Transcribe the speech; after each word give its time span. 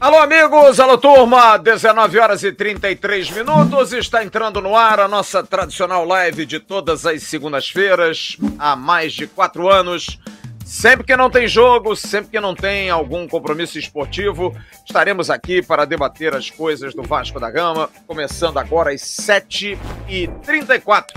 Alô, 0.00 0.16
amigos, 0.16 0.80
alô, 0.80 0.96
turma, 0.96 1.58
19 1.58 2.18
horas 2.18 2.42
e 2.42 2.50
33 2.50 3.30
minutos, 3.32 3.92
está 3.92 4.24
entrando 4.24 4.58
no 4.58 4.74
ar 4.74 4.98
a 4.98 5.06
nossa 5.06 5.42
tradicional 5.42 6.06
live 6.06 6.46
de 6.46 6.58
todas 6.58 7.04
as 7.04 7.24
segundas-feiras, 7.24 8.38
há 8.58 8.74
mais 8.74 9.12
de 9.12 9.26
quatro 9.26 9.68
anos. 9.68 10.18
Sempre 10.64 11.04
que 11.04 11.14
não 11.14 11.28
tem 11.28 11.46
jogo, 11.46 11.94
sempre 11.94 12.30
que 12.30 12.40
não 12.40 12.54
tem 12.54 12.88
algum 12.88 13.28
compromisso 13.28 13.78
esportivo, 13.78 14.56
estaremos 14.86 15.28
aqui 15.28 15.60
para 15.60 15.84
debater 15.84 16.34
as 16.34 16.48
coisas 16.48 16.94
do 16.94 17.02
Vasco 17.02 17.38
da 17.38 17.50
Gama, 17.50 17.90
começando 18.06 18.56
agora 18.56 18.94
às 18.94 19.02
7h34 19.02 21.08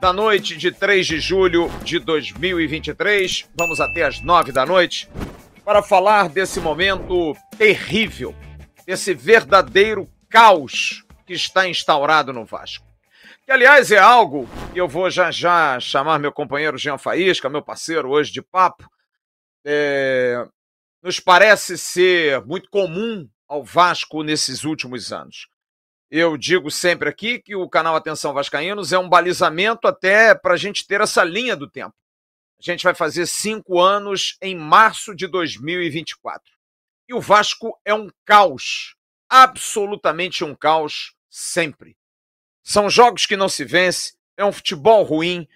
da 0.00 0.12
noite 0.12 0.56
de 0.56 0.72
3 0.72 1.06
de 1.06 1.20
julho 1.20 1.70
de 1.84 2.00
2023. 2.00 3.44
Vamos 3.56 3.80
até 3.80 4.02
às 4.02 4.20
9 4.20 4.50
da 4.50 4.66
noite 4.66 5.08
para 5.64 5.82
falar 5.82 6.28
desse 6.28 6.60
momento 6.60 7.34
terrível, 7.56 8.34
desse 8.86 9.14
verdadeiro 9.14 10.06
caos 10.28 11.04
que 11.26 11.32
está 11.32 11.66
instaurado 11.66 12.32
no 12.32 12.44
Vasco. 12.44 12.86
Que, 13.44 13.50
aliás, 13.50 13.90
é 13.90 13.98
algo 13.98 14.48
que 14.72 14.80
eu 14.80 14.86
vou 14.86 15.10
já 15.10 15.30
já 15.30 15.80
chamar 15.80 16.18
meu 16.18 16.32
companheiro 16.32 16.76
Jean 16.76 16.98
Faísca, 16.98 17.48
meu 17.48 17.62
parceiro 17.62 18.10
hoje 18.10 18.30
de 18.30 18.42
papo, 18.42 18.88
é, 19.64 20.46
nos 21.02 21.18
parece 21.18 21.78
ser 21.78 22.44
muito 22.44 22.68
comum 22.68 23.28
ao 23.48 23.64
Vasco 23.64 24.22
nesses 24.22 24.64
últimos 24.64 25.12
anos. 25.12 25.48
Eu 26.10 26.36
digo 26.36 26.70
sempre 26.70 27.08
aqui 27.08 27.38
que 27.38 27.56
o 27.56 27.68
canal 27.68 27.96
Atenção 27.96 28.34
Vascaínos 28.34 28.92
é 28.92 28.98
um 28.98 29.08
balizamento 29.08 29.88
até 29.88 30.34
para 30.34 30.54
a 30.54 30.56
gente 30.56 30.86
ter 30.86 31.00
essa 31.00 31.24
linha 31.24 31.56
do 31.56 31.68
tempo. 31.68 31.94
A 32.66 32.70
gente 32.72 32.84
vai 32.84 32.94
fazer 32.94 33.26
cinco 33.26 33.78
anos 33.78 34.38
em 34.40 34.56
março 34.56 35.14
de 35.14 35.26
2024. 35.26 36.50
E 37.06 37.12
o 37.12 37.20
Vasco 37.20 37.78
é 37.84 37.92
um 37.92 38.08
caos, 38.24 38.96
absolutamente 39.28 40.42
um 40.42 40.54
caos, 40.54 41.14
sempre. 41.28 41.94
São 42.62 42.88
jogos 42.88 43.26
que 43.26 43.36
não 43.36 43.50
se 43.50 43.66
vence, 43.66 44.14
é 44.34 44.44
um 44.44 44.52
futebol 44.52 45.02
ruim, 45.02 45.46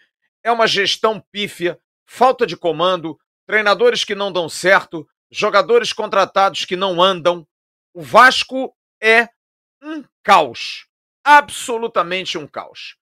é 0.44 0.52
uma 0.52 0.66
gestão 0.66 1.18
pífia, 1.32 1.80
falta 2.04 2.46
de 2.46 2.58
comando, 2.58 3.18
treinadores 3.46 4.04
que 4.04 4.14
não 4.14 4.30
dão 4.30 4.46
certo, 4.46 5.08
jogadores 5.30 5.94
contratados 5.94 6.66
que 6.66 6.76
não 6.76 7.02
andam. 7.02 7.48
O 7.94 8.02
Vasco 8.02 8.76
é 9.00 9.30
um 9.82 10.04
caos, 10.22 10.86
absolutamente 11.24 12.36
um 12.36 12.46
caos. 12.46 12.96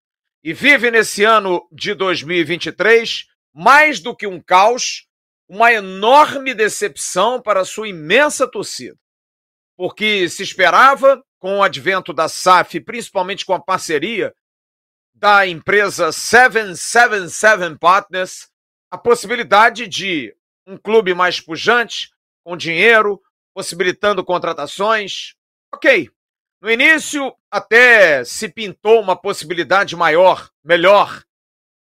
E 0.43 0.53
vive 0.53 0.91
nesse 0.91 1.25
ano 1.25 1.67
de 1.73 1.95
2023 1.95 3.33
mais 3.55 4.01
do 4.01 4.15
que 4.15 4.27
um 4.27 4.41
caos, 4.41 5.07
uma 5.49 5.73
enorme 5.73 6.53
decepção 6.53 7.41
para 7.41 7.65
sua 7.65 7.89
imensa 7.89 8.47
torcida. 8.49 8.99
Porque 9.77 10.29
se 10.29 10.43
esperava, 10.43 11.23
com 11.39 11.59
o 11.59 11.63
advento 11.63 12.13
da 12.13 12.29
SAF, 12.29 12.81
principalmente 12.81 13.45
com 13.45 13.53
a 13.53 13.61
parceria 13.61 14.35
da 15.15 15.47
empresa 15.47 16.11
777 16.11 17.79
Partners, 17.79 18.49
a 18.91 18.99
possibilidade 18.99 19.87
de 19.87 20.35
um 20.67 20.77
clube 20.77 21.15
mais 21.15 21.41
pujante, 21.41 22.11
com 22.43 22.57
dinheiro, 22.57 23.21
possibilitando 23.55 24.25
contratações. 24.25 25.35
Ok. 25.73 26.11
No 26.61 26.71
início, 26.71 27.35
até 27.51 28.25
se 28.25 28.49
pintou 28.49 29.01
uma 29.01 29.15
possibilidade 29.15 29.95
maior, 29.95 30.51
melhor, 30.65 31.23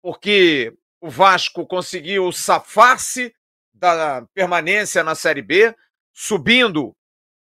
porque 0.02 0.74
o 1.00 1.08
Vasco 1.08 1.66
conseguiu 1.66 2.30
safar-se 2.30 3.34
da 3.72 4.26
permanência 4.34 5.02
na 5.02 5.14
Série 5.14 5.42
B, 5.42 5.74
subindo 6.12 6.94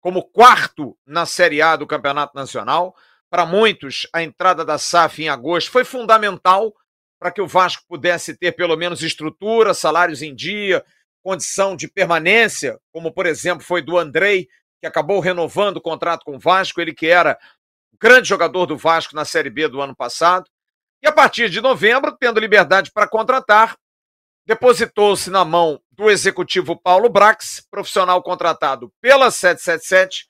como 0.02 0.24
quarto 0.24 0.98
na 1.06 1.26
Série 1.26 1.62
A 1.62 1.76
do 1.76 1.88
Campeonato 1.88 2.36
Nacional. 2.36 2.96
Para 3.30 3.46
muitos, 3.46 4.08
a 4.14 4.22
entrada 4.22 4.66
da 4.66 4.78
SAF 4.78 5.24
em 5.24 5.30
agosto 5.30 5.72
foi 5.72 5.84
fundamental 5.84 6.74
para 7.20 7.32
que 7.32 7.42
o 7.42 7.48
Vasco 7.48 7.84
pudesse 7.88 8.38
ter 8.38 8.52
pelo 8.52 8.76
menos 8.76 9.02
estrutura, 9.02 9.74
salários 9.74 10.22
em 10.22 10.36
dia, 10.36 10.84
condição 11.24 11.76
de 11.76 11.88
permanência, 11.88 12.78
como 12.92 13.12
por 13.12 13.26
exemplo 13.26 13.66
foi 13.66 13.82
do 13.82 13.98
Andrei, 13.98 14.48
que 14.80 14.86
acabou 14.86 15.20
renovando 15.20 15.78
o 15.78 15.82
contrato 15.82 16.24
com 16.24 16.36
o 16.36 16.40
Vasco, 16.40 16.80
ele 16.80 16.94
que 16.94 17.08
era 17.08 17.40
grande 18.00 18.28
jogador 18.28 18.66
do 18.66 18.78
Vasco 18.78 19.16
na 19.16 19.26
Série 19.26 19.50
B 19.50 19.68
do 19.68 19.82
ano 19.82 19.96
passado. 19.96 20.50
E 21.02 21.08
a 21.08 21.12
partir 21.12 21.50
de 21.50 21.62
novembro, 21.62 22.16
tendo 22.18 22.40
liberdade 22.40 22.92
para 22.92 23.08
contratar, 23.08 23.78
depositou-se 24.46 25.30
na 25.30 25.44
mão 25.44 25.82
do 25.92 26.10
executivo 26.10 26.76
Paulo 26.76 27.10
Brax, 27.10 27.66
profissional 27.70 28.22
contratado 28.22 28.92
pela 29.02 29.32
777, 29.32 30.28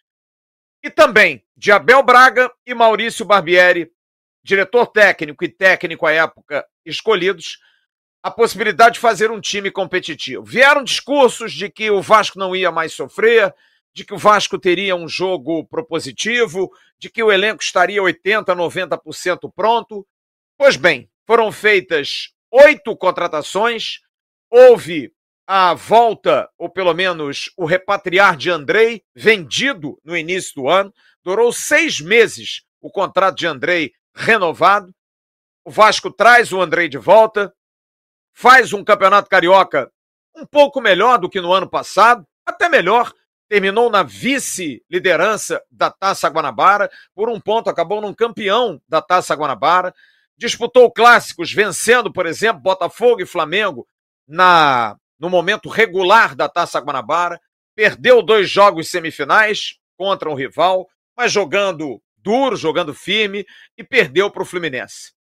e 0.83 0.89
também 0.89 1.43
de 1.57 1.71
Abel 1.71 2.03
Braga 2.03 2.51
e 2.65 2.73
Maurício 2.73 3.25
Barbieri, 3.25 3.91
diretor 4.43 4.87
técnico 4.87 5.43
e 5.43 5.49
técnico 5.49 6.05
à 6.05 6.11
época 6.11 6.65
escolhidos, 6.85 7.57
a 8.21 8.29
possibilidade 8.31 8.95
de 8.95 8.99
fazer 8.99 9.31
um 9.31 9.41
time 9.41 9.71
competitivo. 9.71 10.43
Vieram 10.43 10.83
discursos 10.83 11.53
de 11.53 11.69
que 11.69 11.89
o 11.89 12.01
Vasco 12.01 12.39
não 12.39 12.55
ia 12.55 12.71
mais 12.71 12.93
sofrer, 12.93 13.53
de 13.93 14.03
que 14.03 14.13
o 14.13 14.17
Vasco 14.17 14.59
teria 14.59 14.95
um 14.95 15.07
jogo 15.07 15.65
propositivo, 15.65 16.71
de 16.99 17.09
que 17.09 17.23
o 17.23 17.31
elenco 17.31 17.63
estaria 17.63 18.01
80%, 18.01 18.45
90% 18.45 19.51
pronto. 19.55 20.05
Pois 20.57 20.77
bem, 20.77 21.09
foram 21.27 21.51
feitas 21.51 22.29
oito 22.49 22.95
contratações, 22.95 23.99
houve 24.49 25.11
a 25.45 25.73
volta, 25.73 26.49
ou 26.57 26.69
pelo 26.69 26.93
menos 26.93 27.51
o 27.57 27.65
repatriar 27.65 28.37
de 28.37 28.49
Andrei, 28.49 29.03
vendido 29.13 29.99
no 30.03 30.15
início 30.15 30.55
do 30.55 30.69
ano, 30.69 30.93
durou 31.21 31.51
seis 31.51 31.99
meses 31.99 32.63
o 32.81 32.89
contrato 32.89 33.35
de 33.35 33.45
Andrei 33.45 33.91
renovado. 34.15 34.95
O 35.65 35.69
Vasco 35.69 36.09
traz 36.09 36.53
o 36.53 36.61
Andrei 36.61 36.87
de 36.87 36.97
volta, 36.97 37.53
faz 38.33 38.71
um 38.71 38.83
campeonato 38.83 39.29
carioca 39.29 39.91
um 40.33 40.45
pouco 40.45 40.79
melhor 40.79 41.17
do 41.17 41.29
que 41.29 41.41
no 41.41 41.51
ano 41.51 41.69
passado, 41.69 42.25
até 42.45 42.69
melhor. 42.69 43.11
Terminou 43.47 43.91
na 43.91 44.03
vice-liderança 44.03 45.61
da 45.69 45.91
Taça 45.91 46.27
Guanabara, 46.29 46.89
por 47.13 47.29
um 47.29 47.39
ponto 47.39 47.69
acabou 47.69 48.01
num 48.01 48.13
campeão 48.13 48.81
da 48.87 49.01
Taça 49.01 49.35
Guanabara 49.35 49.93
disputou 50.37 50.91
clássicos, 50.91 51.51
vencendo, 51.51 52.11
por 52.11 52.25
exemplo, 52.25 52.61
Botafogo 52.61 53.21
e 53.21 53.25
Flamengo 53.25 53.87
na 54.27 54.97
no 55.17 55.29
momento 55.29 55.69
regular 55.69 56.35
da 56.35 56.49
Taça 56.49 56.79
Guanabara, 56.79 57.39
perdeu 57.73 58.21
dois 58.21 58.49
jogos 58.49 58.89
semifinais 58.89 59.77
contra 59.97 60.29
um 60.29 60.33
rival, 60.33 60.87
mas 61.15 61.31
jogando 61.31 62.01
duro, 62.17 62.55
jogando 62.55 62.93
firme 62.93 63.45
e 63.77 63.83
perdeu 63.83 64.29
para 64.29 64.41
o 64.41 64.45
Fluminense. 64.45 65.13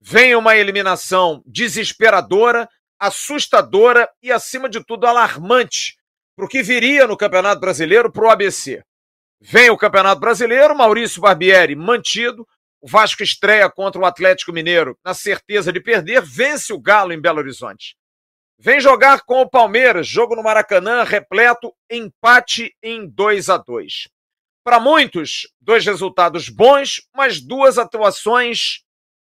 Vem 0.00 0.34
uma 0.34 0.56
eliminação 0.56 1.42
desesperadora, 1.46 2.68
assustadora 2.98 4.08
e, 4.22 4.32
acima 4.32 4.68
de 4.68 4.82
tudo, 4.84 5.06
alarmante 5.06 5.96
para 6.34 6.44
o 6.44 6.48
que 6.48 6.62
viria 6.62 7.06
no 7.06 7.16
Campeonato 7.16 7.60
Brasileiro 7.60 8.10
para 8.10 8.24
o 8.24 8.30
ABC. 8.30 8.82
Vem 9.40 9.70
o 9.70 9.76
Campeonato 9.76 10.20
Brasileiro, 10.20 10.76
Maurício 10.76 11.20
Barbieri 11.20 11.74
mantido, 11.74 12.46
o 12.82 12.88
Vasco 12.88 13.22
estreia 13.22 13.70
contra 13.70 14.00
o 14.00 14.04
Atlético 14.04 14.52
Mineiro 14.52 14.98
na 15.04 15.14
certeza 15.14 15.72
de 15.72 15.80
perder, 15.80 16.20
vence 16.20 16.72
o 16.72 16.80
Galo 16.80 17.12
em 17.12 17.20
Belo 17.20 17.38
Horizonte. 17.38 17.96
Vem 18.58 18.80
jogar 18.80 19.22
com 19.22 19.40
o 19.40 19.48
Palmeiras, 19.48 20.06
jogo 20.06 20.34
no 20.34 20.42
Maracanã, 20.42 21.04
repleto, 21.04 21.72
empate 21.88 22.76
em 22.82 23.08
2 23.08 23.48
a 23.48 23.56
2 23.56 24.08
Para 24.64 24.80
muitos, 24.80 25.48
dois 25.60 25.86
resultados 25.86 26.48
bons, 26.48 27.08
mas 27.14 27.40
duas 27.40 27.78
atuações 27.78 28.82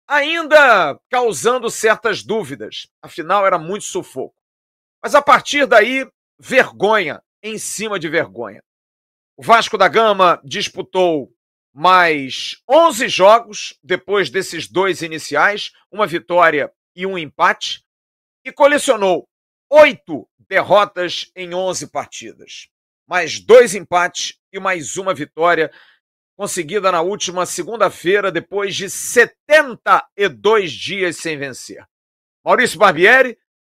ainda 0.08 0.98
causando 1.10 1.70
certas 1.70 2.22
dúvidas. 2.22 2.86
Afinal, 3.02 3.46
era 3.46 3.58
muito 3.58 3.84
sufoco. 3.84 4.34
Mas 5.02 5.14
a 5.14 5.20
partir 5.20 5.66
daí, 5.66 6.06
vergonha 6.38 7.22
em 7.42 7.58
cima 7.58 7.98
de 7.98 8.08
vergonha. 8.08 8.62
O 9.36 9.42
Vasco 9.42 9.76
da 9.76 9.88
Gama 9.88 10.40
disputou 10.44 11.33
mais 11.74 12.62
11 12.70 13.08
jogos 13.08 13.76
depois 13.82 14.30
desses 14.30 14.68
dois 14.68 15.02
iniciais, 15.02 15.72
uma 15.90 16.06
vitória 16.06 16.72
e 16.94 17.04
um 17.04 17.18
empate, 17.18 17.84
e 18.44 18.52
colecionou 18.52 19.28
oito 19.68 20.28
derrotas 20.38 21.32
em 21.34 21.52
11 21.52 21.88
partidas, 21.88 22.68
mais 23.08 23.40
dois 23.40 23.74
empates 23.74 24.38
e 24.52 24.60
mais 24.60 24.96
uma 24.96 25.12
vitória 25.12 25.72
conseguida 26.36 26.92
na 26.92 27.00
última 27.00 27.44
segunda-feira, 27.44 28.30
depois 28.30 28.76
de 28.76 28.88
72 28.88 30.70
dias 30.72 31.16
sem 31.16 31.36
vencer. 31.36 31.84
Maurício 32.44 32.78
Barbieri, 32.78 33.36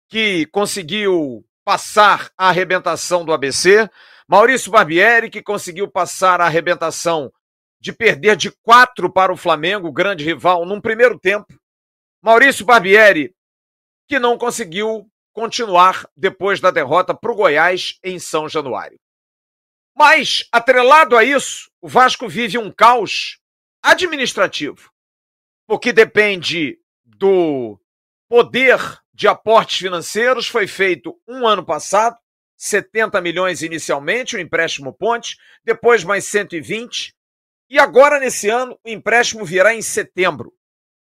que 0.09 0.47
conseguiu 0.47 1.45
passar 1.65 2.31
a 2.37 2.49
arrebentação 2.49 3.25
do 3.25 3.33
ABC, 3.33 3.89
Maurício 4.27 4.71
Barbieri, 4.71 5.31
que 5.31 5.43
conseguiu 5.43 5.89
passar 5.89 6.41
a 6.41 6.47
arrebentação 6.47 7.33
de 7.85 7.93
perder 7.93 8.35
de 8.35 8.51
quatro 8.51 9.13
para 9.13 9.31
o 9.31 9.37
Flamengo, 9.37 9.93
grande 9.93 10.25
rival, 10.25 10.65
num 10.65 10.81
primeiro 10.81 11.19
tempo. 11.19 11.55
Maurício 12.23 12.65
Barbieri, 12.65 13.37
que 14.09 14.19
não 14.19 14.39
conseguiu 14.39 15.07
continuar 15.35 16.09
depois 16.17 16.61
da 16.61 16.71
derrota 16.71 17.15
para 17.15 17.31
o 17.31 17.35
Goiás 17.35 17.99
em 18.03 18.19
São 18.19 18.49
Januário. 18.49 18.99
Mas, 19.95 20.49
atrelado 20.51 21.15
a 21.15 21.23
isso, 21.23 21.71
o 21.79 21.87
Vasco 21.87 22.27
vive 22.27 22.57
um 22.57 22.73
caos 22.73 23.39
administrativo, 23.83 24.91
porque 25.67 25.93
depende 25.93 26.79
do 27.05 27.79
poder 28.31 28.79
de 29.13 29.29
aportes 29.29 29.77
financeiros. 29.77 30.49
Foi 30.49 30.67
feito 30.67 31.21
um 31.29 31.47
ano 31.47 31.63
passado, 31.63 32.17
70 32.57 33.21
milhões 33.21 33.61
inicialmente, 33.61 34.37
o 34.37 34.41
empréstimo 34.41 34.91
Ponte, 34.91 35.37
depois 35.63 36.03
mais 36.03 36.25
120, 36.25 37.15
e 37.75 37.79
agora 37.81 38.21
nesse 38.21 38.49
ano 38.49 38.79
o 38.85 38.89
empréstimo 38.89 39.45
virá 39.45 39.75
em 39.75 39.83
setembro. 39.83 40.55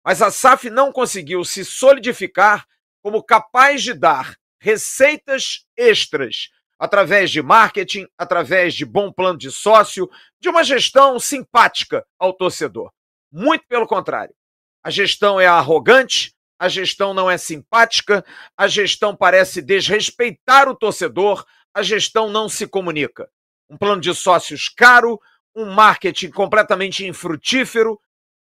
Mas 0.05 0.21
a 0.21 0.31
SAF 0.31 0.69
não 0.69 0.93
conseguiu 0.93 1.43
se 1.43 1.65
solidificar 1.65 2.67
como 3.03 3.23
capaz 3.23 3.83
de 3.83 3.95
dar 3.95 4.37
receitas 4.61 5.65
extras 5.75 6.51
através 6.79 7.31
de 7.31 7.41
marketing, 7.41 8.07
através 8.19 8.75
de 8.75 8.85
bom 8.85 9.11
plano 9.11 9.39
de 9.39 9.51
sócio, 9.51 10.11
de 10.39 10.51
uma 10.51 10.63
gestão 10.63 11.19
simpática 11.19 12.07
ao 12.19 12.35
torcedor. 12.35 12.93
Muito 13.33 13.67
pelo 13.67 13.87
contrário. 13.87 14.35
A 14.85 14.91
gestão 14.91 15.41
é 15.41 15.47
arrogante, 15.47 16.35
a 16.59 16.69
gestão 16.69 17.15
não 17.15 17.31
é 17.31 17.39
simpática, 17.39 18.23
a 18.55 18.69
gestão 18.69 19.17
parece 19.17 19.63
desrespeitar 19.63 20.69
o 20.69 20.77
torcedor, 20.77 21.47
a 21.73 21.83
gestão 21.83 22.29
não 22.29 22.47
se 22.47 22.67
comunica. 22.67 23.27
Um 23.71 23.79
plano 23.79 24.03
de 24.03 24.15
sócios 24.15 24.69
caro, 24.69 25.19
um 25.55 25.67
marketing 25.67 26.31
completamente 26.31 27.07
infrutífero, 27.07 28.01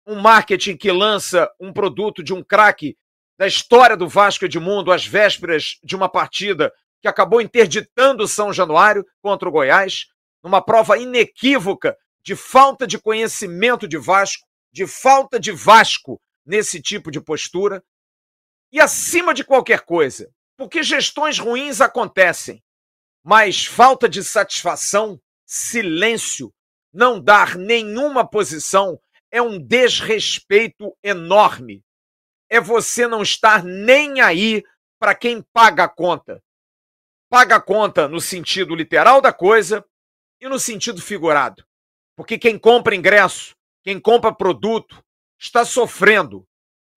um 0.07 0.21
marketing 0.21 0.77
que 0.77 0.91
lança 0.91 1.51
um 1.61 1.73
produto 1.73 2.23
de 2.23 2.33
um 2.33 2.43
craque 2.43 2.97
da 3.39 3.47
história 3.47 3.97
do 3.97 4.09
Vasco 4.09 4.45
Edmundo 4.45 4.93
às 4.93 5.07
vésperas 5.07 5.79
de 5.83 5.97
uma 5.97 6.09
partida 6.09 6.73
que 7.01 7.09
acabou 7.09 7.41
interditando 7.41 8.25
o 8.25 8.29
São 8.29 8.53
Januário 8.53 9.07
contra 9.23 9.49
o 9.49 9.53
Goiás, 9.53 10.07
numa 10.43 10.61
prova 10.61 10.99
inequívoca 10.99 11.97
de 12.23 12.37
falta 12.37 12.87
de 12.87 12.99
conhecimento 12.99 13.89
de 13.89 13.97
Vasco, 13.97 14.47
de 14.73 14.87
falta 14.87 15.41
de 15.41 15.53
Vasco 15.53 16.21
nesse 16.45 16.81
tipo 16.81 17.11
de 17.11 17.21
postura. 17.21 17.83
E 18.73 18.79
acima 18.79 19.33
de 19.33 19.43
qualquer 19.43 19.81
coisa, 19.81 20.31
porque 20.57 20.83
gestões 20.83 21.39
ruins 21.39 21.81
acontecem, 21.81 22.63
mas 23.25 23.65
falta 23.65 24.09
de 24.09 24.23
satisfação, 24.23 25.21
silêncio, 25.47 26.53
não 26.93 27.21
dar 27.21 27.57
nenhuma 27.57 28.29
posição 28.29 29.01
é 29.31 29.41
um 29.41 29.59
desrespeito 29.59 30.97
enorme. 31.03 31.83
É 32.49 32.61
você 32.61 33.07
não 33.07 33.23
estar 33.23 33.63
nem 33.63 34.21
aí 34.21 34.63
para 34.99 35.15
quem 35.15 35.43
paga 35.53 35.85
a 35.85 35.89
conta 35.89 36.43
paga 37.31 37.57
a 37.57 37.61
conta 37.61 38.09
no 38.09 38.21
sentido 38.21 38.75
literal 38.75 39.21
da 39.21 39.33
coisa 39.33 39.85
e 40.41 40.49
no 40.49 40.59
sentido 40.59 41.01
figurado. 41.01 41.65
Porque 42.17 42.37
quem 42.37 42.59
compra 42.59 42.97
ingresso, 42.97 43.55
quem 43.85 44.01
compra 44.01 44.35
produto, 44.35 45.03
está 45.39 45.65
sofrendo. 45.65 46.45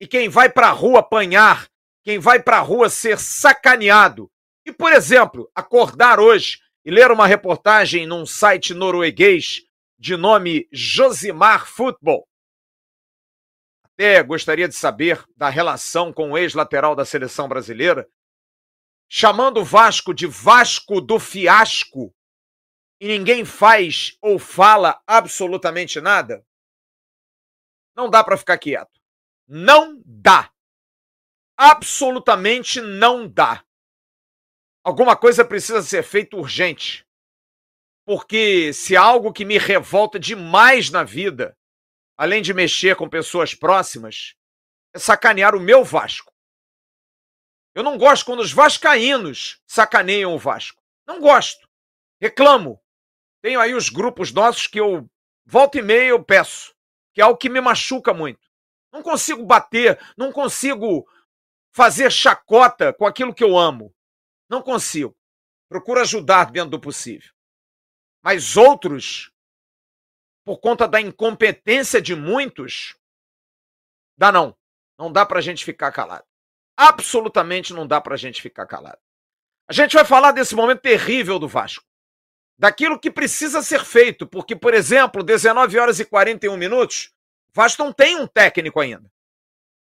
E 0.02 0.08
quem 0.08 0.28
vai 0.28 0.50
para 0.50 0.70
a 0.70 0.72
rua 0.72 1.00
apanhar, 1.00 1.68
quem 2.04 2.18
vai 2.18 2.42
para 2.42 2.58
a 2.58 2.62
rua 2.62 2.90
ser 2.90 3.20
sacaneado. 3.20 4.30
E, 4.66 4.72
por 4.72 4.92
exemplo, 4.92 5.50
acordar 5.54 6.20
hoje 6.20 6.60
e 6.84 6.90
ler 6.90 7.12
uma 7.12 7.28
reportagem 7.28 8.08
num 8.08 8.26
site 8.26 8.74
norueguês 8.74 9.62
de 10.04 10.18
nome 10.18 10.68
Josimar 10.70 11.66
Football. 11.66 12.28
Até 13.86 14.22
gostaria 14.22 14.68
de 14.68 14.76
saber 14.76 15.24
da 15.34 15.48
relação 15.48 16.12
com 16.12 16.32
o 16.32 16.38
ex-lateral 16.38 16.94
da 16.94 17.06
seleção 17.06 17.48
brasileira, 17.48 18.06
chamando 19.10 19.62
o 19.62 19.64
Vasco 19.64 20.14
de 20.14 20.28
Vasco 20.28 21.00
do 21.00 21.18
Fiasco 21.22 22.14
e 23.00 23.08
ninguém 23.08 23.46
faz 23.46 24.18
ou 24.22 24.38
fala 24.38 25.02
absolutamente 25.08 26.02
nada? 26.02 26.46
Não 27.96 28.10
dá 28.10 28.26
para 28.26 28.36
ficar 28.36 28.58
quieto. 28.58 29.00
Não 29.48 30.02
dá. 30.06 30.52
Absolutamente 31.56 32.82
não 32.82 33.26
dá. 33.26 33.64
Alguma 34.84 35.16
coisa 35.16 35.46
precisa 35.46 35.82
ser 35.82 36.04
feita 36.04 36.36
urgente. 36.36 37.03
Porque 38.06 38.74
se 38.74 38.96
algo 38.96 39.32
que 39.32 39.46
me 39.46 39.58
revolta 39.58 40.20
demais 40.20 40.90
na 40.90 41.04
vida, 41.04 41.58
além 42.18 42.42
de 42.42 42.54
mexer 42.54 42.96
com 42.96 43.10
pessoas 43.10 43.54
próximas, 43.54 44.36
é 44.94 45.00
sacanear 45.00 45.56
o 45.56 45.60
meu 45.60 45.84
Vasco. 45.84 46.34
Eu 47.74 47.82
não 47.82 47.98
gosto 47.98 48.26
quando 48.26 48.42
os 48.42 48.52
vascaínos 48.52 49.62
sacaneiam 49.66 50.36
o 50.36 50.38
Vasco. 50.38 50.82
Não 51.08 51.20
gosto. 51.20 51.68
Reclamo. 52.22 52.80
Tenho 53.42 53.60
aí 53.60 53.74
os 53.74 53.90
grupos 53.90 54.32
nossos 54.32 54.68
que 54.68 54.80
eu 54.80 55.10
volta 55.46 55.80
e 55.80 55.82
meia 55.82 56.10
eu 56.10 56.24
peço, 56.24 56.74
que 57.14 57.20
é 57.20 57.24
algo 57.24 57.38
que 57.38 57.50
me 57.50 57.60
machuca 57.60 58.14
muito. 58.14 58.48
Não 58.92 59.02
consigo 59.02 59.44
bater, 59.44 60.00
não 60.16 60.32
consigo 60.32 61.08
fazer 61.72 62.12
chacota 62.12 62.94
com 62.94 63.06
aquilo 63.06 63.34
que 63.34 63.44
eu 63.44 63.58
amo. 63.58 63.94
Não 64.48 64.62
consigo. 64.62 65.18
Procuro 65.68 66.00
ajudar 66.00 66.52
dentro 66.52 66.70
do 66.70 66.80
possível. 66.80 67.32
Mas 68.24 68.56
outros, 68.56 69.32
por 70.46 70.58
conta 70.60 70.88
da 70.88 71.02
incompetência 71.02 72.02
de 72.02 72.16
muitos, 72.16 72.96
dá 74.18 74.32
não. 74.32 74.56
Não 74.98 75.12
dá 75.12 75.26
para 75.26 75.40
a 75.40 75.42
gente 75.42 75.66
ficar 75.66 75.92
calado 75.92 76.26
absolutamente 76.76 77.74
não 77.74 77.88
dá 77.88 78.02
para 78.02 78.16
a 78.16 78.18
gente 78.18 78.42
ficar 78.42 78.66
calado. 78.66 78.98
A 79.68 79.74
gente 79.74 79.94
vai 79.94 80.04
falar 80.04 80.32
desse 80.32 80.56
momento 80.56 80.82
terrível 80.82 81.40
do 81.40 81.48
Vasco. 81.48 81.86
Daquilo 82.58 83.00
que 83.00 83.10
precisa 83.10 83.62
ser 83.62 83.84
feito, 83.84 84.28
porque, 84.28 84.56
por 84.56 84.74
exemplo, 84.74 85.24
19 85.24 85.80
horas 85.80 86.00
e 86.00 86.06
41 86.06 86.56
minutos, 86.58 87.12
Vasco 87.54 87.84
não 87.84 87.94
tem 87.94 88.18
um 88.20 88.28
técnico 88.28 88.80
ainda. 88.80 89.12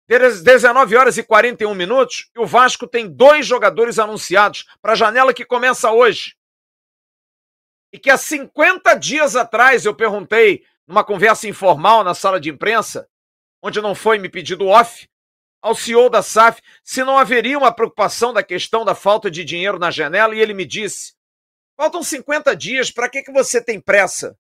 19 0.07 0.95
horas 0.95 1.17
e 1.17 1.23
41 1.23 1.73
minutos, 1.75 2.29
e 2.35 2.39
o 2.39 2.45
Vasco 2.45 2.87
tem 2.87 3.07
dois 3.07 3.45
jogadores 3.45 3.99
anunciados 3.99 4.65
para 4.81 4.93
a 4.93 4.95
janela 4.95 5.33
que 5.33 5.45
começa 5.45 5.91
hoje. 5.91 6.35
E 7.91 7.97
que 7.97 8.09
há 8.09 8.17
50 8.17 8.93
dias 8.95 9.35
atrás 9.35 9.85
eu 9.85 9.95
perguntei, 9.95 10.63
numa 10.87 11.03
conversa 11.03 11.47
informal 11.47 12.03
na 12.03 12.13
sala 12.13 12.39
de 12.39 12.49
imprensa, 12.49 13.09
onde 13.61 13.81
não 13.81 13.93
foi 13.93 14.17
me 14.17 14.29
pedido 14.29 14.67
off, 14.67 15.09
ao 15.61 15.75
CEO 15.75 16.09
da 16.09 16.21
SAF 16.21 16.61
se 16.83 17.03
não 17.03 17.17
haveria 17.17 17.57
uma 17.57 17.71
preocupação 17.71 18.33
da 18.33 18.41
questão 18.41 18.85
da 18.85 18.95
falta 18.95 19.29
de 19.29 19.43
dinheiro 19.43 19.77
na 19.77 19.91
janela 19.91 20.35
e 20.35 20.39
ele 20.39 20.53
me 20.53 20.65
disse: 20.65 21.13
faltam 21.75 22.01
50 22.01 22.55
dias, 22.55 22.91
para 22.91 23.09
que, 23.09 23.21
que 23.21 23.31
você 23.31 23.63
tem 23.63 23.79
pressa? 23.79 24.37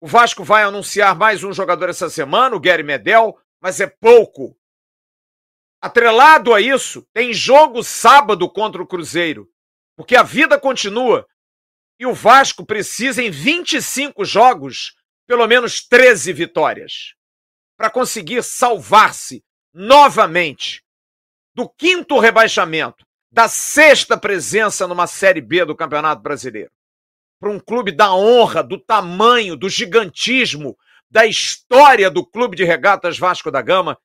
O 0.00 0.06
Vasco 0.06 0.42
vai 0.42 0.62
anunciar 0.62 1.14
mais 1.14 1.44
um 1.44 1.52
jogador 1.52 1.90
essa 1.90 2.08
semana, 2.08 2.56
o 2.56 2.60
Gary 2.60 2.82
Medel, 2.82 3.38
mas 3.60 3.80
é 3.80 3.86
pouco. 3.86 4.56
Atrelado 5.80 6.54
a 6.54 6.60
isso, 6.60 7.06
tem 7.12 7.32
jogo 7.32 7.82
sábado 7.82 8.50
contra 8.50 8.82
o 8.82 8.86
Cruzeiro, 8.86 9.48
porque 9.96 10.16
a 10.16 10.22
vida 10.22 10.58
continua 10.58 11.26
e 12.00 12.06
o 12.06 12.14
Vasco 12.14 12.64
precisa, 12.64 13.22
em 13.22 13.30
25 13.30 14.24
jogos, 14.24 14.94
pelo 15.26 15.46
menos 15.46 15.86
13 15.86 16.32
vitórias 16.32 17.14
para 17.76 17.90
conseguir 17.90 18.42
salvar-se 18.42 19.42
novamente 19.72 20.82
do 21.54 21.68
quinto 21.68 22.18
rebaixamento, 22.18 23.06
da 23.30 23.48
sexta 23.48 24.18
presença 24.18 24.86
numa 24.86 25.06
Série 25.06 25.40
B 25.40 25.64
do 25.64 25.76
Campeonato 25.76 26.20
Brasileiro. 26.22 26.70
Para 27.38 27.50
um 27.50 27.60
clube 27.60 27.92
da 27.92 28.14
honra, 28.14 28.62
do 28.62 28.78
tamanho, 28.78 29.56
do 29.56 29.68
gigantismo, 29.68 30.76
da 31.10 31.24
história 31.24 32.10
do 32.10 32.24
Clube 32.24 32.56
de 32.56 32.64
Regatas 32.64 33.18
Vasco 33.18 33.50
da 33.50 33.62
Gama, 33.62 33.98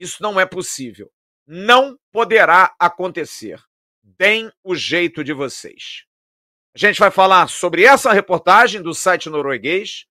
isso 0.00 0.22
não 0.22 0.40
é 0.40 0.46
possível. 0.46 1.10
Não 1.46 1.98
poderá 2.10 2.74
acontecer. 2.78 3.62
Deem 4.02 4.50
o 4.64 4.74
jeito 4.74 5.22
de 5.22 5.32
vocês. 5.32 6.06
A 6.74 6.78
gente 6.78 6.98
vai 6.98 7.10
falar 7.10 7.48
sobre 7.48 7.84
essa 7.84 8.12
reportagem 8.12 8.80
do 8.80 8.94
site 8.94 9.28
norueguês, 9.28 10.06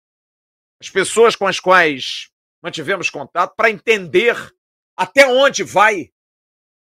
as 0.81 0.89
pessoas 0.89 1.37
com 1.37 1.47
as 1.47 1.61
quais 1.61 2.31
mantivemos 2.63 3.11
contato 3.11 3.55
para 3.55 3.71
entender 3.71 4.37
até 4.97 5.27
onde 5.27 5.63
vai 5.63 6.11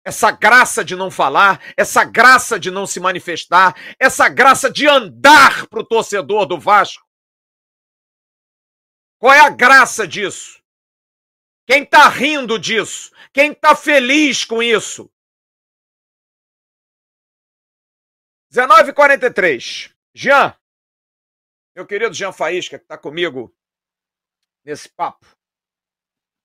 essa 0.03 0.31
graça 0.31 0.83
de 0.83 0.95
não 0.95 1.11
falar, 1.11 1.61
essa 1.77 2.03
graça 2.03 2.59
de 2.59 2.71
não 2.71 2.85
se 2.85 2.99
manifestar, 2.99 3.75
essa 3.99 4.27
graça 4.27 4.69
de 4.69 4.87
andar 4.87 5.67
para 5.67 5.79
o 5.79 5.85
torcedor 5.85 6.45
do 6.45 6.59
Vasco. 6.59 7.05
Qual 9.19 9.31
é 9.31 9.39
a 9.39 9.49
graça 9.49 10.07
disso? 10.07 10.61
Quem 11.67 11.83
está 11.83 12.09
rindo 12.09 12.57
disso? 12.57 13.11
Quem 13.31 13.51
está 13.51 13.75
feliz 13.75 14.43
com 14.43 14.61
isso? 14.61 15.09
19h43. 18.51 19.93
Jean, 20.13 20.55
meu 21.75 21.85
querido 21.85 22.13
Jean 22.13 22.33
Faísca, 22.33 22.77
que 22.77 22.83
está 22.83 22.97
comigo 22.97 23.55
nesse 24.63 24.89
papo. 24.89 25.25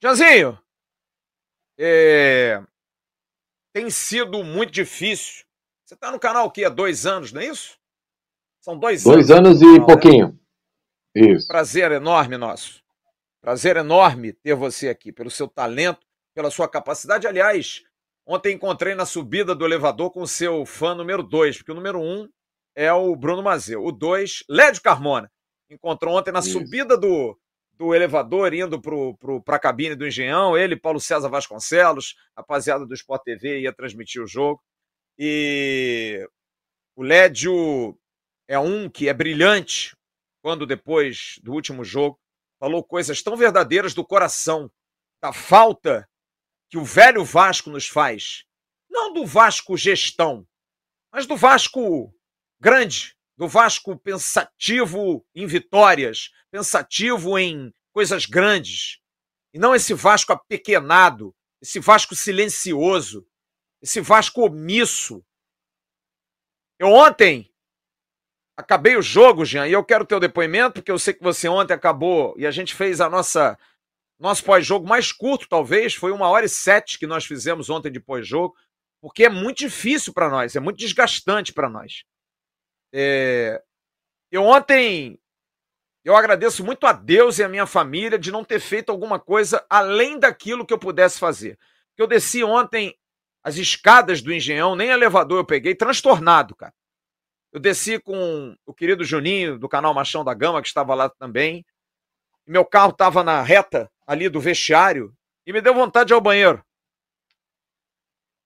Janzinho, 0.01 0.59
é... 1.79 2.63
tem 3.73 3.91
sido 3.91 4.45
muito 4.45 4.73
difícil. 4.73 5.45
Você 5.85 5.95
está 5.95 6.11
no 6.11 6.19
canal 6.19 6.47
aqui 6.47 6.65
há 6.65 6.69
dois 6.69 7.07
anos, 7.07 7.33
não 7.33 7.41
é 7.41 7.47
isso? 7.47 7.79
São 8.61 8.79
dois, 8.79 9.03
dois 9.03 9.31
anos. 9.31 9.59
Dois 9.59 9.63
anos 9.63 9.77
e 9.77 9.81
né? 9.81 9.87
pouquinho. 9.87 10.41
Isso. 11.15 11.49
Prazer 11.49 11.93
enorme 11.93 12.37
nosso. 12.37 12.83
Prazer 13.41 13.77
enorme 13.77 14.33
ter 14.33 14.55
você 14.55 14.89
aqui, 14.89 15.13
pelo 15.13 15.31
seu 15.31 15.49
talento, 15.49 16.05
pela 16.35 16.51
sua 16.51 16.69
capacidade. 16.69 17.27
Aliás, 17.27 17.85
ontem 18.27 18.55
encontrei 18.55 18.95
na 18.95 19.07
subida 19.07 19.55
do 19.55 19.65
elevador 19.65 20.11
com 20.11 20.23
o 20.23 20.29
seu 20.29 20.67
fã 20.67 20.95
número 20.95 21.23
dois, 21.23 21.57
porque 21.57 21.73
o 21.73 21.77
número 21.77 22.01
um 22.01 22.29
é 22.75 22.93
o 22.93 23.15
Bruno 23.15 23.43
Mazeu. 23.43 23.85
O 23.85 23.93
dois, 23.93 24.43
Lédio 24.49 24.83
Carmona. 24.83 25.31
Encontrou 25.71 26.17
ontem 26.17 26.33
na 26.33 26.41
Isso. 26.41 26.53
subida 26.53 26.97
do, 26.99 27.39
do 27.73 27.95
elevador 27.95 28.53
indo 28.53 28.81
para 29.45 29.57
a 29.57 29.61
cabine 29.61 29.95
do 29.95 30.07
Engenhão, 30.07 30.57
ele, 30.57 30.77
Paulo 30.77 31.01
César 31.01 31.29
Vasconcelos, 31.29 32.15
rapaziada 32.37 32.87
do 32.87 32.95
Sport 32.95 33.23
TV 33.23 33.61
ia 33.61 33.73
transmitir 33.73 34.23
o 34.23 34.27
jogo. 34.27 34.63
E 35.19 36.29
o 36.95 37.03
Lédio 37.03 37.99
é 38.49 38.59
um 38.59 38.89
que 38.89 39.09
é 39.09 39.15
brilhante 39.15 39.97
quando 40.43 40.67
depois 40.67 41.41
do 41.43 41.53
último 41.53 41.83
jogo 41.83 42.19
falou 42.61 42.83
coisas 42.85 43.23
tão 43.23 43.37
verdadeiras 43.37 43.95
do 43.95 44.05
coração, 44.05 44.71
da 45.21 45.33
falta 45.33 46.09
que 46.69 46.79
o 46.79 46.85
velho 46.85 47.25
Vasco 47.25 47.71
nos 47.71 47.87
faz. 47.87 48.45
Não 48.91 49.13
do 49.13 49.27
Vasco 49.27 49.77
gestão, 49.77 50.47
mas 51.13 51.27
do 51.27 51.37
Vasco 51.37 52.15
grande, 52.61 53.17
do 53.37 53.47
Vasco 53.47 53.97
pensativo 53.99 55.25
em 55.35 55.47
vitórias, 55.47 56.31
pensativo 56.51 57.39
em 57.39 57.73
coisas 57.93 58.27
grandes. 58.27 59.01
E 59.53 59.59
não 59.59 59.75
esse 59.75 59.95
Vasco 59.95 60.33
apequenado, 60.33 61.35
esse 61.61 61.81
Vasco 61.81 62.15
silencioso, 62.15 63.27
esse 63.83 64.01
Vasco 64.01 64.43
omisso. 64.43 65.25
Eu 66.79 66.89
ontem 66.89 67.51
acabei 68.57 68.97
o 68.97 69.03
jogo, 69.03 69.45
Jean, 69.45 69.67
e 69.67 69.73
eu 69.73 69.85
quero 69.85 70.07
teu 70.07 70.19
depoimento, 70.19 70.75
porque 70.75 70.91
eu 70.91 70.99
sei 70.99 71.15
que 71.15 71.23
você 71.23 71.49
ontem 71.49 71.75
acabou 71.75 72.35
e 72.39 72.47
a 72.47 72.51
gente 72.51 72.75
fez 72.75 73.01
a 73.01 73.09
nossa 73.09 73.59
nosso 74.19 74.45
pós-jogo 74.45 74.89
mais 74.89 75.13
curto, 75.13 75.49
talvez, 75.49 75.95
foi 75.95 76.13
uma 76.13 76.29
hora 76.29 76.47
e 76.47 76.49
sete 76.49 76.99
que 76.99 77.07
nós 77.07 77.25
fizemos 77.25 77.69
ontem 77.69 77.91
de 77.91 78.01
pós-jogo, 78.01 78.55
porque 79.01 79.25
é 79.25 79.29
muito 79.29 79.59
difícil 79.59 80.13
para 80.13 80.31
nós, 80.31 80.57
é 80.57 80.61
muito 80.61 80.79
desgastante 80.79 81.53
para 81.53 81.69
nós. 81.69 82.05
É... 82.93 83.63
Eu 84.31 84.43
ontem 84.43 85.19
eu 86.07 86.15
agradeço 86.15 86.65
muito 86.65 86.87
a 86.87 86.93
Deus 86.93 87.41
e 87.41 87.43
a 87.43 87.49
minha 87.49 87.67
família 87.67 88.17
de 88.17 88.31
não 88.31 88.45
ter 88.45 88.61
feito 88.61 88.91
alguma 88.91 89.19
coisa 89.19 89.67
além 89.69 90.17
daquilo 90.17 90.65
que 90.65 90.73
eu 90.73 90.79
pudesse 90.79 91.19
fazer. 91.19 91.59
Eu 91.99 92.07
desci 92.07 92.45
ontem 92.45 92.97
as 93.43 93.57
escadas 93.57 94.23
do 94.23 94.33
Engenhão, 94.33 94.77
nem 94.77 94.91
elevador 94.91 95.39
eu 95.39 95.45
peguei, 95.45 95.75
transtornado, 95.75 96.55
cara. 96.55 96.73
Eu 97.53 97.59
desci 97.59 97.99
com 97.99 98.57
o 98.65 98.73
querido 98.73 99.05
Juninho, 99.05 99.59
do 99.59 99.69
canal 99.69 99.93
Machão 99.93 100.25
da 100.25 100.33
Gama, 100.33 100.63
que 100.63 100.69
estava 100.69 100.95
lá 100.95 101.09
também. 101.09 101.67
Meu 102.47 102.65
carro 102.65 102.93
estava 102.93 103.25
na 103.25 103.43
reta 103.43 103.91
ali 104.07 104.29
do 104.29 104.41
vestiário 104.41 105.17
e 105.47 105.53
me 105.53 105.61
deu 105.61 105.75
vontade 105.75 106.09
de 106.09 106.13
ir 106.13 106.15
ao 106.15 106.21
banheiro. 106.21 106.65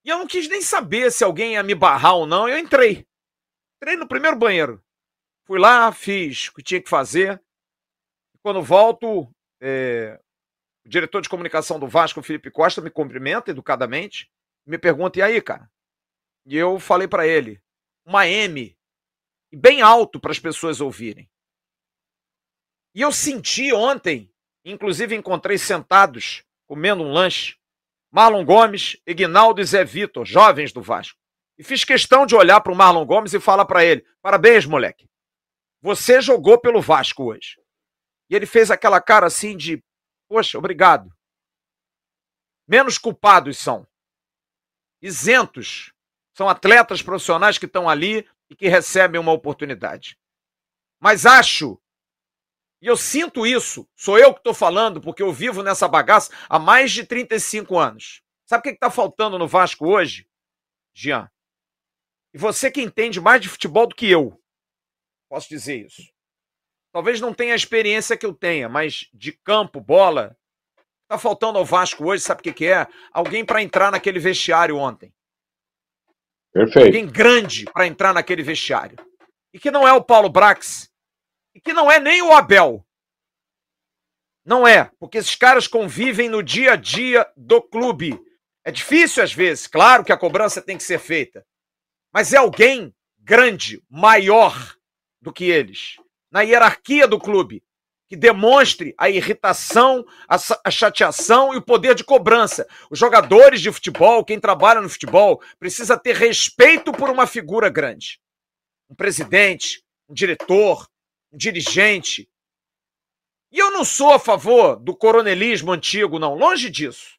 E 0.04 0.08
eu 0.08 0.18
não 0.18 0.26
quis 0.26 0.48
nem 0.48 0.62
saber 0.62 1.12
se 1.12 1.22
alguém 1.22 1.52
ia 1.52 1.62
me 1.62 1.74
barrar 1.74 2.14
ou 2.14 2.26
não. 2.26 2.48
Eu 2.48 2.58
entrei. 2.58 3.06
Entrei 3.76 3.96
no 3.96 4.08
primeiro 4.08 4.36
banheiro. 4.36 4.82
Fui 5.44 5.58
lá, 5.58 5.92
fiz 5.92 6.48
o 6.48 6.54
que 6.54 6.62
tinha 6.62 6.82
que 6.82 6.88
fazer. 6.88 7.42
E 8.34 8.38
quando 8.38 8.62
volto, 8.62 9.30
é... 9.60 10.18
o 10.84 10.88
diretor 10.88 11.20
de 11.20 11.28
comunicação 11.28 11.78
do 11.78 11.88
Vasco, 11.88 12.22
Felipe 12.22 12.50
Costa, 12.50 12.80
me 12.80 12.90
cumprimenta 12.90 13.50
educadamente. 13.50 14.30
Me 14.66 14.78
pergunta: 14.78 15.18
e 15.18 15.22
aí, 15.22 15.42
cara? 15.42 15.70
E 16.46 16.56
eu 16.56 16.78
falei 16.80 17.06
para 17.06 17.26
ele: 17.26 17.62
uma 18.04 18.26
M. 18.26 18.76
Bem 19.52 19.82
alto 19.82 20.20
para 20.20 20.30
as 20.30 20.38
pessoas 20.38 20.80
ouvirem. 20.80 21.28
E 22.94 23.02
eu 23.02 23.12
senti 23.12 23.72
ontem, 23.72 24.29
inclusive 24.64 25.14
encontrei 25.14 25.58
sentados 25.58 26.44
comendo 26.66 27.02
um 27.02 27.12
lanche, 27.12 27.56
Marlon 28.10 28.44
Gomes, 28.44 28.96
Ignaldo 29.06 29.60
e 29.60 29.64
Zé 29.64 29.84
Vitor, 29.84 30.24
jovens 30.24 30.72
do 30.72 30.82
Vasco. 30.82 31.18
E 31.58 31.62
fiz 31.62 31.84
questão 31.84 32.26
de 32.26 32.34
olhar 32.34 32.60
para 32.60 32.72
o 32.72 32.76
Marlon 32.76 33.04
Gomes 33.04 33.34
e 33.34 33.40
falar 33.40 33.64
para 33.64 33.84
ele: 33.84 34.04
parabéns, 34.22 34.66
moleque. 34.66 35.08
Você 35.82 36.20
jogou 36.20 36.60
pelo 36.60 36.80
Vasco 36.80 37.24
hoje. 37.24 37.60
E 38.28 38.34
ele 38.34 38.46
fez 38.46 38.70
aquela 38.70 39.00
cara 39.00 39.26
assim 39.26 39.56
de: 39.56 39.82
poxa, 40.28 40.58
obrigado. 40.58 41.12
Menos 42.66 42.98
culpados 42.98 43.58
são. 43.58 43.86
Isentos. 45.02 45.92
São 46.34 46.48
atletas 46.48 47.02
profissionais 47.02 47.58
que 47.58 47.66
estão 47.66 47.88
ali 47.88 48.26
e 48.48 48.56
que 48.56 48.68
recebem 48.68 49.20
uma 49.20 49.32
oportunidade. 49.32 50.16
Mas 51.00 51.26
acho 51.26 51.80
e 52.82 52.86
eu 52.86 52.96
sinto 52.96 53.46
isso, 53.46 53.88
sou 53.94 54.18
eu 54.18 54.32
que 54.32 54.40
estou 54.40 54.54
falando, 54.54 55.00
porque 55.00 55.22
eu 55.22 55.32
vivo 55.32 55.62
nessa 55.62 55.86
bagaça 55.86 56.32
há 56.48 56.58
mais 56.58 56.90
de 56.92 57.04
35 57.04 57.78
anos. 57.78 58.22
Sabe 58.46 58.60
o 58.60 58.62
que 58.62 58.70
está 58.70 58.90
faltando 58.90 59.38
no 59.38 59.46
Vasco 59.46 59.86
hoje, 59.86 60.26
Jean? 60.94 61.30
E 62.32 62.38
você 62.38 62.70
que 62.70 62.80
entende 62.80 63.20
mais 63.20 63.40
de 63.40 63.48
futebol 63.48 63.86
do 63.86 63.94
que 63.94 64.08
eu, 64.08 64.40
posso 65.28 65.48
dizer 65.48 65.86
isso. 65.86 66.02
Talvez 66.92 67.20
não 67.20 67.34
tenha 67.34 67.52
a 67.52 67.56
experiência 67.56 68.16
que 68.16 68.26
eu 68.26 68.34
tenha, 68.34 68.68
mas 68.68 69.08
de 69.12 69.32
campo, 69.32 69.80
bola, 69.80 70.36
está 71.02 71.18
faltando 71.18 71.58
ao 71.58 71.64
Vasco 71.64 72.04
hoje, 72.04 72.22
sabe 72.22 72.40
o 72.40 72.42
que, 72.42 72.52
que 72.52 72.66
é? 72.66 72.86
Alguém 73.12 73.44
para 73.44 73.62
entrar 73.62 73.92
naquele 73.92 74.18
vestiário 74.18 74.76
ontem. 74.76 75.12
Perfeito. 76.52 76.86
Alguém 76.86 77.06
grande 77.06 77.64
para 77.66 77.86
entrar 77.86 78.12
naquele 78.12 78.42
vestiário. 78.42 78.96
E 79.52 79.58
que 79.58 79.70
não 79.70 79.86
é 79.86 79.92
o 79.92 80.02
Paulo 80.02 80.28
Brax, 80.28 80.89
que 81.60 81.72
não 81.72 81.90
é 81.90 81.98
nem 81.98 82.22
o 82.22 82.32
Abel. 82.32 82.84
Não 84.44 84.66
é, 84.66 84.90
porque 84.98 85.18
esses 85.18 85.34
caras 85.34 85.66
convivem 85.66 86.28
no 86.28 86.42
dia 86.42 86.72
a 86.72 86.76
dia 86.76 87.30
do 87.36 87.60
clube. 87.60 88.18
É 88.64 88.70
difícil 88.70 89.22
às 89.22 89.32
vezes, 89.32 89.66
claro 89.66 90.04
que 90.04 90.12
a 90.12 90.18
cobrança 90.18 90.60
tem 90.60 90.76
que 90.76 90.82
ser 90.82 90.98
feita, 90.98 91.46
mas 92.12 92.32
é 92.32 92.36
alguém 92.36 92.94
grande, 93.18 93.82
maior 93.88 94.76
do 95.20 95.32
que 95.32 95.44
eles, 95.44 95.96
na 96.30 96.40
hierarquia 96.40 97.06
do 97.06 97.18
clube, 97.18 97.62
que 98.08 98.16
demonstre 98.16 98.92
a 98.98 99.08
irritação, 99.08 100.04
a, 100.28 100.36
a, 100.64 100.70
chateação 100.70 101.54
e 101.54 101.58
o 101.58 101.62
poder 101.62 101.94
de 101.94 102.02
cobrança. 102.02 102.66
Os 102.90 102.98
jogadores 102.98 103.60
de 103.60 103.70
futebol, 103.70 104.24
quem 104.24 104.40
trabalha 104.40 104.80
no 104.80 104.88
futebol, 104.88 105.40
precisa 105.60 105.96
ter 105.96 106.16
respeito 106.16 106.90
por 106.90 107.08
uma 107.08 107.24
figura 107.24 107.68
grande. 107.68 108.20
Um 108.88 108.96
presidente, 108.96 109.84
um 110.08 110.14
diretor, 110.14 110.88
dirigente. 111.32 112.30
E 113.52 113.58
eu 113.58 113.70
não 113.70 113.84
sou 113.84 114.12
a 114.12 114.18
favor 114.18 114.76
do 114.76 114.96
coronelismo 114.96 115.72
antigo, 115.72 116.18
não, 116.18 116.34
longe 116.34 116.70
disso. 116.70 117.18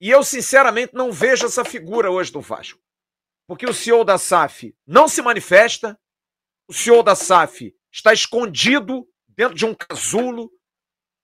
E 0.00 0.10
eu, 0.10 0.22
sinceramente, 0.22 0.94
não 0.94 1.10
vejo 1.10 1.46
essa 1.46 1.64
figura 1.64 2.10
hoje 2.10 2.30
do 2.30 2.40
Vasco. 2.40 2.80
Porque 3.46 3.66
o 3.66 3.74
CEO 3.74 4.04
da 4.04 4.18
SAF 4.18 4.76
não 4.86 5.08
se 5.08 5.20
manifesta, 5.22 5.98
o 6.68 6.72
CEO 6.72 7.02
da 7.02 7.16
SAF 7.16 7.74
está 7.90 8.12
escondido 8.12 9.08
dentro 9.26 9.54
de 9.54 9.64
um 9.64 9.74
casulo, 9.74 10.52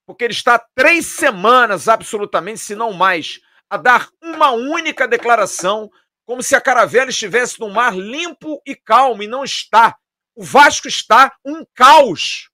porque 0.07 0.25
ele 0.25 0.33
está 0.33 0.59
três 0.75 1.07
semanas, 1.07 1.89
absolutamente, 1.89 2.61
se 2.61 2.75
não 2.75 2.93
mais, 2.93 3.41
a 3.69 3.77
dar 3.77 4.09
uma 4.23 4.51
única 4.51 5.07
declaração, 5.07 5.91
como 6.25 6.43
se 6.43 6.57
a 6.57 6.61
caravela 6.61 7.11
estivesse 7.11 7.61
no 7.61 7.69
mar 7.69 7.95
limpo 7.95 8.61
e 8.67 8.75
calmo, 8.75 9.23
e 9.23 9.27
não 9.27 9.45
está. 9.45 9.97
O 10.35 10.43
Vasco 10.43 10.89
está 10.89 11.37
um 11.45 11.65
caos. 11.75 12.51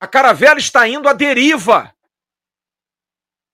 A 0.00 0.08
caravela 0.08 0.58
está 0.58 0.88
indo 0.88 1.08
à 1.08 1.12
deriva. 1.12 1.94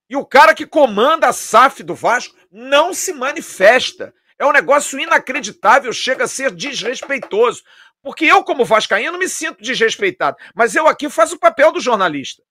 E 0.09 0.17
o 0.17 0.25
cara 0.25 0.55
que 0.55 0.67
comanda 0.67 1.29
a 1.29 1.33
SAF 1.33 1.83
do 1.83 1.95
Vasco 1.95 2.35
não 2.51 2.95
se 2.95 3.13
manifesta. 3.13 4.15
É 4.39 4.47
um 4.47 4.53
negócio 4.53 4.99
inacreditável, 4.99 5.93
chega 5.93 6.25
a 6.25 6.29
ser 6.29 6.51
desrespeitoso. 6.51 7.63
Porque 8.03 8.25
eu, 8.25 8.43
como 8.43 8.65
vascaíno, 8.65 9.19
me 9.19 9.29
sinto 9.29 9.63
desrespeitado. 9.63 10.39
Mas 10.55 10.75
eu 10.75 10.89
aqui 10.89 11.11
faço 11.11 11.35
o 11.35 11.39
papel 11.39 11.71
do 11.71 11.81
jornalista. 11.81 12.43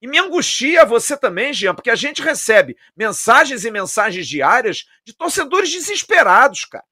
E 0.00 0.08
me 0.08 0.18
angustia 0.18 0.86
você 0.86 1.16
também, 1.16 1.52
Jean, 1.52 1.74
porque 1.74 1.90
a 1.90 1.94
gente 1.94 2.22
recebe 2.22 2.76
mensagens 2.96 3.64
e 3.64 3.70
mensagens 3.70 4.26
diárias 4.26 4.86
de 5.04 5.12
torcedores 5.12 5.70
desesperados, 5.70 6.64
cara 6.64 6.84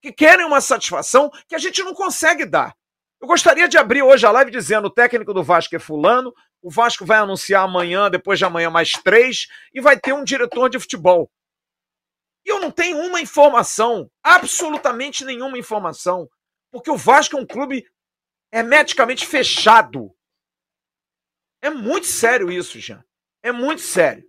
que 0.00 0.12
querem 0.12 0.46
uma 0.46 0.60
satisfação 0.60 1.30
que 1.48 1.54
a 1.54 1.58
gente 1.58 1.82
não 1.82 1.94
consegue 1.94 2.44
dar. 2.44 2.74
Eu 3.20 3.26
gostaria 3.26 3.68
de 3.68 3.76
abrir 3.76 4.02
hoje 4.02 4.24
a 4.26 4.30
live 4.30 4.50
dizendo: 4.50 4.86
o 4.86 4.90
técnico 4.90 5.34
do 5.34 5.42
Vasco 5.42 5.74
é 5.74 5.78
Fulano, 5.78 6.32
o 6.62 6.70
Vasco 6.70 7.04
vai 7.04 7.18
anunciar 7.18 7.64
amanhã, 7.64 8.10
depois 8.10 8.38
de 8.38 8.44
amanhã, 8.44 8.70
mais 8.70 8.92
três, 8.92 9.46
e 9.72 9.80
vai 9.80 9.98
ter 9.98 10.12
um 10.12 10.24
diretor 10.24 10.68
de 10.68 10.78
futebol. 10.78 11.30
E 12.44 12.50
eu 12.50 12.60
não 12.60 12.70
tenho 12.70 12.98
uma 12.98 13.20
informação, 13.20 14.10
absolutamente 14.22 15.24
nenhuma 15.24 15.58
informação, 15.58 16.28
porque 16.70 16.90
o 16.90 16.96
Vasco 16.96 17.36
é 17.36 17.40
um 17.40 17.46
clube 17.46 17.84
hermeticamente 18.52 19.26
fechado. 19.26 20.14
É 21.60 21.70
muito 21.70 22.06
sério 22.06 22.50
isso, 22.50 22.78
Jean. 22.78 23.04
É 23.42 23.52
muito 23.52 23.82
sério. 23.82 24.27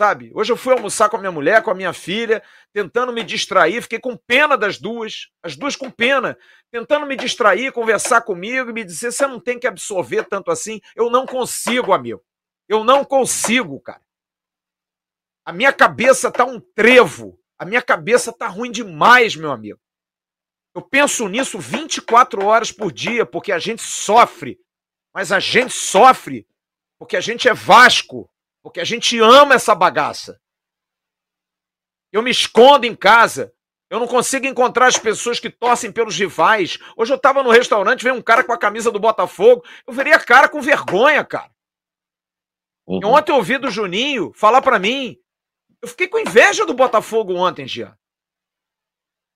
Sabe? 0.00 0.32
Hoje 0.34 0.50
eu 0.50 0.56
fui 0.56 0.72
almoçar 0.72 1.10
com 1.10 1.16
a 1.16 1.18
minha 1.18 1.30
mulher, 1.30 1.62
com 1.62 1.70
a 1.70 1.74
minha 1.74 1.92
filha, 1.92 2.42
tentando 2.72 3.12
me 3.12 3.22
distrair, 3.22 3.82
fiquei 3.82 3.98
com 3.98 4.16
pena 4.16 4.56
das 4.56 4.78
duas, 4.78 5.28
as 5.42 5.58
duas 5.58 5.76
com 5.76 5.90
pena, 5.90 6.38
tentando 6.70 7.04
me 7.04 7.14
distrair, 7.14 7.70
conversar 7.70 8.22
comigo 8.22 8.70
e 8.70 8.72
me 8.72 8.82
dizer: 8.82 9.12
você 9.12 9.26
não 9.26 9.38
tem 9.38 9.58
que 9.58 9.66
absorver 9.66 10.24
tanto 10.24 10.50
assim. 10.50 10.80
Eu 10.96 11.10
não 11.10 11.26
consigo, 11.26 11.92
amigo. 11.92 12.24
Eu 12.66 12.82
não 12.82 13.04
consigo, 13.04 13.78
cara. 13.78 14.00
A 15.44 15.52
minha 15.52 15.70
cabeça 15.70 16.32
tá 16.32 16.46
um 16.46 16.58
trevo. 16.58 17.38
A 17.58 17.66
minha 17.66 17.82
cabeça 17.82 18.32
tá 18.32 18.48
ruim 18.48 18.70
demais, 18.70 19.36
meu 19.36 19.52
amigo. 19.52 19.78
Eu 20.74 20.80
penso 20.80 21.28
nisso 21.28 21.58
24 21.58 22.42
horas 22.42 22.72
por 22.72 22.90
dia, 22.90 23.26
porque 23.26 23.52
a 23.52 23.58
gente 23.58 23.82
sofre. 23.82 24.58
Mas 25.12 25.30
a 25.30 25.38
gente 25.38 25.74
sofre 25.74 26.48
porque 26.98 27.18
a 27.18 27.20
gente 27.20 27.50
é 27.50 27.52
Vasco. 27.52 28.30
Porque 28.62 28.80
a 28.80 28.84
gente 28.84 29.18
ama 29.18 29.54
essa 29.54 29.74
bagaça. 29.74 30.40
Eu 32.12 32.22
me 32.22 32.30
escondo 32.30 32.86
em 32.86 32.94
casa. 32.94 33.52
Eu 33.88 33.98
não 33.98 34.06
consigo 34.06 34.46
encontrar 34.46 34.86
as 34.86 34.98
pessoas 34.98 35.40
que 35.40 35.50
torcem 35.50 35.90
pelos 35.90 36.16
rivais. 36.16 36.78
Hoje 36.96 37.12
eu 37.12 37.16
estava 37.16 37.42
no 37.42 37.50
restaurante, 37.50 38.04
veio 38.04 38.14
um 38.14 38.22
cara 38.22 38.44
com 38.44 38.52
a 38.52 38.58
camisa 38.58 38.90
do 38.90 39.00
Botafogo. 39.00 39.64
Eu 39.86 39.92
virei 39.92 40.12
a 40.12 40.20
cara 40.20 40.48
com 40.48 40.60
vergonha, 40.60 41.24
cara. 41.24 41.50
Uhum. 42.86 43.00
ontem 43.04 43.30
eu 43.30 43.36
ouvi 43.36 43.58
do 43.58 43.70
Juninho 43.70 44.32
falar 44.32 44.62
para 44.62 44.78
mim. 44.78 45.16
Eu 45.82 45.88
fiquei 45.88 46.08
com 46.08 46.18
inveja 46.18 46.66
do 46.66 46.74
Botafogo 46.74 47.34
ontem, 47.34 47.66
Gia. 47.66 47.98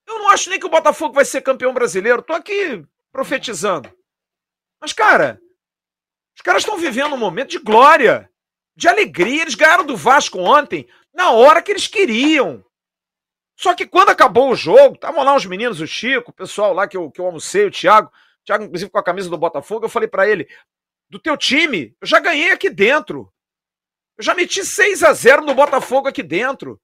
Eu 0.06 0.18
não 0.18 0.28
acho 0.28 0.50
nem 0.50 0.60
que 0.60 0.66
o 0.66 0.70
Botafogo 0.70 1.14
vai 1.14 1.24
ser 1.24 1.40
campeão 1.40 1.72
brasileiro. 1.72 2.22
Tô 2.22 2.32
aqui 2.32 2.86
profetizando. 3.10 3.90
Mas, 4.80 4.92
cara, 4.92 5.40
os 6.36 6.42
caras 6.42 6.62
estão 6.62 6.76
vivendo 6.76 7.14
um 7.14 7.18
momento 7.18 7.50
de 7.50 7.58
glória 7.58 8.30
de 8.76 8.88
alegria. 8.88 9.42
Eles 9.42 9.54
ganharam 9.54 9.84
do 9.84 9.96
Vasco 9.96 10.38
ontem, 10.38 10.88
na 11.12 11.30
hora 11.30 11.62
que 11.62 11.70
eles 11.72 11.86
queriam. 11.86 12.64
Só 13.56 13.74
que 13.74 13.86
quando 13.86 14.10
acabou 14.10 14.50
o 14.50 14.56
jogo, 14.56 14.94
estavam 14.94 15.22
lá 15.22 15.34
os 15.36 15.46
meninos, 15.46 15.80
o 15.80 15.86
Chico, 15.86 16.30
o 16.30 16.34
pessoal 16.34 16.72
lá 16.72 16.88
que 16.88 16.96
eu, 16.96 17.10
que 17.10 17.20
eu 17.20 17.26
almocei, 17.26 17.66
o 17.66 17.70
Thiago, 17.70 18.08
o 18.08 18.44
Thiago, 18.44 18.64
inclusive, 18.64 18.90
com 18.90 18.98
a 18.98 19.04
camisa 19.04 19.30
do 19.30 19.38
Botafogo, 19.38 19.84
eu 19.84 19.88
falei 19.88 20.08
para 20.08 20.28
ele: 20.28 20.48
do 21.08 21.18
teu 21.18 21.36
time, 21.36 21.96
eu 22.00 22.06
já 22.06 22.18
ganhei 22.18 22.50
aqui 22.50 22.68
dentro. 22.68 23.32
Eu 24.16 24.24
já 24.24 24.34
meti 24.34 24.64
6 24.64 25.02
a 25.02 25.12
0 25.12 25.44
no 25.44 25.54
Botafogo 25.54 26.08
aqui 26.08 26.22
dentro. 26.22 26.80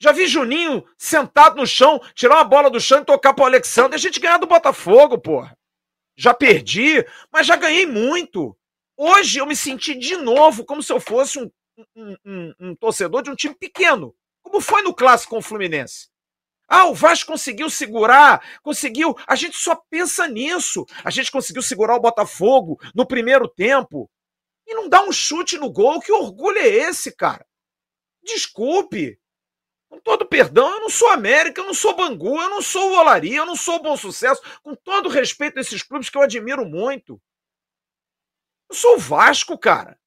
Já 0.00 0.12
vi 0.12 0.26
Juninho 0.26 0.84
sentado 0.96 1.56
no 1.56 1.66
chão, 1.66 2.00
tirar 2.14 2.36
uma 2.36 2.44
bola 2.44 2.70
do 2.70 2.80
chão 2.80 3.00
e 3.00 3.04
tocar 3.04 3.34
pro 3.34 3.44
Alexandre. 3.44 3.96
A 3.96 3.98
gente 3.98 4.18
ganhar 4.18 4.38
do 4.38 4.46
Botafogo, 4.46 5.18
porra. 5.18 5.56
Já 6.16 6.32
perdi, 6.32 7.04
mas 7.30 7.46
já 7.46 7.54
ganhei 7.56 7.86
muito. 7.86 8.56
Hoje 9.02 9.38
eu 9.38 9.46
me 9.46 9.56
senti 9.56 9.94
de 9.94 10.14
novo 10.18 10.62
como 10.62 10.82
se 10.82 10.92
eu 10.92 11.00
fosse 11.00 11.38
um, 11.38 11.50
um, 11.96 12.16
um, 12.22 12.54
um 12.60 12.76
torcedor 12.76 13.22
de 13.22 13.30
um 13.30 13.34
time 13.34 13.54
pequeno, 13.54 14.14
como 14.42 14.60
foi 14.60 14.82
no 14.82 14.92
clássico 14.92 15.30
com 15.30 15.38
o 15.38 15.42
Fluminense. 15.42 16.10
Ah, 16.68 16.84
o 16.84 16.94
Vasco 16.94 17.32
conseguiu 17.32 17.70
segurar, 17.70 18.60
conseguiu. 18.62 19.16
A 19.26 19.34
gente 19.36 19.56
só 19.56 19.74
pensa 19.88 20.28
nisso. 20.28 20.84
A 21.02 21.08
gente 21.08 21.32
conseguiu 21.32 21.62
segurar 21.62 21.96
o 21.96 22.00
Botafogo 22.00 22.78
no 22.94 23.06
primeiro 23.06 23.48
tempo 23.48 24.06
e 24.66 24.74
não 24.74 24.86
dá 24.86 25.02
um 25.02 25.10
chute 25.10 25.56
no 25.56 25.72
gol. 25.72 25.98
Que 26.00 26.12
orgulho 26.12 26.58
é 26.58 26.68
esse, 26.68 27.10
cara? 27.16 27.46
Desculpe. 28.22 29.18
Com 29.88 29.98
todo 29.98 30.26
perdão, 30.26 30.74
eu 30.74 30.80
não 30.80 30.90
sou 30.90 31.08
América, 31.08 31.62
eu 31.62 31.66
não 31.66 31.74
sou 31.74 31.96
Bangu, 31.96 32.38
eu 32.38 32.50
não 32.50 32.60
sou 32.60 32.90
o 32.90 32.98
Olaria, 32.98 33.38
eu 33.38 33.46
não 33.46 33.56
sou 33.56 33.76
o 33.76 33.82
Bom 33.82 33.96
Sucesso. 33.96 34.42
Com 34.62 34.74
todo 34.74 35.08
respeito 35.08 35.56
a 35.56 35.62
esses 35.62 35.82
clubes 35.82 36.10
que 36.10 36.18
eu 36.18 36.22
admiro 36.22 36.66
muito. 36.66 37.18
Eu 38.70 38.74
sou 38.74 38.94
o 38.94 38.98
Vasco, 38.98 39.58
cara. 39.58 40.00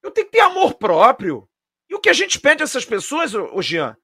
Eu 0.00 0.12
tenho 0.12 0.28
que 0.28 0.32
ter 0.32 0.40
amor 0.40 0.74
próprio. 0.74 1.50
E 1.90 1.94
o 1.94 2.00
que 2.00 2.08
a 2.08 2.12
gente 2.12 2.38
pede 2.38 2.62
a 2.62 2.64
essas 2.64 2.84
pessoas, 2.84 3.34
ô, 3.34 3.60
Jean, 3.60 3.96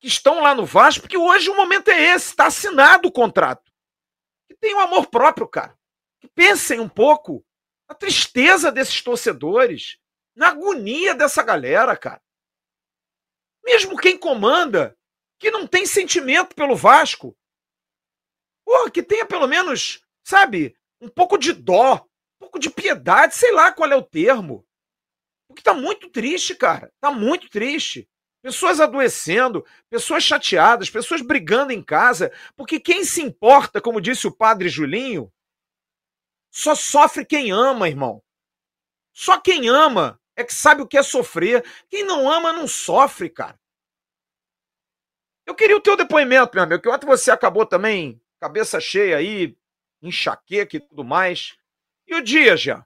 que 0.00 0.08
estão 0.08 0.40
lá 0.40 0.52
no 0.52 0.66
Vasco, 0.66 1.02
porque 1.02 1.16
hoje 1.16 1.48
o 1.48 1.56
momento 1.56 1.88
é 1.88 2.14
esse, 2.14 2.30
está 2.30 2.46
assinado 2.46 3.06
o 3.06 3.12
contrato. 3.12 3.72
Que 4.48 4.56
tenham 4.56 4.80
amor 4.80 5.06
próprio, 5.06 5.46
cara. 5.46 5.78
Que 6.20 6.26
pensem 6.26 6.80
um 6.80 6.88
pouco 6.88 7.46
na 7.88 7.94
tristeza 7.94 8.72
desses 8.72 9.00
torcedores, 9.00 9.96
na 10.34 10.48
agonia 10.48 11.14
dessa 11.14 11.42
galera, 11.44 11.96
cara. 11.96 12.20
Mesmo 13.64 13.96
quem 13.96 14.18
comanda, 14.18 14.98
que 15.38 15.52
não 15.52 15.68
tem 15.68 15.86
sentimento 15.86 16.56
pelo 16.56 16.74
Vasco, 16.74 17.36
porra, 18.64 18.90
que 18.90 19.04
tenha 19.04 19.24
pelo 19.24 19.46
menos, 19.46 20.04
sabe, 20.24 20.76
um 21.00 21.08
pouco 21.08 21.38
de 21.38 21.52
dó, 21.52 22.04
pouco 22.54 22.58
de 22.58 22.70
piedade, 22.70 23.34
sei 23.34 23.52
lá 23.52 23.72
qual 23.72 23.90
é 23.90 23.96
o 23.96 24.02
termo. 24.02 24.64
Porque 25.48 25.62
tá 25.62 25.74
muito 25.74 26.08
triste, 26.08 26.54
cara. 26.54 26.92
Tá 27.00 27.10
muito 27.10 27.48
triste. 27.48 28.08
Pessoas 28.42 28.80
adoecendo, 28.80 29.64
pessoas 29.88 30.22
chateadas, 30.22 30.90
pessoas 30.90 31.22
brigando 31.22 31.72
em 31.72 31.82
casa, 31.82 32.30
porque 32.54 32.78
quem 32.78 33.04
se 33.04 33.22
importa, 33.22 33.80
como 33.80 34.00
disse 34.00 34.26
o 34.26 34.36
padre 34.36 34.68
Julinho, 34.68 35.32
só 36.52 36.74
sofre 36.74 37.24
quem 37.24 37.50
ama, 37.50 37.88
irmão. 37.88 38.22
Só 39.12 39.40
quem 39.40 39.68
ama 39.68 40.20
é 40.36 40.44
que 40.44 40.52
sabe 40.52 40.82
o 40.82 40.86
que 40.86 40.98
é 40.98 41.02
sofrer. 41.02 41.64
Quem 41.88 42.04
não 42.04 42.30
ama 42.30 42.52
não 42.52 42.68
sofre, 42.68 43.30
cara. 43.30 43.58
Eu 45.46 45.54
queria 45.54 45.76
o 45.76 45.80
teu 45.80 45.96
depoimento, 45.96 46.54
meu 46.54 46.64
amigo, 46.64 46.82
que 46.82 46.88
ontem 46.88 47.06
você 47.06 47.30
acabou 47.30 47.66
também 47.66 48.20
cabeça 48.40 48.78
cheia 48.78 49.16
aí, 49.16 49.56
enxaqueca 50.02 50.76
e 50.76 50.80
tudo 50.80 51.02
mais. 51.02 51.56
E 52.06 52.14
o 52.14 52.22
dia, 52.22 52.56
já? 52.56 52.84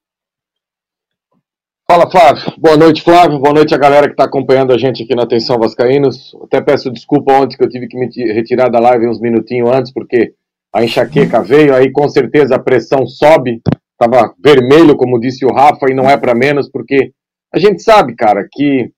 Fala, 1.90 2.08
Flávio. 2.08 2.54
Boa 2.56 2.76
noite, 2.76 3.02
Flávio. 3.02 3.38
Boa 3.40 3.52
noite 3.52 3.74
a 3.74 3.78
galera 3.78 4.06
que 4.06 4.12
está 4.12 4.24
acompanhando 4.24 4.72
a 4.72 4.78
gente 4.78 5.02
aqui 5.02 5.14
na 5.14 5.24
Atenção 5.24 5.58
Vascaínos. 5.58 6.36
Até 6.44 6.60
peço 6.60 6.90
desculpa 6.90 7.32
ontem 7.32 7.56
que 7.56 7.64
eu 7.64 7.68
tive 7.68 7.88
que 7.88 7.98
me 7.98 8.06
retirar 8.32 8.68
da 8.68 8.78
live 8.78 9.08
uns 9.08 9.20
minutinhos 9.20 9.70
antes, 9.70 9.92
porque 9.92 10.34
a 10.72 10.84
enxaqueca 10.84 11.42
veio, 11.42 11.74
aí 11.74 11.90
com 11.90 12.08
certeza 12.08 12.54
a 12.54 12.62
pressão 12.62 13.06
sobe. 13.06 13.60
Tava 13.98 14.32
vermelho, 14.38 14.96
como 14.96 15.18
disse 15.18 15.44
o 15.44 15.52
Rafa, 15.52 15.86
e 15.90 15.94
não 15.94 16.08
é 16.08 16.16
para 16.16 16.34
menos, 16.34 16.70
porque 16.70 17.12
a 17.52 17.58
gente 17.58 17.82
sabe, 17.82 18.14
cara, 18.14 18.46
que 18.52 18.92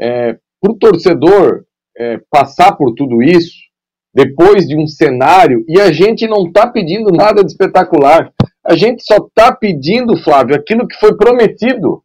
é, 0.00 0.36
para 0.60 0.72
o 0.72 0.78
torcedor 0.78 1.64
é, 1.96 2.20
passar 2.30 2.76
por 2.76 2.94
tudo 2.94 3.20
isso, 3.20 3.56
depois 4.14 4.68
de 4.68 4.76
um 4.76 4.86
cenário, 4.86 5.64
e 5.66 5.80
a 5.80 5.90
gente 5.90 6.28
não 6.28 6.46
está 6.46 6.68
pedindo 6.68 7.10
nada 7.10 7.42
de 7.42 7.50
espetacular. 7.50 8.32
A 8.66 8.76
gente 8.76 9.02
só 9.04 9.16
está 9.16 9.54
pedindo, 9.54 10.16
Flávio, 10.16 10.56
aquilo 10.56 10.86
que 10.86 10.96
foi 10.96 11.16
prometido. 11.16 12.02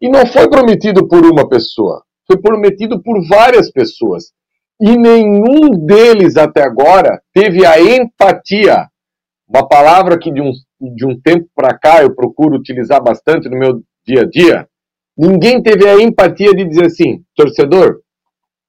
E 0.00 0.08
não 0.08 0.26
foi 0.26 0.48
prometido 0.48 1.06
por 1.06 1.24
uma 1.26 1.48
pessoa, 1.48 2.02
foi 2.26 2.40
prometido 2.40 3.02
por 3.02 3.20
várias 3.28 3.70
pessoas. 3.70 4.32
E 4.80 4.96
nenhum 4.96 5.70
deles 5.84 6.38
até 6.38 6.62
agora 6.62 7.20
teve 7.34 7.66
a 7.66 7.78
empatia, 7.78 8.86
uma 9.46 9.68
palavra 9.68 10.18
que 10.18 10.32
de 10.32 10.40
um, 10.40 10.52
de 10.94 11.06
um 11.06 11.20
tempo 11.20 11.46
para 11.54 11.76
cá 11.76 12.02
eu 12.02 12.14
procuro 12.14 12.56
utilizar 12.56 13.02
bastante 13.02 13.48
no 13.48 13.58
meu 13.58 13.82
dia 14.06 14.22
a 14.22 14.24
dia. 14.24 14.66
Ninguém 15.16 15.62
teve 15.62 15.86
a 15.86 16.00
empatia 16.00 16.54
de 16.54 16.64
dizer 16.64 16.86
assim, 16.86 17.22
torcedor, 17.36 18.00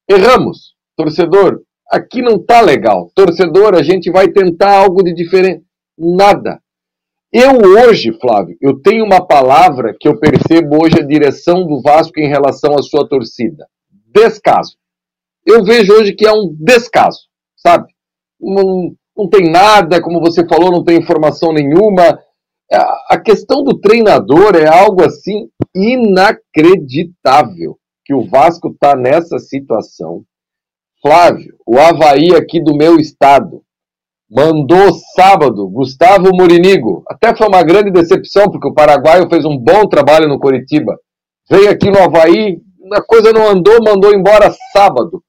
erramos. 0.09 0.75
Torcedor, 0.97 1.61
aqui 1.89 2.21
não 2.21 2.37
tá 2.37 2.59
legal. 2.59 3.09
Torcedor, 3.15 3.75
a 3.75 3.81
gente 3.81 4.11
vai 4.11 4.27
tentar 4.27 4.75
algo 4.75 5.01
de 5.01 5.13
diferente. 5.13 5.63
Nada. 5.97 6.59
Eu 7.33 7.61
hoje, 7.61 8.11
Flávio, 8.19 8.57
eu 8.59 8.81
tenho 8.81 9.05
uma 9.05 9.25
palavra 9.25 9.95
que 9.97 10.05
eu 10.05 10.19
percebo 10.19 10.83
hoje 10.83 10.99
a 10.99 11.05
direção 11.05 11.65
do 11.65 11.81
Vasco 11.81 12.19
em 12.19 12.27
relação 12.27 12.75
à 12.75 12.83
sua 12.83 13.07
torcida. 13.07 13.65
Descaso. 14.13 14.75
Eu 15.45 15.63
vejo 15.63 15.93
hoje 15.93 16.13
que 16.13 16.27
é 16.27 16.33
um 16.33 16.53
descaso, 16.59 17.19
sabe? 17.55 17.87
Não, 18.37 18.93
não 19.15 19.29
tem 19.29 19.49
nada, 19.49 20.01
como 20.01 20.19
você 20.19 20.45
falou, 20.45 20.71
não 20.71 20.83
tem 20.83 20.97
informação 20.97 21.53
nenhuma. 21.53 22.19
A 23.07 23.17
questão 23.17 23.63
do 23.63 23.79
treinador 23.79 24.57
é 24.57 24.67
algo 24.67 25.01
assim 25.01 25.47
inacreditável 25.73 27.79
que 28.03 28.13
o 28.13 28.27
Vasco 28.27 28.67
está 28.69 28.93
nessa 28.93 29.39
situação. 29.39 30.25
Flávio, 31.01 31.55
o 31.65 31.79
Havaí 31.79 32.35
aqui 32.35 32.61
do 32.61 32.75
meu 32.75 32.97
estado, 32.97 33.63
mandou 34.29 34.91
sábado 35.15 35.67
Gustavo 35.69 36.31
Morinigo. 36.33 37.03
Até 37.07 37.35
foi 37.35 37.47
uma 37.47 37.63
grande 37.63 37.91
decepção, 37.91 38.49
porque 38.49 38.67
o 38.67 38.73
paraguaio 38.73 39.29
fez 39.29 39.45
um 39.45 39.57
bom 39.57 39.87
trabalho 39.87 40.27
no 40.27 40.39
Coritiba. 40.39 40.97
Veio 41.49 41.69
aqui 41.69 41.89
no 41.89 42.01
Havaí, 42.01 42.57
a 42.93 43.01
coisa 43.01 43.31
não 43.31 43.47
andou, 43.47 43.83
mandou 43.83 44.13
embora 44.13 44.53
sábado. 44.73 45.23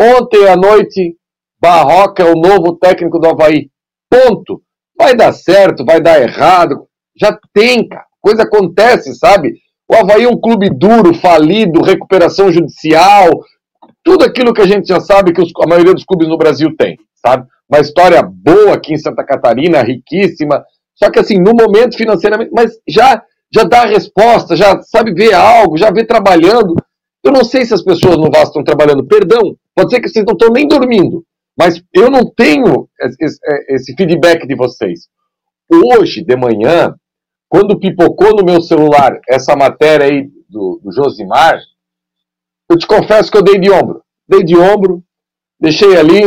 Ontem 0.00 0.48
à 0.48 0.56
noite, 0.56 1.16
Barroca 1.60 2.22
é 2.22 2.30
o 2.30 2.34
novo 2.34 2.76
técnico 2.76 3.18
do 3.18 3.28
Havaí. 3.28 3.68
Ponto. 4.10 4.60
Vai 4.96 5.16
dar 5.16 5.32
certo, 5.32 5.84
vai 5.84 6.00
dar 6.00 6.20
errado. 6.20 6.86
Já 7.18 7.36
tem, 7.52 7.88
cara. 7.88 8.04
Coisa 8.20 8.42
acontece, 8.42 9.14
sabe? 9.14 9.54
O 9.88 9.94
Havaí 9.94 10.24
é 10.24 10.28
um 10.28 10.40
clube 10.40 10.70
duro, 10.70 11.14
falido, 11.14 11.82
recuperação 11.82 12.50
judicial, 12.50 13.30
tudo 14.04 14.24
aquilo 14.24 14.54
que 14.54 14.60
a 14.60 14.66
gente 14.66 14.86
já 14.86 15.00
sabe 15.00 15.32
que 15.32 15.40
os, 15.40 15.50
a 15.62 15.66
maioria 15.66 15.94
dos 15.94 16.04
clubes 16.04 16.28
no 16.28 16.38
Brasil 16.38 16.74
tem, 16.76 16.96
sabe? 17.14 17.46
uma 17.68 17.80
história 17.80 18.22
boa 18.22 18.74
aqui 18.74 18.94
em 18.94 18.98
Santa 18.98 19.24
Catarina, 19.24 19.82
riquíssima. 19.82 20.64
Só 20.94 21.10
que 21.10 21.18
assim, 21.18 21.38
no 21.38 21.52
momento 21.52 21.96
financeiramente, 21.96 22.50
mas 22.52 22.72
já 22.88 23.22
já 23.52 23.62
dá 23.62 23.82
a 23.82 23.86
resposta, 23.86 24.56
já 24.56 24.82
sabe 24.82 25.12
ver 25.12 25.32
algo, 25.32 25.78
já 25.78 25.90
vê 25.90 26.04
trabalhando. 26.04 26.74
Eu 27.22 27.30
não 27.30 27.44
sei 27.44 27.64
se 27.64 27.72
as 27.72 27.82
pessoas 27.82 28.16
no 28.16 28.30
Vasco 28.30 28.48
estão 28.48 28.64
trabalhando. 28.64 29.06
Perdão, 29.06 29.56
pode 29.74 29.90
ser 29.90 30.00
que 30.00 30.08
vocês 30.08 30.24
não 30.24 30.32
estão 30.32 30.50
nem 30.52 30.66
dormindo. 30.66 31.24
Mas 31.56 31.80
eu 31.92 32.10
não 32.10 32.28
tenho 32.28 32.88
esse, 33.20 33.38
esse 33.68 33.94
feedback 33.94 34.44
de 34.44 34.56
vocês. 34.56 35.06
Hoje 35.70 36.24
de 36.24 36.36
manhã, 36.36 36.94
quando 37.48 37.78
pipocou 37.78 38.34
no 38.34 38.44
meu 38.44 38.60
celular 38.60 39.20
essa 39.28 39.54
matéria 39.54 40.06
aí 40.06 40.28
do, 40.48 40.80
do 40.82 40.90
Josimar, 40.92 41.60
eu 42.70 42.78
te 42.78 42.86
confesso 42.86 43.30
que 43.30 43.38
eu 43.38 43.42
dei 43.42 43.58
de 43.58 43.70
ombro. 43.70 44.02
Dei 44.28 44.42
de 44.42 44.56
ombro, 44.56 45.02
deixei 45.60 45.96
ali. 45.96 46.24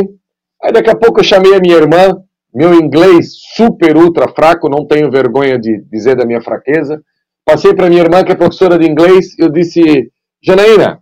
Aí 0.61 0.71
daqui 0.71 0.89
a 0.89 0.95
pouco 0.95 1.19
eu 1.19 1.23
chamei 1.23 1.55
a 1.55 1.59
minha 1.59 1.75
irmã, 1.75 2.21
meu 2.53 2.73
inglês 2.73 3.33
super 3.55 3.95
ultra 3.97 4.27
fraco, 4.27 4.69
não 4.69 4.85
tenho 4.85 5.11
vergonha 5.11 5.59
de 5.59 5.83
dizer 5.91 6.15
da 6.15 6.25
minha 6.25 6.41
fraqueza. 6.41 7.01
Passei 7.45 7.73
para 7.73 7.89
minha 7.89 8.01
irmã, 8.01 8.23
que 8.23 8.31
é 8.31 8.35
professora 8.35 8.77
de 8.77 8.85
inglês, 8.85 9.37
eu 9.39 9.49
disse, 9.49 10.11
Janaína, 10.43 11.01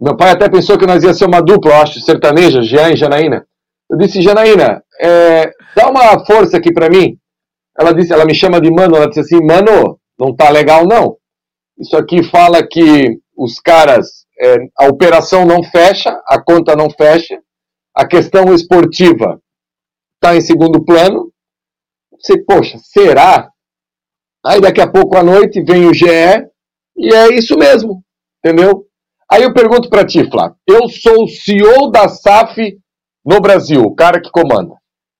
meu 0.00 0.16
pai 0.16 0.30
até 0.30 0.48
pensou 0.48 0.78
que 0.78 0.86
nós 0.86 1.02
ia 1.02 1.14
ser 1.14 1.24
uma 1.24 1.40
dupla, 1.40 1.72
eu 1.72 1.76
acho, 1.76 2.00
sertaneja, 2.00 2.62
Jean 2.62 2.92
e 2.92 2.96
Janaína. 2.96 3.46
Eu 3.90 3.96
disse, 3.96 4.20
Janaína, 4.20 4.82
é, 5.00 5.50
dá 5.74 5.88
uma 5.88 6.24
força 6.26 6.58
aqui 6.58 6.72
para 6.72 6.90
mim. 6.90 7.16
Ela 7.78 7.92
disse, 7.92 8.12
ela 8.12 8.24
me 8.24 8.34
chama 8.34 8.60
de 8.60 8.70
mano, 8.70 8.96
ela 8.96 9.08
disse 9.08 9.20
assim, 9.20 9.44
mano, 9.44 9.98
não 10.18 10.34
tá 10.34 10.50
legal 10.50 10.84
não. 10.86 11.16
Isso 11.78 11.96
aqui 11.96 12.22
fala 12.22 12.66
que 12.66 13.18
os 13.36 13.60
caras, 13.60 14.17
é, 14.40 14.56
a 14.78 14.86
operação 14.86 15.44
não 15.44 15.62
fecha, 15.62 16.10
a 16.26 16.40
conta 16.40 16.76
não 16.76 16.88
fecha, 16.90 17.40
a 17.94 18.06
questão 18.06 18.54
esportiva 18.54 19.40
está 20.14 20.36
em 20.36 20.40
segundo 20.40 20.84
plano. 20.84 21.32
Você, 22.18 22.42
poxa, 22.44 22.78
será? 22.78 23.50
Aí 24.46 24.60
daqui 24.60 24.80
a 24.80 24.90
pouco 24.90 25.16
à 25.16 25.22
noite 25.22 25.62
vem 25.62 25.86
o 25.86 25.94
GE 25.94 26.06
e 26.96 27.14
é 27.14 27.34
isso 27.34 27.56
mesmo, 27.58 28.02
entendeu? 28.38 28.86
Aí 29.30 29.42
eu 29.42 29.52
pergunto 29.52 29.90
para 29.90 30.06
ti, 30.06 30.28
Flávio, 30.30 30.56
eu 30.66 30.88
sou 30.88 31.24
o 31.24 31.28
CEO 31.28 31.90
da 31.90 32.08
SAF 32.08 32.78
no 33.24 33.40
Brasil, 33.40 33.82
o 33.82 33.94
cara 33.94 34.20
que 34.20 34.30
comanda. 34.30 34.74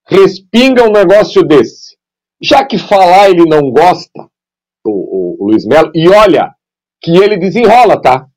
Respinga 0.06 0.84
um 0.84 0.92
negócio 0.92 1.42
desse. 1.42 1.96
Já 2.40 2.64
que 2.64 2.78
falar 2.78 3.30
ele 3.30 3.44
não 3.44 3.70
gosta, 3.70 4.22
o, 4.86 4.90
o, 4.90 5.36
o 5.40 5.46
Luiz 5.48 5.66
Melo, 5.66 5.90
e 5.94 6.08
olha 6.08 6.54
que 7.02 7.16
ele 7.16 7.36
desenrola, 7.36 8.00
tá? 8.00 8.27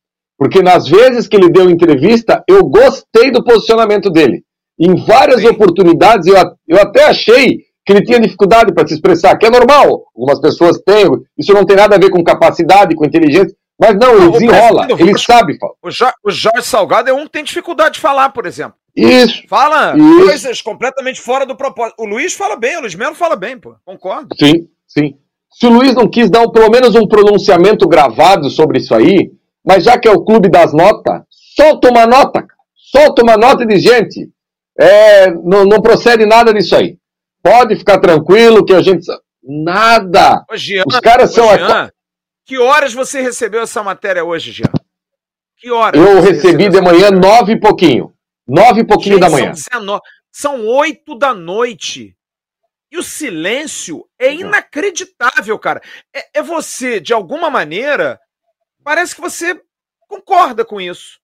Porque 0.41 0.63
nas 0.63 0.87
vezes 0.87 1.27
que 1.27 1.35
ele 1.35 1.51
deu 1.51 1.69
entrevista, 1.69 2.43
eu 2.47 2.63
gostei 2.63 3.29
do 3.29 3.43
posicionamento 3.43 4.09
dele. 4.09 4.43
Em 4.79 4.95
várias 5.05 5.45
oportunidades 5.45 6.25
eu, 6.25 6.35
eu 6.67 6.81
até 6.81 7.03
achei 7.03 7.59
que 7.85 7.93
ele 7.93 8.03
tinha 8.03 8.19
dificuldade 8.19 8.73
para 8.73 8.87
se 8.87 8.95
expressar, 8.95 9.37
que 9.37 9.45
é 9.45 9.51
normal, 9.51 10.05
algumas 10.15 10.41
pessoas 10.41 10.79
têm, 10.79 11.05
isso 11.37 11.53
não 11.53 11.63
tem 11.63 11.75
nada 11.75 11.95
a 11.95 11.99
ver 11.99 12.09
com 12.09 12.23
capacidade, 12.23 12.95
com 12.95 13.05
inteligência, 13.05 13.55
mas 13.79 13.95
não, 13.95 14.17
ele 14.17 14.31
desenrola, 14.31 14.87
ele 14.97 15.15
sabe. 15.19 15.59
O, 15.79 15.91
jo 15.91 16.07
o 16.23 16.31
Jorge 16.31 16.63
Salgado 16.63 17.07
é 17.07 17.13
um 17.13 17.25
que 17.25 17.33
tem 17.33 17.43
dificuldade 17.43 17.93
de 17.93 17.99
falar, 17.99 18.31
por 18.31 18.47
exemplo. 18.47 18.73
Isso. 18.95 19.43
Fala 19.47 19.95
isso. 19.95 20.25
coisas 20.25 20.59
completamente 20.59 21.21
fora 21.21 21.45
do 21.45 21.55
propósito. 21.55 21.97
O 21.99 22.07
Luiz 22.07 22.33
fala 22.33 22.55
bem, 22.55 22.77
o 22.77 22.81
Luiz 22.81 22.95
Melo 22.95 23.13
fala 23.13 23.35
bem, 23.35 23.59
pô. 23.59 23.75
Concordo. 23.85 24.35
Sim, 24.39 24.67
sim. 24.87 25.13
Se 25.51 25.67
o 25.67 25.69
Luiz 25.69 25.93
não 25.93 26.09
quis 26.09 26.31
dar 26.31 26.41
um, 26.41 26.49
pelo 26.49 26.71
menos 26.71 26.95
um 26.95 27.07
pronunciamento 27.07 27.87
gravado 27.87 28.49
sobre 28.49 28.79
isso 28.79 28.95
aí, 28.95 29.29
mas 29.65 29.83
já 29.83 29.97
que 29.97 30.07
é 30.07 30.11
o 30.11 30.23
clube 30.23 30.49
das 30.49 30.73
notas, 30.73 31.21
solta 31.55 31.89
uma 31.89 32.05
nota, 32.05 32.45
solta 32.75 33.21
uma 33.21 33.37
nota 33.37 33.63
e 33.63 33.67
diz, 33.67 33.81
gente, 33.81 34.29
é, 34.79 35.31
não, 35.31 35.65
não 35.65 35.81
procede 35.81 36.25
nada 36.25 36.53
disso 36.53 36.75
aí. 36.75 36.97
Pode 37.43 37.75
ficar 37.75 37.99
tranquilo 37.99 38.65
que 38.65 38.73
a 38.73 38.81
gente. 38.81 39.05
Nada! 39.43 40.43
Ô, 40.49 40.55
Jean, 40.55 40.83
Os 40.85 40.99
caras 40.99 41.31
ô, 41.31 41.33
são. 41.33 41.57
Jean, 41.57 41.85
a... 41.85 41.91
Que 42.45 42.57
horas 42.57 42.93
você 42.93 43.21
recebeu 43.21 43.61
essa 43.61 43.81
matéria 43.81 44.23
hoje, 44.23 44.51
Jean? 44.51 44.71
Que 45.57 45.71
horas? 45.71 45.99
Eu 45.99 46.21
recebi 46.21 46.69
de 46.69 46.81
manhã 46.81 47.11
nove 47.11 47.53
e 47.53 47.59
pouquinho. 47.59 48.13
Nove 48.47 48.81
e 48.81 48.87
pouquinho 48.87 49.15
Gente, 49.15 49.21
da 49.21 49.29
manhã. 49.29 49.53
São 50.31 50.65
oito 50.65 51.17
da 51.17 51.33
noite. 51.33 52.15
E 52.91 52.97
o 52.97 53.03
silêncio 53.03 54.05
é 54.19 54.33
inacreditável, 54.33 55.57
cara. 55.57 55.81
É, 56.13 56.39
é, 56.39 56.43
você, 56.43 56.99
de 56.99 57.13
alguma 57.13 57.49
maneira, 57.49 58.19
parece 58.83 59.15
que 59.15 59.21
você 59.21 59.61
concorda 60.07 60.65
com 60.65 60.79
isso. 60.79 61.19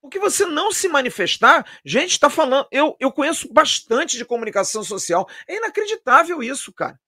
Porque 0.00 0.18
você 0.18 0.46
não 0.46 0.70
se 0.70 0.88
manifestar, 0.88 1.66
gente, 1.84 2.12
está 2.12 2.30
falando. 2.30 2.66
Eu, 2.70 2.96
eu 3.00 3.10
conheço 3.10 3.52
bastante 3.52 4.16
de 4.16 4.24
comunicação 4.24 4.84
social. 4.84 5.28
É 5.46 5.56
inacreditável 5.56 6.42
isso, 6.42 6.72
cara. 6.72 6.98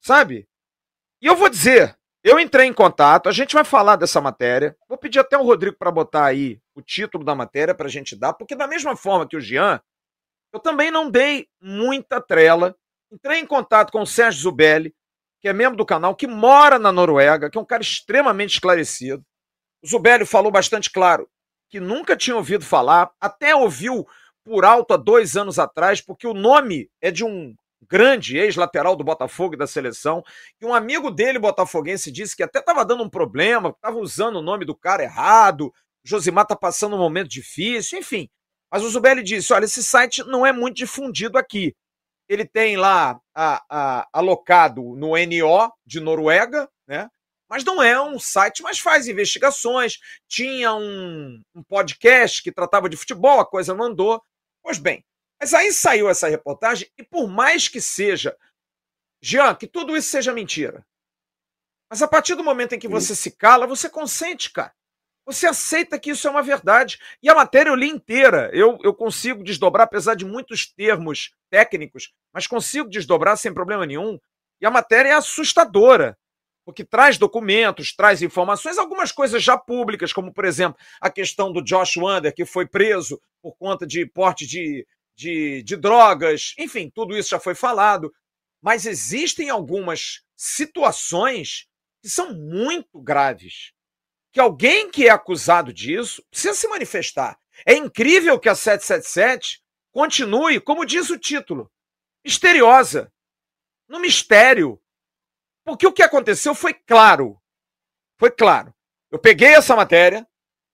Sabe? 0.00 0.48
E 1.20 1.26
eu 1.26 1.36
vou 1.36 1.48
dizer, 1.48 1.96
eu 2.22 2.40
entrei 2.40 2.66
em 2.66 2.72
contato, 2.72 3.28
a 3.28 3.32
gente 3.32 3.54
vai 3.54 3.64
falar 3.64 3.96
dessa 3.96 4.20
matéria. 4.20 4.76
Vou 4.88 4.96
pedir 4.96 5.18
até 5.18 5.36
o 5.36 5.42
Rodrigo 5.42 5.76
para 5.76 5.90
botar 5.90 6.24
aí 6.24 6.58
o 6.74 6.80
título 6.80 7.22
da 7.22 7.34
matéria 7.34 7.74
para 7.74 7.86
a 7.86 7.90
gente 7.90 8.16
dar, 8.16 8.32
porque 8.32 8.56
da 8.56 8.66
mesma 8.66 8.96
forma 8.96 9.28
que 9.28 9.36
o 9.36 9.40
Jean, 9.40 9.80
eu 10.52 10.58
também 10.58 10.90
não 10.90 11.10
dei 11.10 11.48
muita 11.60 12.20
trela. 12.20 12.74
Entrei 13.12 13.40
em 13.40 13.46
contato 13.46 13.92
com 13.92 14.00
o 14.00 14.06
Sérgio 14.06 14.40
Zubelli, 14.40 14.94
que 15.44 15.48
é 15.48 15.52
membro 15.52 15.76
do 15.76 15.84
canal, 15.84 16.16
que 16.16 16.26
mora 16.26 16.78
na 16.78 16.90
Noruega, 16.90 17.50
que 17.50 17.58
é 17.58 17.60
um 17.60 17.66
cara 17.66 17.82
extremamente 17.82 18.54
esclarecido. 18.54 19.22
O 19.82 19.86
Zubelli 19.86 20.24
falou 20.24 20.50
bastante 20.50 20.90
claro 20.90 21.28
que 21.68 21.78
nunca 21.78 22.16
tinha 22.16 22.34
ouvido 22.34 22.64
falar, 22.64 23.10
até 23.20 23.54
ouviu 23.54 24.06
por 24.42 24.64
alto 24.64 24.94
há 24.94 24.96
dois 24.96 25.36
anos 25.36 25.58
atrás, 25.58 26.00
porque 26.00 26.26
o 26.26 26.32
nome 26.32 26.88
é 26.98 27.10
de 27.10 27.22
um 27.22 27.54
grande 27.86 28.38
ex-lateral 28.38 28.96
do 28.96 29.04
Botafogo 29.04 29.52
e 29.52 29.58
da 29.58 29.66
seleção, 29.66 30.24
e 30.58 30.64
um 30.64 30.72
amigo 30.72 31.10
dele, 31.10 31.38
botafoguense, 31.38 32.10
disse 32.10 32.34
que 32.34 32.42
até 32.42 32.60
estava 32.60 32.82
dando 32.82 33.02
um 33.02 33.10
problema, 33.10 33.68
estava 33.68 33.98
usando 33.98 34.36
o 34.36 34.42
nome 34.42 34.64
do 34.64 34.74
cara 34.74 35.02
errado, 35.02 35.70
Josimar 36.02 36.44
está 36.44 36.56
passando 36.56 36.96
um 36.96 36.98
momento 36.98 37.28
difícil, 37.28 37.98
enfim. 37.98 38.30
Mas 38.72 38.82
o 38.82 38.88
Zubelli 38.88 39.22
disse: 39.22 39.52
olha, 39.52 39.66
esse 39.66 39.82
site 39.82 40.24
não 40.24 40.46
é 40.46 40.54
muito 40.54 40.78
difundido 40.78 41.36
aqui. 41.36 41.76
Ele 42.28 42.46
tem 42.46 42.76
lá 42.76 43.20
a, 43.34 43.64
a, 43.68 44.08
alocado 44.12 44.82
no 44.96 45.10
NO 45.10 45.72
de 45.86 46.00
Noruega, 46.00 46.68
né? 46.86 47.08
Mas 47.48 47.62
não 47.62 47.82
é 47.82 48.00
um 48.00 48.18
site, 48.18 48.62
mas 48.62 48.78
faz 48.78 49.06
investigações. 49.06 49.98
Tinha 50.26 50.74
um, 50.74 51.42
um 51.54 51.62
podcast 51.62 52.42
que 52.42 52.50
tratava 52.50 52.88
de 52.88 52.96
futebol, 52.96 53.38
a 53.38 53.46
coisa 53.46 53.74
não 53.74 53.84
andou. 53.84 54.22
Pois 54.62 54.78
bem, 54.78 55.04
mas 55.40 55.52
aí 55.52 55.72
saiu 55.72 56.08
essa 56.08 56.28
reportagem, 56.28 56.90
e 56.96 57.02
por 57.02 57.28
mais 57.28 57.68
que 57.68 57.80
seja, 57.80 58.36
Jean, 59.22 59.54
que 59.54 59.66
tudo 59.66 59.96
isso 59.96 60.08
seja 60.08 60.32
mentira. 60.32 60.86
Mas 61.90 62.02
a 62.02 62.08
partir 62.08 62.34
do 62.34 62.42
momento 62.42 62.74
em 62.74 62.78
que 62.78 62.88
você 62.88 63.14
se 63.14 63.30
cala, 63.30 63.66
você 63.66 63.88
consente, 63.90 64.50
cara. 64.50 64.74
Você 65.26 65.46
aceita 65.46 65.98
que 65.98 66.10
isso 66.10 66.26
é 66.28 66.30
uma 66.30 66.42
verdade. 66.42 66.98
E 67.22 67.28
a 67.28 67.34
matéria 67.34 67.70
eu 67.70 67.74
li 67.74 67.88
inteira. 67.88 68.50
Eu, 68.52 68.78
eu 68.82 68.92
consigo 68.92 69.42
desdobrar, 69.42 69.84
apesar 69.84 70.14
de 70.14 70.24
muitos 70.24 70.66
termos 70.66 71.34
técnicos, 71.50 72.12
mas 72.32 72.46
consigo 72.46 72.88
desdobrar 72.88 73.36
sem 73.36 73.52
problema 73.52 73.86
nenhum. 73.86 74.18
E 74.60 74.66
a 74.66 74.70
matéria 74.70 75.10
é 75.10 75.12
assustadora, 75.12 76.16
porque 76.64 76.84
traz 76.84 77.18
documentos, 77.18 77.94
traz 77.94 78.22
informações, 78.22 78.78
algumas 78.78 79.12
coisas 79.12 79.42
já 79.42 79.56
públicas, 79.56 80.12
como, 80.12 80.32
por 80.32 80.44
exemplo, 80.44 80.78
a 81.00 81.10
questão 81.10 81.52
do 81.52 81.62
Josh 81.62 81.96
Wander, 81.96 82.34
que 82.34 82.44
foi 82.44 82.66
preso 82.66 83.20
por 83.42 83.56
conta 83.56 83.86
de 83.86 84.06
porte 84.06 84.46
de 84.46 84.86
de, 85.16 85.62
de 85.62 85.76
drogas, 85.76 86.54
enfim, 86.58 86.90
tudo 86.90 87.16
isso 87.16 87.30
já 87.30 87.38
foi 87.38 87.54
falado. 87.54 88.12
Mas 88.60 88.86
existem 88.86 89.50
algumas 89.50 90.22
situações 90.36 91.68
que 92.02 92.08
são 92.08 92.34
muito 92.34 93.00
graves. 93.00 93.72
Que 94.34 94.40
alguém 94.40 94.90
que 94.90 95.06
é 95.06 95.10
acusado 95.10 95.72
disso 95.72 96.20
precisa 96.28 96.54
se 96.54 96.66
manifestar. 96.66 97.38
É 97.64 97.74
incrível 97.74 98.36
que 98.36 98.48
a 98.48 98.54
777 98.56 99.62
continue, 99.92 100.60
como 100.60 100.84
diz 100.84 101.08
o 101.08 101.16
título, 101.16 101.70
misteriosa, 102.24 103.12
no 103.88 104.00
mistério. 104.00 104.82
Porque 105.64 105.86
o 105.86 105.92
que 105.92 106.02
aconteceu 106.02 106.52
foi 106.52 106.74
claro. 106.74 107.40
Foi 108.18 108.28
claro. 108.28 108.74
Eu 109.08 109.20
peguei 109.20 109.54
essa 109.54 109.76
matéria, 109.76 110.26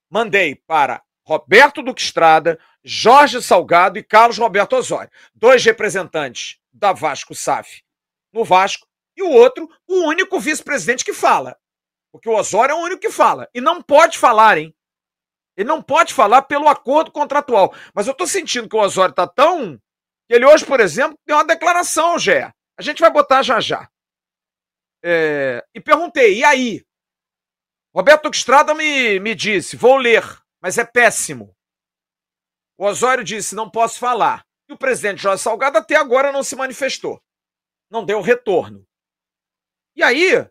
mandei 0.09 0.55
para 0.55 1.03
Roberto 1.23 1.83
Duque 1.83 2.01
Estrada, 2.01 2.59
Jorge 2.83 3.43
Salgado 3.43 3.99
e 3.99 4.03
Carlos 4.03 4.39
Roberto 4.39 4.75
Osório. 4.75 5.11
Dois 5.35 5.63
representantes 5.63 6.59
da 6.73 6.95
Vasco 6.95 7.35
SAF 7.35 7.83
no 8.33 8.43
Vasco 8.43 8.87
e 9.15 9.23
o 9.23 9.31
outro, 9.31 9.69
o 9.87 10.07
único 10.07 10.41
vice-presidente 10.41 11.05
que 11.05 11.13
fala. 11.13 11.59
Porque 12.13 12.29
o 12.29 12.35
Osório 12.37 12.73
é 12.73 12.75
o 12.75 12.83
único 12.83 13.01
que 13.01 13.11
fala. 13.11 13.49
E 13.55 13.61
não 13.61 13.83
pode 13.83 14.19
falar, 14.19 14.59
hein? 14.59 14.75
Ele 15.57 15.69
não 15.69 15.83
pode 15.83 16.15
falar 16.15 16.43
pelo 16.43 16.69
acordo 16.69 17.13
contratual. 17.13 17.75
Mas 17.95 18.07
eu 18.07 18.15
tô 18.15 18.27
sentindo 18.27 18.69
que 18.69 18.77
o 18.77 18.81
Osório 18.81 19.15
tá 19.15 19.27
tão. 19.27 19.81
ele 20.29 20.45
hoje, 20.45 20.65
por 20.65 20.81
exemplo, 20.81 21.19
deu 21.27 21.37
uma 21.37 21.45
declaração, 21.45 22.19
Gé. 22.19 22.53
A 22.79 22.83
gente 22.83 23.01
vai 23.01 23.11
botar 23.11 23.43
já 23.43 23.61
já. 23.61 23.89
É... 25.03 25.65
E 25.75 25.81
perguntei, 25.81 26.39
e 26.39 26.45
aí? 26.45 26.85
Roberto 27.95 28.31
Estrada 28.31 28.75
me, 28.75 29.19
me 29.19 29.35
disse, 29.35 29.77
vou 29.77 29.97
ler, 29.97 30.23
mas 30.61 30.79
é 30.79 30.85
péssimo. 30.85 31.55
O 32.81 32.87
Osório 32.87 33.23
disse: 33.23 33.55
não 33.55 33.71
posso 33.71 33.99
falar. 33.99 34.47
E 34.67 34.73
o 34.73 34.79
presidente 34.79 35.21
Jorge 35.21 35.43
Salgado 35.43 35.77
até 35.77 35.97
agora 35.97 36.33
não 36.33 36.43
se 36.43 36.57
manifestou. 36.57 37.23
Não 37.91 38.07
deu 38.07 38.23
retorno. 38.23 38.87
E 39.95 40.03
aí, 40.03 40.49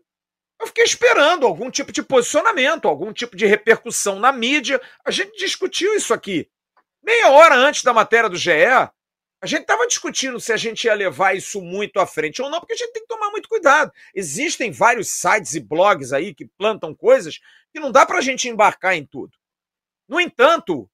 Eu 0.60 0.68
fiquei 0.68 0.84
esperando 0.84 1.48
algum 1.48 1.72
tipo 1.72 1.92
de 1.92 2.04
posicionamento, 2.04 2.88
algum 2.88 3.14
tipo 3.14 3.38
de 3.38 3.46
repercussão 3.46 4.20
na 4.20 4.32
mídia. 4.32 4.82
A 5.06 5.12
gente 5.12 5.38
discutiu 5.38 5.96
isso 5.96 6.14
aqui. 6.14 6.50
Meia 7.02 7.30
hora 7.30 7.56
antes 7.56 7.82
da 7.82 7.94
matéria 7.94 8.30
do 8.30 8.36
GE, 8.36 8.52
a 9.42 9.46
gente 9.46 9.62
estava 9.62 9.88
discutindo 9.88 10.38
se 10.38 10.52
a 10.52 10.58
gente 10.58 10.84
ia 10.84 10.94
levar 10.94 11.34
isso 11.34 11.62
muito 11.62 11.98
à 11.98 12.06
frente 12.06 12.42
ou 12.42 12.50
não, 12.50 12.60
porque 12.60 12.74
a 12.74 12.76
gente 12.76 12.92
tem 12.92 13.04
que 13.04 13.08
tomar 13.08 13.32
muito 13.32 13.48
cuidado. 13.48 13.90
Existem 14.14 14.70
vários 14.70 15.08
sites 15.08 15.56
e 15.56 15.62
blogs 15.62 16.12
aí 16.12 16.36
que 16.36 16.46
plantam 16.46 16.94
coisas 16.94 17.40
que 17.72 17.80
não 17.80 17.90
dá 17.90 18.06
para 18.06 18.18
a 18.18 18.22
gente 18.22 18.50
embarcar 18.50 18.96
em 18.96 19.06
tudo. 19.06 19.38
No 20.10 20.20
entanto, 20.20 20.90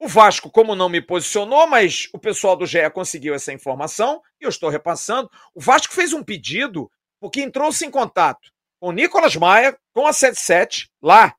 o 0.00 0.08
Vasco, 0.08 0.50
como 0.50 0.74
não 0.74 0.88
me 0.88 1.02
posicionou, 1.02 1.66
mas 1.66 2.08
o 2.14 2.18
pessoal 2.18 2.56
do 2.56 2.64
GE 2.64 2.88
conseguiu 2.94 3.34
essa 3.34 3.52
informação 3.52 4.22
e 4.40 4.44
eu 4.44 4.48
estou 4.48 4.70
repassando. 4.70 5.30
O 5.54 5.60
Vasco 5.60 5.92
fez 5.92 6.14
um 6.14 6.24
pedido 6.24 6.90
porque 7.20 7.42
entrou-se 7.42 7.84
em 7.84 7.90
contato 7.90 8.55
com 8.80 8.92
Nicolas 8.92 9.36
Maia, 9.36 9.78
com 9.92 10.06
a 10.06 10.12
77, 10.12 10.90
lá 11.02 11.34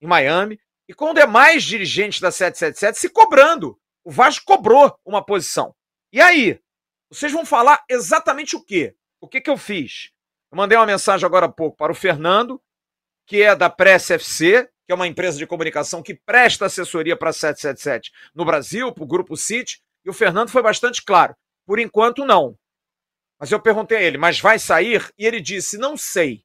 em 0.00 0.06
Miami, 0.06 0.60
e 0.88 0.94
com 0.94 1.14
demais 1.14 1.62
dirigentes 1.62 2.20
da 2.20 2.30
777 2.30 2.98
se 2.98 3.08
cobrando. 3.08 3.78
O 4.04 4.10
Vasco 4.10 4.44
cobrou 4.44 4.92
uma 5.04 5.24
posição. 5.24 5.74
E 6.12 6.20
aí? 6.20 6.60
Vocês 7.10 7.32
vão 7.32 7.44
falar 7.44 7.84
exatamente 7.88 8.56
o 8.56 8.64
quê? 8.64 8.94
O 9.20 9.28
que, 9.28 9.40
que 9.40 9.50
eu 9.50 9.56
fiz? 9.56 10.10
Eu 10.50 10.56
mandei 10.56 10.76
uma 10.76 10.86
mensagem 10.86 11.26
agora 11.26 11.46
há 11.46 11.52
pouco 11.52 11.76
para 11.76 11.92
o 11.92 11.94
Fernando, 11.94 12.60
que 13.26 13.42
é 13.42 13.54
da 13.54 13.70
Press 13.70 14.10
FC, 14.10 14.68
que 14.84 14.92
é 14.92 14.94
uma 14.94 15.06
empresa 15.06 15.38
de 15.38 15.46
comunicação 15.46 16.02
que 16.02 16.14
presta 16.14 16.66
assessoria 16.66 17.16
para 17.16 17.30
a 17.30 17.32
777 17.32 18.10
no 18.34 18.44
Brasil, 18.44 18.92
para 18.92 19.04
o 19.04 19.06
Grupo 19.06 19.36
City, 19.36 19.80
e 20.04 20.10
o 20.10 20.12
Fernando 20.12 20.48
foi 20.48 20.62
bastante 20.62 21.04
claro. 21.04 21.36
Por 21.64 21.78
enquanto, 21.78 22.24
não. 22.24 22.58
Mas 23.38 23.52
eu 23.52 23.60
perguntei 23.60 23.98
a 23.98 24.02
ele, 24.02 24.18
mas 24.18 24.40
vai 24.40 24.58
sair? 24.58 25.08
E 25.16 25.24
ele 25.24 25.40
disse, 25.40 25.78
não 25.78 25.96
sei. 25.96 26.44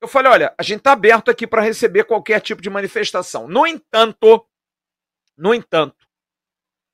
Eu 0.00 0.08
falei, 0.08 0.30
olha, 0.30 0.54
a 0.56 0.62
gente 0.62 0.78
está 0.78 0.92
aberto 0.92 1.30
aqui 1.30 1.46
para 1.46 1.62
receber 1.62 2.04
qualquer 2.04 2.40
tipo 2.40 2.62
de 2.62 2.70
manifestação. 2.70 3.48
No 3.48 3.66
entanto, 3.66 4.46
no 5.36 5.54
entanto, 5.54 5.96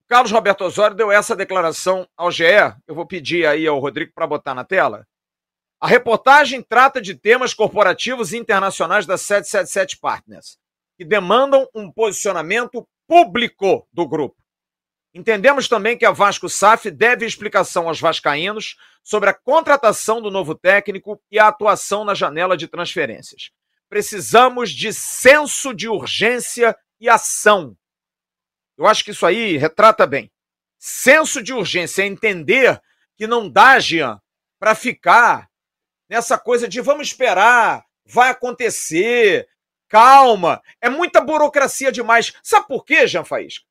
Carlos 0.08 0.32
Roberto 0.32 0.64
Osório 0.64 0.96
deu 0.96 1.10
essa 1.10 1.34
declaração 1.34 2.08
ao 2.16 2.30
GE. 2.30 2.44
Eu 2.86 2.94
vou 2.94 3.06
pedir 3.06 3.46
aí 3.46 3.66
ao 3.66 3.78
Rodrigo 3.78 4.12
para 4.14 4.26
botar 4.26 4.54
na 4.54 4.64
tela. 4.64 5.06
A 5.80 5.86
reportagem 5.86 6.62
trata 6.62 7.00
de 7.00 7.14
temas 7.14 7.52
corporativos 7.52 8.32
internacionais 8.32 9.06
da 9.06 9.18
777 9.18 9.98
Partners, 9.98 10.58
que 10.96 11.04
demandam 11.04 11.68
um 11.74 11.90
posicionamento 11.90 12.86
público 13.06 13.86
do 13.92 14.06
grupo. 14.06 14.43
Entendemos 15.14 15.68
também 15.68 15.96
que 15.96 16.04
a 16.04 16.10
Vasco 16.10 16.48
SAF 16.48 16.90
deve 16.90 17.24
explicação 17.24 17.86
aos 17.86 18.00
vascaínos 18.00 18.76
sobre 19.00 19.30
a 19.30 19.34
contratação 19.34 20.20
do 20.20 20.28
novo 20.28 20.56
técnico 20.56 21.22
e 21.30 21.38
a 21.38 21.46
atuação 21.46 22.04
na 22.04 22.14
janela 22.14 22.56
de 22.56 22.66
transferências. 22.66 23.52
Precisamos 23.88 24.72
de 24.72 24.92
senso 24.92 25.72
de 25.72 25.88
urgência 25.88 26.76
e 27.00 27.08
ação. 27.08 27.76
Eu 28.76 28.88
acho 28.88 29.04
que 29.04 29.12
isso 29.12 29.24
aí 29.24 29.56
retrata 29.56 30.04
bem. 30.04 30.32
Senso 30.80 31.40
de 31.40 31.52
urgência 31.52 32.02
é 32.02 32.06
entender 32.06 32.82
que 33.16 33.28
não 33.28 33.48
dá, 33.48 33.78
Jean, 33.78 34.20
para 34.58 34.74
ficar 34.74 35.48
nessa 36.08 36.36
coisa 36.36 36.66
de 36.66 36.80
vamos 36.80 37.06
esperar, 37.06 37.84
vai 38.04 38.30
acontecer, 38.30 39.48
calma. 39.88 40.60
É 40.80 40.88
muita 40.88 41.20
burocracia 41.20 41.92
demais. 41.92 42.32
Sabe 42.42 42.66
por 42.66 42.84
quê, 42.84 43.06
Jean 43.06 43.24
Faísca? 43.24 43.64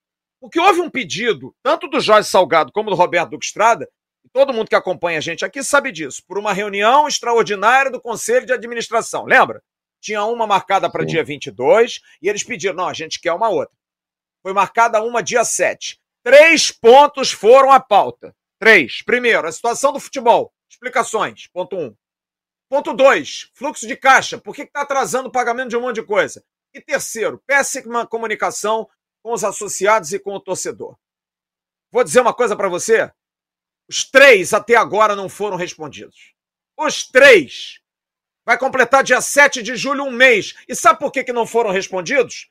Porque 0.44 0.60
houve 0.60 0.82
um 0.82 0.90
pedido, 0.90 1.56
tanto 1.64 1.88
do 1.88 2.02
Jorge 2.02 2.28
Salgado 2.28 2.70
como 2.74 2.90
do 2.90 2.98
Roberto 2.98 3.30
Duque 3.30 3.46
Estrada, 3.46 3.90
e 4.26 4.30
todo 4.30 4.52
mundo 4.52 4.68
que 4.68 4.76
acompanha 4.76 5.18
a 5.18 5.22
gente 5.22 5.46
aqui 5.46 5.64
sabe 5.64 5.90
disso, 5.90 6.22
por 6.28 6.38
uma 6.38 6.52
reunião 6.52 7.08
extraordinária 7.08 7.90
do 7.90 8.02
Conselho 8.02 8.46
de 8.46 8.52
Administração. 8.52 9.24
Lembra? 9.24 9.64
Tinha 10.02 10.26
uma 10.26 10.46
marcada 10.46 10.92
para 10.92 11.06
dia 11.06 11.24
22 11.24 12.02
e 12.22 12.28
eles 12.28 12.44
pediram: 12.44 12.76
não, 12.76 12.90
a 12.90 12.94
gente 12.94 13.22
quer 13.22 13.32
uma 13.32 13.48
outra. 13.48 13.74
Foi 14.42 14.52
marcada 14.52 15.02
uma 15.02 15.24
dia 15.24 15.46
7. 15.46 15.98
Três 16.22 16.72
pontos 16.72 17.32
foram 17.32 17.72
à 17.72 17.80
pauta. 17.80 18.36
Três. 18.60 19.02
Primeiro, 19.02 19.48
a 19.48 19.52
situação 19.52 19.94
do 19.94 20.00
futebol. 20.00 20.52
Explicações. 20.70 21.48
Ponto 21.54 21.78
um. 21.78 21.96
Ponto 22.70 22.94
dois, 22.94 23.50
fluxo 23.54 23.88
de 23.88 23.96
caixa. 23.96 24.38
Por 24.38 24.54
que 24.54 24.64
está 24.64 24.82
atrasando 24.82 25.30
o 25.30 25.32
pagamento 25.32 25.70
de 25.70 25.78
um 25.78 25.82
monte 25.82 26.02
de 26.02 26.04
coisa? 26.04 26.44
E 26.74 26.82
terceiro, 26.82 27.42
péssima 27.48 28.06
comunicação 28.06 28.90
com 29.24 29.34
os 29.34 29.44
associados 29.44 30.12
e 30.12 30.20
com 30.20 30.36
o 30.36 30.40
torcedor. 30.40 30.96
Vou 31.92 32.04
dizer 32.04 32.20
uma 32.20 32.34
coisa 32.34 32.56
para 32.56 32.68
você. 32.68 33.10
Os 33.90 34.04
três 34.04 34.54
até 34.54 34.76
agora 34.76 35.16
não 35.16 35.30
foram 35.30 35.56
respondidos. 35.56 36.34
Os 36.78 37.08
três. 37.08 37.80
Vai 38.46 38.58
completar 38.58 39.04
dia 39.04 39.22
7 39.22 39.64
de 39.64 39.76
julho 39.78 40.04
um 40.04 40.12
mês. 40.12 40.54
E 40.68 40.76
sabe 40.76 41.00
por 41.00 41.12
que, 41.12 41.24
que 41.24 41.32
não 41.32 41.48
foram 41.48 41.72
respondidos? 41.72 42.50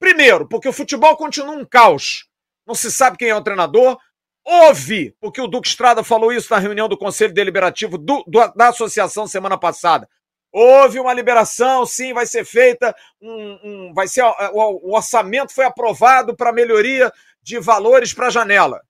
Primeiro, 0.00 0.48
porque 0.48 0.68
o 0.68 0.72
futebol 0.72 1.16
continua 1.16 1.54
um 1.54 1.64
caos. 1.64 2.28
Não 2.66 2.74
se 2.74 2.90
sabe 2.90 3.16
quem 3.16 3.28
é 3.28 3.36
o 3.36 3.42
treinador. 3.42 3.98
Houve, 4.44 5.14
porque 5.20 5.40
o 5.40 5.46
Duque 5.46 5.68
Estrada 5.68 6.02
falou 6.02 6.32
isso 6.32 6.52
na 6.52 6.58
reunião 6.58 6.88
do 6.88 6.98
Conselho 6.98 7.34
Deliberativo 7.34 7.96
do, 7.98 8.24
do, 8.26 8.48
da 8.54 8.68
associação 8.68 9.26
semana 9.26 9.58
passada. 9.58 10.08
Houve 10.52 10.98
uma 10.98 11.14
liberação, 11.14 11.86
sim, 11.86 12.12
vai 12.12 12.26
ser 12.26 12.44
feita, 12.44 12.94
um, 13.20 13.60
um 13.62 13.94
vai 13.94 14.08
ser 14.08 14.24
o, 14.24 14.88
o 14.88 14.94
orçamento 14.94 15.52
foi 15.52 15.64
aprovado 15.64 16.34
para 16.36 16.52
melhoria 16.52 17.12
de 17.40 17.58
valores 17.58 18.12
para 18.12 18.26
a 18.26 18.30
janela. 18.30 18.82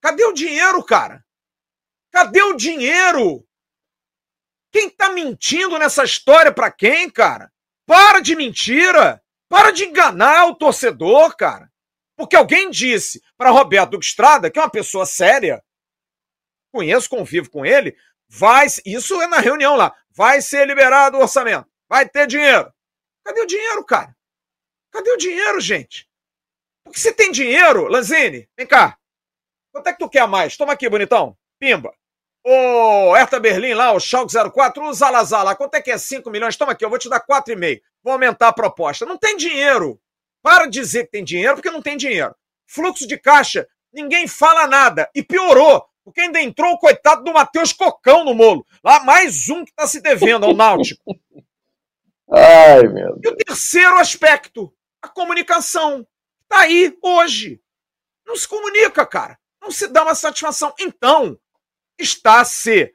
Cadê 0.00 0.24
o 0.24 0.32
dinheiro, 0.32 0.82
cara? 0.82 1.24
Cadê 2.10 2.42
o 2.42 2.56
dinheiro? 2.56 3.46
Quem 4.72 4.88
tá 4.88 5.10
mentindo 5.10 5.78
nessa 5.78 6.04
história 6.04 6.52
para 6.52 6.70
quem, 6.70 7.10
cara? 7.10 7.52
Para 7.86 8.20
de 8.20 8.34
mentira! 8.34 9.22
Para 9.48 9.70
de 9.70 9.84
enganar 9.84 10.46
o 10.46 10.54
torcedor, 10.54 11.36
cara. 11.36 11.70
Porque 12.16 12.34
alguém 12.34 12.70
disse 12.70 13.22
para 13.36 13.50
Roberto 13.50 13.98
Estrada, 13.98 14.50
que 14.50 14.58
é 14.58 14.62
uma 14.62 14.70
pessoa 14.70 15.04
séria, 15.04 15.62
conheço, 16.72 17.10
convivo 17.10 17.50
com 17.50 17.66
ele, 17.66 17.94
vai, 18.26 18.66
isso 18.86 19.20
é 19.20 19.26
na 19.26 19.40
reunião 19.40 19.76
lá, 19.76 19.94
vai 20.14 20.40
ser 20.40 20.66
liberado 20.66 21.16
o 21.16 21.22
orçamento, 21.22 21.68
vai 21.88 22.08
ter 22.08 22.26
dinheiro. 22.26 22.72
Cadê 23.24 23.40
o 23.40 23.46
dinheiro, 23.46 23.84
cara? 23.84 24.16
Cadê 24.90 25.10
o 25.10 25.16
dinheiro, 25.16 25.60
gente? 25.60 26.08
Porque 26.84 26.98
se 26.98 27.12
tem 27.12 27.30
dinheiro, 27.30 27.86
Lanzini, 27.86 28.48
vem 28.56 28.66
cá. 28.66 28.98
Quanto 29.72 29.86
é 29.86 29.92
que 29.92 29.98
tu 29.98 30.08
quer 30.08 30.26
mais? 30.26 30.56
Toma 30.56 30.72
aqui, 30.72 30.88
bonitão. 30.88 31.36
Pimba. 31.58 31.94
Ô, 32.44 33.14
Hertha 33.14 33.38
Berlim 33.38 33.72
lá, 33.72 33.92
o 33.92 34.00
Schalke 34.00 34.34
04, 34.34 34.82
o 34.82 34.92
Zalazar 34.92 35.44
lá, 35.44 35.54
quanto 35.54 35.76
é 35.76 35.80
que 35.80 35.92
é 35.92 35.96
5 35.96 36.28
milhões? 36.28 36.56
Toma 36.56 36.72
aqui, 36.72 36.84
eu 36.84 36.90
vou 36.90 36.98
te 36.98 37.08
dar 37.08 37.24
4,5. 37.24 37.80
Vou 38.02 38.12
aumentar 38.12 38.48
a 38.48 38.52
proposta. 38.52 39.06
Não 39.06 39.16
tem 39.16 39.36
dinheiro. 39.36 40.00
Para 40.42 40.66
de 40.66 40.80
dizer 40.80 41.04
que 41.04 41.12
tem 41.12 41.24
dinheiro, 41.24 41.54
porque 41.54 41.70
não 41.70 41.80
tem 41.80 41.96
dinheiro. 41.96 42.34
Fluxo 42.66 43.06
de 43.06 43.16
caixa, 43.16 43.66
ninguém 43.92 44.26
fala 44.26 44.66
nada. 44.66 45.08
E 45.14 45.22
piorou, 45.22 45.86
porque 46.04 46.20
ainda 46.20 46.40
entrou 46.40 46.72
o 46.72 46.78
coitado 46.78 47.22
do 47.22 47.32
Matheus 47.32 47.72
Cocão 47.72 48.24
no 48.24 48.34
molo. 48.34 48.66
Lá, 48.82 49.04
mais 49.04 49.48
um 49.48 49.64
que 49.64 49.70
está 49.70 49.86
se 49.86 50.00
devendo 50.00 50.44
ao 50.44 50.54
Náutico. 50.54 51.02
Ai, 52.30 52.82
meu 52.88 53.18
Deus. 53.18 53.20
E 53.24 53.28
o 53.28 53.36
terceiro 53.36 53.98
aspecto, 53.98 54.74
a 55.00 55.08
comunicação. 55.08 56.06
Está 56.42 56.60
aí 56.60 56.96
hoje. 57.02 57.60
Não 58.26 58.36
se 58.36 58.48
comunica, 58.48 59.04
cara. 59.06 59.38
Não 59.60 59.70
se 59.70 59.86
dá 59.88 60.02
uma 60.02 60.14
satisfação. 60.14 60.74
Então, 60.80 61.38
está 61.98 62.44
se 62.44 62.92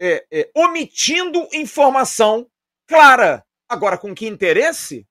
é, 0.00 0.26
é, 0.30 0.50
omitindo 0.54 1.46
informação 1.52 2.50
clara. 2.86 3.44
Agora, 3.68 3.98
com 3.98 4.14
que 4.14 4.26
interesse? 4.26 5.06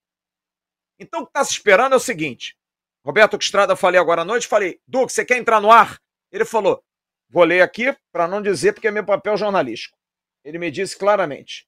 Então, 1.00 1.22
o 1.22 1.26
que 1.26 1.30
está 1.30 1.44
se 1.46 1.52
esperando 1.52 1.94
é 1.94 1.96
o 1.96 2.00
seguinte: 2.00 2.58
Roberto 3.06 3.38
Estrada, 3.38 3.76
falei 3.76 4.00
agora 4.00 4.24
à 4.24 4.26
noite, 4.26 4.48
falei, 4.48 4.82
Duque, 4.88 5.14
você 5.14 5.24
quer 5.24 5.38
entrar 5.38 5.62
no 5.62 5.72
ar? 5.72 6.00
Ele 6.32 6.44
falou, 6.44 6.84
vou 7.30 7.44
ler 7.44 7.62
aqui 7.62 7.96
para 8.12 8.28
não 8.28 8.42
dizer 8.42 8.74
porque 8.74 8.88
é 8.88 8.92
meu 8.92 9.06
papel 9.06 9.38
jornalístico. 9.38 9.98
Ele 10.44 10.58
me 10.58 10.72
disse 10.72 10.98
claramente, 10.98 11.68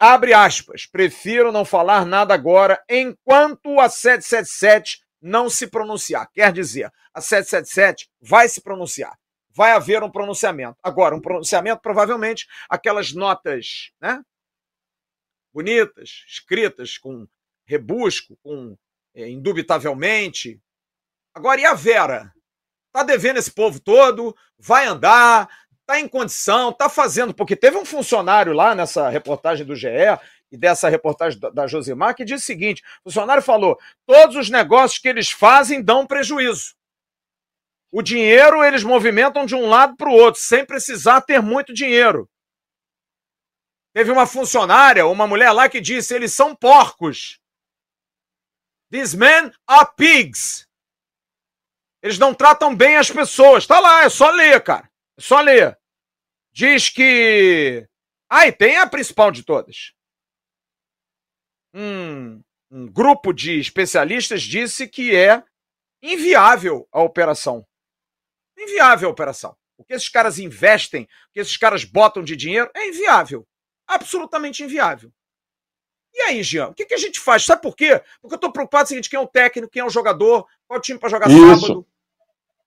abre 0.00 0.32
aspas, 0.32 0.86
prefiro 0.86 1.52
não 1.52 1.64
falar 1.64 2.06
nada 2.06 2.32
agora 2.32 2.82
enquanto 2.88 3.78
a 3.78 3.88
777 3.88 5.00
não 5.20 5.50
se 5.50 5.66
pronunciar. 5.66 6.30
Quer 6.32 6.52
dizer, 6.52 6.90
a 7.12 7.20
777 7.20 8.08
vai 8.20 8.48
se 8.48 8.60
pronunciar 8.62 9.16
vai 9.56 9.72
haver 9.72 10.02
um 10.02 10.10
pronunciamento. 10.10 10.76
Agora, 10.82 11.16
um 11.16 11.20
pronunciamento, 11.20 11.80
provavelmente, 11.80 12.46
aquelas 12.68 13.14
notas 13.14 13.90
né, 13.98 14.22
bonitas, 15.50 16.24
escritas 16.28 16.98
com 16.98 17.26
rebusco, 17.64 18.36
com 18.42 18.76
é, 19.14 19.30
indubitavelmente. 19.30 20.60
Agora, 21.34 21.58
e 21.58 21.64
a 21.64 21.72
Vera? 21.72 22.35
Tá 22.96 23.02
devendo 23.02 23.36
esse 23.36 23.50
povo 23.50 23.78
todo, 23.78 24.34
vai 24.58 24.86
andar, 24.86 25.50
tá 25.84 26.00
em 26.00 26.08
condição, 26.08 26.72
tá 26.72 26.88
fazendo, 26.88 27.34
porque 27.34 27.54
teve 27.54 27.76
um 27.76 27.84
funcionário 27.84 28.54
lá 28.54 28.74
nessa 28.74 29.10
reportagem 29.10 29.66
do 29.66 29.76
GE 29.76 29.86
e 30.50 30.56
dessa 30.56 30.88
reportagem 30.88 31.38
da, 31.38 31.50
da 31.50 31.66
Josimar 31.66 32.14
que 32.14 32.24
diz 32.24 32.40
o 32.40 32.46
seguinte: 32.46 32.82
o 33.04 33.10
funcionário 33.10 33.42
falou: 33.42 33.78
todos 34.06 34.34
os 34.36 34.48
negócios 34.48 34.98
que 34.98 35.08
eles 35.08 35.30
fazem 35.30 35.82
dão 35.82 36.06
prejuízo. 36.06 36.74
O 37.92 38.00
dinheiro 38.00 38.64
eles 38.64 38.82
movimentam 38.82 39.44
de 39.44 39.54
um 39.54 39.68
lado 39.68 39.94
para 39.94 40.08
o 40.08 40.14
outro, 40.14 40.40
sem 40.40 40.64
precisar 40.64 41.20
ter 41.20 41.42
muito 41.42 41.74
dinheiro. 41.74 42.26
Teve 43.92 44.10
uma 44.10 44.26
funcionária, 44.26 45.06
uma 45.06 45.26
mulher 45.26 45.52
lá 45.52 45.68
que 45.68 45.82
disse: 45.82 46.14
eles 46.14 46.32
são 46.32 46.56
porcos. 46.56 47.38
These 48.90 49.14
men 49.14 49.52
are 49.66 49.86
pigs. 49.98 50.66
Eles 52.06 52.20
não 52.20 52.32
tratam 52.32 52.72
bem 52.72 52.96
as 52.96 53.10
pessoas. 53.10 53.66
Tá 53.66 53.80
lá, 53.80 54.04
é 54.04 54.08
só 54.08 54.30
ler, 54.30 54.62
cara. 54.62 54.88
É 55.18 55.20
só 55.20 55.40
ler. 55.40 55.76
Diz 56.52 56.88
que. 56.88 57.84
Ah, 58.30 58.46
e 58.46 58.52
tem 58.52 58.76
a 58.76 58.86
principal 58.86 59.32
de 59.32 59.42
todas. 59.42 59.92
Um, 61.74 62.40
um 62.70 62.86
grupo 62.86 63.32
de 63.32 63.58
especialistas 63.58 64.44
disse 64.44 64.86
que 64.86 65.16
é 65.16 65.42
inviável 66.00 66.88
a 66.92 67.02
operação. 67.02 67.66
Inviável 68.56 69.08
a 69.08 69.12
operação. 69.12 69.56
O 69.76 69.84
que 69.84 69.92
esses 69.92 70.08
caras 70.08 70.38
investem, 70.38 71.02
o 71.02 71.32
que 71.32 71.40
esses 71.40 71.56
caras 71.56 71.82
botam 71.82 72.22
de 72.22 72.36
dinheiro, 72.36 72.70
é 72.72 72.86
inviável 72.86 73.44
absolutamente 73.84 74.62
inviável. 74.62 75.12
E 76.14 76.20
aí, 76.22 76.42
Jean, 76.44 76.68
o 76.68 76.74
que, 76.74 76.86
que 76.86 76.94
a 76.94 76.98
gente 76.98 77.18
faz? 77.18 77.44
Sabe 77.44 77.60
por 77.60 77.74
quê? 77.74 78.00
Porque 78.22 78.34
eu 78.34 78.36
estou 78.36 78.52
preocupado 78.52 78.84
com 78.84 78.86
o 78.86 78.88
seguinte: 78.90 79.10
quem 79.10 79.18
é 79.18 79.20
o 79.20 79.26
técnico, 79.26 79.72
quem 79.72 79.80
é 79.82 79.84
o 79.84 79.90
jogador, 79.90 80.46
qual 80.68 80.80
time 80.80 81.00
para 81.00 81.10
jogar 81.10 81.28
Isso. 81.28 81.60
sábado. 81.60 81.86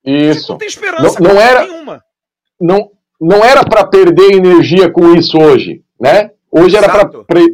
Isso. 0.03 0.53
Não 0.53 0.57
tem 0.57 0.67
esperança 0.67 1.19
não, 1.19 1.33
não 1.33 1.41
era, 1.41 1.61
nenhuma. 1.61 2.03
Não, 2.59 2.91
não 3.19 3.43
era 3.43 3.63
para 3.63 3.85
perder 3.85 4.33
energia 4.33 4.89
com 4.89 5.13
isso 5.13 5.37
hoje, 5.37 5.83
né? 5.99 6.31
Hoje 6.51 6.75
era 6.75 6.89
para 6.89 7.07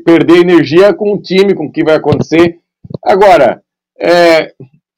perder 0.05 0.37
energia 0.37 0.93
com 0.93 1.13
o 1.13 1.21
time, 1.21 1.53
com 1.53 1.65
o 1.65 1.71
que 1.71 1.83
vai 1.83 1.95
acontecer. 1.95 2.59
Agora, 3.03 3.61
é, 3.99 4.53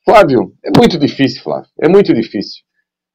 Flávio, 0.05 0.53
é 0.63 0.69
muito 0.77 0.99
difícil, 0.99 1.41
Flávio. 1.41 1.69
É 1.79 1.87
muito 1.87 2.13
difícil. 2.13 2.61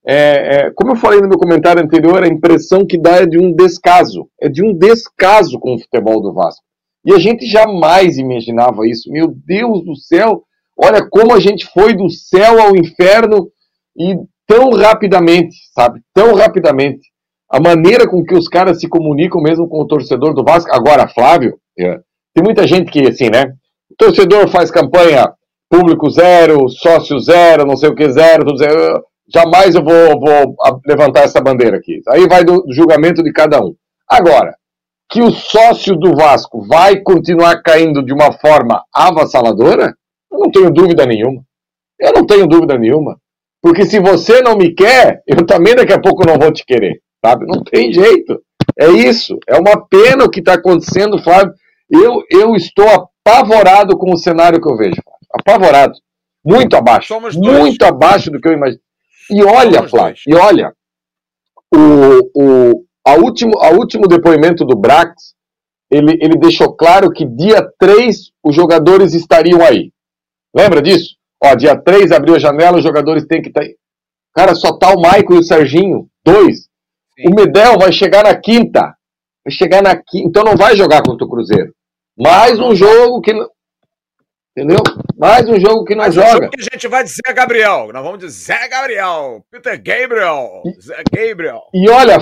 É, 0.05 0.57
é, 0.66 0.71
como 0.73 0.92
eu 0.92 0.97
falei 0.97 1.21
no 1.21 1.29
meu 1.29 1.38
comentário 1.38 1.83
anterior, 1.83 2.23
a 2.23 2.29
impressão 2.29 2.85
que 2.85 2.99
dá 2.99 3.18
é 3.18 3.27
de 3.27 3.38
um 3.38 3.53
descaso. 3.53 4.29
É 4.40 4.49
de 4.49 4.64
um 4.64 4.75
descaso 4.75 5.59
com 5.61 5.75
o 5.75 5.79
futebol 5.79 6.21
do 6.21 6.33
Vasco. 6.33 6.64
E 7.05 7.12
a 7.12 7.18
gente 7.18 7.47
jamais 7.47 8.18
imaginava 8.18 8.87
isso. 8.87 9.11
Meu 9.11 9.29
Deus 9.29 9.85
do 9.85 9.95
céu! 9.95 10.42
Olha 10.77 11.07
como 11.09 11.33
a 11.33 11.40
gente 11.40 11.66
foi 11.66 11.95
do 11.95 12.11
céu 12.11 12.61
ao 12.61 12.75
inferno 12.75 13.51
e 13.96 14.16
tão 14.46 14.70
rapidamente, 14.70 15.57
sabe? 15.74 16.00
Tão 16.14 16.35
rapidamente. 16.35 17.11
A 17.50 17.61
maneira 17.61 18.09
com 18.09 18.24
que 18.24 18.35
os 18.35 18.48
caras 18.48 18.81
se 18.81 18.88
comunicam 18.88 19.40
mesmo 19.40 19.68
com 19.68 19.81
o 19.81 19.87
torcedor 19.87 20.35
do 20.35 20.44
Vasco. 20.44 20.74
Agora, 20.74 21.09
Flávio, 21.09 21.59
é, 21.78 21.98
tem 22.35 22.42
muita 22.42 22.66
gente 22.66 22.90
que, 22.90 23.07
assim, 23.07 23.28
né? 23.31 23.52
O 23.90 23.94
torcedor 23.96 24.48
faz 24.48 24.70
campanha 24.70 25.33
público 25.68 26.11
zero, 26.11 26.68
sócio 26.68 27.18
zero, 27.18 27.66
não 27.66 27.76
sei 27.76 27.88
o 27.88 27.94
que 27.94 28.11
zero, 28.11 28.44
tudo 28.44 28.59
zero 28.59 29.02
jamais 29.33 29.74
eu 29.74 29.83
vou, 29.83 30.20
vou 30.20 30.57
levantar 30.87 31.20
essa 31.20 31.40
bandeira 31.40 31.78
aqui. 31.78 32.00
Aí 32.09 32.28
vai 32.28 32.44
do, 32.44 32.64
julgamento 32.70 33.22
de 33.22 33.33
cada 33.33 33.61
um. 33.61 33.74
Agora, 34.09 34.55
que 35.11 35.22
o 35.22 35.31
sócio 35.31 35.96
do 35.96 36.14
Vasco 36.14 36.66
vai 36.66 37.00
continuar 37.00 37.62
caindo 37.62 38.02
de 38.02 38.12
uma 38.12 38.33
forma 38.33 38.85
avassaladora, 38.94 39.94
eu 40.31 40.38
não 40.38 40.50
tenho 40.50 40.70
dúvida 40.70 41.07
nenhuma. 41.07 41.42
Eu 41.98 42.12
não 42.12 42.26
tenho 42.26 42.46
dúvida 42.46 42.76
nenhuma. 42.78 43.18
Porque 43.62 43.87
se 43.87 44.01
você 44.01 44.42
não 44.42 44.57
me 44.57 44.75
quer, 44.75 45.22
eu 45.27 45.46
também 45.46 45.75
daqui 45.75 45.92
a 45.92 46.01
pouco 46.01 46.27
não 46.27 46.37
vou 46.37 46.53
te 46.53 46.64
querer. 46.66 47.01
Sabe? 47.25 47.46
Não 47.46 47.62
tem 47.62 47.92
jeito. 47.92 48.42
É 48.79 48.88
isso. 48.88 49.38
É 49.46 49.57
uma 49.57 49.87
pena 49.88 50.25
o 50.25 50.31
que 50.31 50.40
está 50.40 50.55
acontecendo, 50.55 51.22
Flávio. 51.22 51.53
Eu, 51.88 52.25
eu 52.29 52.57
estou 52.57 52.88
apavorado 52.88 53.96
com 53.96 54.12
o 54.12 54.18
cenário 54.18 54.61
que 54.61 54.68
eu 54.68 54.77
vejo. 54.77 55.01
Apavorado. 55.33 55.92
Muito 56.44 56.75
abaixo. 56.75 57.14
Muito 57.37 57.85
abaixo 57.85 58.31
do 58.31 58.40
que 58.40 58.48
eu 58.48 58.55
imagino. 58.55 58.81
E 59.31 59.42
olha, 59.44 59.88
Flávio, 59.88 60.16
e 60.27 60.35
olha, 60.35 60.75
o, 61.72 62.31
o, 62.35 62.85
a 63.07 63.14
último, 63.14 63.59
a 63.61 63.70
último 63.70 64.09
depoimento 64.09 64.64
do 64.64 64.77
Brax, 64.77 65.35
ele, 65.90 66.18
ele 66.20 66.37
deixou 66.37 66.75
claro 66.75 67.11
que 67.11 67.25
dia 67.25 67.66
3 67.79 68.33
os 68.42 68.55
jogadores 68.55 69.14
estariam 69.14 69.62
aí. 69.62 69.92
Lembra 70.55 70.83
disso? 70.83 71.16
Ó, 71.44 71.55
dia 71.55 71.76
3 71.76 72.12
abriu 72.12 72.37
a 72.37 72.38
janela, 72.38 72.78
os 72.78 72.85
jogadores 72.85 73.26
têm 73.26 73.42
que 73.42 73.48
estar 73.48 73.62
tá. 73.62 73.66
Cara, 74.35 74.55
só 74.55 74.76
tá 74.78 74.92
o 74.94 75.00
Maico 75.00 75.35
e 75.35 75.38
o 75.38 75.42
Serginho, 75.42 76.09
dois. 76.24 76.68
Sim. 77.14 77.28
O 77.28 77.35
Medel 77.35 77.78
vai 77.78 77.92
chegar 77.92 78.24
na 78.24 78.35
quinta. 78.35 78.94
Vai 79.44 79.52
chegar 79.52 79.83
na 79.83 79.96
quinta, 79.96 80.28
então 80.28 80.44
não 80.44 80.57
vai 80.57 80.76
jogar 80.76 81.02
contra 81.02 81.26
o 81.26 81.28
Cruzeiro. 81.28 81.74
Mais 82.16 82.59
um 82.59 82.74
jogo 82.74 83.20
que 83.20 83.33
Entendeu? 84.55 84.83
Mais 85.16 85.48
um 85.48 85.59
jogo 85.59 85.83
que 85.85 85.94
nós 85.94 86.14
joga. 86.14 86.46
Um 86.46 86.50
que 86.50 86.61
a 86.61 86.64
gente 86.64 86.87
vai 86.87 87.02
dizer 87.02 87.22
Gabriel. 87.35 87.88
Nós 87.90 88.02
vamos 88.02 88.18
dizer 88.18 88.68
Gabriel. 88.68 89.42
Peter 89.50 89.83
Gabriel. 89.83 90.62
Zé 90.78 91.02
Gabriel. 91.11 91.62
E 91.72 91.88
olha, 91.88 92.18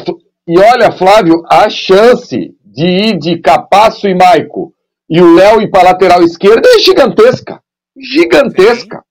e 0.47 0.59
olha, 0.59 0.93
Flávio, 0.93 1.43
a 1.51 1.69
chance 1.69 2.55
de 2.65 2.87
ir 2.87 3.19
de 3.19 3.39
Capasso 3.41 4.07
e 4.07 4.15
Maico 4.15 4.73
e 5.09 5.21
o 5.21 5.35
Léo 5.35 5.61
ir 5.61 5.71
para 5.71 5.91
lateral 5.91 6.23
esquerda 6.23 6.69
é 6.69 6.79
gigantesca. 6.79 7.61
Gigantesca. 7.99 9.03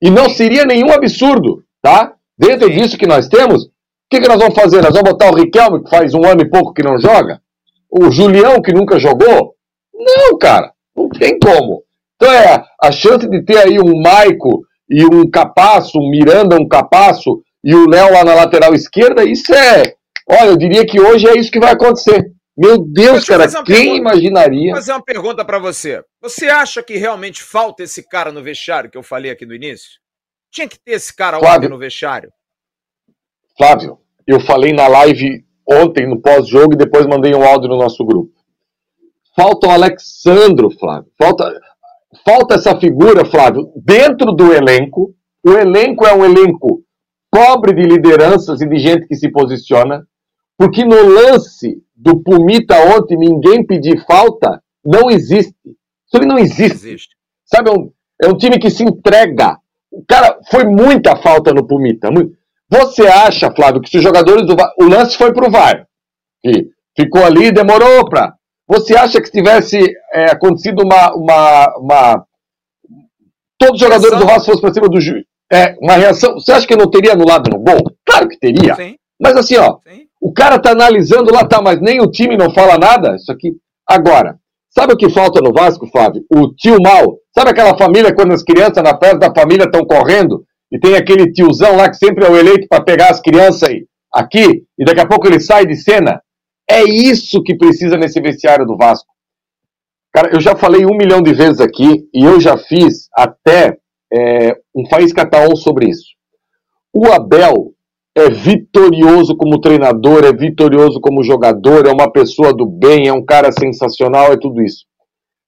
E 0.00 0.10
não 0.10 0.28
seria 0.28 0.64
nenhum 0.64 0.92
absurdo, 0.92 1.62
tá? 1.82 2.12
Dentro 2.38 2.70
disso 2.70 2.96
que 2.96 3.06
nós 3.06 3.28
temos, 3.28 3.64
o 3.64 3.68
que, 4.10 4.20
que 4.20 4.28
nós 4.28 4.38
vamos 4.38 4.54
fazer? 4.54 4.80
Nós 4.82 4.92
vamos 4.92 5.10
botar 5.10 5.30
o 5.30 5.34
Riquelme, 5.34 5.82
que 5.82 5.90
faz 5.90 6.14
um 6.14 6.24
ano 6.24 6.42
e 6.42 6.48
pouco 6.48 6.72
que 6.72 6.82
não 6.82 6.98
joga? 6.98 7.40
O 7.90 8.10
Julião, 8.10 8.62
que 8.62 8.72
nunca 8.72 8.98
jogou? 8.98 9.54
Não, 9.92 10.38
cara. 10.38 10.72
Não 10.96 11.08
tem 11.08 11.38
como. 11.38 11.82
Então 12.16 12.32
é 12.32 12.64
a 12.82 12.90
chance 12.90 13.28
de 13.28 13.44
ter 13.44 13.58
aí 13.58 13.78
um 13.78 14.00
Maico 14.00 14.62
e 14.88 15.04
um 15.04 15.28
Capasso, 15.30 15.98
um 15.98 16.10
Miranda, 16.10 16.56
um 16.56 16.66
Capasso 16.66 17.42
e 17.62 17.74
o 17.74 17.88
Léo 17.88 18.12
lá 18.12 18.24
na 18.24 18.34
lateral 18.34 18.74
esquerda, 18.74 19.24
isso 19.24 19.52
é. 19.54 19.94
Olha, 20.28 20.48
eu 20.48 20.56
diria 20.56 20.86
que 20.86 21.00
hoje 21.00 21.28
é 21.28 21.38
isso 21.38 21.50
que 21.50 21.60
vai 21.60 21.72
acontecer. 21.72 22.32
Meu 22.58 22.76
Deus, 22.76 23.24
cara, 23.24 23.46
quem 23.46 23.62
pergunta, 23.64 23.96
imaginaria? 23.96 24.72
Vou 24.72 24.80
fazer 24.80 24.92
uma 24.92 25.04
pergunta 25.04 25.44
para 25.44 25.60
você. 25.60 26.02
Você 26.20 26.46
acha 26.46 26.82
que 26.82 26.96
realmente 26.96 27.40
falta 27.40 27.84
esse 27.84 28.02
cara 28.02 28.32
no 28.32 28.42
vestiário 28.42 28.90
que 28.90 28.98
eu 28.98 29.02
falei 29.02 29.30
aqui 29.30 29.46
no 29.46 29.54
início? 29.54 30.00
Tinha 30.50 30.66
que 30.66 30.76
ter 30.76 30.92
esse 30.92 31.14
cara 31.14 31.38
Flávio, 31.38 31.58
ontem 31.58 31.68
no 31.68 31.78
vestiário? 31.78 32.32
Flávio, 33.56 33.98
eu 34.26 34.40
falei 34.40 34.72
na 34.72 34.88
live 34.88 35.44
ontem, 35.64 36.08
no 36.08 36.20
pós-jogo, 36.20 36.74
e 36.74 36.76
depois 36.76 37.06
mandei 37.06 37.32
um 37.32 37.44
áudio 37.44 37.68
no 37.68 37.78
nosso 37.78 38.04
grupo. 38.04 38.32
Falta 39.36 39.68
o 39.68 39.70
Alexandro, 39.70 40.68
Flávio. 40.80 41.12
Falta 41.16 41.60
falta 42.24 42.56
essa 42.56 42.78
figura, 42.80 43.24
Flávio, 43.24 43.70
dentro 43.76 44.32
do 44.32 44.52
elenco. 44.52 45.14
O 45.46 45.52
elenco 45.52 46.04
é 46.04 46.12
um 46.12 46.24
elenco 46.24 46.82
pobre 47.30 47.72
de 47.72 47.82
lideranças 47.82 48.60
e 48.60 48.68
de 48.68 48.78
gente 48.78 49.06
que 49.06 49.14
se 49.14 49.30
posiciona, 49.30 50.04
porque 50.58 50.84
no 50.84 51.02
lance 51.02 51.82
do 51.96 52.20
Pumita 52.22 52.74
ontem, 52.96 53.16
ninguém 53.16 53.64
pedir 53.64 54.04
falta, 54.04 54.62
não 54.84 55.08
existe. 55.10 55.54
Isso 55.64 56.24
não 56.26 56.38
existe. 56.38 56.88
existe. 56.88 57.16
Sabe, 57.44 57.70
é 57.70 57.72
um, 57.72 57.90
é 58.24 58.28
um 58.28 58.36
time 58.36 58.58
que 58.58 58.70
se 58.70 58.82
entrega. 58.82 59.56
Cara, 60.06 60.38
foi 60.50 60.64
muita 60.64 61.16
falta 61.16 61.52
no 61.52 61.66
Pumita. 61.66 62.10
Você 62.68 63.06
acha, 63.06 63.50
Flávio, 63.54 63.80
que 63.80 63.88
se 63.88 63.96
os 63.96 64.02
jogadores 64.02 64.46
do 64.46 64.54
VAR, 64.54 64.72
o 64.78 64.84
lance 64.84 65.16
foi 65.16 65.32
pro 65.32 65.50
VAR, 65.50 65.86
que 66.42 66.68
ficou 66.94 67.24
ali, 67.24 67.50
demorou 67.50 68.06
para 68.08 68.34
você 68.68 68.94
acha 68.94 69.18
que 69.18 69.26
se 69.26 69.32
tivesse 69.32 69.80
é, 70.12 70.30
acontecido 70.30 70.82
uma, 70.82 71.14
uma, 71.14 71.76
uma, 71.78 72.26
Todos 73.56 73.74
os 73.76 73.80
jogadores 73.80 74.10
reação. 74.10 74.26
do 74.26 74.30
Vasco 74.30 74.44
fossem 74.44 74.60
para 74.60 74.74
cima 74.74 74.88
do 74.88 75.00
juiz. 75.00 75.24
É, 75.50 75.74
uma 75.80 75.94
reação. 75.94 76.34
Você 76.34 76.52
acha 76.52 76.66
que 76.66 76.76
não 76.76 76.90
teria 76.90 77.14
anulado 77.14 77.50
no 77.50 77.58
gol? 77.58 77.82
Claro 78.04 78.28
que 78.28 78.38
teria. 78.38 78.74
Sim. 78.74 78.96
Mas 79.18 79.36
assim, 79.36 79.56
ó. 79.56 79.78
Sim. 79.88 80.06
O 80.20 80.32
cara 80.32 80.58
tá 80.58 80.72
analisando 80.72 81.32
lá, 81.32 81.44
tá, 81.44 81.62
mas 81.62 81.80
nem 81.80 82.00
o 82.00 82.10
time 82.10 82.36
não 82.36 82.52
fala 82.52 82.76
nada. 82.76 83.14
Isso 83.14 83.30
aqui. 83.30 83.52
Agora, 83.88 84.38
sabe 84.68 84.92
o 84.92 84.96
que 84.96 85.08
falta 85.10 85.40
no 85.40 85.52
Vasco, 85.52 85.86
Flávio? 85.86 86.24
O 86.30 86.52
tio 86.54 86.76
mal. 86.82 87.18
Sabe 87.34 87.50
aquela 87.50 87.76
família 87.76 88.14
quando 88.14 88.32
as 88.32 88.42
crianças 88.42 88.82
na 88.82 88.98
festa 88.98 89.18
da 89.18 89.34
família 89.34 89.64
estão 89.64 89.84
correndo 89.84 90.44
e 90.72 90.78
tem 90.78 90.96
aquele 90.96 91.32
tiozão 91.32 91.76
lá 91.76 91.88
que 91.88 91.96
sempre 91.96 92.24
é 92.24 92.30
o 92.30 92.36
eleito 92.36 92.66
para 92.68 92.84
pegar 92.84 93.10
as 93.10 93.20
crianças 93.20 93.68
aí, 93.68 93.86
aqui 94.12 94.64
e 94.78 94.84
daqui 94.84 95.00
a 95.00 95.06
pouco 95.06 95.26
ele 95.26 95.40
sai 95.40 95.64
de 95.64 95.76
cena? 95.76 96.20
É 96.68 96.82
isso 96.82 97.42
que 97.42 97.56
precisa 97.56 97.96
nesse 97.96 98.20
vestiário 98.20 98.66
do 98.66 98.76
Vasco. 98.76 99.08
Cara, 100.12 100.30
eu 100.34 100.40
já 100.40 100.56
falei 100.56 100.84
um 100.84 100.96
milhão 100.96 101.22
de 101.22 101.32
vezes 101.32 101.60
aqui 101.60 102.08
e 102.12 102.24
eu 102.24 102.40
já 102.40 102.58
fiz 102.58 103.08
até 103.14 103.78
é, 104.12 104.56
um 104.74 104.86
Faísca 104.88 105.24
Taon 105.24 105.54
sobre 105.54 105.88
isso. 105.88 106.08
O 106.92 107.06
Abel 107.06 107.72
é 108.20 108.30
vitorioso 108.30 109.36
como 109.36 109.60
treinador, 109.60 110.24
é 110.24 110.32
vitorioso 110.32 111.00
como 111.00 111.22
jogador, 111.22 111.86
é 111.86 111.92
uma 111.92 112.10
pessoa 112.10 112.52
do 112.54 112.66
bem, 112.66 113.08
é 113.08 113.12
um 113.12 113.24
cara 113.24 113.50
sensacional, 113.52 114.32
é 114.32 114.36
tudo 114.36 114.62
isso. 114.62 114.84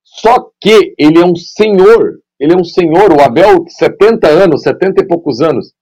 Só 0.05 0.51
que 0.61 0.95
ele 0.99 1.19
é 1.19 1.25
um 1.25 1.37
senhor, 1.37 2.19
ele 2.39 2.53
é 2.53 2.57
um 2.57 2.65
senhor, 2.65 3.13
o 3.13 3.21
Abel, 3.21 3.65
70 3.69 4.29
anos, 4.29 4.63
70 4.63 5.03
e 5.03 5.07
poucos 5.07 5.41
anos. 5.41 5.73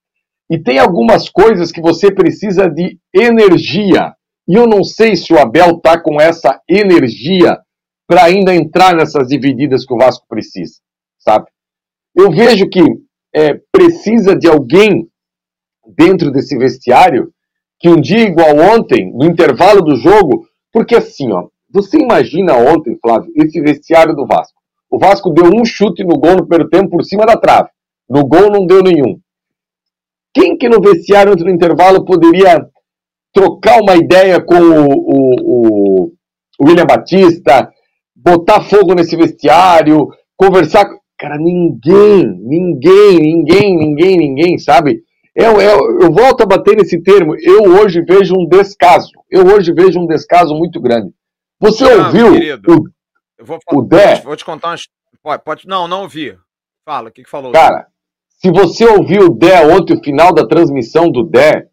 E 0.50 0.58
tem 0.58 0.78
algumas 0.78 1.28
coisas 1.28 1.70
que 1.70 1.80
você 1.80 2.12
precisa 2.12 2.68
de 2.68 2.98
energia. 3.14 4.14
E 4.48 4.54
eu 4.54 4.66
não 4.66 4.82
sei 4.82 5.16
se 5.16 5.32
o 5.32 5.38
Abel 5.38 5.76
está 5.76 6.00
com 6.00 6.20
essa 6.20 6.60
energia 6.68 7.58
para 8.06 8.24
ainda 8.24 8.54
entrar 8.54 8.94
nessas 8.94 9.28
divididas 9.28 9.84
que 9.84 9.92
o 9.92 9.98
Vasco 9.98 10.24
precisa, 10.26 10.76
sabe? 11.18 11.46
Eu 12.16 12.30
vejo 12.30 12.68
que 12.68 12.82
é, 13.34 13.60
precisa 13.70 14.34
de 14.34 14.48
alguém 14.48 15.06
dentro 15.96 16.30
desse 16.30 16.56
vestiário 16.56 17.32
que 17.80 17.88
um 17.88 18.00
dia 18.00 18.20
igual 18.20 18.56
ontem, 18.56 19.12
no 19.14 19.24
intervalo 19.24 19.82
do 19.82 19.96
jogo, 19.96 20.44
porque 20.72 20.96
assim, 20.96 21.32
ó, 21.32 21.48
Você 21.70 21.98
imagina 21.98 22.54
ontem, 22.54 22.98
Flávio, 23.00 23.30
esse 23.36 23.60
vestiário 23.60 24.16
do 24.16 24.26
Vasco. 24.26 24.58
O 24.90 24.98
Vasco 24.98 25.30
deu 25.30 25.44
um 25.44 25.64
chute 25.64 26.02
no 26.02 26.18
gol 26.18 26.36
no 26.36 26.46
primeiro 26.46 26.70
tempo 26.70 26.88
por 26.88 27.04
cima 27.04 27.26
da 27.26 27.36
trave. 27.36 27.68
No 28.08 28.26
gol 28.26 28.50
não 28.50 28.66
deu 28.66 28.82
nenhum. 28.82 29.20
Quem 30.32 30.56
que 30.56 30.68
no 30.68 30.80
vestiário 30.80 31.34
no 31.36 31.50
intervalo 31.50 32.04
poderia 32.04 32.66
trocar 33.34 33.80
uma 33.80 33.96
ideia 33.96 34.40
com 34.40 34.54
o, 34.54 34.86
o, 34.86 35.34
o, 35.40 36.12
William 36.60 36.86
Batista, 36.86 37.70
botar 38.16 38.62
fogo 38.62 38.94
nesse 38.94 39.14
vestiário, 39.16 40.08
conversar. 40.36 40.88
Cara, 41.18 41.36
ninguém, 41.36 42.24
ninguém, 42.40 43.18
ninguém, 43.18 43.76
ninguém, 43.76 44.16
ninguém, 44.16 44.58
sabe? 44.58 45.02
Eu, 45.38 45.60
eu, 45.60 46.00
eu 46.00 46.12
volto 46.12 46.42
a 46.42 46.46
bater 46.46 46.76
nesse 46.76 47.00
termo. 47.00 47.36
Eu 47.40 47.62
hoje 47.62 48.02
vejo 48.02 48.34
um 48.34 48.44
descaso. 48.44 49.12
Eu 49.30 49.46
hoje 49.46 49.72
vejo 49.72 50.00
um 50.00 50.06
descaso 50.06 50.52
muito 50.52 50.80
grande. 50.80 51.12
Você 51.60 51.84
não, 51.84 52.06
ouviu 52.06 52.32
querido, 52.32 52.72
o, 52.74 52.88
eu 53.38 53.46
vou, 53.46 53.58
o 53.72 53.82
Dé? 53.82 54.16
Vou 54.16 54.34
te 54.34 54.44
contar 54.44 54.70
umas. 54.70 54.88
Pode, 55.22 55.44
pode, 55.44 55.68
não, 55.68 55.86
não 55.86 56.02
ouvi. 56.02 56.36
Fala, 56.84 57.08
o 57.08 57.12
que, 57.12 57.22
que 57.22 57.30
falou? 57.30 57.52
Cara, 57.52 57.86
se 58.28 58.50
você 58.50 58.84
ouviu 58.84 59.26
o 59.26 59.34
Dé 59.34 59.64
ontem, 59.64 59.94
o 59.96 60.02
final 60.02 60.34
da 60.34 60.44
transmissão 60.44 61.08
do 61.08 61.22
Dé, 61.22 61.68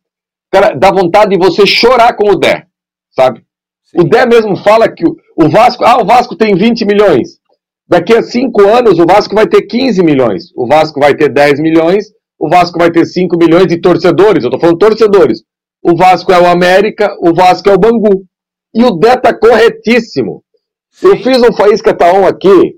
cara, 0.51 0.75
dá 0.75 0.91
vontade 0.91 1.31
de 1.31 1.37
você 1.37 1.65
chorar 1.65 2.15
com 2.15 2.29
o 2.29 2.35
Dé, 2.35 2.67
sabe? 3.09 3.43
Sim. 3.83 4.01
O 4.01 4.03
Dé 4.03 4.27
mesmo 4.27 4.55
fala 4.57 4.87
que 4.91 5.07
o, 5.07 5.15
o 5.35 5.49
Vasco, 5.49 5.83
ah, 5.83 5.99
o 5.99 6.05
Vasco 6.05 6.35
tem 6.35 6.55
20 6.55 6.85
milhões. 6.85 7.39
Daqui 7.87 8.13
a 8.13 8.21
cinco 8.21 8.61
anos 8.61 8.99
o 8.99 9.05
Vasco 9.07 9.33
vai 9.33 9.47
ter 9.47 9.63
15 9.63 10.03
milhões. 10.03 10.51
O 10.55 10.67
Vasco 10.67 10.99
vai 10.99 11.15
ter 11.15 11.29
10 11.29 11.59
milhões. 11.59 12.14
O 12.45 12.47
Vasco 12.47 12.77
vai 12.77 12.91
ter 12.91 13.07
5 13.07 13.35
milhões 13.39 13.65
de 13.65 13.81
torcedores. 13.81 14.43
Eu 14.43 14.51
tô 14.51 14.59
falando 14.59 14.77
torcedores. 14.77 15.41
O 15.81 15.97
Vasco 15.97 16.31
é 16.31 16.39
o 16.39 16.45
América, 16.45 17.09
o 17.19 17.33
Vasco 17.33 17.67
é 17.67 17.73
o 17.73 17.79
Bangu. 17.79 18.23
E 18.71 18.83
o 18.83 18.91
Dé 18.91 19.17
tá 19.17 19.33
corretíssimo. 19.35 20.43
Sim. 20.91 21.07
Eu 21.07 21.17
fiz 21.17 21.41
um 21.41 21.51
Faísca 21.51 21.91
Taon 21.91 22.27
aqui 22.27 22.75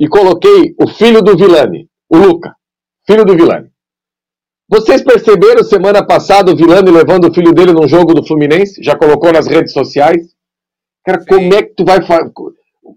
e 0.00 0.08
coloquei 0.08 0.74
o 0.80 0.88
filho 0.88 1.20
do 1.20 1.36
Vilani, 1.36 1.86
o 2.08 2.16
Luca, 2.16 2.54
filho 3.06 3.26
do 3.26 3.36
Vilani. 3.36 3.68
Vocês 4.70 5.02
perceberam 5.02 5.62
semana 5.62 6.02
passada 6.02 6.50
o 6.50 6.56
Vilani 6.56 6.90
levando 6.90 7.28
o 7.28 7.34
filho 7.34 7.52
dele 7.52 7.72
num 7.72 7.86
jogo 7.86 8.14
do 8.14 8.26
Fluminense? 8.26 8.82
Já 8.82 8.96
colocou 8.96 9.30
nas 9.34 9.46
redes 9.46 9.74
sociais? 9.74 10.34
Cara, 11.04 11.20
Sim. 11.20 11.26
como 11.26 11.54
é 11.54 11.62
que 11.62 11.74
tu 11.74 11.84
vai 11.84 12.00
fazer? 12.06 12.32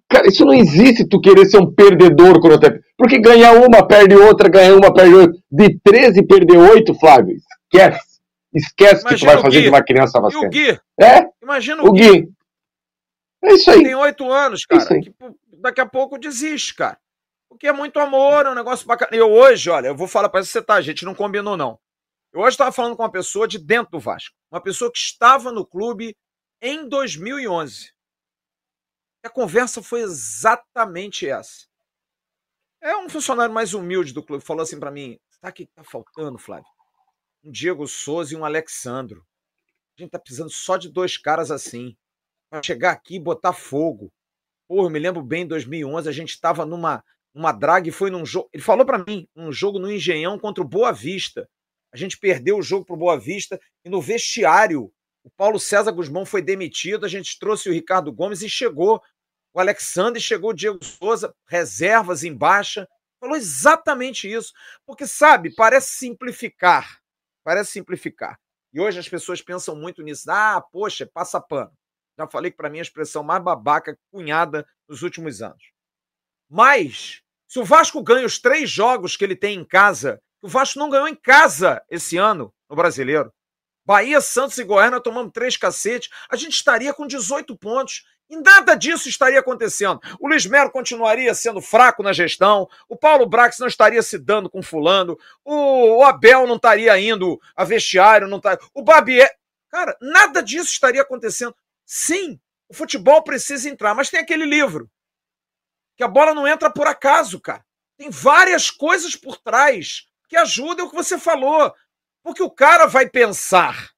Cara, 0.09 0.27
isso 0.27 0.45
não 0.45 0.53
existe 0.53 1.05
tu 1.05 1.19
querer 1.19 1.45
ser 1.45 1.57
um 1.57 1.69
perdedor 1.69 2.39
quando 2.39 2.55
até. 2.55 2.79
Porque 2.97 3.19
ganhar 3.19 3.53
uma, 3.53 3.85
perde 3.85 4.15
outra, 4.15 4.47
ganhar 4.47 4.75
uma, 4.75 4.93
perde 4.93 5.15
outra. 5.15 5.30
De 5.51 5.77
13 5.79 6.25
perder 6.25 6.57
8, 6.57 6.93
Flávio, 6.95 7.35
esquece. 7.35 8.21
Esquece 8.53 9.01
Imagina 9.01 9.09
que 9.09 9.19
tu 9.19 9.25
vai 9.25 9.41
fazer 9.41 9.61
de 9.61 9.69
uma 9.69 9.83
criança 9.83 10.19
vascaína. 10.19 10.45
E 10.45 10.47
o 10.47 10.49
Gui? 10.49 10.79
É? 10.99 11.29
Imagina 11.41 11.83
o, 11.83 11.87
o 11.87 11.91
Gui. 11.91 12.21
Gui. 12.21 12.33
É 13.43 13.53
isso 13.53 13.71
aí. 13.71 13.83
Tem 13.83 13.95
oito 13.95 14.31
anos, 14.31 14.65
cara. 14.65 14.83
É 14.83 14.99
que, 14.99 15.13
daqui 15.57 15.81
a 15.81 15.85
pouco 15.85 16.17
desiste, 16.17 16.75
cara. 16.75 16.97
Porque 17.49 17.67
é 17.67 17.73
muito 17.73 17.99
amor, 17.99 18.45
é 18.45 18.51
um 18.51 18.55
negócio 18.55 18.85
bacana. 18.85 19.11
Eu 19.13 19.29
hoje, 19.29 19.69
olha, 19.69 19.87
eu 19.87 19.95
vou 19.95 20.07
falar 20.07 20.29
para 20.29 20.43
você, 20.43 20.61
tá? 20.61 20.75
A 20.75 20.81
gente 20.81 21.03
não 21.03 21.15
combinou, 21.15 21.57
não. 21.57 21.79
Eu 22.31 22.41
hoje 22.41 22.53
estava 22.53 22.71
falando 22.71 22.95
com 22.95 23.03
uma 23.03 23.11
pessoa 23.11 23.47
de 23.47 23.59
dentro 23.59 23.91
do 23.91 23.99
Vasco. 23.99 24.35
Uma 24.49 24.61
pessoa 24.61 24.91
que 24.91 24.99
estava 24.99 25.51
no 25.51 25.65
clube 25.65 26.15
em 26.61 26.87
2011. 26.87 27.91
E 29.23 29.27
a 29.27 29.29
conversa 29.29 29.81
foi 29.83 30.01
exatamente 30.01 31.27
essa. 31.27 31.67
É 32.81 32.95
um 32.95 33.09
funcionário 33.09 33.53
mais 33.53 33.73
humilde 33.73 34.13
do 34.13 34.23
clube. 34.23 34.43
Falou 34.43 34.63
assim 34.63 34.79
para 34.79 34.91
mim: 34.91 35.19
o 35.49 35.53
que 35.53 35.65
tá 35.65 35.83
faltando, 35.83 36.37
Flávio? 36.37 36.69
Um 37.43 37.51
Diego 37.51 37.87
Souza 37.87 38.33
e 38.33 38.37
um 38.37 38.45
Alexandro. 38.45 39.25
A 39.97 40.01
gente 40.01 40.11
tá 40.11 40.19
precisando 40.19 40.49
só 40.49 40.77
de 40.77 40.89
dois 40.89 41.17
caras 41.17 41.51
assim. 41.51 41.95
Pra 42.49 42.61
chegar 42.61 42.91
aqui 42.91 43.15
e 43.15 43.19
botar 43.19 43.53
fogo. 43.53 44.11
Porra, 44.67 44.89
me 44.89 44.99
lembro 44.99 45.23
bem, 45.23 45.43
em 45.43 45.47
2011, 45.47 46.07
a 46.07 46.11
gente 46.11 46.29
estava 46.29 46.65
numa, 46.65 47.03
numa 47.33 47.51
drag, 47.51 47.91
foi 47.91 48.09
num 48.11 48.25
jogo. 48.25 48.49
Ele 48.53 48.63
falou 48.63 48.85
para 48.85 49.03
mim, 49.05 49.27
um 49.35 49.51
jogo 49.51 49.79
no 49.79 49.91
Engenhão 49.91 50.37
contra 50.37 50.63
o 50.63 50.67
Boa 50.67 50.91
Vista. 50.91 51.49
A 51.93 51.97
gente 51.97 52.17
perdeu 52.17 52.57
o 52.57 52.61
jogo 52.61 52.85
pro 52.85 52.95
Boa 52.95 53.19
Vista 53.19 53.59
e 53.83 53.89
no 53.89 54.01
vestiário 54.01 54.93
o 55.23 55.29
Paulo 55.29 55.59
César 55.59 55.91
Guzmão 55.91 56.25
foi 56.25 56.41
demitido, 56.41 57.05
a 57.05 57.09
gente 57.09 57.37
trouxe 57.37 57.69
o 57.69 57.73
Ricardo 57.73 58.11
Gomes 58.11 58.41
e 58.41 58.49
chegou 58.49 59.01
o 59.53 59.59
Alexandre, 59.59 60.19
chegou 60.19 60.49
o 60.49 60.53
Diego 60.53 60.83
Souza, 60.83 61.35
reservas 61.45 62.23
em 62.23 62.33
baixa. 62.33 62.87
Falou 63.21 63.37
exatamente 63.37 64.29
isso. 64.29 64.51
Porque, 64.85 65.05
sabe, 65.05 65.53
parece 65.55 65.93
simplificar. 65.93 66.99
Parece 67.43 67.71
simplificar. 67.71 68.39
E 68.73 68.81
hoje 68.81 68.99
as 68.99 69.07
pessoas 69.07 69.41
pensam 69.41 69.75
muito 69.75 70.01
nisso. 70.01 70.29
Ah, 70.31 70.59
poxa, 70.59 71.05
passa 71.05 71.39
pano. 71.39 71.71
Já 72.17 72.27
falei 72.27 72.49
que 72.49 72.57
para 72.57 72.69
mim 72.69 72.77
é 72.77 72.81
a 72.81 72.83
expressão 72.83 73.23
mais 73.23 73.43
babaca 73.43 73.97
cunhada 74.11 74.67
nos 74.87 75.03
últimos 75.03 75.41
anos. 75.41 75.71
Mas, 76.49 77.21
se 77.47 77.59
o 77.59 77.63
Vasco 77.63 78.01
ganha 78.01 78.25
os 78.25 78.39
três 78.39 78.69
jogos 78.69 79.15
que 79.15 79.23
ele 79.23 79.35
tem 79.35 79.59
em 79.59 79.65
casa, 79.65 80.21
o 80.41 80.47
Vasco 80.47 80.79
não 80.79 80.89
ganhou 80.89 81.07
em 81.07 81.15
casa 81.15 81.83
esse 81.89 82.17
ano 82.17 82.53
no 82.67 82.75
brasileiro. 82.75 83.31
Bahia, 83.85 84.21
Santos 84.21 84.57
e 84.57 84.63
Goiás, 84.63 84.91
nós 84.91 85.01
tomamos 85.01 85.31
três 85.33 85.57
cacetes, 85.57 86.09
a 86.29 86.35
gente 86.35 86.53
estaria 86.53 86.93
com 86.93 87.07
18 87.07 87.55
pontos. 87.57 88.05
E 88.29 88.37
nada 88.37 88.75
disso 88.75 89.09
estaria 89.09 89.41
acontecendo. 89.41 89.99
O 90.17 90.25
Luiz 90.25 90.45
Melo 90.45 90.71
continuaria 90.71 91.33
sendo 91.33 91.59
fraco 91.59 92.01
na 92.01 92.13
gestão, 92.13 92.65
o 92.87 92.95
Paulo 92.95 93.25
Brax 93.25 93.59
não 93.59 93.67
estaria 93.67 94.01
se 94.01 94.17
dando 94.17 94.49
com 94.49 94.63
fulano, 94.63 95.19
o, 95.43 96.01
Abel 96.05 96.47
não 96.47 96.55
estaria 96.55 96.97
indo 96.97 97.41
a 97.53 97.65
vestiário, 97.65 98.29
não 98.29 98.39
tá, 98.39 98.57
o 98.73 98.81
Babier. 98.81 99.29
Cara, 99.69 99.97
nada 99.99 100.41
disso 100.41 100.71
estaria 100.71 101.01
acontecendo. 101.01 101.53
Sim, 101.85 102.39
o 102.69 102.73
futebol 102.73 103.21
precisa 103.21 103.69
entrar, 103.69 103.93
mas 103.93 104.09
tem 104.09 104.21
aquele 104.21 104.45
livro 104.45 104.89
que 105.97 106.03
a 106.03 106.07
bola 106.07 106.33
não 106.33 106.47
entra 106.47 106.71
por 106.71 106.87
acaso, 106.87 107.37
cara. 107.37 107.65
Tem 107.97 108.09
várias 108.09 108.71
coisas 108.71 109.13
por 109.13 109.35
trás 109.37 110.07
que 110.29 110.37
ajudam 110.37 110.85
o 110.85 110.89
que 110.89 110.95
você 110.95 111.19
falou. 111.19 111.73
Porque 112.23 112.43
o 112.43 112.49
cara 112.51 112.85
vai 112.85 113.09
pensar, 113.09 113.91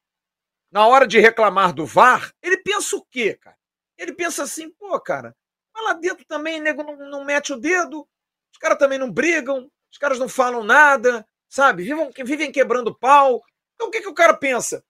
na 0.71 0.87
hora 0.87 1.05
de 1.05 1.19
reclamar 1.19 1.73
do 1.73 1.85
VAR, 1.85 2.33
ele 2.41 2.57
pensa 2.57 2.95
o 2.95 3.05
quê, 3.05 3.35
cara? 3.35 3.57
Ele 3.97 4.13
pensa 4.13 4.43
assim, 4.43 4.71
pô, 4.71 4.99
cara, 4.99 5.35
mas 5.73 5.83
lá 5.83 5.93
dentro 5.93 6.25
também, 6.25 6.59
nego 6.59 6.83
não, 6.83 6.95
não 7.09 7.25
mete 7.25 7.53
o 7.53 7.57
dedo, 7.57 8.07
os 8.51 8.57
caras 8.59 8.77
também 8.77 8.97
não 8.97 9.11
brigam, 9.11 9.69
os 9.91 9.97
caras 9.97 10.17
não 10.17 10.27
falam 10.27 10.63
nada, 10.63 11.25
sabe? 11.49 11.83
Vivem, 11.83 12.11
vivem 12.25 12.51
quebrando 12.51 12.97
pau. 12.97 13.41
Então 13.75 13.87
o 13.87 13.91
que, 13.91 14.01
que 14.01 14.07
o 14.07 14.13
cara 14.13 14.33
pensa? 14.33 14.83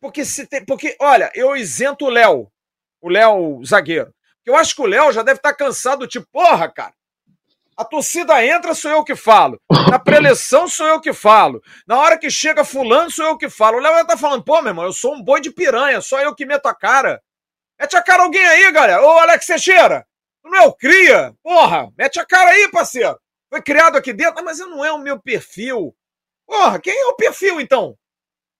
Porque 0.00 0.24
se 0.24 0.46
tem, 0.46 0.64
porque, 0.64 0.96
olha, 1.00 1.30
eu 1.34 1.54
isento 1.56 2.06
o 2.06 2.10
Léo, 2.10 2.50
o 3.00 3.08
Léo 3.08 3.62
zagueiro. 3.64 4.14
Eu 4.44 4.56
acho 4.56 4.74
que 4.74 4.80
o 4.80 4.86
Léo 4.86 5.12
já 5.12 5.22
deve 5.22 5.38
estar 5.38 5.52
tá 5.52 5.56
cansado, 5.56 6.06
tipo, 6.06 6.26
porra, 6.30 6.70
cara, 6.70 6.94
a 7.76 7.84
torcida 7.84 8.44
entra, 8.44 8.74
sou 8.74 8.90
eu 8.90 9.04
que 9.04 9.14
falo. 9.14 9.60
Na 9.90 9.98
preleção, 9.98 10.66
sou 10.66 10.86
eu 10.86 11.00
que 11.00 11.12
falo. 11.12 11.62
Na 11.86 11.98
hora 11.98 12.18
que 12.18 12.30
chega 12.30 12.64
fulano, 12.64 13.10
sou 13.10 13.26
eu 13.26 13.36
que 13.36 13.50
falo. 13.50 13.76
O 13.76 13.80
Léo 13.80 14.06
tá 14.06 14.16
falando, 14.16 14.42
pô, 14.42 14.62
meu 14.62 14.70
irmão, 14.70 14.84
eu 14.84 14.92
sou 14.92 15.14
um 15.14 15.22
boi 15.22 15.40
de 15.40 15.50
piranha, 15.50 16.00
só 16.00 16.20
eu 16.20 16.34
que 16.34 16.46
meto 16.46 16.66
a 16.66 16.74
cara. 16.74 17.22
Mete 17.78 17.96
a 17.96 18.02
cara 18.02 18.22
alguém 18.22 18.44
aí, 18.46 18.72
galera. 18.72 19.02
Ô, 19.02 19.18
Alex 19.18 19.44
Teixeira, 19.46 20.06
tu 20.42 20.48
não 20.48 20.58
é 20.58 20.66
o 20.66 20.72
cria? 20.72 21.34
Porra, 21.42 21.92
mete 21.98 22.18
a 22.18 22.24
cara 22.24 22.50
aí, 22.50 22.70
parceiro. 22.70 23.18
Foi 23.50 23.60
criado 23.60 23.96
aqui 23.96 24.12
dentro, 24.14 24.42
mas 24.42 24.58
não 24.58 24.82
é 24.82 24.90
o 24.90 24.98
meu 24.98 25.20
perfil. 25.20 25.94
Porra, 26.46 26.80
quem 26.80 26.98
é 26.98 27.06
o 27.06 27.16
perfil, 27.16 27.60
então? 27.60 27.96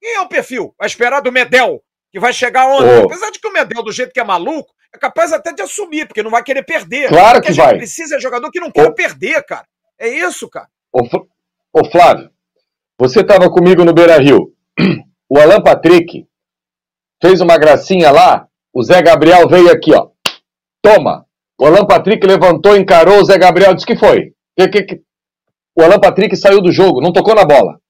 Quem 0.01 0.15
é 0.15 0.21
o 0.21 0.29
perfil? 0.29 0.75
Vai 0.79 0.87
esperar 0.87 1.21
do 1.21 1.33
Medel, 1.33 1.83
que 2.13 2.21
vai 2.21 2.35
chegar 2.35 2.67
onde? 2.67 3.01
Oh. 3.01 3.05
Apesar 3.07 3.31
de 3.31 3.39
que 3.39 3.49
o 3.49 3.53
Medel, 3.53 3.83
do 3.83 3.93
jeito 3.93 4.13
que 4.13 4.21
é 4.21 4.25
maluco, 4.25 4.75
é 4.95 4.99
capaz 4.99 5.33
até 5.33 5.53
de 5.53 5.63
assumir, 5.63 6.07
porque 6.07 6.23
não 6.23 6.31
vai 6.31 6.43
querer 6.43 6.63
perder. 6.63 7.09
Claro 7.09 7.41
que 7.41 7.51
a 7.51 7.55
vai. 7.55 7.77
precisa 7.77 8.17
de 8.17 8.23
jogador 8.23 8.51
que 8.51 8.61
não 8.61 8.71
quer 8.71 8.93
perder, 8.95 9.43
cara. 9.45 9.67
É 9.99 10.09
isso, 10.09 10.49
cara. 10.49 10.69
Ô, 10.93 11.01
Ô 11.79 11.85
Flávio, 11.85 12.31
você 12.99 13.21
estava 13.21 13.51
comigo 13.51 13.85
no 13.85 13.93
Beira 13.93 14.19
Rio. 14.19 14.55
O 15.29 15.41
Alan 15.41 15.61
Patrick 15.61 16.25
fez 17.21 17.41
uma 17.41 17.59
gracinha 17.59 18.13
lá. 18.13 18.47
O 18.73 18.81
Zé 18.85 19.03
Gabriel 19.03 19.49
veio 19.49 19.73
aqui, 19.73 19.93
ó. 19.93 20.11
Toma. 20.81 21.27
O 21.59 21.67
Alan 21.67 21.85
Patrick 21.85 22.25
levantou, 22.25 22.77
encarou 22.77 23.21
o 23.21 23.25
Zé 23.25 23.37
Gabriel, 23.37 23.75
disse 23.75 23.85
que 23.85 23.97
foi. 23.99 24.33
Que, 24.57 24.69
que, 24.69 24.83
que... 24.85 25.03
O 25.77 25.83
Alan 25.83 25.99
Patrick 25.99 26.37
saiu 26.37 26.63
do 26.63 26.71
jogo, 26.71 27.01
não 27.01 27.13
tocou 27.13 27.35
na 27.35 27.45
bola. 27.45 27.81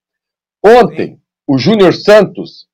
Ontem, 0.65 1.09
Sim. 1.09 1.21
o 1.47 1.59
Júnior 1.59 1.93
Santos 1.93 2.67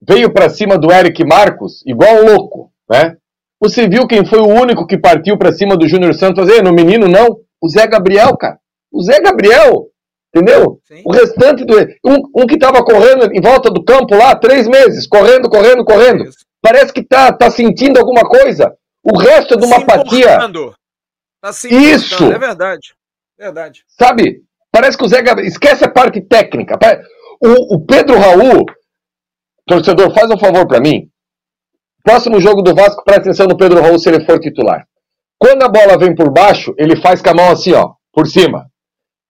veio 0.00 0.30
para 0.32 0.50
cima 0.50 0.76
do 0.76 0.92
Eric 0.92 1.24
Marcos, 1.24 1.82
igual 1.86 2.16
um 2.16 2.26
louco, 2.26 2.70
né? 2.90 3.16
Você 3.60 3.86
viu 3.86 4.06
quem 4.06 4.24
foi 4.24 4.38
o 4.38 4.48
único 4.48 4.86
que 4.86 4.96
partiu 4.96 5.36
para 5.36 5.52
cima 5.52 5.76
do 5.76 5.86
Júnior 5.86 6.14
Santos? 6.14 6.48
Ei, 6.48 6.62
no 6.62 6.72
menino, 6.72 7.06
não. 7.06 7.38
O 7.60 7.68
Zé 7.68 7.86
Gabriel, 7.86 8.36
cara. 8.36 8.58
O 8.90 9.02
Zé 9.02 9.20
Gabriel. 9.20 9.90
Entendeu? 10.34 10.80
Sim. 10.84 11.02
O 11.04 11.12
restante 11.12 11.64
do. 11.64 11.74
Um, 12.04 12.42
um 12.42 12.46
que 12.46 12.54
estava 12.54 12.82
correndo 12.84 13.30
em 13.32 13.40
volta 13.40 13.70
do 13.70 13.84
campo 13.84 14.14
lá 14.14 14.34
três 14.34 14.66
meses, 14.66 15.06
correndo, 15.06 15.50
correndo, 15.50 15.84
correndo. 15.84 16.24
Isso. 16.24 16.38
Parece 16.62 16.92
que 16.92 17.02
tá, 17.02 17.32
tá 17.32 17.50
sentindo 17.50 17.98
alguma 17.98 18.22
coisa. 18.22 18.72
O 19.02 19.18
resto 19.18 19.54
é 19.54 19.56
de 19.56 19.64
uma 19.64 19.76
se 19.76 19.82
apatia. 19.82 20.38
Tá 21.40 21.52
se 21.52 21.68
Isso! 21.68 22.24
É 22.32 22.38
verdade. 22.38 22.94
Verdade. 23.38 23.84
Sabe? 23.88 24.42
Parece 24.70 24.96
que 24.96 25.04
o 25.04 25.08
Zé 25.08 25.20
Gabriel. 25.20 25.48
Esquece 25.48 25.84
a 25.84 25.90
parte 25.90 26.20
técnica. 26.20 26.78
O, 27.42 27.76
o 27.76 27.84
Pedro 27.84 28.18
Raul, 28.18 28.64
torcedor, 29.66 30.14
faz 30.14 30.30
um 30.30 30.38
favor 30.38 30.66
para 30.66 30.80
mim. 30.80 31.10
Próximo 32.02 32.40
jogo 32.40 32.62
do 32.62 32.74
Vasco, 32.74 33.02
presta 33.04 33.22
atenção 33.22 33.46
no 33.46 33.56
Pedro 33.56 33.80
Raul 33.80 33.98
se 33.98 34.08
ele 34.08 34.24
for 34.24 34.38
titular. 34.38 34.84
Quando 35.38 35.62
a 35.62 35.68
bola 35.68 35.98
vem 35.98 36.14
por 36.14 36.30
baixo, 36.30 36.74
ele 36.78 36.96
faz 36.96 37.22
com 37.22 37.30
a 37.30 37.34
mão 37.34 37.50
assim, 37.50 37.72
ó, 37.72 37.92
por 38.12 38.26
cima. 38.26 38.66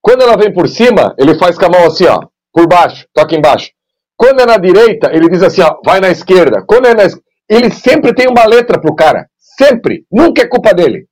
Quando 0.03 0.23
ela 0.23 0.37
vem 0.37 0.53
por 0.53 0.69
cima, 0.69 1.15
ele 1.19 1.39
faz 1.39 1.57
com 1.57 1.67
a 1.67 1.69
mão 1.69 1.87
assim, 1.87 2.07
ó, 2.07 2.21
por 2.53 2.67
baixo, 2.67 3.07
toca 3.15 3.37
embaixo. 3.37 3.71
Quando 4.17 4.41
é 4.41 4.47
na 4.47 4.59
direita, 4.59 5.11
ele 5.13 5.29
diz 5.29 5.43
assim, 5.43 5.63
ó, 5.63 5.77
vai 5.85 6.01
na 6.01 6.11
esquerda. 6.11 6.65
Quando 6.67 6.87
é 6.87 6.95
na 6.95 7.05
ele 7.49 7.71
sempre 7.71 8.15
tem 8.15 8.29
uma 8.29 8.45
letra 8.45 8.81
pro 8.81 8.95
cara, 8.95 9.27
sempre, 9.37 10.05
nunca 10.11 10.43
é 10.43 10.49
culpa 10.49 10.73
dele. 10.73 11.07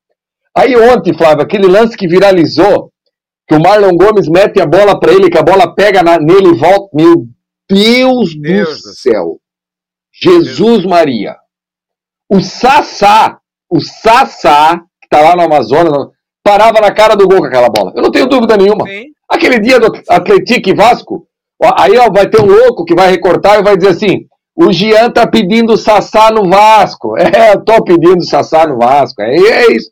Aí 0.57 0.77
ontem, 0.77 1.13
Flávio, 1.13 1.43
aquele 1.43 1.67
lance 1.67 1.97
que 1.97 2.07
viralizou, 2.07 2.93
que 3.49 3.55
o 3.55 3.61
Marlon 3.61 3.97
Gomes 3.97 4.29
mete 4.29 4.61
a 4.61 4.67
bola 4.67 4.99
para 4.99 5.13
ele, 5.13 5.31
que 5.31 5.39
a 5.39 5.43
bola 5.43 5.75
pega 5.75 6.03
na, 6.03 6.19
nele 6.19 6.51
e 6.51 6.55
volta. 6.55 6.89
Meu 6.95 7.27
Deus, 7.69 8.35
Deus 8.41 8.83
do 8.83 8.95
céu. 8.95 9.41
Jesus 10.13 10.83
Deus. 10.83 10.85
Maria. 10.85 11.37
O 12.31 12.41
Sassá, 12.41 13.39
o 13.71 13.81
Sassá, 13.81 14.81
que 15.01 15.09
tá 15.09 15.21
lá 15.21 15.35
no 15.35 15.43
Amazonas, 15.43 16.09
parava 16.43 16.81
na 16.81 16.93
cara 16.93 17.15
do 17.15 17.27
gol 17.27 17.39
com 17.39 17.47
aquela 17.47 17.69
bola. 17.69 17.93
Eu 17.95 18.03
não 18.03 18.11
tenho 18.11 18.27
dúvida 18.27 18.57
nenhuma. 18.57 18.87
Sim. 18.87 19.07
Aquele 19.29 19.59
dia 19.59 19.79
do 19.79 19.93
Atlético 20.09 20.71
e 20.71 20.75
Vasco, 20.75 21.27
aí 21.77 21.97
ó, 21.99 22.11
vai 22.11 22.29
ter 22.29 22.41
um 22.41 22.47
louco 22.47 22.85
que 22.85 22.95
vai 22.95 23.11
recortar 23.11 23.59
e 23.59 23.63
vai 23.63 23.77
dizer 23.77 23.91
assim: 23.91 24.27
o 24.57 24.73
Jean 24.73 25.11
tá 25.11 25.27
pedindo 25.27 25.77
Sassá 25.77 26.31
no 26.31 26.49
Vasco. 26.49 27.15
É, 27.21 27.53
eu 27.53 27.65
tô 27.65 27.83
pedindo 27.85 28.25
Sassá 28.25 28.67
no 28.67 28.79
Vasco. 28.79 29.23
É, 29.23 29.37
é 29.37 29.73
isso. 29.73 29.91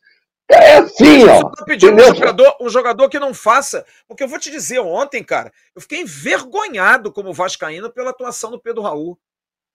É 0.50 0.76
assim, 0.78 1.24
ó. 1.24 1.40
Você 1.40 1.56
tá 1.56 1.64
pedindo 1.64 2.02
um 2.02 2.14
jogador, 2.14 2.56
um 2.60 2.68
jogador 2.68 3.08
que 3.08 3.18
não 3.18 3.34
faça. 3.34 3.84
Porque 4.08 4.22
eu 4.24 4.28
vou 4.28 4.38
te 4.38 4.50
dizer, 4.50 4.78
ontem, 4.80 5.22
cara, 5.22 5.52
eu 5.74 5.82
fiquei 5.82 6.00
envergonhado 6.00 7.12
como 7.12 7.32
Vascaíno 7.32 7.90
pela 7.90 8.10
atuação 8.10 8.50
do 8.50 8.60
Pedro 8.60 8.82
Raul. 8.82 9.18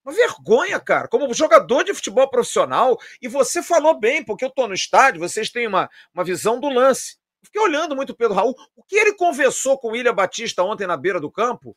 Uma 0.04 0.14
vergonha, 0.14 0.80
cara. 0.80 1.08
Como 1.08 1.34
jogador 1.34 1.84
de 1.84 1.93
futebol 1.93 2.30
profissional, 2.30 2.97
e 3.22 3.28
você 3.28 3.62
falou 3.62 3.99
bem, 3.99 4.24
porque 4.24 4.43
eu 4.43 4.49
tô 4.49 4.68
no 4.68 4.74
estádio, 4.74 5.20
vocês 5.20 5.49
têm 5.49 5.68
uma, 5.68 5.89
uma 6.14 6.24
visão 6.24 6.60
do 6.60 6.70
lance. 6.70 7.18
Fiquei 7.43 7.62
olhando 7.62 7.95
muito 7.95 8.12
o 8.12 8.16
Pedro 8.16 8.36
Raul. 8.36 8.56
O 8.76 8.84
que 8.84 8.95
ele 8.95 9.14
conversou 9.14 9.78
com 9.78 9.89
o 9.89 9.91
William 9.91 10.14
Batista 10.14 10.64
ontem 10.64 10.88
na 10.88 10.97
beira 10.97 11.20
do 11.20 11.32
campo, 11.32 11.76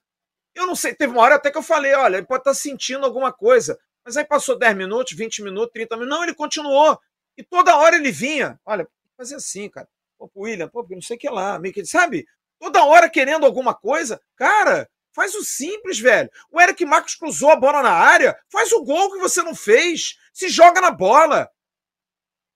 eu 0.54 0.66
não 0.66 0.76
sei. 0.76 0.94
Teve 0.94 1.12
uma 1.12 1.22
hora 1.22 1.34
até 1.34 1.50
que 1.50 1.58
eu 1.58 1.62
falei: 1.62 1.94
olha, 1.94 2.16
ele 2.16 2.26
pode 2.26 2.40
estar 2.40 2.52
tá 2.52 2.54
sentindo 2.54 3.04
alguma 3.04 3.32
coisa. 3.32 3.78
Mas 4.04 4.16
aí 4.16 4.24
passou 4.24 4.58
10 4.58 4.76
minutos, 4.76 5.16
20 5.16 5.42
minutos, 5.42 5.72
30 5.72 5.96
minutos. 5.96 6.16
Não, 6.16 6.24
ele 6.24 6.34
continuou. 6.34 6.98
E 7.36 7.42
toda 7.42 7.76
hora 7.76 7.96
ele 7.96 8.12
vinha. 8.12 8.60
Olha, 8.64 8.86
fazer 9.16 9.36
assim, 9.36 9.68
cara. 9.68 9.88
Pô, 10.18 10.30
William, 10.36 10.68
pô, 10.68 10.86
não 10.90 11.02
sei 11.02 11.16
o 11.16 11.18
que 11.18 11.28
lá. 11.28 11.58
Meio 11.58 11.74
que, 11.74 11.84
sabe? 11.84 12.26
Toda 12.58 12.84
hora 12.84 13.08
querendo 13.08 13.46
alguma 13.46 13.74
coisa. 13.74 14.20
Cara, 14.36 14.88
faz 15.14 15.34
o 15.34 15.44
simples, 15.44 15.98
velho. 15.98 16.30
O 16.50 16.60
Eric 16.60 16.84
Marcos 16.84 17.14
cruzou 17.14 17.50
a 17.50 17.56
bola 17.56 17.82
na 17.82 17.92
área. 17.92 18.36
Faz 18.50 18.72
o 18.72 18.82
gol 18.82 19.12
que 19.12 19.18
você 19.18 19.42
não 19.42 19.54
fez. 19.54 20.18
Se 20.32 20.48
joga 20.48 20.80
na 20.80 20.90
bola. 20.90 21.48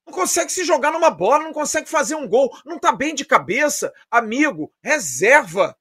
Não 0.07 0.13
consegue 0.13 0.51
se 0.51 0.65
jogar 0.65 0.91
numa 0.91 1.11
bola, 1.11 1.45
não 1.45 1.53
consegue 1.53 1.89
fazer 1.89 2.15
um 2.15 2.27
gol. 2.27 2.51
Não 2.65 2.79
tá 2.79 2.91
bem 2.93 3.15
de 3.15 3.25
cabeça. 3.25 3.93
Amigo, 4.11 4.73
reserva. 4.83 5.77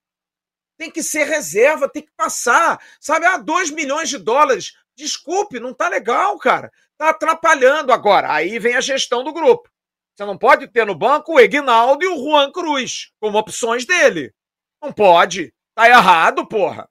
Tem 0.77 0.91
que 0.91 1.01
ser 1.01 1.23
reserva, 1.23 1.89
tem 1.89 2.03
que 2.03 2.11
passar. 2.15 2.79
Sabe? 2.99 3.25
Ah, 3.25 3.37
2 3.37 3.71
milhões 3.71 4.09
de 4.09 4.17
dólares. 4.17 4.73
Desculpe, 4.95 5.59
não 5.59 5.73
tá 5.73 5.87
legal, 5.87 6.37
cara. 6.37 6.71
Tá 6.97 7.09
atrapalhando 7.09 7.93
agora. 7.93 8.31
Aí 8.33 8.59
vem 8.59 8.75
a 8.75 8.81
gestão 8.81 9.23
do 9.23 9.33
grupo. 9.33 9.69
Você 10.15 10.25
não 10.25 10.37
pode 10.37 10.67
ter 10.67 10.85
no 10.85 10.95
banco 10.95 11.33
o 11.33 11.39
Egnaldo 11.39 12.03
e 12.03 12.07
o 12.07 12.17
Juan 12.17 12.51
Cruz 12.51 13.11
como 13.19 13.37
opções 13.37 13.85
dele. 13.85 14.33
Não 14.81 14.91
pode. 14.91 15.53
Tá 15.77 15.87
errado, 15.87 16.47
porra. 16.47 16.89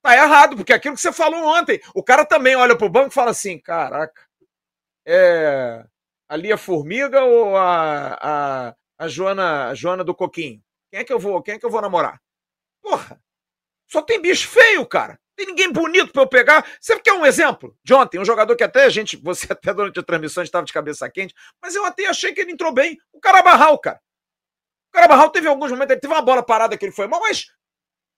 Tá 0.00 0.14
errado, 0.14 0.54
porque 0.54 0.72
aquilo 0.72 0.94
que 0.94 1.00
você 1.00 1.12
falou 1.12 1.44
ontem, 1.58 1.80
o 1.92 2.00
cara 2.00 2.24
também 2.24 2.54
olha 2.54 2.78
pro 2.78 2.88
banco 2.88 3.08
e 3.08 3.12
fala 3.12 3.32
assim: 3.32 3.58
caraca, 3.58 4.22
é. 5.04 5.84
Ali 6.28 6.52
a 6.52 6.56
formiga 6.56 7.24
ou 7.24 7.56
a, 7.56 8.18
a, 8.68 8.74
a 8.98 9.08
Joana, 9.08 9.70
a 9.70 9.74
Joana 9.74 10.04
do 10.04 10.14
Coquinho? 10.14 10.62
Quem 10.92 11.00
é 11.00 11.04
que 11.04 11.12
eu 11.12 11.18
vou, 11.18 11.42
quem 11.42 11.54
é 11.54 11.58
que 11.58 11.66
eu 11.66 11.70
vou 11.70 11.82
namorar? 11.82 12.22
Porra, 12.80 13.20
só 13.90 14.00
tem 14.00 14.22
bicho 14.22 14.48
feio, 14.48 14.86
cara 14.86 15.18
tem 15.36 15.46
ninguém 15.46 15.72
bonito 15.72 16.12
para 16.12 16.22
eu 16.22 16.28
pegar. 16.28 16.64
Você 16.80 16.96
quer 17.00 17.12
um 17.14 17.26
exemplo 17.26 17.76
de 17.82 17.92
ontem? 17.92 18.20
Um 18.20 18.24
jogador 18.24 18.54
que 18.54 18.62
até 18.62 18.84
a 18.84 18.88
gente, 18.88 19.16
você 19.16 19.46
até 19.52 19.74
durante 19.74 19.98
a 19.98 20.04
transmissão 20.04 20.44
estava 20.44 20.64
de 20.64 20.72
cabeça 20.72 21.10
quente, 21.10 21.34
mas 21.60 21.74
eu 21.74 21.84
até 21.84 22.06
achei 22.06 22.32
que 22.32 22.40
ele 22.40 22.52
entrou 22.52 22.72
bem. 22.72 22.96
O 23.12 23.18
Carabarral, 23.18 23.76
cara. 23.80 24.00
O 24.90 24.92
Carabarral 24.92 25.30
teve 25.30 25.48
alguns 25.48 25.72
momentos, 25.72 25.90
ele 25.90 26.00
teve 26.00 26.14
uma 26.14 26.22
bola 26.22 26.44
parada 26.44 26.78
que 26.78 26.84
ele 26.84 26.92
foi 26.92 27.08
mal, 27.08 27.18
mas 27.18 27.46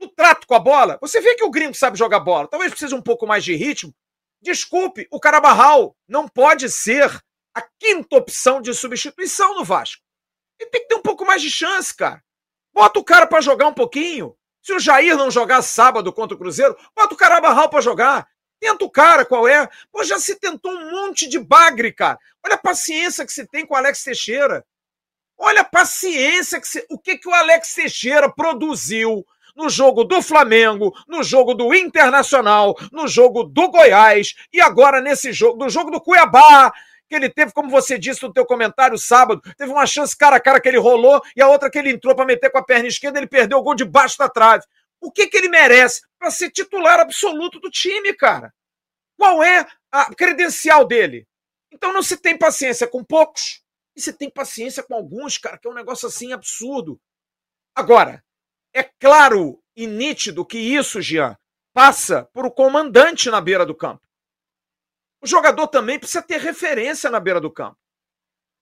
no 0.01 0.09
trato 0.09 0.47
com 0.47 0.55
a 0.55 0.59
bola, 0.59 0.99
você 1.01 1.21
vê 1.21 1.35
que 1.35 1.45
o 1.45 1.51
gringo 1.51 1.75
sabe 1.75 1.99
jogar 1.99 2.21
bola. 2.21 2.49
Talvez 2.49 2.71
precise 2.71 2.95
um 2.95 3.03
pouco 3.03 3.27
mais 3.27 3.45
de 3.45 3.55
ritmo. 3.55 3.95
Desculpe, 4.41 5.07
o 5.11 5.19
Carabarral 5.19 5.97
não 6.07 6.29
pode 6.29 6.69
ser 6.71 7.11
a 7.55 7.63
quinta 7.79 8.17
opção 8.17 8.61
de 8.61 8.75
substituição 8.75 9.55
no 9.55 9.65
Vasco. 9.65 10.03
Ele 10.59 10.71
tem 10.71 10.83
que 10.83 10.89
ter 10.89 10.95
um 10.95 11.03
pouco 11.03 11.25
mais 11.25 11.41
de 11.41 11.51
chance, 11.51 11.95
cara. 11.95 12.23
Bota 12.73 12.99
o 12.99 13.05
cara 13.05 13.27
para 13.27 13.41
jogar 13.41 13.67
um 13.67 13.75
pouquinho. 13.75 14.37
Se 14.63 14.73
o 14.73 14.79
Jair 14.79 15.17
não 15.17 15.31
jogar 15.31 15.63
sábado 15.63 16.13
contra 16.13 16.35
o 16.35 16.39
Cruzeiro, 16.39 16.77
bota 16.95 17.15
o 17.15 17.17
Carabarral 17.17 17.71
para 17.71 17.81
jogar. 17.81 18.29
Tenta 18.61 18.85
o 18.85 18.91
cara, 18.91 19.25
qual 19.25 19.47
é? 19.47 19.69
Pô, 19.93 20.03
já 20.03 20.19
se 20.19 20.37
tentou 20.37 20.73
um 20.73 20.91
monte 20.91 21.29
de 21.29 21.39
bagre, 21.39 21.93
cara. 21.93 22.19
Olha 22.45 22.55
a 22.55 22.59
paciência 22.59 23.25
que 23.25 23.33
se 23.33 23.47
tem 23.47 23.67
com 23.67 23.75
o 23.75 23.77
Alex 23.77 24.03
Teixeira. 24.03 24.67
Olha 25.39 25.61
a 25.61 25.65
paciência 25.65 26.61
que 26.61 26.67
se... 26.67 26.85
O 26.91 26.99
que, 26.99 27.19
que 27.19 27.29
o 27.29 27.35
Alex 27.35 27.75
Teixeira 27.75 28.33
produziu 28.33 29.27
no 29.57 29.71
jogo 29.71 30.05
do 30.05 30.21
Flamengo, 30.21 30.95
no 31.09 31.23
jogo 31.25 31.55
do 31.55 31.75
Internacional, 31.75 32.77
no 32.93 33.09
jogo 33.09 33.43
do 33.43 33.69
Goiás 33.71 34.35
e 34.53 34.61
agora 34.61 35.01
nesse 35.01 35.33
jogo, 35.33 35.65
no 35.65 35.71
jogo 35.71 35.91
do 35.91 36.01
Cuiabá, 36.01 36.73
que 37.09 37.15
ele 37.15 37.31
teve, 37.31 37.53
como 37.53 37.71
você 37.71 37.99
disse 37.99 38.23
no 38.23 38.33
teu 38.33 38.45
comentário 38.45 38.99
sábado, 38.99 39.41
teve 39.57 39.71
uma 39.71 39.87
chance 39.87 40.17
cara 40.17 40.37
a 40.37 40.41
cara 40.41 40.61
que 40.61 40.69
ele 40.69 40.79
rolou 40.79 41.23
e 41.35 41.41
a 41.41 41.49
outra 41.49 41.71
que 41.71 41.79
ele 41.79 41.91
entrou 41.91 42.15
para 42.15 42.27
meter 42.27 42.51
com 42.51 42.59
a 42.59 42.65
perna 42.65 42.89
esquerda, 42.89 43.19
ele 43.19 43.27
perdeu 43.27 43.59
o 43.59 43.63
gol 43.63 43.75
debaixo 43.75 44.19
da 44.19 44.29
trave. 44.29 44.65
O 45.01 45.11
que, 45.11 45.27
que 45.27 45.37
ele 45.37 45.49
merece 45.49 46.03
para 46.19 46.31
ser 46.31 46.51
titular 46.51 47.01
absoluto 47.01 47.61
do 47.61 47.71
time, 47.71 48.13
cara? 48.15 48.53
Qual 49.17 49.43
é 49.43 49.67
a 49.91 50.15
credencial 50.15 50.85
dele? 50.85 51.27
Então 51.73 51.93
não 51.93 52.03
se 52.03 52.17
tem 52.17 52.37
paciência 52.37 52.87
com 52.87 53.05
poucos 53.05 53.63
e 53.95 54.01
se 54.01 54.13
tem 54.13 54.31
paciência 54.31 54.83
com 54.83 54.95
alguns, 54.95 55.39
cara, 55.39 55.59
que 55.59 55.67
é 55.67 55.71
um 55.71 55.75
negócio 55.75 56.09
assim 56.09 56.33
absurdo. 56.33 57.01
Agora, 57.75 58.23
é 58.77 58.83
claro 59.01 59.63
e 59.75 59.87
nítido 59.87 60.45
que 60.45 60.59
isso, 60.59 61.01
Jean, 61.01 61.37
passa 61.73 62.25
por 62.33 62.45
o 62.45 62.51
comandante 62.51 63.31
na 63.31 63.41
beira 63.41 63.65
do 63.65 63.75
campo. 63.75 64.07
O 65.21 65.27
jogador 65.27 65.67
também 65.69 65.99
precisa 65.99 66.23
ter 66.23 66.41
referência 66.41 67.11
na 67.11 67.19
beira 67.19 67.41
do 67.41 67.51
campo. 67.51 67.79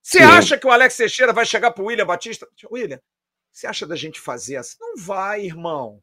Você 0.01 0.19
acha 0.19 0.59
que 0.59 0.67
o 0.67 0.71
Alex 0.71 0.97
Teixeira 0.97 1.33
vai 1.33 1.45
chegar 1.45 1.73
para 1.73 1.83
o 1.83 1.87
William 1.87 2.07
Batista? 2.07 2.47
William, 2.71 3.01
você 3.51 3.67
acha 3.67 3.87
da 3.87 3.97
gente 3.97 4.21
fazer 4.21 4.57
assim? 4.57 4.77
Não 4.81 4.97
vai, 4.97 5.47
irmão. 5.47 6.03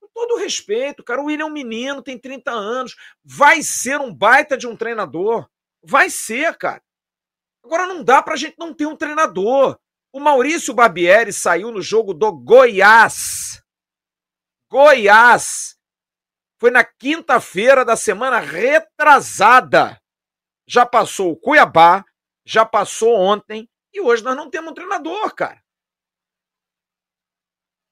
Com 0.00 0.08
todo 0.08 0.36
respeito, 0.36 1.02
cara, 1.02 1.22
o 1.22 1.26
William 1.26 1.44
é 1.44 1.48
um 1.48 1.52
menino, 1.52 2.02
tem 2.02 2.18
30 2.18 2.50
anos, 2.50 2.96
vai 3.24 3.62
ser 3.62 4.00
um 4.00 4.12
baita 4.12 4.56
de 4.56 4.66
um 4.66 4.76
treinador. 4.76 5.48
Vai 5.82 6.10
ser, 6.10 6.56
cara. 6.58 6.82
Agora 7.64 7.86
não 7.86 8.02
dá 8.02 8.20
pra 8.22 8.36
gente 8.36 8.56
não 8.58 8.74
ter 8.74 8.86
um 8.86 8.96
treinador. 8.96 9.78
O 10.12 10.18
Maurício 10.18 10.74
Barbieri 10.74 11.32
saiu 11.32 11.70
no 11.70 11.82
jogo 11.82 12.12
do 12.14 12.32
Goiás. 12.32 13.45
Goiás. 14.70 15.76
Foi 16.58 16.70
na 16.70 16.84
quinta-feira 16.84 17.84
da 17.84 17.96
semana 17.96 18.38
retrasada. 18.38 20.00
Já 20.66 20.84
passou 20.84 21.32
o 21.32 21.36
Cuiabá, 21.36 22.04
já 22.44 22.64
passou 22.64 23.14
ontem 23.14 23.68
e 23.92 24.00
hoje 24.00 24.24
nós 24.24 24.36
não 24.36 24.50
temos 24.50 24.72
um 24.72 24.74
treinador, 24.74 25.34
cara. 25.34 25.62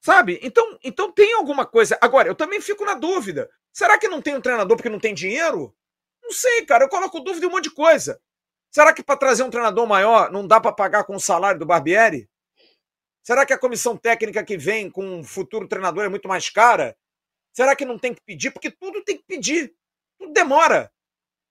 Sabe? 0.00 0.38
Então, 0.42 0.78
então 0.82 1.10
tem 1.10 1.32
alguma 1.34 1.64
coisa. 1.64 1.96
Agora, 2.00 2.28
eu 2.28 2.34
também 2.34 2.60
fico 2.60 2.84
na 2.84 2.94
dúvida. 2.94 3.50
Será 3.72 3.98
que 3.98 4.08
não 4.08 4.20
tem 4.20 4.34
um 4.34 4.40
treinador 4.40 4.76
porque 4.76 4.90
não 4.90 5.00
tem 5.00 5.14
dinheiro? 5.14 5.74
Não 6.22 6.30
sei, 6.30 6.66
cara. 6.66 6.84
Eu 6.84 6.88
coloco 6.88 7.20
dúvida 7.20 7.46
em 7.46 7.48
um 7.48 7.52
monte 7.52 7.64
de 7.64 7.74
coisa. 7.74 8.20
Será 8.70 8.92
que 8.92 9.02
para 9.02 9.16
trazer 9.16 9.44
um 9.44 9.50
treinador 9.50 9.86
maior 9.86 10.30
não 10.30 10.46
dá 10.46 10.60
para 10.60 10.72
pagar 10.72 11.04
com 11.04 11.16
o 11.16 11.20
salário 11.20 11.58
do 11.58 11.66
Barbieri? 11.66 12.28
Será 13.24 13.46
que 13.46 13.54
a 13.54 13.58
comissão 13.58 13.96
técnica 13.96 14.44
que 14.44 14.58
vem 14.58 14.90
com 14.90 15.02
um 15.02 15.24
futuro 15.24 15.66
treinador 15.66 16.04
é 16.04 16.08
muito 16.10 16.28
mais 16.28 16.50
cara? 16.50 16.94
Será 17.54 17.74
que 17.74 17.86
não 17.86 17.98
tem 17.98 18.12
que 18.12 18.20
pedir? 18.20 18.50
Porque 18.50 18.70
tudo 18.70 19.02
tem 19.02 19.16
que 19.16 19.24
pedir. 19.26 19.74
Tudo 20.18 20.30
demora. 20.32 20.92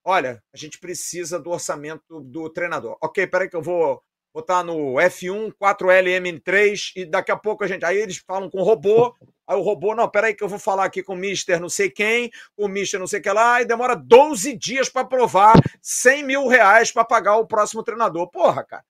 Olha, 0.05 0.43
a 0.53 0.57
gente 0.57 0.77
precisa 0.79 1.39
do 1.39 1.49
orçamento 1.49 2.21
do 2.21 2.47
treinador. 2.47 2.95
Ok, 3.01 3.25
peraí 3.25 3.49
que 3.49 3.55
eu 3.55 3.61
vou 3.61 4.03
botar 4.31 4.63
no 4.63 4.95
F1 4.95 5.51
4LM3 5.53 6.91
e 6.95 7.05
daqui 7.05 7.31
a 7.31 7.37
pouco 7.37 7.63
a 7.63 7.67
gente. 7.67 7.83
Aí 7.85 7.97
eles 7.97 8.17
falam 8.17 8.51
com 8.51 8.59
o 8.59 8.63
robô. 8.63 9.15
Aí 9.47 9.57
o 9.57 9.61
robô, 9.61 9.95
não, 9.95 10.07
peraí 10.07 10.35
que 10.35 10.43
eu 10.43 10.49
vou 10.49 10.59
falar 10.59 10.85
aqui 10.85 11.01
com 11.01 11.13
o 11.13 11.17
Mister 11.17 11.59
não 11.59 11.69
sei 11.69 11.89
quem, 11.89 12.31
o 12.55 12.67
Mister 12.67 12.99
não 12.99 13.07
sei 13.07 13.19
o 13.19 13.23
que 13.23 13.31
lá, 13.31 13.61
e 13.61 13.65
demora 13.65 13.95
12 13.95 14.55
dias 14.55 14.89
para 14.89 15.01
aprovar 15.01 15.53
100 15.81 16.23
mil 16.23 16.47
reais 16.47 16.91
para 16.91 17.03
pagar 17.03 17.37
o 17.37 17.47
próximo 17.47 17.83
treinador. 17.83 18.29
Porra, 18.29 18.63
cara. 18.63 18.85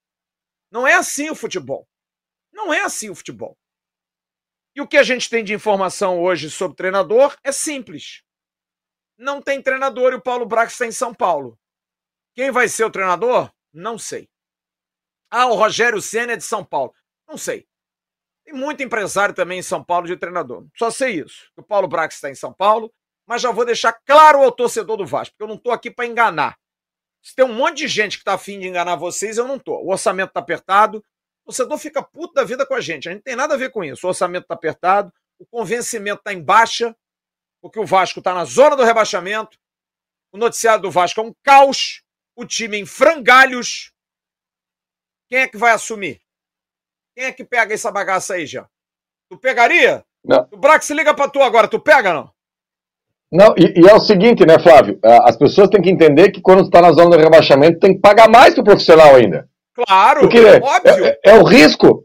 Não 0.72 0.86
é 0.86 0.94
assim 0.94 1.30
o 1.30 1.36
futebol. 1.36 1.88
Não 2.54 2.74
é 2.74 2.82
assim 2.82 3.10
o 3.10 3.16
futebol. 3.16 3.58
E 4.76 4.82
o 4.82 4.88
que 4.88 4.98
a 4.98 5.04
gente 5.04 5.30
tem 5.30 5.44
de 5.44 5.54
informação 5.54 6.22
hoje 6.22 6.50
sobre 6.50 6.78
treinador 6.78 7.36
é 7.44 7.52
simples. 7.52 8.24
Não 9.18 9.42
tem 9.42 9.62
treinador 9.62 10.14
e 10.14 10.16
o 10.16 10.22
Paulo 10.22 10.46
Brax 10.46 10.74
está 10.74 10.86
em 10.86 10.92
São 10.92 11.14
Paulo. 11.14 11.60
Quem 12.34 12.52
vai 12.52 12.68
ser 12.68 12.86
o 12.86 12.92
treinador? 12.92 13.52
Não 13.72 13.98
sei. 13.98 14.30
Ah, 15.30 15.48
o 15.48 15.56
Rogério 15.56 16.02
Senna 16.02 16.34
é 16.34 16.38
de 16.38 16.44
São 16.44 16.64
Paulo. 16.64 16.94
Não 17.28 17.38
sei. 17.38 17.68
Tem 18.44 18.54
muito 18.54 18.84
empresário 18.84 19.34
também 19.34 19.60
em 19.60 19.64
São 19.64 19.84
Paulo 19.84 20.08
de 20.08 20.18
treinador. 20.18 20.66
Só 20.76 20.92
sei 20.92 21.22
isso. 21.22 21.52
O 21.56 21.64
Paulo 21.64 21.88
Brax 21.88 22.16
está 22.16 22.30
em 22.30 22.36
São 22.36 22.54
Paulo, 22.54 22.94
mas 23.26 23.42
já 23.42 23.52
vou 23.52 23.66
deixar 23.66 23.94
claro 24.06 24.44
ao 24.44 24.52
torcedor 24.52 24.98
do 24.98 25.06
Vasco, 25.06 25.34
porque 25.34 25.44
eu 25.44 25.48
não 25.48 25.56
estou 25.56 25.72
aqui 25.72 25.90
para 25.90 26.06
enganar. 26.06 26.58
Se 27.22 27.36
tem 27.36 27.46
um 27.46 27.54
monte 27.54 27.78
de 27.78 27.88
gente 27.88 28.18
que 28.18 28.22
está 28.22 28.34
afim 28.34 28.60
de 28.60 28.68
enganar 28.68 28.96
vocês, 28.96 29.38
eu 29.38 29.48
não 29.48 29.56
estou. 29.56 29.84
O 29.84 29.92
orçamento 29.92 30.30
está 30.30 30.42
apertado, 30.42 31.04
o 31.44 31.48
torcedor 31.48 31.78
fica 31.78 32.02
puto 32.02 32.34
da 32.34 32.44
vida 32.44 32.66
com 32.66 32.74
a 32.74 32.82
gente. 32.82 33.08
A 33.08 33.12
gente 33.12 33.20
não 33.20 33.24
tem 33.24 33.36
nada 33.36 33.54
a 33.54 33.58
ver 33.58 33.72
com 33.72 33.84
isso. 33.84 34.06
O 34.06 34.10
orçamento 34.10 34.44
está 34.44 34.54
apertado, 34.54 35.12
o 35.38 35.46
convencimento 35.46 36.20
está 36.20 36.34
em 36.34 36.42
baixa, 36.42 36.96
porque 37.62 37.80
o 37.80 37.86
Vasco 37.86 38.20
está 38.20 38.34
na 38.34 38.46
zona 38.46 38.76
do 38.76 38.84
rebaixamento, 38.84 39.58
o 40.32 40.38
noticiário 40.38 40.82
do 40.82 40.92
Vasco 40.92 41.20
é 41.20 41.24
um 41.24 41.34
caos, 41.44 42.02
o 42.36 42.46
time 42.46 42.78
em 42.78 42.86
frangalhos. 42.86 43.92
Quem 45.30 45.40
é 45.40 45.48
que 45.48 45.58
vai 45.58 45.72
assumir? 45.72 46.22
Quem 47.16 47.26
é 47.26 47.32
que 47.32 47.44
pega 47.44 47.74
essa 47.74 47.92
bagaça 47.92 48.36
aí, 48.36 48.46
já? 48.46 48.68
Tu 49.30 49.38
pegaria? 49.38 50.04
Não. 50.24 50.48
O 50.52 50.58
Brax 50.58 50.86
se 50.86 50.94
liga 50.94 51.14
pra 51.14 51.30
tu 51.30 51.42
agora, 51.42 51.68
tu 51.68 51.80
pega 51.80 52.14
não? 52.14 52.32
Não, 53.32 53.56
e, 53.58 53.82
e, 53.82 53.90
é 53.90 53.94
o 53.94 54.00
seguinte, 54.00 54.46
né, 54.46 54.60
Flávio? 54.60 55.00
As 55.04 55.36
pessoas 55.36 55.68
têm 55.68 55.82
que 55.82 55.90
entender 55.90 56.32
que 56.32 56.40
quando 56.40 56.64
está 56.64 56.82
na 56.82 56.92
zona 56.92 57.18
do 57.18 57.24
rebaixamento 57.24 57.80
tem 57.80 57.96
que 57.96 58.00
pagar 58.00 58.30
mais 58.30 58.54
pro 58.54 58.64
profissional 58.64 59.16
ainda. 59.16 59.50
Claro, 59.76 60.22
Porque 60.22 60.38
é, 60.38 60.62
óbvio. 60.62 61.06
É, 61.06 61.18
é, 61.26 61.34
o 61.36 61.44
risco. 61.44 62.04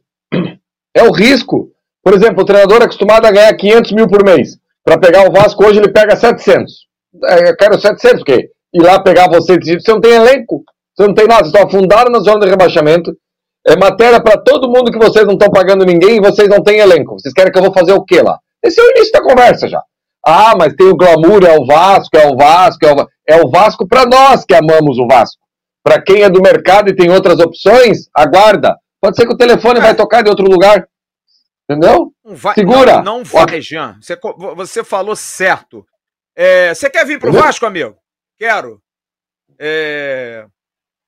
É 0.94 1.02
o 1.02 1.12
risco. 1.12 1.70
Por 2.02 2.14
exemplo, 2.14 2.42
o 2.42 2.46
treinador 2.46 2.80
é 2.80 2.84
acostumado 2.84 3.26
a 3.26 3.30
ganhar 3.30 3.54
500 3.54 3.92
mil 3.92 4.08
por 4.08 4.24
mês. 4.24 4.56
Para 4.84 4.98
pegar 4.98 5.28
o 5.28 5.32
Vasco 5.32 5.64
hoje 5.66 5.78
ele 5.78 5.92
pega 5.92 6.16
700. 6.16 6.72
É, 7.24 7.50
eu 7.50 7.56
quero 7.56 7.78
700, 7.78 8.24
porque 8.24 8.48
ir 8.72 8.82
lá 8.82 9.02
pegar 9.02 9.28
você, 9.28 9.58
você 9.58 9.92
não 9.92 10.00
tem 10.00 10.12
elenco, 10.12 10.62
você 10.96 11.06
não 11.06 11.14
tem 11.14 11.26
nada, 11.26 11.44
vocês 11.44 11.54
estão 11.54 11.66
afundados 11.66 12.12
na 12.12 12.20
zona 12.20 12.40
de 12.40 12.50
rebaixamento. 12.50 13.12
É 13.66 13.76
matéria 13.76 14.22
para 14.22 14.38
todo 14.38 14.68
mundo 14.68 14.90
que 14.90 14.98
vocês 14.98 15.26
não 15.26 15.34
estão 15.34 15.50
pagando 15.50 15.84
ninguém 15.84 16.16
e 16.16 16.20
vocês 16.20 16.48
não 16.48 16.62
têm 16.62 16.78
elenco. 16.78 17.18
Vocês 17.18 17.34
querem 17.34 17.52
que 17.52 17.58
eu 17.58 17.62
vou 17.62 17.72
fazer 17.72 17.92
o 17.92 18.04
quê 18.04 18.22
lá? 18.22 18.38
Esse 18.64 18.80
é 18.80 18.84
o 18.84 18.90
início 18.90 19.12
da 19.12 19.22
conversa 19.22 19.68
já. 19.68 19.82
Ah, 20.24 20.54
mas 20.56 20.74
tem 20.74 20.88
o 20.88 20.96
glamour, 20.96 21.44
é 21.44 21.56
o 21.56 21.66
Vasco, 21.66 22.16
é 22.16 22.26
o 22.26 22.36
Vasco, 22.36 22.86
é 22.86 22.92
o, 22.92 23.06
é 23.28 23.44
o 23.44 23.50
Vasco 23.50 23.86
para 23.86 24.06
nós 24.06 24.44
que 24.44 24.54
amamos 24.54 24.98
o 24.98 25.06
Vasco. 25.06 25.40
Para 25.82 26.02
quem 26.02 26.22
é 26.22 26.30
do 26.30 26.42
mercado 26.42 26.90
e 26.90 26.96
tem 26.96 27.10
outras 27.10 27.38
opções, 27.38 28.08
aguarda. 28.14 28.76
Pode 29.00 29.16
ser 29.16 29.26
que 29.26 29.32
o 29.32 29.36
telefone 29.36 29.80
vai 29.80 29.94
tocar 29.94 30.22
de 30.22 30.30
outro 30.30 30.44
lugar. 30.44 30.88
Entendeu? 31.70 32.12
Vai, 32.24 32.54
Segura. 32.54 32.96
Não, 32.96 33.18
não 33.18 33.24
vai, 33.24 33.60
Jean. 33.60 33.98
Você, 34.00 34.18
você 34.56 34.82
falou 34.82 35.14
certo. 35.14 35.86
É, 36.34 36.74
você 36.74 36.88
quer 36.88 37.04
vir 37.04 37.18
pro 37.18 37.28
Entendeu? 37.28 37.46
Vasco, 37.46 37.66
amigo? 37.66 37.96
Quero. 38.38 38.82
É, 39.58 40.46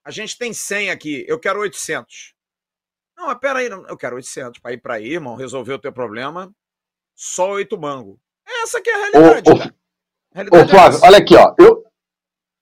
a 0.04 0.10
gente 0.10 0.36
tem 0.36 0.52
100 0.52 0.90
aqui. 0.90 1.24
Eu 1.28 1.38
quero 1.38 1.60
800. 1.60 2.34
Não, 3.16 3.26
mas 3.26 3.38
peraí. 3.38 3.66
Eu 3.66 3.96
quero 3.96 4.16
800 4.16 4.60
para 4.60 4.72
ir 4.72 4.78
para 4.78 4.94
aí, 4.94 5.14
irmão. 5.14 5.36
Resolver 5.36 5.74
o 5.74 5.78
teu 5.78 5.92
problema. 5.92 6.52
Só 7.14 7.50
oito 7.50 7.78
mango. 7.78 8.18
Essa 8.62 8.80
que 8.80 8.90
é 8.90 8.94
a 8.94 9.10
realidade. 9.10 9.50
Ô, 9.50 9.54
ô, 9.54 9.72
realidade 10.34 10.64
ô 10.64 10.68
Flávio, 10.68 10.98
é 10.98 11.06
olha 11.06 11.18
aqui, 11.18 11.36
ó. 11.36 11.54
Eu, 11.58 11.84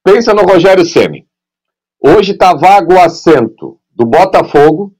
pensa 0.05 0.35
no 0.35 0.43
Rogério 0.43 0.85
Ceni. 0.85 1.28
Hoje 2.01 2.35
tá 2.35 2.55
vago 2.55 2.95
o 2.95 3.01
assento 3.01 3.81
do 3.91 4.07
Botafogo, 4.07 4.95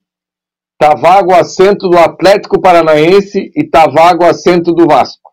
tá 0.77 0.97
vago 0.97 1.31
o 1.31 1.37
assento 1.37 1.89
do 1.89 1.97
Atlético 1.97 2.61
Paranaense 2.61 3.53
e 3.55 3.65
tá 3.69 3.87
vago 3.87 4.25
o 4.25 4.27
assento 4.27 4.73
do 4.73 4.85
Vasco. 4.85 5.31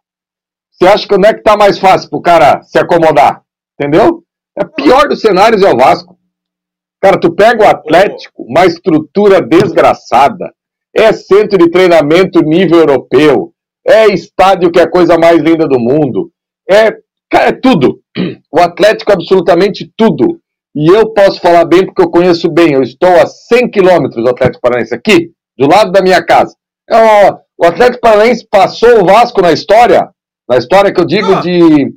Você 0.71 0.85
acha 0.85 1.07
que 1.07 1.15
onde 1.15 1.27
é 1.27 1.33
que 1.33 1.41
tá 1.41 1.57
mais 1.57 1.79
fácil 1.79 2.09
pro 2.11 2.21
cara 2.21 2.61
se 2.61 2.77
acomodar? 2.77 3.41
Entendeu? 3.73 4.23
É 4.55 4.63
pior 4.63 5.07
dos 5.07 5.21
cenários 5.21 5.63
é 5.63 5.73
o 5.73 5.77
Vasco. 5.77 6.15
Cara, 7.01 7.19
tu 7.19 7.33
pega 7.33 7.63
o 7.63 7.67
Atlético, 7.67 8.43
uma 8.43 8.65
estrutura 8.65 9.41
desgraçada, 9.41 10.53
é 10.95 11.11
centro 11.13 11.57
de 11.57 11.71
treinamento 11.71 12.41
nível 12.41 12.79
europeu, 12.79 13.53
é 13.87 14.07
estádio 14.07 14.71
que 14.71 14.79
é 14.79 14.83
a 14.83 14.89
coisa 14.89 15.17
mais 15.17 15.41
linda 15.41 15.67
do 15.67 15.79
mundo, 15.79 16.31
é, 16.69 16.91
cara, 17.29 17.49
é 17.49 17.51
tudo. 17.51 17.99
O 18.51 18.59
Atlético 18.59 19.11
é 19.11 19.15
absolutamente 19.15 19.91
tudo. 19.97 20.39
E 20.75 20.87
eu 20.87 21.13
posso 21.13 21.39
falar 21.39 21.63
bem 21.63 21.85
porque 21.85 22.01
eu 22.01 22.09
conheço 22.09 22.51
bem. 22.51 22.73
Eu 22.73 22.83
estou 22.83 23.09
a 23.09 23.25
100 23.25 23.69
quilômetros 23.69 24.21
do 24.21 24.29
Atlético 24.29 24.61
Paranaense, 24.61 24.93
aqui, 24.93 25.31
do 25.57 25.67
lado 25.67 25.91
da 25.91 26.01
minha 26.01 26.21
casa. 26.23 26.53
É, 26.89 27.29
o, 27.29 27.37
o 27.59 27.65
Atlético 27.65 28.01
Paranaense 28.01 28.45
passou 28.49 29.01
o 29.01 29.05
Vasco 29.05 29.41
na 29.41 29.53
história, 29.53 30.09
na 30.49 30.57
história 30.57 30.93
que 30.93 30.99
eu 30.99 31.05
digo 31.05 31.33
ah. 31.33 31.39
de. 31.39 31.93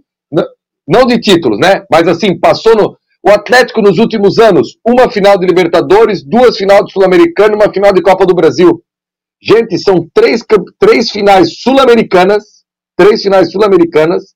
Não 0.86 1.04
de 1.04 1.20
títulos, 1.20 1.58
né? 1.58 1.84
Mas 1.90 2.06
assim, 2.06 2.38
passou 2.38 2.76
no. 2.76 2.96
O 3.22 3.30
Atlético 3.30 3.82
nos 3.82 3.98
últimos 3.98 4.38
anos, 4.38 4.78
uma 4.86 5.10
final 5.10 5.36
de 5.36 5.44
Libertadores, 5.44 6.24
duas 6.24 6.56
finais 6.56 6.84
de 6.84 6.92
Sul-Americano 6.92 7.54
e 7.54 7.56
uma 7.56 7.72
final 7.72 7.92
de 7.92 8.00
Copa 8.00 8.24
do 8.24 8.34
Brasil. 8.34 8.80
Gente, 9.42 9.76
são 9.76 10.08
três, 10.14 10.42
três 10.78 11.10
finais 11.10 11.60
sul-americanas, 11.60 12.44
três 12.96 13.20
finais 13.20 13.50
sul-americanas 13.50 14.34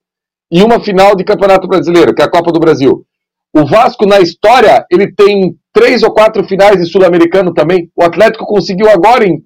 e 0.51 0.63
uma 0.63 0.81
final 0.81 1.15
de 1.15 1.25
Campeonato 1.25 1.67
Brasileiro, 1.69 2.13
que 2.13 2.21
é 2.21 2.25
a 2.25 2.31
Copa 2.31 2.53
do 2.53 2.61
Brasil. 2.61 3.07
O 3.55 3.67
Vasco, 3.67 4.07
na 4.07 4.21
história, 4.21 4.85
ele 4.91 5.13
tem 5.13 5.57
três 5.73 6.03
ou 6.03 6.13
quatro 6.13 6.43
finais 6.45 6.77
de 6.79 6.91
Sul-Americano 6.91 7.53
também. 7.53 7.91
O 7.95 8.03
Atlético 8.03 8.47
conseguiu 8.47 8.89
agora, 8.89 9.27
em, 9.27 9.43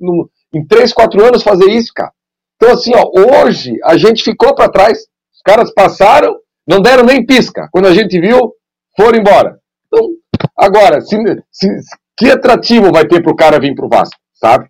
em 0.54 0.66
três, 0.66 0.92
quatro 0.92 1.24
anos, 1.24 1.42
fazer 1.42 1.68
isso, 1.70 1.92
cara. 1.94 2.12
Então, 2.56 2.72
assim, 2.72 2.92
ó, 2.94 3.10
hoje 3.44 3.76
a 3.84 3.96
gente 3.96 4.22
ficou 4.22 4.54
para 4.54 4.70
trás. 4.70 4.98
Os 5.34 5.42
caras 5.44 5.72
passaram, 5.74 6.36
não 6.66 6.80
deram 6.80 7.04
nem 7.04 7.24
pisca. 7.24 7.68
Quando 7.72 7.86
a 7.86 7.94
gente 7.94 8.18
viu, 8.20 8.52
foram 8.96 9.18
embora. 9.18 9.58
Então, 9.86 10.08
agora, 10.56 11.00
se, 11.00 11.16
se, 11.50 11.68
que 12.16 12.30
atrativo 12.30 12.92
vai 12.92 13.06
ter 13.06 13.22
para 13.22 13.32
o 13.32 13.36
cara 13.36 13.60
vir 13.60 13.74
para 13.74 13.86
o 13.86 13.88
Vasco, 13.88 14.16
sabe? 14.34 14.68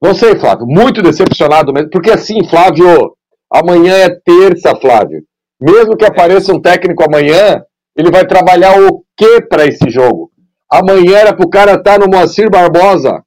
Não 0.00 0.14
sei, 0.14 0.36
Flávio, 0.36 0.66
muito 0.66 1.00
decepcionado 1.00 1.72
mesmo. 1.72 1.90
Porque 1.90 2.10
assim, 2.10 2.44
Flávio, 2.48 3.16
amanhã 3.50 3.94
é 3.94 4.10
terça, 4.10 4.74
Flávio. 4.76 5.22
Mesmo 5.60 5.96
que 5.96 6.04
apareça 6.04 6.52
um 6.52 6.60
técnico 6.60 7.04
amanhã, 7.04 7.62
ele 7.96 8.10
vai 8.10 8.26
trabalhar 8.26 8.80
o 8.80 9.04
que 9.16 9.42
para 9.42 9.66
esse 9.66 9.90
jogo? 9.90 10.32
Amanhã 10.70 11.18
era 11.18 11.36
para 11.36 11.44
o 11.44 11.50
cara 11.50 11.72
estar 11.74 11.98
tá 11.98 11.98
no 11.98 12.10
Moacir 12.10 12.50
Barbosa, 12.50 13.22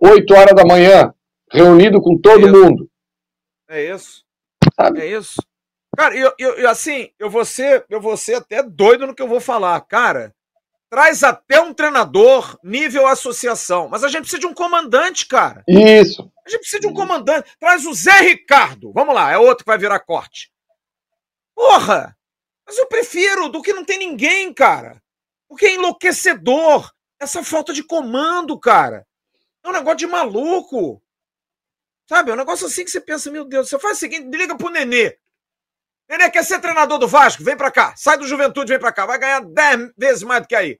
8 0.00 0.34
horas 0.34 0.54
da 0.54 0.64
manhã, 0.64 1.12
reunido 1.50 2.00
com 2.00 2.18
todo 2.18 2.48
é 2.48 2.50
mundo. 2.50 2.88
É 3.68 3.94
isso. 3.94 4.24
Sabe? 4.74 5.00
É 5.00 5.06
isso. 5.06 5.40
Cara, 5.96 6.16
eu, 6.16 6.32
eu, 6.38 6.68
assim, 6.68 7.10
eu 7.18 7.30
vou, 7.30 7.44
ser, 7.44 7.84
eu 7.88 8.00
vou 8.00 8.16
ser 8.16 8.34
até 8.34 8.62
doido 8.62 9.06
no 9.06 9.14
que 9.14 9.22
eu 9.22 9.28
vou 9.28 9.40
falar. 9.40 9.80
Cara, 9.82 10.34
traz 10.90 11.22
até 11.22 11.60
um 11.60 11.72
treinador 11.72 12.58
nível 12.62 13.06
associação. 13.06 13.88
Mas 13.88 14.04
a 14.04 14.08
gente 14.08 14.22
precisa 14.22 14.40
de 14.40 14.46
um 14.46 14.54
comandante, 14.54 15.26
cara. 15.26 15.62
Isso. 15.68 16.30
A 16.46 16.50
gente 16.50 16.60
precisa 16.60 16.80
de 16.80 16.86
um 16.86 16.94
comandante. 16.94 17.50
Traz 17.60 17.86
o 17.86 17.94
Zé 17.94 18.20
Ricardo. 18.20 18.92
Vamos 18.92 19.14
lá, 19.14 19.30
é 19.30 19.38
outro 19.38 19.64
que 19.64 19.70
vai 19.70 19.78
virar 19.78 20.00
corte. 20.00 20.50
Porra! 21.54 22.16
Mas 22.68 22.76
eu 22.76 22.86
prefiro 22.86 23.48
do 23.48 23.62
que 23.62 23.72
não 23.72 23.82
tem 23.82 23.96
ninguém, 23.98 24.52
cara. 24.52 25.02
Porque 25.48 25.64
é 25.64 25.74
enlouquecedor 25.74 26.92
essa 27.18 27.42
falta 27.42 27.72
de 27.72 27.82
comando, 27.82 28.60
cara. 28.60 29.06
É 29.64 29.68
um 29.70 29.72
negócio 29.72 29.96
de 29.96 30.06
maluco. 30.06 31.02
Sabe? 32.06 32.30
É 32.30 32.34
um 32.34 32.36
negócio 32.36 32.66
assim 32.66 32.84
que 32.84 32.90
você 32.90 33.00
pensa, 33.00 33.30
meu 33.30 33.46
Deus, 33.46 33.70
você 33.70 33.78
faz 33.78 33.96
o 33.96 34.00
seguinte, 34.00 34.36
liga 34.36 34.54
pro 34.54 34.68
Nenê. 34.68 35.18
Nenê 36.06 36.30
quer 36.30 36.44
ser 36.44 36.60
treinador 36.60 36.98
do 36.98 37.08
Vasco? 37.08 37.42
Vem 37.42 37.56
pra 37.56 37.70
cá. 37.70 37.96
Sai 37.96 38.18
do 38.18 38.26
Juventude, 38.26 38.70
vem 38.70 38.78
pra 38.78 38.92
cá. 38.92 39.06
Vai 39.06 39.18
ganhar 39.18 39.40
10 39.40 39.92
vezes 39.96 40.22
mais 40.22 40.42
do 40.42 40.48
que 40.48 40.54
aí. 40.54 40.78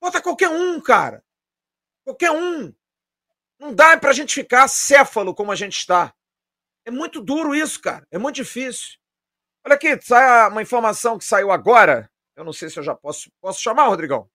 Bota 0.00 0.20
qualquer 0.20 0.48
um, 0.48 0.80
cara. 0.80 1.24
Qualquer 2.04 2.32
um. 2.32 2.74
Não 3.60 3.72
dá 3.72 3.96
pra 3.96 4.12
gente 4.12 4.34
ficar 4.34 4.66
céfalo 4.66 5.32
como 5.32 5.52
a 5.52 5.56
gente 5.56 5.78
está. 5.78 6.12
É 6.84 6.90
muito 6.90 7.20
duro 7.20 7.54
isso, 7.54 7.80
cara. 7.80 8.04
É 8.10 8.18
muito 8.18 8.34
difícil. 8.34 8.98
Olha 9.64 9.76
aqui, 9.76 10.00
sai 10.02 10.48
uma 10.48 10.62
informação 10.62 11.16
que 11.16 11.24
saiu 11.24 11.52
agora. 11.52 12.10
Eu 12.34 12.44
não 12.44 12.52
sei 12.52 12.68
se 12.68 12.78
eu 12.78 12.82
já 12.82 12.94
posso. 12.94 13.30
Posso 13.40 13.60
chamar, 13.60 13.86
Rodrigão? 13.86 14.28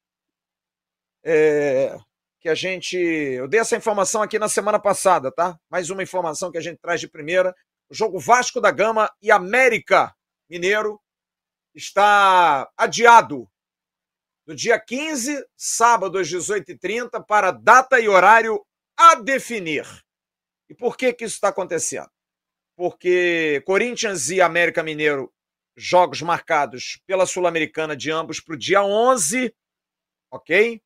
É, 1.24 1.98
que 2.40 2.48
a 2.48 2.56
gente. 2.56 2.98
Eu 2.98 3.48
dei 3.48 3.60
essa 3.60 3.76
informação 3.76 4.22
aqui 4.22 4.40
na 4.40 4.48
semana 4.48 4.80
passada, 4.80 5.32
tá? 5.32 5.60
Mais 5.70 5.90
uma 5.90 6.02
informação 6.02 6.52
que 6.52 6.58
a 6.58 6.62
gente 6.62 6.80
traz 6.80 7.02
de 7.02 7.10
primeira. 7.10 7.54
O 7.90 7.94
jogo 7.94 8.20
Vasco 8.20 8.62
da 8.62 8.72
Gama 8.72 9.12
e 9.22 9.30
América 9.32 10.16
Mineiro 10.50 11.02
está 11.76 12.70
adiado 12.78 13.50
do 14.46 14.56
dia 14.56 14.80
15, 14.80 15.46
sábado 15.58 16.18
às 16.18 16.28
18h30, 16.30 17.26
para 17.26 17.52
data 17.52 18.00
e 18.00 18.08
horário 18.08 18.66
a 18.96 19.16
definir. 19.16 19.86
E 20.70 20.74
por 20.74 20.96
que, 20.96 21.12
que 21.14 21.26
isso 21.26 21.36
está 21.36 21.50
acontecendo? 21.50 22.10
Porque 22.78 23.64
Corinthians 23.66 24.30
e 24.30 24.40
América 24.40 24.84
Mineiro, 24.84 25.34
jogos 25.76 26.22
marcados 26.22 27.02
pela 27.08 27.26
Sul-Americana 27.26 27.98
de 27.98 28.12
ambos 28.12 28.40
para 28.40 28.54
o 28.54 28.58
dia 28.58 28.84
11, 28.84 29.54
ok? 30.32 30.80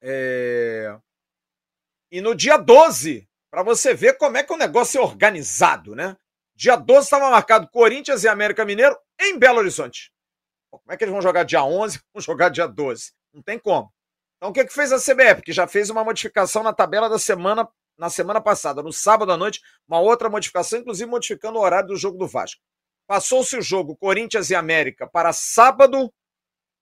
É... 0.00 0.96
E 2.10 2.20
no 2.20 2.36
dia 2.36 2.56
12, 2.56 3.28
para 3.50 3.64
você 3.64 3.92
ver 3.94 4.16
como 4.16 4.36
é 4.36 4.44
que 4.44 4.52
o 4.52 4.56
negócio 4.56 4.98
é 4.98 5.02
organizado, 5.02 5.96
né? 5.96 6.16
Dia 6.54 6.76
12 6.76 7.00
estava 7.00 7.30
marcado 7.30 7.68
Corinthians 7.68 8.22
e 8.22 8.28
América 8.28 8.64
Mineiro 8.64 8.96
em 9.20 9.36
Belo 9.36 9.58
Horizonte. 9.58 10.12
Como 10.70 10.92
é 10.92 10.96
que 10.96 11.02
eles 11.02 11.12
vão 11.12 11.20
jogar 11.20 11.42
dia 11.42 11.64
11 11.64 12.00
vão 12.14 12.22
jogar 12.22 12.48
dia 12.48 12.68
12? 12.68 13.12
Não 13.34 13.42
tem 13.42 13.58
como. 13.58 13.92
Então 14.36 14.50
o 14.50 14.52
que, 14.52 14.64
que 14.64 14.72
fez 14.72 14.92
a 14.92 14.98
CBF? 14.98 15.42
Que 15.42 15.52
já 15.52 15.66
fez 15.66 15.90
uma 15.90 16.04
modificação 16.04 16.62
na 16.62 16.72
tabela 16.72 17.08
da 17.08 17.18
semana 17.18 17.68
na 17.98 18.10
semana 18.10 18.40
passada, 18.40 18.82
no 18.82 18.92
sábado 18.92 19.32
à 19.32 19.36
noite, 19.36 19.60
uma 19.88 20.00
outra 20.00 20.28
modificação, 20.28 20.80
inclusive 20.80 21.10
modificando 21.10 21.58
o 21.58 21.62
horário 21.62 21.88
do 21.88 21.96
jogo 21.96 22.18
do 22.18 22.26
Vasco. 22.26 22.60
Passou-se 23.06 23.56
o 23.56 23.62
jogo 23.62 23.96
Corinthians 23.96 24.50
e 24.50 24.54
América 24.54 25.06
para 25.06 25.32
sábado, 25.32 26.12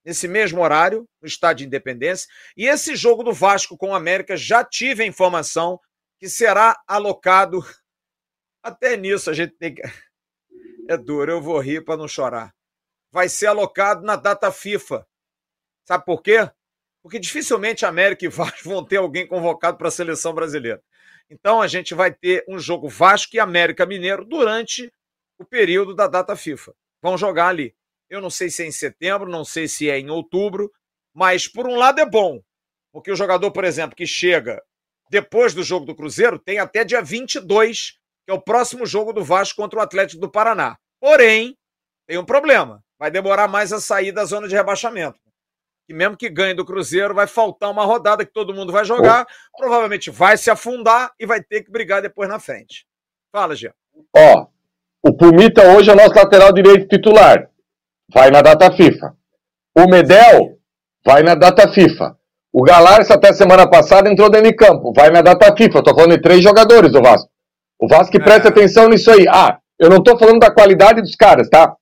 nesse 0.04 0.26
mesmo 0.26 0.62
horário, 0.62 1.08
no 1.20 1.28
Estádio 1.28 1.58
de 1.58 1.66
Independência, 1.66 2.28
e 2.56 2.66
esse 2.66 2.96
jogo 2.96 3.22
do 3.22 3.32
Vasco 3.32 3.76
com 3.76 3.90
o 3.90 3.94
América 3.94 4.36
já 4.36 4.64
tive 4.64 5.02
a 5.02 5.06
informação 5.06 5.78
que 6.18 6.28
será 6.28 6.80
alocado. 6.86 7.60
Até 8.62 8.96
nisso 8.96 9.30
a 9.30 9.34
gente 9.34 9.54
tem 9.56 9.74
que. 9.74 9.82
É 10.86 10.98
duro, 10.98 11.32
eu 11.32 11.40
vou 11.40 11.58
rir 11.58 11.82
para 11.82 11.96
não 11.96 12.06
chorar. 12.06 12.54
Vai 13.10 13.26
ser 13.26 13.46
alocado 13.46 14.02
na 14.02 14.16
data 14.16 14.52
FIFA. 14.52 15.06
Sabe 15.86 16.04
por 16.04 16.22
quê? 16.22 16.50
Porque 17.02 17.18
dificilmente 17.18 17.86
América 17.86 18.26
e 18.26 18.28
Vasco 18.28 18.58
vão 18.68 18.84
ter 18.84 18.98
alguém 18.98 19.26
convocado 19.26 19.78
para 19.78 19.88
a 19.88 19.90
seleção 19.90 20.34
brasileira. 20.34 20.82
Então 21.30 21.60
a 21.60 21.66
gente 21.66 21.94
vai 21.94 22.12
ter 22.12 22.44
um 22.48 22.58
jogo 22.58 22.88
Vasco 22.88 23.34
e 23.36 23.40
América 23.40 23.86
Mineiro 23.86 24.24
durante 24.24 24.92
o 25.38 25.44
período 25.44 25.94
da 25.94 26.06
data 26.06 26.36
FIFA. 26.36 26.74
Vão 27.02 27.18
jogar 27.18 27.48
ali. 27.48 27.74
Eu 28.08 28.20
não 28.20 28.30
sei 28.30 28.50
se 28.50 28.62
é 28.62 28.66
em 28.66 28.72
setembro, 28.72 29.30
não 29.30 29.44
sei 29.44 29.66
se 29.66 29.88
é 29.88 29.98
em 29.98 30.10
outubro, 30.10 30.70
mas 31.12 31.48
por 31.48 31.66
um 31.66 31.76
lado 31.76 32.00
é 32.00 32.06
bom, 32.06 32.42
porque 32.92 33.10
o 33.10 33.16
jogador, 33.16 33.50
por 33.50 33.64
exemplo, 33.64 33.96
que 33.96 34.06
chega 34.06 34.62
depois 35.10 35.54
do 35.54 35.62
jogo 35.62 35.86
do 35.86 35.94
Cruzeiro 35.94 36.38
tem 36.38 36.58
até 36.58 36.84
dia 36.84 37.02
22, 37.02 37.98
que 38.24 38.30
é 38.30 38.34
o 38.34 38.40
próximo 38.40 38.86
jogo 38.86 39.12
do 39.12 39.24
Vasco 39.24 39.56
contra 39.56 39.78
o 39.78 39.82
Atlético 39.82 40.20
do 40.20 40.30
Paraná. 40.30 40.76
Porém, 41.00 41.56
tem 42.06 42.18
um 42.18 42.24
problema. 42.24 42.82
Vai 42.98 43.10
demorar 43.10 43.48
mais 43.48 43.72
a 43.72 43.80
sair 43.80 44.12
da 44.12 44.24
zona 44.24 44.48
de 44.48 44.54
rebaixamento. 44.54 45.18
E 45.88 45.92
mesmo 45.92 46.16
que 46.16 46.30
ganhe 46.30 46.54
do 46.54 46.64
Cruzeiro, 46.64 47.14
vai 47.14 47.26
faltar 47.26 47.70
uma 47.70 47.84
rodada 47.84 48.24
que 48.24 48.32
todo 48.32 48.54
mundo 48.54 48.72
vai 48.72 48.84
jogar, 48.84 49.26
provavelmente 49.56 50.10
vai 50.10 50.36
se 50.36 50.50
afundar 50.50 51.12
e 51.20 51.26
vai 51.26 51.42
ter 51.42 51.62
que 51.62 51.70
brigar 51.70 52.00
depois 52.00 52.28
na 52.28 52.38
frente. 52.38 52.86
Fala, 53.30 53.54
Jean. 53.54 53.72
Ó, 54.16 54.46
o 55.02 55.12
Pumita 55.12 55.62
hoje 55.74 55.90
é 55.90 55.94
nosso 55.94 56.14
lateral 56.14 56.52
direito 56.52 56.88
titular. 56.88 57.50
Vai 58.12 58.30
na 58.30 58.40
data 58.40 58.70
FIFA. 58.74 59.14
O 59.76 59.86
Medel 59.88 60.58
vai 61.04 61.22
na 61.22 61.34
data 61.34 61.68
FIFA. 61.68 62.16
O 62.52 62.62
Galarça 62.62 63.14
até 63.14 63.32
semana 63.32 63.68
passada 63.68 64.10
entrou 64.10 64.30
dentro 64.30 64.48
de 64.48 64.56
campo. 64.56 64.92
Vai 64.94 65.10
na 65.10 65.20
data 65.20 65.54
FIFA. 65.54 65.78
Eu 65.78 65.82
tô 65.82 65.94
falando 65.94 66.12
de 66.12 66.22
três 66.22 66.42
jogadores 66.42 66.92
do 66.92 67.02
Vasco. 67.02 67.28
O 67.78 67.88
Vasco 67.88 68.12
que 68.12 68.18
é. 68.18 68.24
presta 68.24 68.48
atenção 68.48 68.88
nisso 68.88 69.10
aí. 69.10 69.26
Ah, 69.28 69.58
eu 69.78 69.90
não 69.90 70.02
tô 70.02 70.16
falando 70.16 70.38
da 70.38 70.54
qualidade 70.54 71.02
dos 71.02 71.16
caras, 71.16 71.50
tá? 71.50 71.74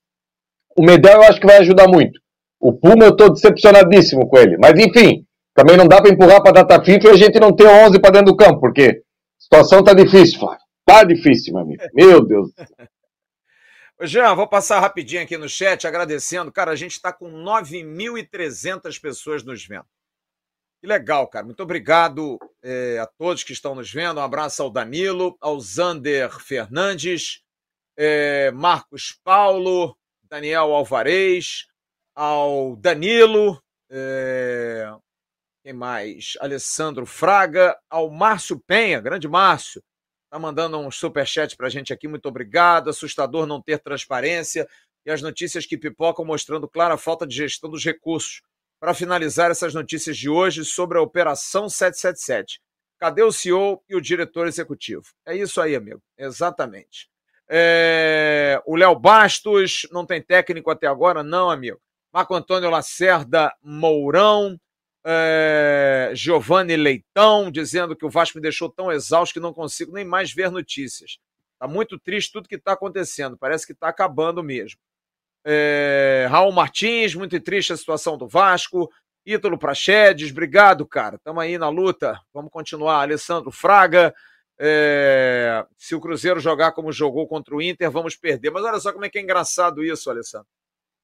O 0.77 0.83
Medel 0.83 1.21
eu 1.21 1.23
acho 1.25 1.39
que 1.39 1.47
vai 1.47 1.59
ajudar 1.59 1.87
muito. 1.87 2.22
O 2.63 2.73
Puma 2.73 3.05
eu 3.05 3.17
tô 3.17 3.29
decepcionadíssimo 3.29 4.29
com 4.29 4.39
ele. 4.39 4.57
Mas 4.57 4.79
enfim, 4.79 5.27
também 5.53 5.77
não 5.77 5.89
dá 5.89 6.01
para 6.01 6.13
empurrar 6.13 6.41
para 6.41 6.63
data 6.63 6.83
FIFA 6.83 7.09
e 7.09 7.11
a 7.11 7.17
gente 7.17 7.41
não 7.41 7.53
ter 7.53 7.67
11 7.67 8.01
para 8.01 8.13
dentro 8.13 8.27
do 8.27 8.37
campo, 8.37 8.61
porque 8.61 9.03
a 9.03 9.43
situação 9.43 9.83
tá 9.83 9.93
difícil, 9.93 10.39
Flávio. 10.39 10.63
Tá 10.87 11.03
difícil, 11.03 11.55
meu 11.55 11.63
amigo. 11.63 11.83
Meu 11.93 12.25
Deus. 12.25 12.51
Jean, 14.03 14.35
vou 14.37 14.49
passar 14.49 14.79
rapidinho 14.79 15.23
aqui 15.23 15.37
no 15.37 15.49
chat 15.49 15.87
agradecendo. 15.87 16.53
Cara, 16.53 16.71
a 16.71 16.77
gente 16.77 16.93
está 16.93 17.13
com 17.13 17.31
9.300 17.31 19.01
pessoas 19.01 19.43
nos 19.43 19.67
vendo. 19.67 19.87
Que 20.81 20.87
legal, 20.87 21.27
cara. 21.27 21.45
Muito 21.45 21.63
obrigado 21.63 22.39
é, 22.63 22.99
a 22.99 23.07
todos 23.07 23.43
que 23.43 23.53
estão 23.53 23.75
nos 23.75 23.93
vendo. 23.93 24.19
Um 24.19 24.25
abraço 24.25 24.63
ao 24.63 24.71
Danilo, 24.71 25.37
ao 25.41 25.61
Zander 25.61 26.31
Fernandes, 26.41 27.43
é, 27.97 28.53
Marcos 28.53 29.17
Paulo, 29.25 29.97
Daniel 30.29 30.73
Alvarez, 30.73 31.67
ao 32.15 32.77
Danilo, 32.77 33.63
é, 33.91 34.93
quem 35.63 35.73
mais? 35.73 36.35
Alessandro 36.41 37.07
Fraga, 37.07 37.79
ao 37.89 38.11
Márcio 38.11 38.59
Penha, 38.67 39.01
grande 39.01 39.29
Márcio, 39.29 39.83
Tá 40.33 40.39
mandando 40.39 40.79
um 40.79 40.91
superchat 40.91 41.55
pra 41.59 41.69
gente 41.69 41.93
aqui, 41.93 42.09
muito 42.09 42.25
obrigado. 42.25 42.89
Assustador 42.89 43.45
não 43.45 43.61
ter 43.61 43.79
transparência 43.79 44.67
e 45.05 45.11
as 45.11 45.21
notícias 45.21 45.67
que 45.67 45.77
pipocam 45.77 46.25
mostrando 46.25 46.67
clara 46.67 46.97
falta 46.97 47.27
de 47.27 47.37
gestão 47.37 47.69
dos 47.69 47.85
recursos. 47.85 48.41
Para 48.81 48.95
finalizar 48.95 49.51
essas 49.51 49.75
notícias 49.75 50.17
de 50.17 50.31
hoje 50.31 50.65
sobre 50.65 50.97
a 50.97 51.03
Operação 51.03 51.69
777. 51.69 52.63
Cadê 52.99 53.23
o 53.23 53.31
CEO 53.31 53.85
e 53.87 53.95
o 53.95 54.01
diretor 54.01 54.47
executivo? 54.47 55.03
É 55.27 55.37
isso 55.37 55.61
aí, 55.61 55.77
amigo. 55.77 56.03
Exatamente. 56.17 57.11
É... 57.47 58.59
O 58.65 58.75
Léo 58.75 58.99
Bastos, 58.99 59.87
não 59.93 60.07
tem 60.07 60.23
técnico 60.23 60.71
até 60.71 60.87
agora? 60.87 61.23
Não, 61.23 61.51
amigo. 61.51 61.79
Marco 62.13 62.35
Antônio 62.35 62.69
Lacerda 62.69 63.53
Mourão, 63.63 64.61
é, 65.05 66.13
Giovanni 66.15 66.77
Leitão 66.77 67.51
dizendo 67.51 67.97
que 67.97 68.05
o 68.05 68.11
Vasco 68.11 68.39
me 68.39 68.43
deixou 68.43 68.69
tão 68.69 68.93
exausto 68.93 69.35
que 69.35 69.41
não 69.41 69.53
consigo 69.53 69.93
nem 69.93 70.05
mais 70.05 70.33
ver 70.33 70.51
notícias. 70.51 71.19
Está 71.55 71.67
muito 71.67 71.99
triste 71.99 72.33
tudo 72.33 72.49
que 72.49 72.57
está 72.57 72.73
acontecendo. 72.73 73.37
Parece 73.37 73.67
que 73.67 73.73
está 73.73 73.89
acabando 73.89 74.43
mesmo. 74.43 74.79
É, 75.45 76.27
Raul 76.31 76.53
Martins, 76.53 77.15
muito 77.15 77.39
triste 77.41 77.73
a 77.73 77.77
situação 77.77 78.17
do 78.17 78.29
Vasco. 78.29 78.91
Ítalo 79.25 79.57
Prachedes, 79.57 80.31
obrigado, 80.31 80.87
cara. 80.87 81.17
Estamos 81.17 81.43
aí 81.43 81.57
na 81.57 81.69
luta. 81.69 82.21
Vamos 82.33 82.51
continuar. 82.51 83.03
Alessandro 83.03 83.51
Fraga. 83.51 84.15
É, 84.59 85.65
se 85.77 85.95
o 85.95 86.01
Cruzeiro 86.01 86.39
jogar 86.39 86.73
como 86.73 86.93
jogou 86.93 87.27
contra 87.27 87.55
o 87.55 87.63
Inter, 87.63 87.91
vamos 87.91 88.17
perder. 88.17 88.51
Mas 88.51 88.65
olha 88.65 88.81
só 88.81 88.93
como 88.93 89.05
é 89.05 89.09
que 89.09 89.19
é 89.19 89.23
engraçado 89.23 89.83
isso, 89.83 90.11
Alessandro. 90.11 90.49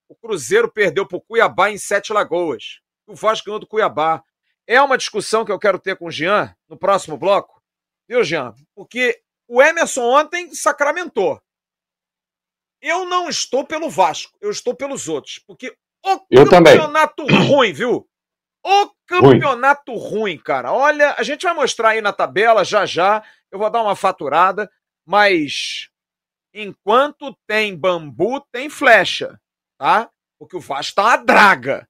O 0.08 0.14
Cruzeiro 0.14 0.70
perdeu 0.70 1.06
para 1.06 1.18
o 1.18 1.20
Cuiabá 1.20 1.70
em 1.70 1.78
Sete 1.78 2.12
Lagoas 2.12 2.80
o 3.08 3.14
Vasco 3.14 3.46
ganhou 3.46 3.58
do 3.58 3.66
Cuiabá. 3.66 4.22
É 4.66 4.80
uma 4.80 4.98
discussão 4.98 5.44
que 5.44 5.50
eu 5.50 5.58
quero 5.58 5.78
ter 5.78 5.96
com 5.96 6.06
o 6.06 6.10
Jean 6.10 6.54
no 6.68 6.76
próximo 6.76 7.16
bloco, 7.16 7.60
viu, 8.06 8.22
Jean? 8.22 8.54
Porque 8.74 9.20
o 9.48 9.62
Emerson 9.62 10.02
ontem 10.02 10.54
sacramentou. 10.54 11.40
Eu 12.80 13.06
não 13.06 13.28
estou 13.28 13.64
pelo 13.64 13.88
Vasco, 13.88 14.36
eu 14.40 14.50
estou 14.50 14.74
pelos 14.74 15.08
outros. 15.08 15.40
Porque 15.46 15.74
o 16.04 16.20
eu 16.30 16.48
campeonato 16.48 17.26
também. 17.26 17.48
ruim, 17.48 17.72
viu? 17.72 18.08
O 18.62 18.90
campeonato 19.06 19.92
ruim. 19.94 20.10
ruim, 20.10 20.38
cara. 20.38 20.70
Olha, 20.70 21.14
a 21.16 21.22
gente 21.22 21.44
vai 21.44 21.54
mostrar 21.54 21.90
aí 21.90 22.02
na 22.02 22.12
tabela 22.12 22.62
já 22.62 22.84
já. 22.84 23.24
Eu 23.50 23.58
vou 23.58 23.70
dar 23.70 23.82
uma 23.82 23.96
faturada, 23.96 24.70
mas 25.06 25.88
enquanto 26.52 27.34
tem 27.46 27.74
bambu, 27.74 28.44
tem 28.52 28.68
flecha, 28.68 29.40
tá? 29.78 30.10
Porque 30.38 30.56
o 30.56 30.60
Vasco 30.60 30.96
tá 30.96 31.04
uma 31.04 31.16
draga. 31.16 31.88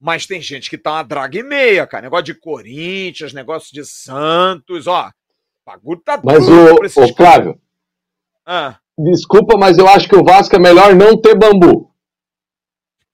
Mas 0.00 0.26
tem 0.26 0.40
gente 0.40 0.68
que 0.68 0.78
tá 0.78 0.92
uma 0.92 1.02
draga 1.02 1.38
e 1.38 1.42
meia, 1.42 1.86
cara. 1.86 2.02
Negócio 2.02 2.26
de 2.26 2.34
Corinthians, 2.34 3.32
negócio 3.32 3.72
de 3.72 3.84
Santos, 3.84 4.86
ó. 4.86 5.08
O 5.08 5.70
bagulho 5.70 6.00
tá 6.00 6.20
Mas 6.22 6.46
o, 6.48 7.02
o 7.02 7.14
Flávio, 7.14 7.60
ah. 8.50 8.78
desculpa, 8.96 9.58
mas 9.58 9.76
eu 9.76 9.86
acho 9.86 10.08
que 10.08 10.16
o 10.16 10.24
Vasco 10.24 10.56
é 10.56 10.58
melhor 10.58 10.94
não 10.94 11.20
ter 11.20 11.36
bambu. 11.36 11.94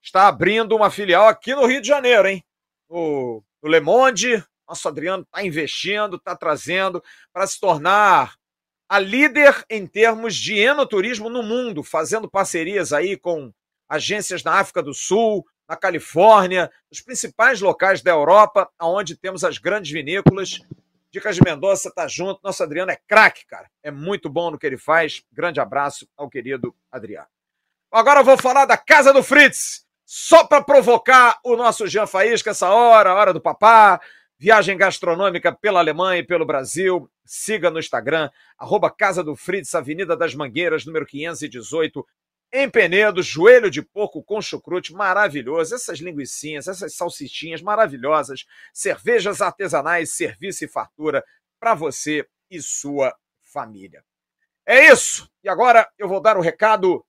está 0.00 0.28
abrindo 0.28 0.76
uma 0.76 0.92
filial 0.92 1.26
aqui 1.26 1.56
no 1.56 1.66
Rio 1.66 1.80
de 1.80 1.88
Janeiro, 1.88 2.28
hein? 2.28 2.44
O, 2.88 3.42
o 3.60 3.68
Le 3.68 3.80
Monde, 3.80 4.44
nosso 4.68 4.86
Adriano 4.86 5.24
está 5.24 5.44
investindo, 5.44 6.14
está 6.14 6.36
trazendo 6.36 7.02
para 7.32 7.48
se 7.48 7.58
tornar 7.58 8.36
a 8.88 9.00
líder 9.00 9.64
em 9.68 9.84
termos 9.84 10.36
de 10.36 10.56
enoturismo 10.56 11.28
no 11.28 11.42
mundo, 11.42 11.82
fazendo 11.82 12.30
parcerias 12.30 12.92
aí 12.92 13.16
com 13.16 13.52
agências 13.88 14.44
na 14.44 14.60
África 14.60 14.84
do 14.84 14.94
Sul, 14.94 15.44
na 15.68 15.76
Califórnia, 15.76 16.70
nos 16.90 17.00
principais 17.00 17.60
locais 17.60 18.00
da 18.02 18.10
Europa, 18.10 18.68
onde 18.80 19.16
temos 19.16 19.44
as 19.44 19.58
grandes 19.58 19.92
vinícolas 19.92 20.60
Dicas 21.10 21.36
de 21.36 21.42
Mendonça 21.42 21.90
tá 21.90 22.06
junto. 22.06 22.40
Nosso 22.44 22.62
Adriano 22.62 22.90
é 22.90 22.98
craque, 23.08 23.46
cara. 23.46 23.70
É 23.82 23.90
muito 23.90 24.28
bom 24.28 24.50
no 24.50 24.58
que 24.58 24.66
ele 24.66 24.76
faz. 24.76 25.22
Grande 25.32 25.58
abraço 25.58 26.06
ao 26.16 26.28
querido 26.28 26.74
Adriano. 26.92 27.28
Agora 27.90 28.20
eu 28.20 28.24
vou 28.24 28.36
falar 28.36 28.66
da 28.66 28.76
Casa 28.76 29.12
do 29.12 29.22
Fritz. 29.22 29.86
Só 30.04 30.44
para 30.44 30.62
provocar 30.62 31.38
o 31.44 31.56
nosso 31.56 31.86
Jean 31.86 32.06
Faísca 32.06 32.50
essa 32.50 32.70
hora, 32.70 33.14
hora 33.14 33.32
do 33.32 33.40
papá. 33.40 34.00
Viagem 34.38 34.76
gastronômica 34.76 35.50
pela 35.50 35.80
Alemanha 35.80 36.20
e 36.20 36.26
pelo 36.26 36.46
Brasil. 36.46 37.10
Siga 37.24 37.70
no 37.70 37.78
Instagram, 37.78 38.30
arroba 38.58 38.90
Casa 38.90 39.22
do 39.22 39.34
Fritz, 39.34 39.74
Avenida 39.74 40.16
das 40.16 40.34
Mangueiras, 40.34 40.86
número 40.86 41.04
518, 41.04 42.06
em 42.52 42.68
Penedo, 42.68 43.22
joelho 43.22 43.70
de 43.70 43.82
porco 43.82 44.22
com 44.22 44.40
chucrute, 44.40 44.92
maravilhoso. 44.92 45.74
Essas 45.74 45.98
linguiçinhas, 45.98 46.66
essas 46.66 46.94
salsichinhas 46.94 47.60
maravilhosas. 47.60 48.46
Cervejas 48.72 49.40
artesanais, 49.40 50.14
serviço 50.14 50.64
e 50.64 50.68
fartura 50.68 51.24
para 51.60 51.74
você 51.74 52.26
e 52.50 52.60
sua 52.62 53.14
família. 53.42 54.02
É 54.66 54.90
isso. 54.90 55.30
E 55.42 55.48
agora 55.48 55.88
eu 55.98 56.08
vou 56.08 56.20
dar 56.20 56.36
o 56.36 56.42
recado 56.42 57.04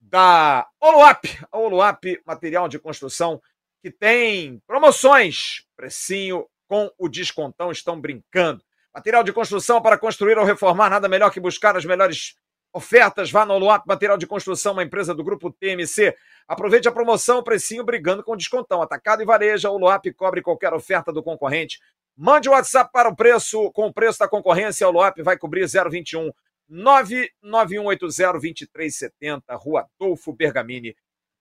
da 0.00 0.66
Oluap. 0.80 1.24
A 1.50 1.58
Oluap, 1.58 2.04
material 2.26 2.68
de 2.68 2.78
construção 2.78 3.40
que 3.82 3.90
tem 3.90 4.62
promoções, 4.66 5.66
precinho 5.76 6.46
com 6.66 6.90
o 6.98 7.08
descontão, 7.08 7.70
estão 7.70 8.00
brincando. 8.00 8.64
Material 8.94 9.24
de 9.24 9.32
construção 9.32 9.82
para 9.82 9.98
construir 9.98 10.38
ou 10.38 10.44
reformar, 10.44 10.88
nada 10.88 11.08
melhor 11.08 11.30
que 11.30 11.40
buscar 11.40 11.76
as 11.76 11.84
melhores 11.84 12.36
Ofertas, 12.76 13.30
vá 13.30 13.46
no 13.46 13.56
Luap 13.56 13.86
Material 13.86 14.18
de 14.18 14.26
Construção, 14.26 14.72
uma 14.72 14.82
empresa 14.82 15.14
do 15.14 15.22
grupo 15.22 15.48
TMC. 15.48 16.12
Aproveite 16.48 16.88
a 16.88 16.92
promoção, 16.92 17.40
precinho 17.40 17.84
brigando 17.84 18.24
com 18.24 18.36
descontão. 18.36 18.82
Atacado 18.82 19.22
e 19.22 19.24
vareja, 19.24 19.70
o 19.70 19.78
Luap 19.78 20.06
cobre 20.16 20.42
qualquer 20.42 20.74
oferta 20.74 21.12
do 21.12 21.22
concorrente. 21.22 21.78
Mande 22.16 22.48
o 22.48 22.52
WhatsApp 22.52 22.90
para 22.92 23.08
o 23.08 23.14
preço, 23.14 23.70
com 23.70 23.86
o 23.86 23.92
preço 23.92 24.18
da 24.18 24.26
concorrência, 24.26 24.88
o 24.88 24.90
Luap 24.90 25.22
vai 25.22 25.38
cobrir 25.38 25.68
021 25.68 26.32
991802370, 26.68 29.42
Rua 29.50 29.88
Adolfo 30.00 30.32
Bergamini, 30.32 30.96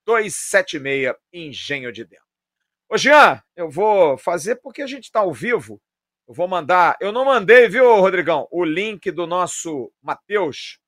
276, 0.06 1.16
Engenho 1.34 1.92
de 1.92 2.06
Dentro. 2.06 2.28
Ô 2.88 2.96
Jean, 2.96 3.42
eu 3.56 3.72
vou 3.72 4.20
fazer 4.20 4.58
porque 4.58 4.84
a 4.84 4.88
gente 4.88 5.06
está 5.06 5.22
ao 5.22 5.34
vivo. 5.34 5.82
Eu 6.28 6.36
vou 6.36 6.48
mandar. 6.48 6.96
Eu 7.02 7.12
não 7.12 7.26
mandei, 7.26 7.68
viu, 7.68 7.96
Rodrigão? 7.96 8.48
O 8.52 8.64
link 8.64 9.10
do 9.10 9.26
nosso 9.26 9.92
Matheus 10.00 10.83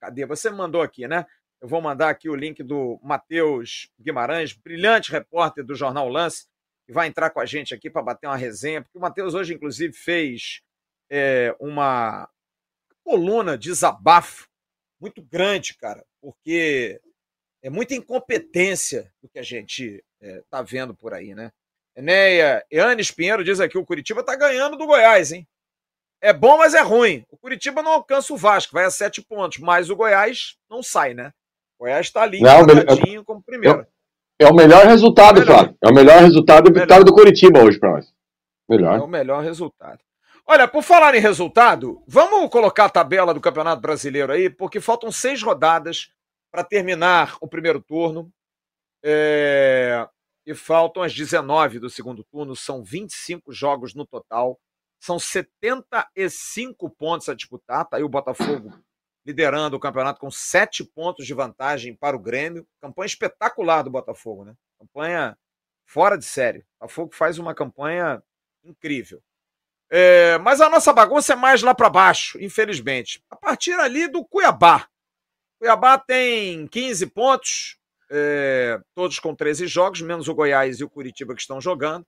Cadê? 0.00 0.24
Você 0.26 0.50
mandou 0.50 0.82
aqui, 0.82 1.06
né? 1.06 1.26
Eu 1.60 1.68
vou 1.68 1.82
mandar 1.82 2.08
aqui 2.08 2.28
o 2.28 2.34
link 2.34 2.62
do 2.62 2.98
Matheus 3.02 3.90
Guimarães, 4.00 4.54
brilhante 4.54 5.12
repórter 5.12 5.64
do 5.64 5.74
Jornal 5.74 6.08
Lance, 6.08 6.46
que 6.86 6.92
vai 6.92 7.06
entrar 7.06 7.30
com 7.30 7.38
a 7.38 7.44
gente 7.44 7.74
aqui 7.74 7.90
para 7.90 8.02
bater 8.02 8.26
uma 8.26 8.36
resenha, 8.36 8.82
porque 8.82 8.96
o 8.96 9.00
Matheus 9.00 9.34
hoje, 9.34 9.52
inclusive, 9.54 9.92
fez 9.92 10.62
é, 11.10 11.54
uma 11.60 12.28
coluna 13.04 13.58
de 13.58 13.68
desabafo 13.68 14.48
muito 14.98 15.22
grande, 15.22 15.76
cara, 15.76 16.04
porque 16.20 17.00
é 17.62 17.68
muita 17.68 17.94
incompetência 17.94 19.12
do 19.22 19.28
que 19.28 19.38
a 19.38 19.42
gente 19.42 20.02
está 20.20 20.58
é, 20.60 20.64
vendo 20.64 20.94
por 20.94 21.12
aí, 21.12 21.34
né? 21.34 21.52
Enéia, 21.94 22.64
Eanes 22.70 23.10
Pinheiro 23.10 23.44
diz 23.44 23.60
aqui: 23.60 23.76
o 23.76 23.84
Curitiba 23.84 24.20
está 24.20 24.34
ganhando 24.34 24.76
do 24.76 24.86
Goiás, 24.86 25.32
hein? 25.32 25.46
É 26.20 26.32
bom, 26.32 26.58
mas 26.58 26.74
é 26.74 26.80
ruim. 26.80 27.24
O 27.30 27.36
Curitiba 27.36 27.82
não 27.82 27.92
alcança 27.92 28.32
o 28.32 28.36
Vasco, 28.36 28.74
vai 28.74 28.84
a 28.84 28.90
sete 28.90 29.22
pontos, 29.22 29.58
mas 29.58 29.88
o 29.88 29.96
Goiás 29.96 30.56
não 30.68 30.82
sai, 30.82 31.14
né? 31.14 31.32
O 31.78 31.84
Goiás 31.84 32.06
está 32.06 32.22
ali, 32.22 32.40
não, 32.40 32.64
melhor, 32.64 33.24
como 33.24 33.42
primeiro. 33.42 33.86
É, 34.38 34.44
é, 34.44 34.48
o 34.48 34.54
melhor 34.54 34.84
resultado, 34.84 35.40
é 35.40 35.44
Flávio. 35.44 35.76
É 35.82 35.88
o 35.88 35.94
melhor 35.94 36.20
resultado 36.20 36.68
é 36.68 36.80
vitória 36.80 37.04
do 37.04 37.12
Curitiba 37.14 37.62
hoje 37.62 37.78
para 37.78 37.92
nós. 37.92 38.12
Melhor. 38.68 38.98
É 38.98 39.02
o 39.02 39.06
melhor 39.06 39.42
resultado. 39.42 40.00
Olha, 40.46 40.68
por 40.68 40.82
falar 40.82 41.14
em 41.14 41.20
resultado, 41.20 42.02
vamos 42.06 42.50
colocar 42.50 42.86
a 42.86 42.90
tabela 42.90 43.32
do 43.32 43.40
Campeonato 43.40 43.80
Brasileiro 43.80 44.32
aí, 44.32 44.50
porque 44.50 44.80
faltam 44.80 45.10
seis 45.10 45.42
rodadas 45.42 46.10
para 46.50 46.64
terminar 46.64 47.36
o 47.40 47.48
primeiro 47.48 47.80
turno. 47.80 48.30
É... 49.02 50.06
E 50.46 50.54
faltam 50.54 51.02
as 51.02 51.14
19 51.14 51.78
do 51.78 51.88
segundo 51.88 52.24
turno, 52.24 52.56
são 52.56 52.82
25 52.82 53.52
jogos 53.52 53.94
no 53.94 54.06
total. 54.06 54.58
São 55.00 55.18
75 55.18 56.90
pontos 56.90 57.28
a 57.28 57.34
disputar. 57.34 57.86
Tá 57.86 57.96
aí 57.96 58.02
o 58.02 58.08
Botafogo 58.08 58.72
liderando 59.24 59.76
o 59.76 59.80
campeonato 59.80 60.20
com 60.20 60.30
sete 60.30 60.84
pontos 60.84 61.26
de 61.26 61.34
vantagem 61.34 61.94
para 61.94 62.16
o 62.16 62.20
Grêmio. 62.20 62.66
Campanha 62.80 63.06
espetacular 63.06 63.82
do 63.82 63.90
Botafogo, 63.90 64.44
né? 64.44 64.54
Campanha 64.78 65.38
fora 65.86 66.18
de 66.18 66.24
série. 66.24 66.60
O 66.60 66.64
Botafogo 66.80 67.14
faz 67.14 67.38
uma 67.38 67.54
campanha 67.54 68.22
incrível. 68.62 69.22
É, 69.90 70.38
mas 70.38 70.60
a 70.60 70.68
nossa 70.68 70.92
bagunça 70.92 71.32
é 71.32 71.36
mais 71.36 71.62
lá 71.62 71.74
para 71.74 71.90
baixo, 71.90 72.38
infelizmente. 72.40 73.24
A 73.28 73.36
partir 73.36 73.72
ali 73.72 74.06
do 74.06 74.24
Cuiabá. 74.24 74.88
Cuiabá 75.58 75.98
tem 75.98 76.66
15 76.68 77.06
pontos, 77.08 77.78
é, 78.10 78.80
todos 78.94 79.18
com 79.18 79.34
13 79.34 79.66
jogos, 79.66 80.00
menos 80.00 80.28
o 80.28 80.34
Goiás 80.34 80.78
e 80.78 80.84
o 80.84 80.90
Curitiba 80.90 81.34
que 81.34 81.40
estão 81.40 81.60
jogando. 81.60 82.06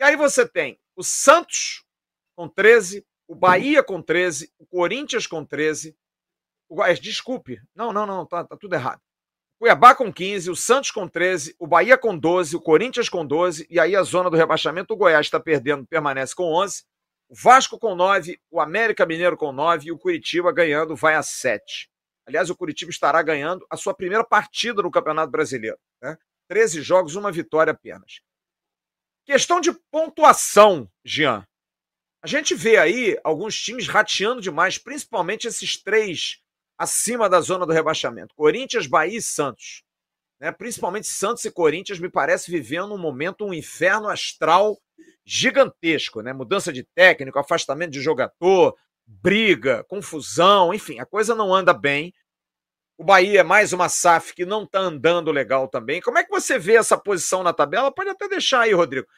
E 0.00 0.04
aí 0.04 0.16
você 0.16 0.48
tem 0.48 0.80
o 0.96 1.02
Santos 1.02 1.84
com 2.34 2.48
13, 2.48 3.04
o 3.28 3.34
Bahia 3.34 3.82
com 3.82 4.02
13, 4.02 4.52
o 4.58 4.66
Corinthians 4.66 5.26
com 5.26 5.44
13, 5.44 5.96
o 6.68 6.76
Goiás, 6.76 6.98
desculpe, 6.98 7.60
não, 7.74 7.92
não, 7.92 8.06
não, 8.06 8.26
tá, 8.26 8.44
tá 8.44 8.56
tudo 8.56 8.74
errado. 8.74 9.00
Cuiabá 9.58 9.94
com 9.94 10.12
15, 10.12 10.50
o 10.50 10.56
Santos 10.56 10.90
com 10.90 11.06
13, 11.06 11.54
o 11.58 11.66
Bahia 11.66 11.96
com 11.96 12.18
12, 12.18 12.56
o 12.56 12.60
Corinthians 12.60 13.08
com 13.08 13.24
12, 13.24 13.66
e 13.70 13.78
aí 13.78 13.94
a 13.94 14.02
zona 14.02 14.28
do 14.28 14.36
rebaixamento, 14.36 14.92
o 14.92 14.96
Goiás 14.96 15.26
está 15.26 15.38
perdendo, 15.38 15.86
permanece 15.86 16.34
com 16.34 16.52
11, 16.52 16.82
o 17.28 17.34
Vasco 17.34 17.78
com 17.78 17.94
9, 17.94 18.40
o 18.50 18.60
América 18.60 19.06
Mineiro 19.06 19.36
com 19.36 19.52
9 19.52 19.86
e 19.86 19.92
o 19.92 19.98
Curitiba 19.98 20.52
ganhando 20.52 20.96
vai 20.96 21.14
a 21.14 21.22
7. 21.22 21.88
Aliás, 22.26 22.50
o 22.50 22.56
Curitiba 22.56 22.90
estará 22.90 23.22
ganhando 23.22 23.66
a 23.70 23.76
sua 23.76 23.94
primeira 23.94 24.24
partida 24.24 24.82
no 24.82 24.90
Campeonato 24.90 25.30
Brasileiro. 25.30 25.78
Né? 26.02 26.18
13 26.48 26.82
jogos, 26.82 27.14
uma 27.14 27.32
vitória 27.32 27.70
apenas. 27.70 28.20
Questão 29.24 29.60
de 29.60 29.72
pontuação, 29.90 30.90
Jean. 31.04 31.46
A 32.22 32.28
gente 32.28 32.54
vê 32.54 32.76
aí 32.76 33.18
alguns 33.24 33.60
times 33.60 33.88
rateando 33.88 34.40
demais, 34.40 34.78
principalmente 34.78 35.48
esses 35.48 35.76
três 35.76 36.38
acima 36.78 37.28
da 37.28 37.40
zona 37.40 37.66
do 37.66 37.72
rebaixamento: 37.72 38.34
Corinthians, 38.36 38.86
Bahia 38.86 39.18
e 39.18 39.22
Santos. 39.22 39.82
Né? 40.40 40.52
Principalmente 40.52 41.08
Santos 41.08 41.44
e 41.44 41.50
Corinthians 41.50 41.98
me 41.98 42.08
parece 42.08 42.48
vivendo 42.48 42.94
um 42.94 42.98
momento, 42.98 43.44
um 43.44 43.52
inferno 43.52 44.08
astral 44.08 44.78
gigantesco, 45.24 46.20
né? 46.20 46.32
Mudança 46.32 46.72
de 46.72 46.84
técnico, 46.94 47.40
afastamento 47.40 47.90
de 47.90 48.00
jogador, 48.00 48.76
briga, 49.04 49.82
confusão, 49.84 50.72
enfim, 50.72 51.00
a 51.00 51.06
coisa 51.06 51.34
não 51.34 51.52
anda 51.52 51.72
bem. 51.72 52.14
O 52.96 53.02
Bahia 53.02 53.40
é 53.40 53.44
mais 53.44 53.72
uma 53.72 53.88
SAF 53.88 54.32
que 54.32 54.44
não 54.44 54.62
está 54.62 54.78
andando 54.78 55.32
legal 55.32 55.66
também. 55.66 56.00
Como 56.00 56.18
é 56.18 56.24
que 56.24 56.30
você 56.30 56.56
vê 56.56 56.76
essa 56.76 56.96
posição 56.96 57.42
na 57.42 57.52
tabela? 57.52 57.92
Pode 57.92 58.10
até 58.10 58.28
deixar 58.28 58.60
aí, 58.60 58.72
Rodrigo 58.72 59.08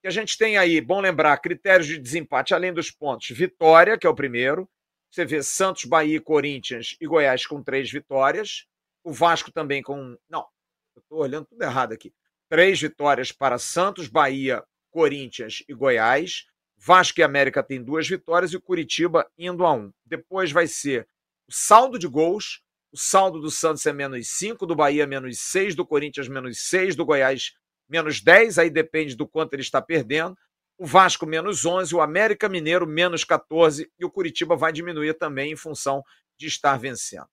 que 0.00 0.08
a 0.08 0.10
gente 0.10 0.38
tem 0.38 0.56
aí, 0.56 0.80
bom 0.80 1.00
lembrar, 1.00 1.36
critérios 1.38 1.86
de 1.86 1.98
desempate 1.98 2.54
além 2.54 2.72
dos 2.72 2.90
pontos. 2.90 3.28
Vitória, 3.30 3.98
que 3.98 4.06
é 4.06 4.10
o 4.10 4.14
primeiro. 4.14 4.68
Você 5.10 5.24
vê 5.24 5.42
Santos, 5.42 5.84
Bahia, 5.84 6.20
Corinthians 6.20 6.96
e 7.00 7.06
Goiás 7.06 7.46
com 7.46 7.62
três 7.62 7.90
vitórias. 7.90 8.66
O 9.02 9.12
Vasco 9.12 9.50
também 9.50 9.82
com. 9.82 10.16
Não, 10.28 10.46
eu 10.94 11.00
estou 11.00 11.18
olhando 11.18 11.46
tudo 11.46 11.62
errado 11.62 11.92
aqui. 11.92 12.12
Três 12.48 12.80
vitórias 12.80 13.32
para 13.32 13.58
Santos, 13.58 14.08
Bahia, 14.08 14.62
Corinthians 14.90 15.62
e 15.68 15.74
Goiás. 15.74 16.44
Vasco 16.76 17.18
e 17.20 17.22
América 17.22 17.62
tem 17.62 17.82
duas 17.82 18.06
vitórias 18.06 18.52
e 18.52 18.56
o 18.56 18.60
Curitiba 18.60 19.28
indo 19.36 19.66
a 19.66 19.72
um. 19.72 19.92
Depois 20.04 20.52
vai 20.52 20.66
ser 20.66 21.08
o 21.48 21.52
saldo 21.52 21.98
de 21.98 22.06
gols. 22.06 22.62
O 22.92 22.96
saldo 22.96 23.40
do 23.40 23.50
Santos 23.50 23.84
é 23.84 23.92
menos 23.92 24.28
5, 24.28 24.64
do 24.64 24.74
Bahia 24.74 25.06
menos 25.06 25.38
6, 25.40 25.74
do 25.74 25.84
Corinthians 25.84 26.28
menos 26.28 26.68
6, 26.68 26.96
do 26.96 27.04
Goiás 27.04 27.52
menos 27.88 28.20
10, 28.20 28.58
aí 28.58 28.70
depende 28.70 29.16
do 29.16 29.26
quanto 29.26 29.54
ele 29.54 29.62
está 29.62 29.80
perdendo. 29.80 30.36
O 30.78 30.86
Vasco 30.86 31.26
menos 31.26 31.64
11, 31.64 31.94
o 31.94 32.00
América 32.00 32.48
Mineiro 32.48 32.86
menos 32.86 33.24
14 33.24 33.90
e 33.98 34.04
o 34.04 34.10
Curitiba 34.10 34.54
vai 34.54 34.72
diminuir 34.72 35.14
também 35.14 35.52
em 35.52 35.56
função 35.56 36.04
de 36.38 36.46
estar 36.46 36.78
vencendo. 36.78 37.26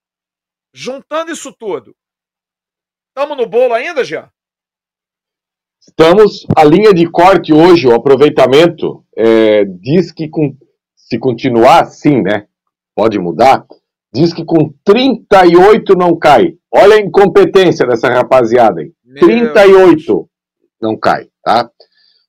Juntando 0.74 1.32
isso 1.32 1.54
tudo, 1.54 1.96
estamos 3.10 3.38
no 3.38 3.46
bolo 3.46 3.74
ainda, 3.74 4.04
já? 4.04 4.32
Estamos, 5.80 6.48
a 6.58 6.64
linha 6.64 6.92
de 6.92 7.08
corte 7.08 7.54
hoje, 7.54 7.88
o 7.88 7.94
aproveitamento, 7.94 9.06
é, 9.16 9.64
diz 9.64 10.12
que 10.12 10.28
com, 10.28 10.58
se 10.96 11.20
continuar 11.20 11.84
assim, 11.84 12.24
né, 12.24 12.48
pode 12.96 13.20
mudar, 13.20 13.64
diz 14.12 14.34
que 14.34 14.44
com 14.44 14.74
38 14.84 15.94
não 15.96 16.18
cai. 16.18 16.58
Olha 16.74 16.96
a 16.96 17.00
incompetência 17.00 17.86
dessa 17.86 18.10
rapaziada 18.10 18.82
aí. 18.82 18.92
Meu 19.04 19.24
38. 19.24 20.06
Deus 20.06 20.35
não 20.82 20.98
cai, 20.98 21.28
tá? 21.44 21.70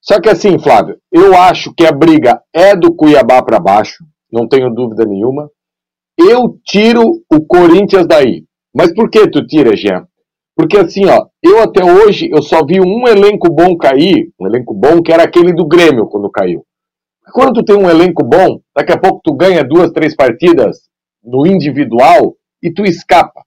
Só 0.01 0.19
que 0.21 0.29
assim, 0.29 0.57
Flávio, 0.57 0.97
eu 1.11 1.35
acho 1.35 1.73
que 1.73 1.85
a 1.85 1.91
briga 1.91 2.41
é 2.53 2.75
do 2.75 2.93
Cuiabá 2.95 3.43
para 3.43 3.59
baixo, 3.59 4.05
não 4.31 4.47
tenho 4.47 4.73
dúvida 4.73 5.05
nenhuma. 5.05 5.49
Eu 6.17 6.57
tiro 6.65 7.21
o 7.31 7.45
Corinthians 7.45 8.07
daí. 8.07 8.45
Mas 8.73 8.93
por 8.93 9.09
que 9.09 9.29
tu 9.29 9.45
tira, 9.45 9.75
Jean? 9.75 10.07
Porque 10.55 10.77
assim, 10.77 11.05
ó, 11.05 11.27
eu 11.43 11.61
até 11.61 11.83
hoje 11.83 12.29
eu 12.31 12.41
só 12.41 12.65
vi 12.65 12.79
um 12.79 13.07
elenco 13.07 13.47
bom 13.51 13.77
cair, 13.77 14.31
um 14.39 14.47
elenco 14.47 14.73
bom 14.73 15.01
que 15.01 15.11
era 15.11 15.23
aquele 15.23 15.53
do 15.53 15.67
Grêmio 15.67 16.07
quando 16.07 16.31
caiu. 16.31 16.65
Quando 17.33 17.53
tu 17.53 17.63
tem 17.63 17.75
um 17.75 17.89
elenco 17.89 18.23
bom, 18.23 18.59
daqui 18.75 18.93
a 18.93 18.99
pouco 18.99 19.21
tu 19.23 19.33
ganha 19.35 19.63
duas, 19.63 19.91
três 19.91 20.15
partidas 20.15 20.79
no 21.23 21.45
individual 21.45 22.35
e 22.63 22.73
tu 22.73 22.83
escapa. 22.83 23.41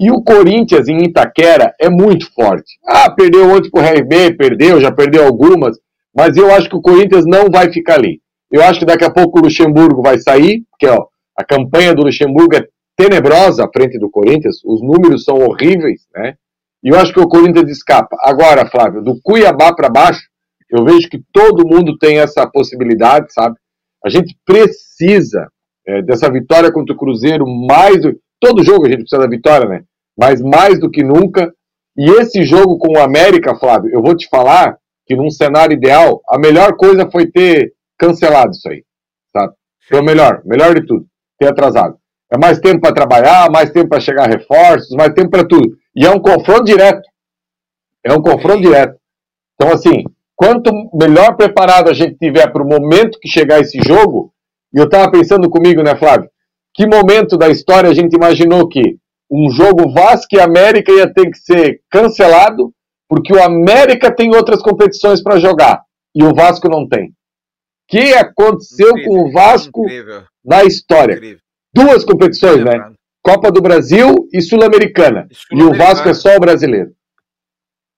E 0.00 0.10
o 0.10 0.22
Corinthians 0.22 0.88
em 0.88 1.04
Itaquera 1.04 1.74
é 1.78 1.90
muito 1.90 2.32
forte. 2.32 2.78
Ah, 2.86 3.10
perdeu 3.10 3.50
ontem 3.50 3.70
pro 3.70 3.82
RB, 3.82 4.34
perdeu, 4.36 4.80
já 4.80 4.90
perdeu 4.90 5.26
algumas, 5.26 5.76
mas 6.14 6.36
eu 6.36 6.50
acho 6.52 6.70
que 6.70 6.76
o 6.76 6.80
Corinthians 6.80 7.24
não 7.26 7.50
vai 7.50 7.70
ficar 7.70 7.96
ali. 7.96 8.20
Eu 8.50 8.62
acho 8.62 8.80
que 8.80 8.86
daqui 8.86 9.04
a 9.04 9.10
pouco 9.10 9.38
o 9.38 9.42
Luxemburgo 9.42 10.02
vai 10.02 10.18
sair, 10.18 10.64
porque 10.70 10.86
ó, 10.86 11.06
a 11.36 11.44
campanha 11.44 11.94
do 11.94 12.02
Luxemburgo 12.02 12.56
é 12.56 12.66
tenebrosa 12.96 13.64
à 13.64 13.68
frente 13.68 13.98
do 13.98 14.10
Corinthians, 14.10 14.64
os 14.64 14.82
números 14.82 15.22
são 15.24 15.36
horríveis, 15.36 16.00
né? 16.14 16.34
E 16.82 16.88
eu 16.88 16.98
acho 16.98 17.12
que 17.12 17.20
o 17.20 17.28
Corinthians 17.28 17.70
escapa. 17.70 18.16
Agora, 18.22 18.66
Flávio, 18.70 19.02
do 19.02 19.20
Cuiabá 19.22 19.74
para 19.74 19.90
baixo, 19.90 20.22
eu 20.70 20.84
vejo 20.84 21.08
que 21.08 21.22
todo 21.32 21.66
mundo 21.66 21.98
tem 21.98 22.18
essa 22.18 22.46
possibilidade, 22.46 23.32
sabe? 23.32 23.56
A 24.04 24.08
gente 24.08 24.36
precisa 24.46 25.48
é, 25.86 26.00
dessa 26.00 26.30
vitória 26.30 26.72
contra 26.72 26.94
o 26.94 26.98
Cruzeiro 26.98 27.46
mais. 27.46 27.98
Todo 28.40 28.64
jogo 28.64 28.86
a 28.86 28.88
gente 28.88 29.00
precisa 29.00 29.20
da 29.20 29.28
vitória, 29.28 29.68
né? 29.68 29.82
Mas 30.18 30.40
mais 30.40 30.80
do 30.80 30.90
que 30.90 31.02
nunca. 31.02 31.52
E 31.96 32.10
esse 32.12 32.42
jogo 32.44 32.78
com 32.78 32.98
o 32.98 33.02
América, 33.02 33.54
Flávio, 33.56 33.90
eu 33.92 34.00
vou 34.00 34.16
te 34.16 34.28
falar 34.28 34.78
que 35.06 35.14
num 35.14 35.30
cenário 35.30 35.74
ideal, 35.74 36.20
a 36.28 36.38
melhor 36.38 36.76
coisa 36.76 37.10
foi 37.10 37.26
ter 37.26 37.72
cancelado 37.98 38.52
isso 38.52 38.68
aí, 38.68 38.84
sabe? 39.32 39.52
Foi 39.88 40.00
o 40.00 40.04
melhor, 40.04 40.40
melhor 40.44 40.74
de 40.74 40.86
tudo, 40.86 41.04
ter 41.38 41.48
atrasado. 41.48 41.98
É 42.32 42.38
mais 42.38 42.60
tempo 42.60 42.80
para 42.80 42.94
trabalhar, 42.94 43.50
mais 43.50 43.70
tempo 43.70 43.88
para 43.88 44.00
chegar 44.00 44.30
reforços, 44.30 44.94
mais 44.96 45.12
tempo 45.12 45.30
para 45.30 45.46
tudo. 45.46 45.76
E 45.94 46.06
é 46.06 46.10
um 46.10 46.20
confronto 46.20 46.64
direto. 46.64 47.02
É 48.04 48.12
um 48.12 48.22
confronto 48.22 48.62
direto. 48.62 48.96
Então, 49.54 49.72
assim, 49.72 50.04
quanto 50.36 50.70
melhor 50.94 51.36
preparado 51.36 51.90
a 51.90 51.92
gente 51.92 52.16
tiver 52.16 52.50
para 52.50 52.62
o 52.62 52.68
momento 52.68 53.18
que 53.20 53.28
chegar 53.28 53.60
esse 53.60 53.78
jogo, 53.82 54.32
e 54.72 54.78
eu 54.78 54.84
estava 54.84 55.10
pensando 55.10 55.50
comigo, 55.50 55.82
né, 55.82 55.96
Flávio? 55.96 56.30
Que 56.74 56.86
momento 56.86 57.36
da 57.36 57.48
história 57.48 57.90
a 57.90 57.94
gente 57.94 58.14
imaginou 58.14 58.68
que 58.68 58.96
um 59.30 59.50
jogo 59.50 59.92
Vasco 59.92 60.34
e 60.34 60.40
América 60.40 60.92
ia 60.92 61.12
ter 61.12 61.30
que 61.30 61.38
ser 61.38 61.80
cancelado, 61.90 62.72
porque 63.08 63.32
o 63.32 63.42
América 63.42 64.14
tem 64.14 64.34
outras 64.34 64.62
competições 64.62 65.22
para 65.22 65.38
jogar 65.38 65.82
e 66.14 66.22
o 66.22 66.34
Vasco 66.34 66.68
não 66.68 66.88
tem 66.88 67.12
que 67.90 68.14
aconteceu 68.14 68.90
incrível, 68.90 69.08
com 69.08 69.28
o 69.28 69.32
Vasco 69.32 69.84
incrível, 69.84 70.24
na 70.44 70.62
história. 70.62 71.14
Incrível. 71.14 71.40
Duas 71.74 72.04
competições, 72.04 72.64
né? 72.64 72.94
Copa 73.20 73.50
do 73.50 73.60
Brasil 73.60 74.14
e 74.32 74.40
Sul-Americana. 74.40 75.28
Sul 75.32 75.58
e 75.58 75.62
o 75.62 75.74
Vasco 75.76 76.08
é 76.08 76.14
só 76.14 76.36
o 76.36 76.40
brasileiro. 76.40 76.94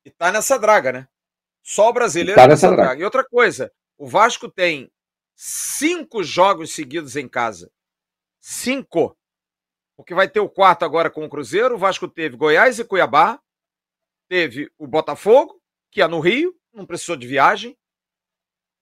E 0.04 0.10
tá 0.10 0.32
nessa 0.32 0.58
draga, 0.58 0.92
né? 0.92 1.08
Só 1.62 1.90
o 1.90 1.92
brasileiro 1.92 2.40
tá 2.40 2.48
nessa, 2.48 2.68
draga. 2.68 2.82
draga. 2.82 3.00
E 3.02 3.04
outra 3.04 3.22
coisa, 3.22 3.70
o 3.98 4.06
Vasco 4.06 4.50
tem 4.50 4.90
cinco 5.36 6.24
jogos 6.24 6.74
seguidos 6.74 7.14
em 7.14 7.28
casa. 7.28 7.70
Cinco. 8.42 9.16
Porque 9.96 10.14
vai 10.14 10.28
ter 10.28 10.40
o 10.40 10.50
quarto 10.50 10.84
agora 10.84 11.10
com 11.10 11.24
o 11.24 11.30
Cruzeiro. 11.30 11.76
O 11.76 11.78
Vasco 11.78 12.06
teve 12.06 12.36
Goiás 12.36 12.78
e 12.78 12.84
Cuiabá. 12.84 13.40
Teve 14.28 14.70
o 14.76 14.86
Botafogo, 14.86 15.62
que 15.90 16.02
é 16.02 16.06
no 16.06 16.20
Rio, 16.20 16.54
não 16.74 16.84
precisou 16.84 17.16
de 17.16 17.26
viagem 17.26 17.74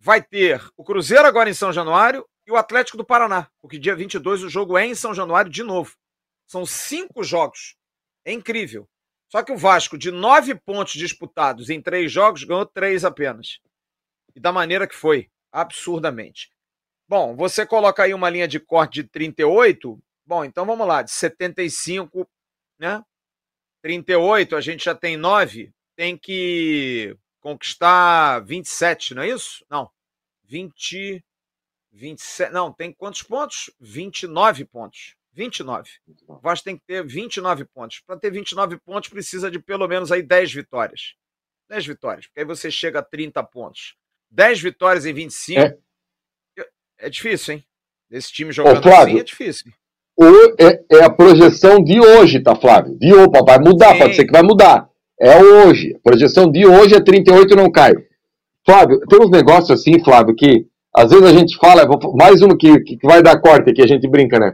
vai 0.01 0.23
ter 0.23 0.67
o 0.77 0.83
Cruzeiro 0.83 1.27
agora 1.27 1.51
em 1.51 1.55
São 1.55 1.73
Januário 1.73 2.27
e 2.47 2.51
o 2.51 2.57
Atlético 2.57 2.97
do 2.97 3.05
Paraná, 3.05 3.49
porque 3.61 3.79
dia 3.79 3.95
22 3.95 4.43
o 4.43 4.49
jogo 4.49 4.79
é 4.79 4.87
em 4.87 4.95
São 4.95 5.15
Januário 5.15 5.53
de 5.53 5.63
novo. 5.63 5.95
São 6.47 6.65
cinco 6.65 7.23
jogos. 7.23 7.77
É 8.25 8.33
incrível. 8.33 8.89
Só 9.31 9.43
que 9.43 9.53
o 9.53 9.57
Vasco, 9.57 9.97
de 9.97 10.11
nove 10.11 10.55
pontos 10.55 10.95
disputados 10.95 11.71
em 11.71 11.81
três 11.81 12.11
jogos, 12.11 12.43
ganhou 12.43 12.67
três 12.67 13.05
apenas. 13.05 13.61
E 14.35 14.41
da 14.41 14.51
maneira 14.51 14.89
que 14.89 14.95
foi. 14.97 15.31
Absurdamente. 15.53 16.51
Bom, 17.11 17.35
você 17.35 17.67
coloca 17.67 18.05
aí 18.05 18.15
uma 18.15 18.31
linha 18.31 18.47
de 18.47 18.61
corte 18.61 19.03
de 19.03 19.09
38. 19.09 20.01
Bom, 20.25 20.45
então 20.45 20.65
vamos 20.65 20.87
lá. 20.87 21.03
De 21.03 21.11
75, 21.11 22.25
né? 22.79 23.05
38, 23.83 24.55
a 24.55 24.61
gente 24.61 24.85
já 24.85 24.95
tem 24.95 25.17
nove. 25.17 25.73
Tem 25.97 26.17
que 26.17 27.17
conquistar 27.41 28.39
27, 28.45 29.17
não 29.17 29.25
é 29.25 29.29
isso? 29.29 29.67
Não. 29.69 29.91
20. 30.45 31.21
27. 31.91 32.53
Não, 32.53 32.73
tem 32.73 32.93
quantos 32.93 33.25
pontos? 33.25 33.73
29 33.81 34.65
pontos. 34.67 35.17
29. 35.33 35.91
O 36.29 36.37
Vasco 36.37 36.67
tem 36.67 36.79
que 36.79 36.85
ter 36.87 37.05
29 37.05 37.65
pontos. 37.65 37.99
Para 38.07 38.21
ter 38.21 38.31
29 38.31 38.79
pontos, 38.79 39.11
precisa 39.11 39.51
de 39.51 39.59
pelo 39.59 39.89
menos 39.89 40.13
aí 40.13 40.23
10 40.23 40.53
vitórias. 40.53 41.17
10 41.69 41.87
vitórias, 41.87 42.29
porque 42.29 42.39
aí 42.39 42.47
você 42.47 42.71
chega 42.71 43.01
a 43.01 43.03
30 43.03 43.43
pontos. 43.43 43.97
10 44.31 44.61
vitórias 44.61 45.05
em 45.07 45.13
25. 45.13 45.61
É, 45.61 45.79
é 47.01 47.11
difícil, 47.11 47.55
hein? 47.55 47.65
Esse 48.11 48.33
time 48.33 48.53
jogando 48.53 48.79
Ô, 48.79 48.83
Flávio, 48.83 49.15
assim 49.15 49.21
é 49.21 49.25
difícil. 49.25 49.73
O, 50.19 50.25
é, 50.59 50.81
é, 50.93 51.05
a 51.05 51.11
projeção 51.11 51.83
de 51.83 52.01
hoje, 52.01 52.41
tá, 52.41 52.55
Flávio? 52.55 52.99
De 52.99 53.13
hoje, 53.15 53.29
vai 53.47 53.59
mudar, 53.59 53.93
Sim. 53.93 53.99
pode 53.99 54.17
ser 54.17 54.25
que 54.25 54.33
vai 54.33 54.43
mudar. 54.43 54.89
É 55.19 55.43
hoje. 55.43 55.95
A 55.97 56.11
projeção 56.11 56.51
de 56.51 56.67
hoje 56.67 56.95
é 56.95 57.01
38 57.01 57.57
não 57.57 57.71
cai. 57.71 57.95
Flávio, 58.67 59.01
tem 59.09 59.21
uns 59.21 59.31
negócios 59.31 59.71
assim, 59.71 60.03
Flávio, 60.03 60.35
que 60.35 60.67
às 60.95 61.11
vezes 61.11 61.25
a 61.25 61.33
gente 61.33 61.57
fala, 61.57 61.89
mais 62.15 62.43
uma 62.43 62.57
que, 62.57 62.81
que 62.81 62.99
vai 63.03 63.23
dar 63.23 63.41
corte 63.41 63.71
aqui, 63.71 63.83
a 63.83 63.87
gente 63.87 64.09
brinca, 64.09 64.39
né? 64.39 64.53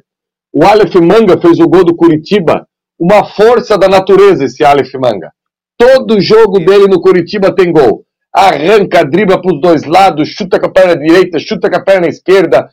O 0.52 0.64
Aleph 0.64 0.94
Manga 0.96 1.38
fez 1.40 1.58
o 1.58 1.68
gol 1.68 1.84
do 1.84 1.96
Curitiba, 1.96 2.66
uma 2.98 3.24
força 3.24 3.76
da 3.76 3.88
natureza 3.88 4.44
esse 4.44 4.64
Aleph 4.64 4.92
Manga. 4.94 5.32
Todo 5.78 6.20
jogo 6.20 6.58
dele 6.60 6.86
no 6.86 7.00
Curitiba 7.00 7.54
tem 7.54 7.72
gol. 7.72 8.05
Arranca, 8.36 9.02
dribla 9.02 9.40
para 9.40 9.54
os 9.54 9.60
dois 9.62 9.84
lados, 9.84 10.28
chuta 10.28 10.60
com 10.60 10.66
a 10.66 10.70
perna 10.70 10.94
direita, 10.94 11.38
chuta 11.38 11.70
com 11.70 11.76
a 11.76 11.82
perna 11.82 12.06
esquerda. 12.06 12.68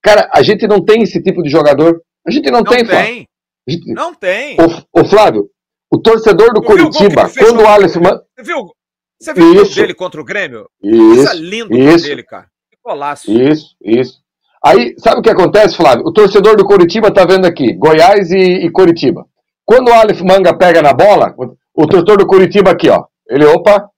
Cara, 0.00 0.30
a 0.32 0.42
gente 0.42 0.66
não 0.66 0.82
tem 0.82 1.02
esse 1.02 1.22
tipo 1.22 1.42
de 1.42 1.50
jogador. 1.50 2.00
A 2.26 2.30
gente 2.30 2.50
não, 2.50 2.60
não 2.60 2.64
tem, 2.64 2.84
Flávio. 2.84 3.26
Gente... 3.68 3.92
Não 3.92 4.14
tem. 4.14 4.56
Ô, 4.92 5.04
Flávio, 5.04 5.50
o 5.92 5.98
torcedor 5.98 6.54
do 6.54 6.62
Curitiba, 6.62 7.28
quando 7.38 7.60
o 7.60 7.66
Alisson. 7.66 8.00
Você 8.00 8.42
viu, 8.42 8.72
você 9.20 9.34
viu 9.34 9.52
isso, 9.52 9.62
o 9.62 9.66
gol 9.66 9.74
dele 9.74 9.94
contra 9.94 10.20
o 10.20 10.24
Grêmio? 10.24 10.66
Isso. 10.82 11.14
Coisa 11.16 11.34
lindo 11.34 11.76
isso, 11.76 12.06
dele, 12.06 12.22
cara. 12.22 12.46
Que 12.70 12.78
golaço. 12.82 13.30
Isso, 13.30 13.76
isso. 13.84 14.20
Aí, 14.64 14.94
sabe 14.98 15.18
o 15.18 15.22
que 15.22 15.30
acontece, 15.30 15.76
Flávio? 15.76 16.06
O 16.06 16.12
torcedor 16.12 16.56
do 16.56 16.64
Curitiba 16.64 17.10
tá 17.10 17.26
vendo 17.26 17.46
aqui, 17.46 17.74
Goiás 17.74 18.30
e, 18.30 18.64
e 18.64 18.70
Curitiba. 18.70 19.26
Quando 19.66 19.88
o 19.88 19.92
Aleph 19.92 20.22
Manga 20.22 20.56
pega 20.56 20.80
na 20.80 20.94
bola, 20.94 21.34
o 21.74 21.86
torcedor 21.86 22.16
do 22.16 22.26
Curitiba 22.26 22.70
aqui, 22.70 22.88
ó. 22.88 23.04
Ele, 23.28 23.44
opa, 23.46 23.88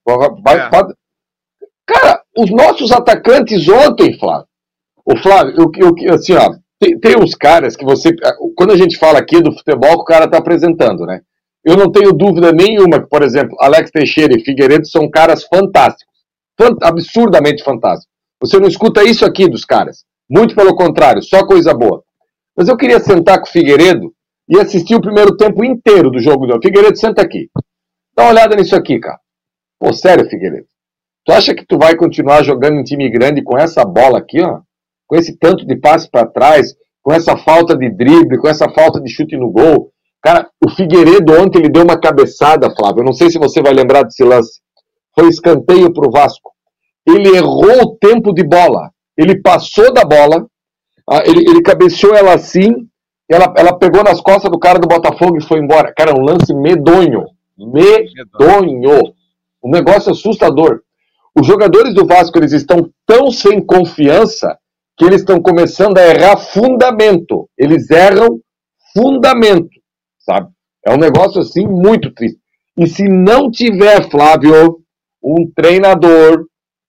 vai. 0.43 0.59
É. 0.59 0.71
Cara, 1.87 2.23
os 2.37 2.51
nossos 2.51 2.93
atacantes 2.93 3.69
ontem, 3.69 4.19
Flávio. 4.19 4.47
O 5.05 5.17
Flávio, 5.17 5.55
eu, 5.57 5.93
eu, 5.99 6.15
assim, 6.15 6.35
ó, 6.35 6.51
tem, 6.79 6.99
tem 6.99 7.17
uns 7.17 7.35
caras 7.35 7.77
que 7.77 7.85
você. 7.85 8.11
Quando 8.57 8.73
a 8.73 8.77
gente 8.77 8.99
fala 8.99 9.19
aqui 9.19 9.41
do 9.41 9.53
futebol, 9.53 9.95
o 9.95 10.05
cara 10.05 10.29
tá 10.29 10.39
apresentando, 10.39 11.07
né? 11.07 11.21
Eu 11.65 11.77
não 11.77 11.91
tenho 11.91 12.13
dúvida 12.13 12.53
nenhuma 12.53 13.01
que, 13.01 13.09
por 13.09 13.23
exemplo, 13.23 13.57
Alex 13.61 13.91
Teixeira 13.91 14.35
e 14.35 14.45
Figueiredo 14.45 14.87
são 14.87 15.11
caras 15.11 15.45
fantásticos. 15.45 16.07
Fant 16.59 16.77
absurdamente 16.83 17.63
fantásticos. 17.63 18.13
Você 18.41 18.59
não 18.59 18.69
escuta 18.69 19.03
isso 19.03 19.25
aqui 19.25 19.49
dos 19.49 19.65
caras. 19.65 20.05
Muito 20.31 20.55
pelo 20.55 20.77
contrário, 20.77 21.23
só 21.23 21.45
coisa 21.47 21.75
boa. 21.75 22.03
Mas 22.57 22.69
eu 22.69 22.77
queria 22.77 23.01
sentar 23.01 23.39
com 23.39 23.47
o 23.47 23.51
Figueiredo 23.51 24.13
e 24.49 24.59
assistir 24.59 24.95
o 24.95 25.01
primeiro 25.01 25.37
tempo 25.37 25.65
inteiro 25.65 26.11
do 26.11 26.21
jogo 26.21 26.47
do 26.47 26.61
Figueiredo, 26.61 26.97
senta 26.97 27.23
aqui. 27.23 27.49
Dá 28.19 28.25
uma 28.25 28.33
olhada 28.33 28.57
nisso 28.57 28.75
aqui, 28.75 28.99
cara. 28.99 29.21
Pô, 29.79 29.93
sério, 29.93 30.29
Figueiredo. 30.29 30.67
Tu 31.25 31.33
acha 31.33 31.55
que 31.55 31.65
tu 31.65 31.79
vai 31.79 31.95
continuar 31.95 32.43
jogando 32.43 32.81
em 32.81 32.83
time 32.83 33.09
grande 33.09 33.43
com 33.43 33.57
essa 33.57 33.85
bola 33.85 34.19
aqui, 34.19 34.43
ó? 34.43 34.61
Com 35.07 35.15
esse 35.15 35.39
tanto 35.39 35.65
de 35.65 35.77
passe 35.77 36.11
para 36.11 36.27
trás, 36.27 36.75
com 37.01 37.13
essa 37.13 37.37
falta 37.37 37.77
de 37.77 37.89
drible, 37.89 38.39
com 38.39 38.49
essa 38.49 38.69
falta 38.69 39.01
de 39.01 39.09
chute 39.09 39.37
no 39.37 39.51
gol, 39.51 39.93
Cara, 40.21 40.49
o 40.65 40.69
Figueiredo 40.71 41.33
ontem 41.41 41.61
ele 41.61 41.69
deu 41.69 41.85
uma 41.85 41.99
cabeçada, 41.99 42.75
Flávio. 42.75 43.03
Eu 43.03 43.05
não 43.05 43.13
sei 43.13 43.31
se 43.31 43.39
você 43.39 43.63
vai 43.63 43.73
lembrar 43.73 44.03
desse 44.03 44.25
lance. 44.25 44.61
Foi 45.15 45.29
escanteio 45.29 45.93
para 45.93 46.09
o 46.09 46.11
Vasco. 46.11 46.53
Ele 47.07 47.37
errou 47.37 47.83
o 47.83 47.97
tempo 47.97 48.33
de 48.33 48.43
bola. 48.45 48.91
Ele 49.17 49.41
passou 49.41 49.93
da 49.93 50.05
bola, 50.05 50.47
ele, 51.25 51.49
ele 51.49 51.63
cabeceou 51.63 52.15
ela 52.15 52.35
assim, 52.35 52.75
ela, 53.31 53.53
ela 53.57 53.79
pegou 53.79 54.03
nas 54.03 54.21
costas 54.21 54.51
do 54.51 54.59
cara 54.59 54.79
do 54.79 54.89
Botafogo 54.89 55.37
e 55.39 55.43
foi 55.43 55.61
embora. 55.61 55.93
Cara, 55.97 56.13
um 56.13 56.23
lance 56.23 56.53
medonho. 56.55 57.25
Medonho. 57.59 59.15
Um 59.63 59.71
negócio 59.71 60.13
assustador. 60.13 60.81
Os 61.39 61.47
jogadores 61.47 61.95
do 61.95 62.07
Vasco 62.07 62.39
eles 62.39 62.53
estão 62.53 62.91
tão 63.07 63.31
sem 63.31 63.65
confiança 63.65 64.57
que 64.97 65.05
eles 65.05 65.21
estão 65.21 65.41
começando 65.41 65.99
a 65.99 66.07
errar 66.07 66.37
fundamento. 66.37 67.49
Eles 67.57 67.91
erram 67.91 68.41
fundamento 68.95 69.79
sabe? 70.29 70.51
É 70.85 70.93
um 70.93 70.99
negócio 70.99 71.41
assim 71.41 71.67
muito 71.67 72.13
triste. 72.13 72.39
E 72.77 72.87
se 72.87 73.05
não 73.09 73.51
tiver, 73.51 74.09
Flávio, 74.11 74.79
um 75.23 75.51
treinador 75.57 76.45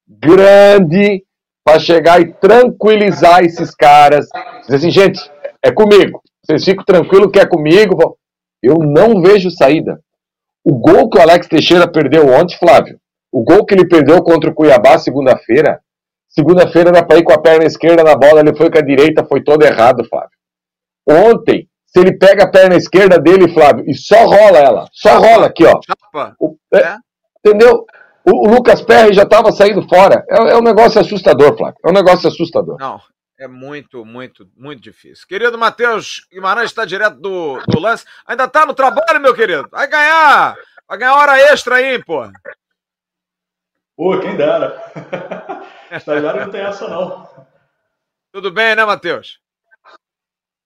grande 0.07 1.23
para 1.63 1.79
chegar 1.79 2.21
e 2.21 2.33
tranquilizar 2.33 3.43
esses 3.43 3.73
caras, 3.73 4.27
dizer 4.61 4.75
assim, 4.75 4.91
gente, 4.91 5.19
é 5.63 5.71
comigo. 5.71 6.21
Vocês 6.43 6.63
ficam 6.65 6.83
tranquilos 6.83 7.31
que 7.31 7.39
é 7.39 7.45
comigo. 7.45 8.17
Eu 8.61 8.75
não 8.79 9.21
vejo 9.21 9.49
saída. 9.49 9.99
O 10.63 10.77
gol 10.77 11.09
que 11.09 11.17
o 11.17 11.21
Alex 11.21 11.47
Teixeira 11.47 11.91
perdeu 11.91 12.27
ontem, 12.27 12.57
Flávio, 12.57 12.99
o 13.31 13.43
gol 13.43 13.65
que 13.65 13.73
ele 13.73 13.87
perdeu 13.87 14.21
contra 14.23 14.49
o 14.49 14.53
Cuiabá 14.53 14.97
segunda-feira, 14.97 15.79
Segunda-feira 16.29 16.89
era 16.89 17.03
para 17.03 17.17
ir 17.17 17.23
com 17.23 17.33
a 17.33 17.41
perna 17.41 17.65
esquerda 17.65 18.03
na 18.03 18.15
bola, 18.15 18.39
ele 18.39 18.55
foi 18.55 18.69
com 18.69 18.77
a 18.77 18.81
direita, 18.81 19.25
foi 19.25 19.43
todo 19.43 19.65
errado, 19.65 20.07
Flávio. 20.07 20.29
Ontem, 21.07 21.67
se 21.87 21.99
ele 21.99 22.17
pega 22.17 22.43
a 22.43 22.51
perna 22.51 22.75
esquerda 22.75 23.19
dele, 23.19 23.51
Flávio, 23.51 23.83
e 23.87 23.95
só 23.95 24.25
rola 24.25 24.59
ela, 24.59 24.85
só 24.93 25.17
rola 25.17 25.47
aqui, 25.47 25.65
ó. 25.65 25.79
O, 26.39 26.55
é, 26.71 26.77
é. 26.77 26.95
Entendeu? 27.43 27.83
O, 28.23 28.47
o, 28.47 28.51
Lucas 28.53 28.79
Perry 28.81 29.11
já 29.11 29.23
estava 29.23 29.51
saindo 29.51 29.81
fora. 29.89 30.23
É, 30.29 30.51
é 30.51 30.57
um 30.57 30.61
negócio 30.61 31.01
assustador, 31.01 31.57
Flávio. 31.57 31.79
É 31.83 31.89
um 31.89 31.93
negócio 31.93 32.27
assustador. 32.27 32.77
Não, 32.79 32.99
é 33.39 33.47
muito, 33.47 34.05
muito, 34.05 34.51
muito 34.55 34.81
difícil. 34.81 35.25
Querido 35.25 35.57
Matheus 35.57 36.27
Guimarães 36.31 36.69
está 36.69 36.83
direto 36.83 37.19
do, 37.19 37.57
do 37.65 37.79
lance. 37.79 38.05
Ainda 38.27 38.43
está 38.43 38.65
no 38.65 38.73
trabalho, 38.73 39.21
meu 39.21 39.33
querido? 39.33 39.69
Vai 39.71 39.87
ganhar! 39.87 40.57
Vai 40.87 40.97
ganhar 40.97 41.15
hora 41.15 41.39
extra 41.39 41.75
aí, 41.75 42.03
pô. 42.03 42.29
Pô, 43.95 44.19
quem 44.19 44.35
dera. 44.35 44.81
Estagiário 45.91 46.45
não 46.45 46.51
tem 46.51 46.61
essa, 46.61 46.87
não. 46.87 47.29
Tudo 48.31 48.51
bem, 48.51 48.75
né, 48.75 48.83
Matheus? 48.83 49.39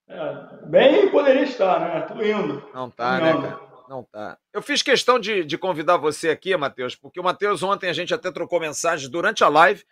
É, 0.08 0.66
bem 0.66 1.10
poderia 1.12 1.44
estar, 1.44 1.80
né? 1.80 2.02
Tudo 2.02 2.26
indo. 2.26 2.70
Não 2.74 2.90
tá, 2.90 3.20
Tudo 3.20 3.24
né, 3.24 3.50
cara? 3.50 3.62
Não 3.88 4.04
tá. 4.04 4.38
Eu 4.52 4.62
fiz 4.62 4.82
questão 4.82 5.20
de, 5.20 5.44
de 5.44 5.58
convidar 5.58 5.98
você 5.98 6.30
aqui, 6.30 6.56
Matheus, 6.58 6.96
porque 6.96 7.20
o 7.20 7.24
Matheus 7.24 7.62
ontem 7.62 7.90
a 7.90 7.94
gente 7.94 8.14
até 8.14 8.32
trocou 8.32 8.60
mensagens 8.60 9.10
durante 9.10 9.44
a 9.44 9.50
live. 9.50 9.86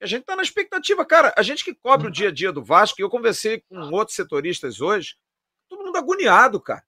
A 0.00 0.06
gente 0.06 0.24
tá 0.24 0.36
na 0.36 0.42
expectativa, 0.42 1.04
cara. 1.04 1.34
A 1.36 1.42
gente 1.42 1.64
que 1.64 1.74
cobre 1.74 2.06
o 2.06 2.10
dia 2.10 2.28
a 2.28 2.32
dia 2.32 2.52
do 2.52 2.62
Vasco, 2.62 3.00
e 3.00 3.02
eu 3.02 3.10
conversei 3.10 3.62
com 3.68 3.78
outros 3.90 4.14
setoristas 4.14 4.80
hoje, 4.80 5.16
todo 5.68 5.84
mundo 5.84 5.96
agoniado, 5.96 6.60
cara. 6.60 6.84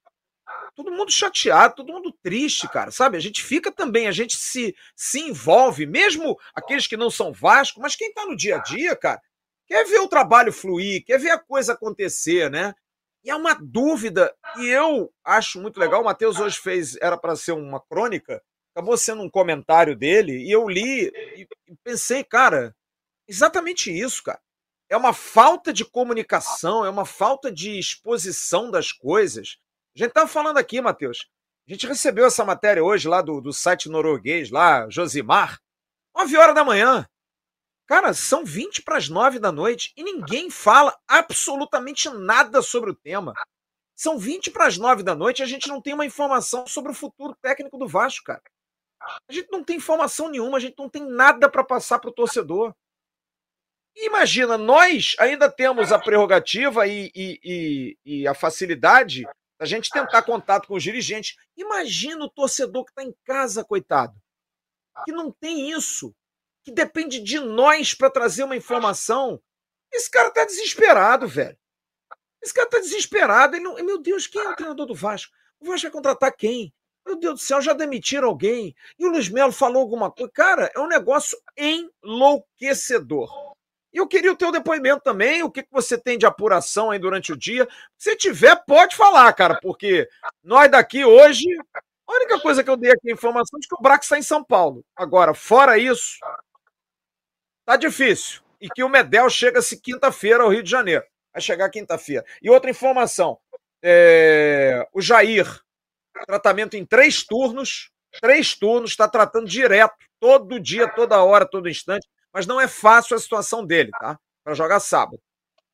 Todo 0.75 0.93
mundo 0.93 1.11
chateado, 1.11 1.75
todo 1.75 1.93
mundo 1.93 2.17
triste, 2.23 2.69
cara, 2.69 2.91
sabe? 2.91 3.17
A 3.17 3.21
gente 3.21 3.43
fica 3.43 3.73
também, 3.73 4.07
a 4.07 4.13
gente 4.13 4.37
se, 4.37 4.75
se 4.95 5.21
envolve, 5.21 5.85
mesmo 5.85 6.39
aqueles 6.55 6.87
que 6.87 6.97
não 6.97 7.11
são 7.11 7.33
Vasco, 7.33 7.81
mas 7.81 7.97
quem 7.97 8.13
tá 8.13 8.25
no 8.25 8.37
dia 8.37 8.57
a 8.57 8.59
dia, 8.63 8.95
cara, 8.95 9.21
quer 9.67 9.85
ver 9.85 9.99
o 9.99 10.09
trabalho 10.09 10.53
fluir, 10.53 11.05
quer 11.05 11.19
ver 11.19 11.31
a 11.31 11.39
coisa 11.39 11.73
acontecer, 11.73 12.51
né? 12.51 12.73
E 13.25 13.31
é 13.31 13.35
uma 13.35 13.55
dúvida, 13.55 14.33
e 14.59 14.69
eu 14.69 15.13
acho 15.25 15.61
muito 15.61 15.79
legal. 15.79 16.01
O 16.01 16.05
Matheus 16.05 16.39
hoje 16.39 16.59
fez, 16.59 16.97
era 17.03 17.19
para 17.19 17.37
ser 17.37 17.53
uma 17.53 17.81
crônica, 17.81 18.43
acabou 18.75 18.97
sendo 18.97 19.23
um 19.23 19.29
comentário 19.29 19.97
dele, 19.97 20.33
e 20.45 20.51
eu 20.51 20.69
li 20.69 21.11
e 21.37 21.77
pensei, 21.85 22.25
cara, 22.25 22.75
exatamente 23.31 23.91
isso, 23.91 24.23
cara. 24.23 24.41
É 24.89 24.97
uma 24.97 25.15
falta 25.15 25.73
de 25.73 25.85
comunicação, 25.85 26.85
é 26.85 26.91
uma 26.91 27.07
falta 27.07 27.51
de 27.51 27.79
exposição 27.79 28.71
das 28.71 28.91
coisas. 28.93 29.57
A 29.95 29.99
gente 29.99 30.09
estava 30.09 30.27
falando 30.27 30.59
aqui, 30.59 30.81
Matheus. 30.81 31.29
A 31.69 31.73
gente 31.73 31.87
recebeu 31.87 32.27
essa 32.27 32.45
matéria 32.45 32.83
hoje 32.83 33.07
lá 33.07 33.23
do, 33.23 33.41
do 33.41 33.53
site 33.53 33.89
norueguês, 33.89 34.51
lá, 34.51 34.91
Josimar, 34.91 35.61
9 36.17 36.37
horas 36.37 36.55
da 36.55 36.65
manhã. 36.65 37.07
Cara, 37.87 38.13
são 38.13 38.45
20 38.45 38.83
para 38.83 38.97
as 38.97 39.09
9 39.09 39.39
da 39.39 39.53
noite 39.53 39.93
e 39.97 40.03
ninguém 40.03 40.51
fala 40.51 40.97
absolutamente 41.07 42.09
nada 42.09 42.63
sobre 42.63 42.91
o 42.91 42.95
tema. 42.95 43.33
São 43.97 44.19
20 44.19 44.51
para 44.51 44.67
as 44.67 44.79
9 44.79 45.03
da 45.03 45.15
noite 45.15 45.41
e 45.41 45.43
a 45.43 45.47
gente 45.47 45.69
não 45.69 45.81
tem 45.81 45.95
uma 45.95 46.07
informação 46.07 46.67
sobre 46.67 46.91
o 46.91 46.95
futuro 46.95 47.37
técnico 47.41 47.79
do 47.79 47.87
Vasco, 47.87 48.25
cara. 48.25 48.43
A 49.29 49.33
gente 49.33 49.51
não 49.51 49.65
tem 49.65 49.77
informação 49.77 50.29
nenhuma, 50.29 50.59
a 50.59 50.61
gente 50.61 50.79
não 50.79 50.89
tem 50.89 51.05
nada 51.05 51.49
para 51.49 51.65
passar 51.65 51.99
para 51.99 52.11
o 52.11 52.15
torcedor. 52.15 52.75
Imagina, 53.97 54.57
nós 54.57 55.15
ainda 55.19 55.51
temos 55.51 55.93
a 55.93 55.99
prerrogativa 55.99 56.87
e, 56.87 57.11
e, 57.15 57.41
e, 57.45 57.99
e 58.05 58.29
a 58.29 58.35
facilidade 58.35 59.27
da 59.59 59.67
gente 59.67 59.91
tentar 59.91 60.23
contato 60.23 60.67
com 60.67 60.75
os 60.75 60.83
dirigentes. 60.83 61.37
Imagina 61.57 62.25
o 62.25 62.31
torcedor 62.31 62.85
que 62.85 62.93
está 62.93 63.03
em 63.03 63.15
casa, 63.25 63.65
coitado, 63.65 64.15
que 65.05 65.13
não 65.13 65.31
tem 65.31 65.71
isso 65.71 66.15
que 66.63 66.71
depende 66.71 67.21
de 67.21 67.41
nós 67.41 67.95
para 67.95 68.11
trazer 68.11 68.45
uma 68.45 68.57
informação. 68.57 69.41
Esse 69.93 70.11
cara 70.11 70.31
tá 70.31 70.45
desesperado, 70.45 71.27
velho. 71.27 71.59
Esse 72.43 72.55
cara 72.55 72.69
tá 72.69 72.79
desesperado. 72.79 73.57
Ele 73.57 73.65
não... 73.65 73.75
Meu 73.77 73.99
Deus, 73.99 74.27
quem 74.27 74.41
é 74.41 74.49
o 74.49 74.57
treinador 74.57 74.87
do 74.87 74.95
Vasco? 74.95 75.33
O 75.59 75.67
Vasco 75.67 75.83
vai 75.83 75.91
contratar 75.91 76.35
quem? 76.37 76.73
Meu 77.05 77.17
Deus 77.17 77.41
do 77.41 77.45
céu, 77.45 77.61
já 77.61 77.73
demitiram 77.73 78.29
alguém. 78.29 78.75
E 78.99 79.07
o 79.07 79.11
Luiz 79.11 79.29
Melo 79.29 79.53
falou 79.53 79.83
alguma 79.83 80.11
coisa. 80.11 80.31
Cara, 80.33 80.71
é 80.75 80.81
um 80.81 80.87
negócio 80.87 81.37
enlouquecedor. 81.57 83.50
E 83.93 83.99
eu 83.99 84.07
queria 84.07 84.33
o 84.33 84.37
teu 84.37 84.53
depoimento 84.53 85.03
também, 85.03 85.43
o 85.43 85.51
que, 85.51 85.63
que 85.63 85.73
você 85.73 85.99
tem 85.99 86.17
de 86.17 86.27
apuração 86.27 86.91
aí 86.91 86.99
durante 86.99 87.33
o 87.33 87.37
dia. 87.37 87.69
Se 87.99 88.15
tiver, 88.17 88.57
pode 88.67 88.95
falar, 88.95 89.33
cara, 89.33 89.59
porque 89.61 90.09
nós 90.43 90.71
daqui 90.71 91.05
hoje, 91.05 91.45
a 92.07 92.13
única 92.13 92.39
coisa 92.41 92.63
que 92.63 92.71
eu 92.71 92.77
dei 92.77 92.93
aqui 92.93 93.11
a 93.11 93.15
informação 93.15 93.59
é 93.59 93.67
que 93.67 93.75
o 93.75 93.83
Brax 93.83 94.07
está 94.07 94.19
em 94.19 94.23
São 94.23 94.45
Paulo. 94.45 94.85
Agora, 94.97 95.35
fora 95.35 95.77
isso, 95.77 96.19
Tá 97.71 97.77
difícil. 97.77 98.41
E 98.61 98.69
que 98.69 98.83
o 98.83 98.89
Medel 98.89 99.31
chega-se 99.31 99.81
quinta-feira 99.81 100.43
ao 100.43 100.51
Rio 100.51 100.61
de 100.61 100.69
Janeiro. 100.69 101.05
Vai 101.33 101.41
chegar 101.41 101.71
quinta-feira. 101.71 102.25
E 102.43 102.51
outra 102.51 102.69
informação: 102.69 103.39
é... 103.81 104.89
o 104.93 105.01
Jair, 105.01 105.47
tratamento 106.27 106.77
em 106.77 106.85
três 106.85 107.23
turnos. 107.23 107.93
Três 108.21 108.57
turnos, 108.57 108.91
está 108.91 109.07
tratando 109.07 109.47
direto, 109.47 109.95
todo 110.19 110.59
dia, 110.59 110.89
toda 110.89 111.23
hora, 111.23 111.47
todo 111.47 111.69
instante. 111.69 112.09
Mas 112.33 112.47
não 112.47 112.61
é 112.61 112.69
fácil 112.69 113.17
a 113.17 113.21
situação 113.21 113.65
dele, 113.65 113.91
tá? 113.93 114.19
Para 114.45 114.55
jogar 114.55 114.81
sábado. 114.81 115.21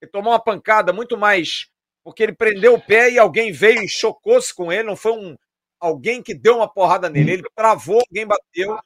Ele 0.00 0.10
tomou 0.10 0.32
uma 0.32 0.42
pancada 0.42 0.92
muito 0.92 1.16
mais. 1.16 1.68
Porque 2.04 2.22
ele 2.22 2.34
prendeu 2.34 2.74
o 2.74 2.80
pé 2.80 3.10
e 3.10 3.18
alguém 3.18 3.52
veio 3.52 3.82
e 3.82 3.88
chocou-se 3.88 4.54
com 4.54 4.72
ele. 4.72 4.84
Não 4.84 4.96
foi 4.96 5.12
um 5.12 5.36
alguém 5.78 6.22
que 6.22 6.34
deu 6.34 6.56
uma 6.56 6.72
porrada 6.72 7.08
nele. 7.10 7.32
Ele 7.32 7.42
travou, 7.54 8.00
alguém 8.08 8.26
bateu, 8.26 8.78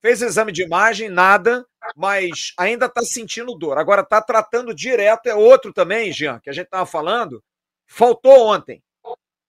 fez 0.00 0.22
exame 0.22 0.52
de 0.52 0.62
imagem, 0.62 1.08
nada 1.08 1.66
mas 1.94 2.52
ainda 2.58 2.86
está 2.86 3.02
sentindo 3.02 3.54
dor. 3.54 3.78
Agora 3.78 4.02
está 4.02 4.20
tratando 4.20 4.74
direto, 4.74 5.26
é 5.26 5.34
outro 5.34 5.72
também, 5.72 6.12
Jean, 6.12 6.40
que 6.40 6.50
a 6.50 6.52
gente 6.52 6.66
estava 6.66 6.86
falando. 6.86 7.42
Faltou 7.86 8.48
ontem. 8.48 8.82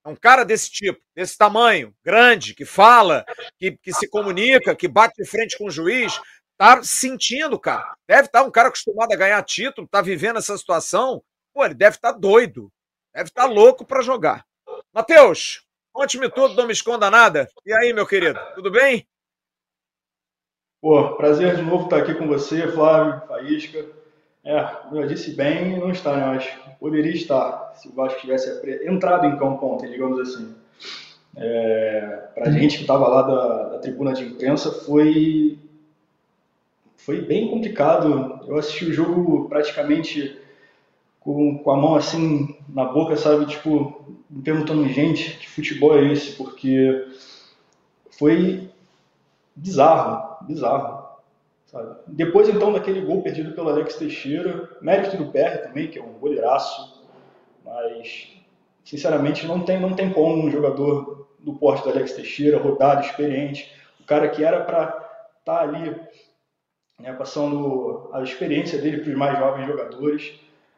É 0.05 0.09
um 0.09 0.15
cara 0.15 0.43
desse 0.43 0.69
tipo, 0.69 1.01
desse 1.15 1.38
tamanho, 1.38 1.93
grande, 2.03 2.53
que 2.53 2.63
fala, 2.63 3.25
que, 3.57 3.71
que 3.78 3.93
se 3.93 4.07
comunica, 4.07 4.75
que 4.75 4.88
bate 4.88 5.21
de 5.21 5.30
frente 5.30 5.57
com 5.57 5.65
o 5.65 5.71
juiz, 5.71 6.19
tá 6.58 6.82
sentindo, 6.84 7.60
cara. 7.60 7.95
Deve 8.08 8.28
estar 8.28 8.41
tá 8.41 8.45
um 8.45 8.51
cara 8.51 8.70
acostumado 8.70 9.12
a 9.12 9.18
ganhar 9.18 9.41
título, 9.43 9.88
tá 9.88 10.01
vivendo 10.01 10.38
essa 10.38 10.58
situação. 10.58 11.24
Pô, 11.53 11.64
ele 11.64 11.74
deve 11.74 11.95
estar 11.95 12.14
tá 12.14 12.20
doido. 12.20 12.72
Deve 13.14 13.30
estar 13.30 13.43
tá 13.43 13.47
louco 13.47 13.86
para 13.86 14.01
jogar. 14.01 14.45
Matheus, 14.93 15.64
conte-me 15.93 16.30
tudo, 16.30 16.55
não 16.55 16.66
me 16.66 16.74
esconda 16.74 17.10
nada. 17.10 17.47
E 17.66 17.74
aí, 17.74 17.93
meu 17.93 18.05
querido, 18.05 18.39
tudo 18.55 18.72
bem? 18.72 19.08
Pô, 20.82 21.16
prazer 21.16 21.55
de 21.55 21.62
novo 21.62 21.86
estar 21.86 21.97
aqui 21.97 22.14
com 22.14 22.28
você, 22.28 22.68
Flávio, 22.72 23.28
Faísca. 23.28 23.86
É, 24.43 24.63
como 24.63 25.01
eu 25.01 25.08
disse 25.08 25.36
bem, 25.36 25.78
não 25.78 25.92
está, 25.92 26.16
né? 26.16 26.25
Mas 26.28 26.78
poderia 26.79 27.12
estar 27.12 27.74
se 27.75 27.89
o 27.89 27.93
Vasco 27.93 28.21
tivesse 28.21 28.50
entrado 28.88 29.25
em 29.25 29.38
campo 29.38 29.66
ontem, 29.66 29.89
digamos 29.89 30.20
assim. 30.20 30.55
É, 31.36 32.29
para 32.34 32.47
a 32.47 32.51
gente 32.51 32.78
que 32.78 32.84
estava 32.84 33.08
lá 33.08 33.21
da, 33.24 33.70
da, 33.70 33.79
tribuna 33.79 34.13
de 34.13 34.24
imprensa, 34.24 34.71
foi, 34.71 35.59
foi 37.08 37.21
bem 37.21 37.50
complicado. 37.50 38.42
Eu 38.46 38.58
assisti 38.58 38.84
o 38.84 38.92
jogo 38.92 39.47
praticamente 39.47 40.38
com, 41.21 41.58
com 41.59 41.71
a 41.71 41.78
mão 41.78 41.96
assim 41.96 42.58
na 42.67 42.84
boca, 42.84 43.16
sabe? 43.16 43.46
Tipo, 43.46 44.20
me 44.29 44.42
perguntando, 44.42 44.86
gente, 44.89 45.38
que 45.38 45.50
futebol 45.50 45.97
é 45.97 46.12
esse? 46.12 46.34
Porque 46.34 47.08
foi 48.12 48.70
bizarro, 49.55 50.46
bizarro. 50.46 51.08
Sabe? 51.67 51.96
Depois, 52.08 52.50
então, 52.50 52.74
daquele 52.74 53.00
gol 53.00 53.21
perdido 53.21 53.54
pelo 53.54 53.70
Alex 53.70 53.96
Teixeira, 53.96 54.70
mérito 54.82 55.16
do 55.16 55.32
PR 55.32 55.63
também, 55.63 55.88
que 55.88 55.97
é 55.97 56.04
um 56.04 56.20
goleiraço, 56.20 57.05
mas, 57.63 58.36
sinceramente, 58.84 59.47
não 59.47 59.62
tem, 59.62 59.79
não 59.79 59.93
tem 59.93 60.12
como 60.12 60.43
um 60.43 60.51
jogador 60.51 61.29
do 61.39 61.54
porte 61.54 61.84
do 61.86 61.89
Alex 61.89 62.12
Teixeira, 62.12 62.59
rodado, 62.59 63.05
experiente, 63.05 63.71
o 63.97 64.04
cara 64.04 64.28
que 64.28 64.43
era 64.43 64.59
para 64.66 64.88
estar 65.39 65.59
tá 65.59 65.62
ali 65.62 65.96
né, 66.99 67.13
passando 67.13 68.09
a 68.13 68.21
experiência 68.24 68.79
dele 68.79 69.01
para 69.01 69.11
os 69.11 69.17
mais 69.17 69.37
jovens 69.37 69.67
jogadores. 69.67 70.33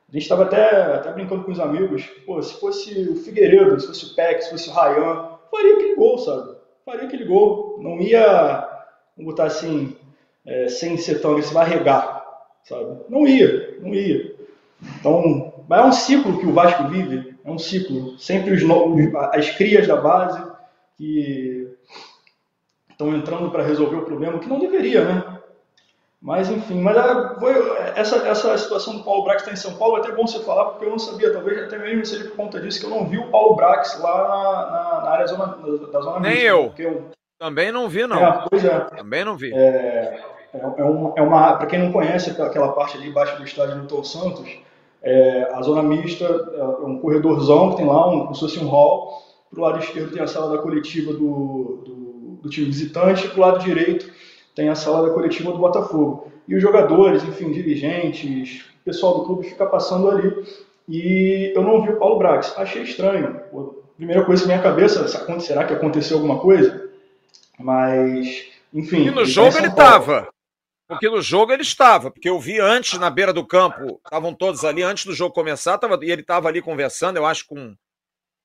A 0.07 0.11
gente 0.11 0.23
estava 0.23 0.43
até, 0.43 0.95
até 0.95 1.11
brincando 1.11 1.43
com 1.43 1.51
os 1.51 1.59
amigos, 1.59 2.05
pô, 2.25 2.41
se 2.41 2.59
fosse 2.59 3.09
o 3.09 3.15
Figueiredo, 3.15 3.79
se 3.79 3.87
fosse 3.87 4.05
o 4.05 4.15
Peck, 4.15 4.43
se 4.43 4.49
fosse 4.49 4.69
o 4.69 4.73
Rayan, 4.73 5.37
faria 5.51 5.75
aquele 5.75 5.95
gol, 5.95 6.17
sabe? 6.17 6.55
Faria 6.85 7.07
aquele 7.07 7.25
gol. 7.25 7.77
Não 7.79 7.99
ia 8.01 8.67
vamos 9.19 9.33
botar 9.33 9.45
assim, 9.45 9.95
é, 10.45 10.67
sem 10.69 10.97
ser 10.97 11.21
tão 11.21 11.31
agressivo, 11.31 11.59
arregar, 11.59 12.25
sabe? 12.63 13.01
Não 13.09 13.27
ia, 13.27 13.77
não 13.81 13.93
ia. 13.93 14.33
Então, 14.99 15.53
mas 15.67 15.79
é 15.79 15.83
um 15.83 15.91
ciclo 15.91 16.39
que 16.39 16.47
o 16.47 16.53
Vasco 16.53 16.87
vive, 16.87 17.35
é 17.43 17.51
um 17.51 17.59
ciclo. 17.59 18.17
Sempre 18.17 18.53
os, 18.53 18.63
as 19.33 19.49
crias 19.51 19.85
da 19.87 19.97
base 19.97 20.41
que 20.97 21.67
estão 22.89 23.15
entrando 23.15 23.51
para 23.51 23.63
resolver 23.63 23.97
o 23.97 24.05
problema, 24.05 24.39
que 24.39 24.49
não 24.49 24.59
deveria, 24.59 25.03
né? 25.03 25.38
Mas 26.21 26.49
enfim, 26.49 26.81
mas 26.81 26.97
essa, 27.95 28.17
essa 28.27 28.57
situação 28.57 28.97
do 28.97 29.03
Paulo 29.03 29.23
Brax 29.23 29.41
está 29.41 29.53
em 29.53 29.55
São 29.55 29.75
Paulo 29.75 29.97
é 29.97 29.99
até 30.01 30.11
bom 30.11 30.27
você 30.27 30.39
falar, 30.43 30.65
porque 30.65 30.85
eu 30.85 30.89
não 30.89 30.99
sabia, 30.99 31.31
talvez 31.31 31.63
até 31.63 31.77
mesmo 31.77 32.05
seja 32.05 32.25
por 32.25 32.35
conta 32.35 32.59
disso 32.59 32.81
que 32.81 32.85
eu 32.85 32.89
não 32.89 33.05
vi 33.05 33.17
o 33.17 33.31
Paulo 33.31 33.55
Brax 33.55 33.97
lá 34.01 34.27
na, 34.27 34.71
na, 34.71 35.01
na 35.01 35.09
área 35.11 35.27
zona, 35.27 35.57
da 35.91 36.01
zona 36.01 36.19
Nem 36.19 36.39
eu. 36.39 36.73
eu. 36.77 37.05
Também 37.39 37.71
não 37.71 37.87
vi, 37.87 38.05
não. 38.05 38.17
É, 38.17 38.43
pois 38.49 38.65
é. 38.65 38.79
Também 38.81 39.23
não 39.23 39.37
vi. 39.37 39.53
É, 39.53 40.21
É, 40.53 40.59
é, 40.81 40.83
uma, 40.83 41.13
é 41.15 41.21
uma 41.21 41.53
para 41.53 41.67
quem 41.67 41.79
não 41.79 41.91
conhece 41.93 42.31
aquela 42.41 42.73
parte 42.73 42.97
ali 42.97 43.07
embaixo 43.07 43.37
do 43.37 43.45
estádio 43.45 43.75
Newton 43.77 44.03
Santos, 44.03 44.57
é, 45.01 45.49
a 45.53 45.61
zona 45.61 45.81
mista 45.81 46.25
é 46.25 46.63
um 46.85 46.99
corredorzão 46.99 47.71
que 47.71 47.77
tem 47.77 47.85
lá, 47.85 48.09
um, 48.09 48.23
como 48.23 48.35
se 48.35 48.41
fosse 48.41 48.59
um 48.59 48.67
hall. 48.67 49.23
Para 49.49 49.59
o 49.59 49.63
lado 49.63 49.79
esquerdo 49.79 50.11
tem 50.11 50.21
a 50.21 50.27
sala 50.27 50.57
da 50.57 50.61
coletiva 50.61 51.13
do, 51.13 51.81
do, 51.85 52.39
do 52.41 52.49
time 52.49 52.67
visitante, 52.67 53.29
para 53.29 53.37
o 53.37 53.41
lado 53.41 53.63
direito 53.63 54.18
tem 54.55 54.69
a 54.69 54.75
sala 54.75 55.07
da 55.07 55.13
coletiva 55.13 55.51
do 55.51 55.57
Botafogo. 55.57 56.31
E 56.47 56.55
os 56.55 56.61
jogadores, 56.61 57.23
enfim, 57.23 57.51
dirigentes, 57.51 58.65
pessoal 58.89 59.19
do 59.19 59.25
clube 59.25 59.47
fica 59.47 59.65
passando 59.65 60.09
ali. 60.09 60.45
E 60.87 61.53
eu 61.55 61.61
não 61.61 61.83
vi 61.83 61.91
o 61.91 61.99
Paulo 61.99 62.17
Brax. 62.17 62.53
Achei 62.57 62.81
estranho. 62.81 63.41
A 63.53 63.95
primeira 63.95 64.25
coisa 64.25 64.41
que 64.41 64.47
minha 64.47 64.61
cabeça, 64.61 65.07
será 65.39 65.65
que 65.65 65.73
aconteceu 65.73 66.17
alguma 66.17 66.39
coisa? 66.39 66.89
Mas, 67.59 68.47
enfim. 68.73 69.05
E 69.05 69.11
no 69.11 69.25
jogo 69.25 69.57
ele 69.57 69.67
estava. 69.67 70.27
Porque 70.87 71.07
no 71.07 71.21
jogo 71.21 71.51
ele 71.51 71.61
estava, 71.61 72.09
porque 72.09 72.27
eu 72.27 72.39
vi 72.39 72.59
antes 72.59 72.97
na 72.97 73.11
beira 73.11 73.31
do 73.31 73.45
campo, 73.45 74.01
estavam 74.03 74.33
todos 74.33 74.65
ali 74.65 74.81
antes 74.81 75.05
do 75.05 75.13
jogo 75.13 75.35
começar, 75.35 75.77
tava, 75.77 75.99
e 76.01 76.09
ele 76.09 76.21
estava 76.21 76.47
ali 76.47 76.63
conversando, 76.63 77.17
eu 77.17 77.27
acho 77.27 77.45
com. 77.45 77.75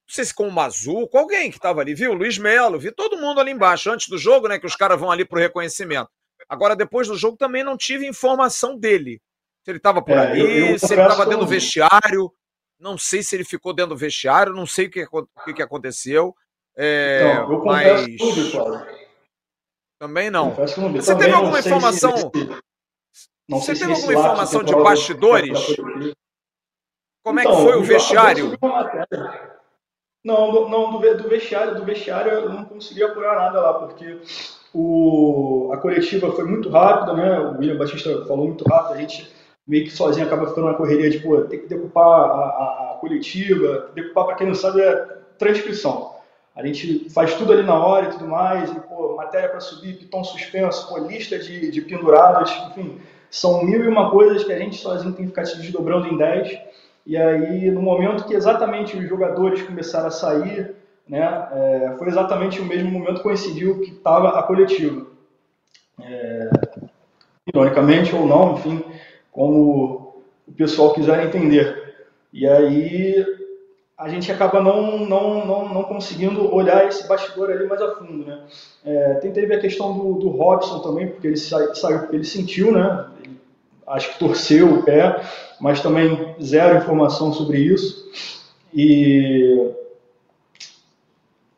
Não 0.06 0.14
sei 0.14 0.24
se 0.24 0.34
com 0.34 0.46
o 0.46 0.52
Mazu, 0.52 1.08
com 1.08 1.18
alguém 1.18 1.50
que 1.50 1.56
estava 1.56 1.80
ali, 1.80 1.94
viu? 1.94 2.12
Luiz 2.12 2.36
Melo, 2.36 2.78
vi 2.78 2.92
todo 2.92 3.16
mundo 3.16 3.40
ali 3.40 3.50
embaixo, 3.50 3.90
antes 3.90 4.08
do 4.08 4.18
jogo, 4.18 4.48
né? 4.48 4.58
Que 4.58 4.66
os 4.66 4.76
caras 4.76 5.00
vão 5.00 5.10
ali 5.10 5.24
pro 5.24 5.40
reconhecimento. 5.40 6.10
Agora, 6.48 6.76
depois 6.76 7.08
do 7.08 7.16
jogo, 7.16 7.36
também 7.36 7.64
não 7.64 7.76
tive 7.76 8.06
informação 8.06 8.76
dele. 8.76 9.20
Se 9.64 9.70
ele 9.70 9.78
estava 9.78 10.02
por 10.02 10.12
é, 10.12 10.18
ali, 10.18 10.40
eu, 10.40 10.66
eu 10.72 10.78
se 10.78 10.92
ele 10.92 11.00
estava 11.00 11.24
dentro 11.24 11.40
do 11.40 11.46
vestiário. 11.46 12.30
Não 12.78 12.98
sei 12.98 13.22
se 13.22 13.34
ele 13.34 13.44
ficou 13.44 13.72
dentro 13.72 13.94
do 13.94 13.98
vestiário, 13.98 14.52
não 14.52 14.66
sei 14.66 14.86
o 14.86 14.90
que, 14.90 15.06
o 15.10 15.54
que, 15.54 15.62
aconteceu. 15.62 16.34
É, 16.76 17.32
então, 17.32 17.52
eu 17.52 17.64
mas... 17.64 18.16
tudo, 18.18 18.86
Também 19.98 20.28
não. 20.28 20.48
não 20.48 20.54
Você 20.56 21.12
Também 21.12 21.16
teve 21.18 21.32
alguma 21.32 21.60
informação? 21.60 22.16
Se 22.16 23.30
Você 23.48 23.72
teve 23.72 23.92
alguma 23.92 24.12
informação 24.12 24.62
de 24.62 24.74
bastidores? 24.74 25.58
Como 27.22 27.40
é 27.40 27.44
que 27.44 27.48
então, 27.48 27.62
foi 27.62 27.76
o 27.76 27.82
vestiário? 27.82 28.58
Não, 30.24 30.68
não 30.70 30.90
do, 30.90 31.16
do, 31.16 31.28
vestiário, 31.28 31.74
do 31.74 31.84
vestiário 31.84 32.32
eu 32.32 32.48
não 32.48 32.64
consegui 32.64 33.02
apurar 33.02 33.36
nada 33.36 33.60
lá, 33.60 33.74
porque 33.74 34.18
o, 34.72 35.70
a 35.72 35.76
coletiva 35.76 36.32
foi 36.32 36.44
muito 36.44 36.70
rápida, 36.70 37.12
né? 37.12 37.38
O 37.40 37.58
William 37.58 37.76
Batista 37.76 38.24
falou 38.26 38.46
muito 38.46 38.64
rápido, 38.64 38.94
a 38.94 39.00
gente 39.00 39.30
meio 39.66 39.84
que 39.84 39.90
sozinho 39.90 40.26
acaba 40.26 40.46
ficando 40.46 40.68
na 40.68 40.74
correria 40.74 41.10
de, 41.10 41.18
pô, 41.18 41.42
tem 41.42 41.60
que 41.60 41.68
decupar 41.68 42.06
a, 42.06 42.34
a, 42.34 42.92
a 42.92 42.98
coletiva, 43.00 43.90
decupar, 43.94 44.24
para 44.24 44.34
quem 44.36 44.46
não 44.46 44.54
sabe, 44.54 44.80
é 44.80 44.94
transcrição. 45.38 46.14
A 46.56 46.64
gente 46.64 47.10
faz 47.10 47.34
tudo 47.34 47.52
ali 47.52 47.62
na 47.62 47.74
hora 47.74 48.06
e 48.06 48.10
tudo 48.12 48.26
mais, 48.26 48.70
e, 48.70 48.80
pô, 48.80 49.16
matéria 49.16 49.48
para 49.48 49.60
subir, 49.60 49.98
piton 49.98 50.24
suspenso, 50.24 50.88
pô, 50.88 50.98
lista 50.98 51.38
de, 51.38 51.70
de 51.70 51.80
enfim, 51.80 53.00
são 53.28 53.64
mil 53.64 53.84
e 53.84 53.88
uma 53.88 54.10
coisas 54.10 54.44
que 54.44 54.52
a 54.52 54.58
gente 54.58 54.76
sozinho 54.76 55.12
tem 55.12 55.24
que 55.24 55.30
ficar 55.30 55.44
se 55.44 55.58
desdobrando 55.58 56.06
em 56.06 56.16
dez. 56.16 56.56
E 57.06 57.16
aí, 57.16 57.70
no 57.70 57.82
momento 57.82 58.24
que 58.24 58.34
exatamente 58.34 58.96
os 58.96 59.08
jogadores 59.08 59.62
começaram 59.62 60.06
a 60.06 60.10
sair, 60.10 60.74
né, 61.06 61.48
é, 61.52 61.94
foi 61.98 62.08
exatamente 62.08 62.60
o 62.60 62.64
mesmo 62.64 62.90
momento 62.90 63.16
que 63.16 63.22
coincidiu 63.22 63.80
que 63.80 63.90
estava 63.90 64.38
a 64.38 64.42
coletiva. 64.42 65.06
É, 66.00 66.50
ironicamente 67.46 68.14
ou 68.14 68.26
não, 68.26 68.54
enfim, 68.54 68.82
como 69.30 70.22
o 70.46 70.52
pessoal 70.52 70.92
quiser 70.94 71.26
entender. 71.26 71.94
E 72.32 72.46
aí 72.46 73.24
a 73.96 74.08
gente 74.08 74.30
acaba 74.32 74.60
não, 74.60 74.98
não, 75.06 75.46
não, 75.46 75.72
não 75.72 75.82
conseguindo 75.84 76.52
olhar 76.52 76.88
esse 76.88 77.06
bastidor 77.06 77.50
ali 77.50 77.66
mais 77.66 77.80
a 77.80 77.94
fundo. 77.94 78.26
Né? 78.26 78.40
É, 78.84 79.14
tentei 79.14 79.46
ver 79.46 79.56
a 79.56 79.60
questão 79.60 79.96
do, 79.96 80.14
do 80.14 80.28
Robson 80.30 80.80
também, 80.80 81.08
porque 81.08 81.28
ele 81.28 81.36
saiu 81.36 81.68
porque 82.00 82.16
ele 82.16 82.24
sentiu, 82.24 82.72
né? 82.72 83.06
Acho 83.86 84.12
que 84.12 84.18
torceu 84.18 84.74
o 84.74 84.82
pé, 84.82 85.20
mas 85.60 85.80
também 85.80 86.34
zero 86.42 86.78
informação 86.78 87.32
sobre 87.32 87.58
isso. 87.58 88.10
E 88.72 89.70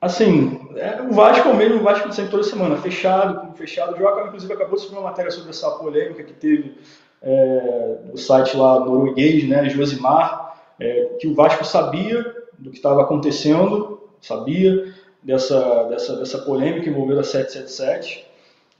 assim, 0.01 0.61
é, 0.77 1.01
o 1.03 1.13
Vasco 1.13 1.49
é 1.49 1.53
o 1.53 1.57
mesmo 1.57 1.83
Vasco 1.83 2.09
de 2.09 2.15
sempre 2.15 2.31
toda 2.31 2.43
semana, 2.43 2.77
fechado, 2.77 3.55
fechado. 3.57 3.95
O 3.95 3.99
Joca, 3.99 4.27
inclusive, 4.27 4.53
acabou 4.53 4.77
de 4.77 4.83
subir 4.83 4.97
uma 4.97 5.09
matéria 5.09 5.31
sobre 5.31 5.51
essa 5.51 5.71
polêmica 5.73 6.23
que 6.23 6.35
teve 6.35 6.77
é, 7.23 7.99
do 8.11 8.19
site 8.19 8.57
lá 8.57 8.81
norueguês, 8.81 9.49
né, 9.49 9.69
Josimar, 9.69 10.61
é, 10.79 11.17
que 11.19 11.27
o 11.27 11.35
Vasco 11.35 11.65
sabia 11.65 12.23
do 12.59 12.71
que 12.71 12.77
estava 12.77 13.03
acontecendo, 13.03 14.01
sabia 14.21 14.95
dessa, 15.23 15.85
dessa, 15.85 16.17
dessa 16.17 16.39
polêmica 16.39 16.89
envolvendo 16.89 17.21
a 17.21 17.25
777. 17.25 18.26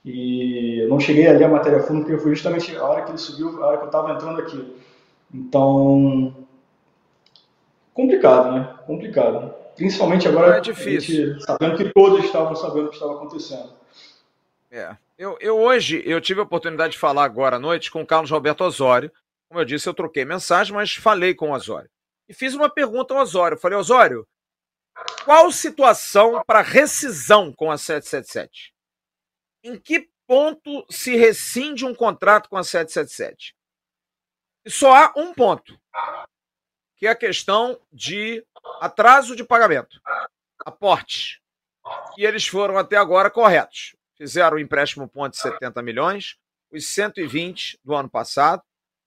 E 0.09 0.79
eu 0.79 0.87
não 0.87 1.01
cheguei 1.01 1.27
ali 1.27 1.43
a 1.43 1.49
matéria 1.49 1.83
fundo, 1.83 2.05
porque 2.05 2.17
foi 2.17 2.33
justamente 2.33 2.73
a 2.77 2.85
hora 2.85 3.01
que 3.01 3.11
ele 3.11 3.17
subiu, 3.17 3.61
a 3.61 3.67
hora 3.67 3.77
que 3.77 3.83
eu 3.83 3.87
estava 3.87 4.13
entrando 4.13 4.39
aqui. 4.39 4.73
Então, 5.33 6.33
complicado, 7.93 8.53
né? 8.53 8.73
Complicado. 8.87 9.53
Principalmente 9.75 10.25
agora, 10.25 10.59
é 10.59 10.61
difícil. 10.61 11.33
Gente, 11.33 11.43
sabendo 11.43 11.75
que 11.75 11.93
todos 11.93 12.23
estavam 12.23 12.55
sabendo 12.55 12.85
o 12.85 12.89
que 12.89 12.95
estava 12.95 13.15
acontecendo. 13.15 13.69
É. 14.71 14.95
Eu, 15.17 15.37
eu 15.41 15.59
hoje, 15.59 16.01
eu 16.05 16.21
tive 16.21 16.39
a 16.39 16.43
oportunidade 16.43 16.93
de 16.93 16.99
falar 16.99 17.25
agora 17.25 17.57
à 17.57 17.59
noite 17.59 17.91
com 17.91 18.01
o 18.01 18.07
Carlos 18.07 18.31
Roberto 18.31 18.63
Osório. 18.63 19.11
Como 19.49 19.59
eu 19.59 19.65
disse, 19.65 19.89
eu 19.89 19.93
troquei 19.93 20.23
mensagem, 20.23 20.73
mas 20.73 20.95
falei 20.95 21.35
com 21.35 21.49
o 21.49 21.53
Osório. 21.53 21.89
E 22.29 22.33
fiz 22.33 22.53
uma 22.53 22.69
pergunta 22.69 23.13
ao 23.13 23.19
Osório. 23.19 23.57
Falei, 23.57 23.77
Osório, 23.77 24.25
qual 25.25 25.51
situação 25.51 26.41
para 26.47 26.61
rescisão 26.61 27.51
com 27.51 27.69
a 27.69 27.77
777? 27.77 28.76
Em 29.67 29.77
que 29.77 30.09
ponto 30.25 30.85
se 30.89 31.17
rescinde 31.17 31.83
um 31.83 31.93
contrato 31.93 32.47
com 32.47 32.55
a 32.55 32.63
777? 32.63 33.53
E 34.63 34.71
só 34.71 34.95
há 34.95 35.13
um 35.17 35.33
ponto, 35.33 35.77
que 36.95 37.05
é 37.05 37.09
a 37.09 37.15
questão 37.15 37.77
de 37.91 38.45
atraso 38.79 39.35
de 39.35 39.43
pagamento, 39.43 39.99
aporte. 40.65 41.41
E 42.17 42.25
eles 42.25 42.47
foram 42.47 42.77
até 42.77 42.95
agora 42.95 43.29
corretos. 43.29 43.93
Fizeram 44.17 44.55
o 44.55 44.59
empréstimo 44.59 45.05
ponto 45.07 45.33
de 45.33 45.39
70 45.39 45.81
milhões, 45.81 46.37
os 46.71 46.87
120 46.87 47.77
do 47.83 47.93
ano 47.93 48.09
passado, 48.09 48.63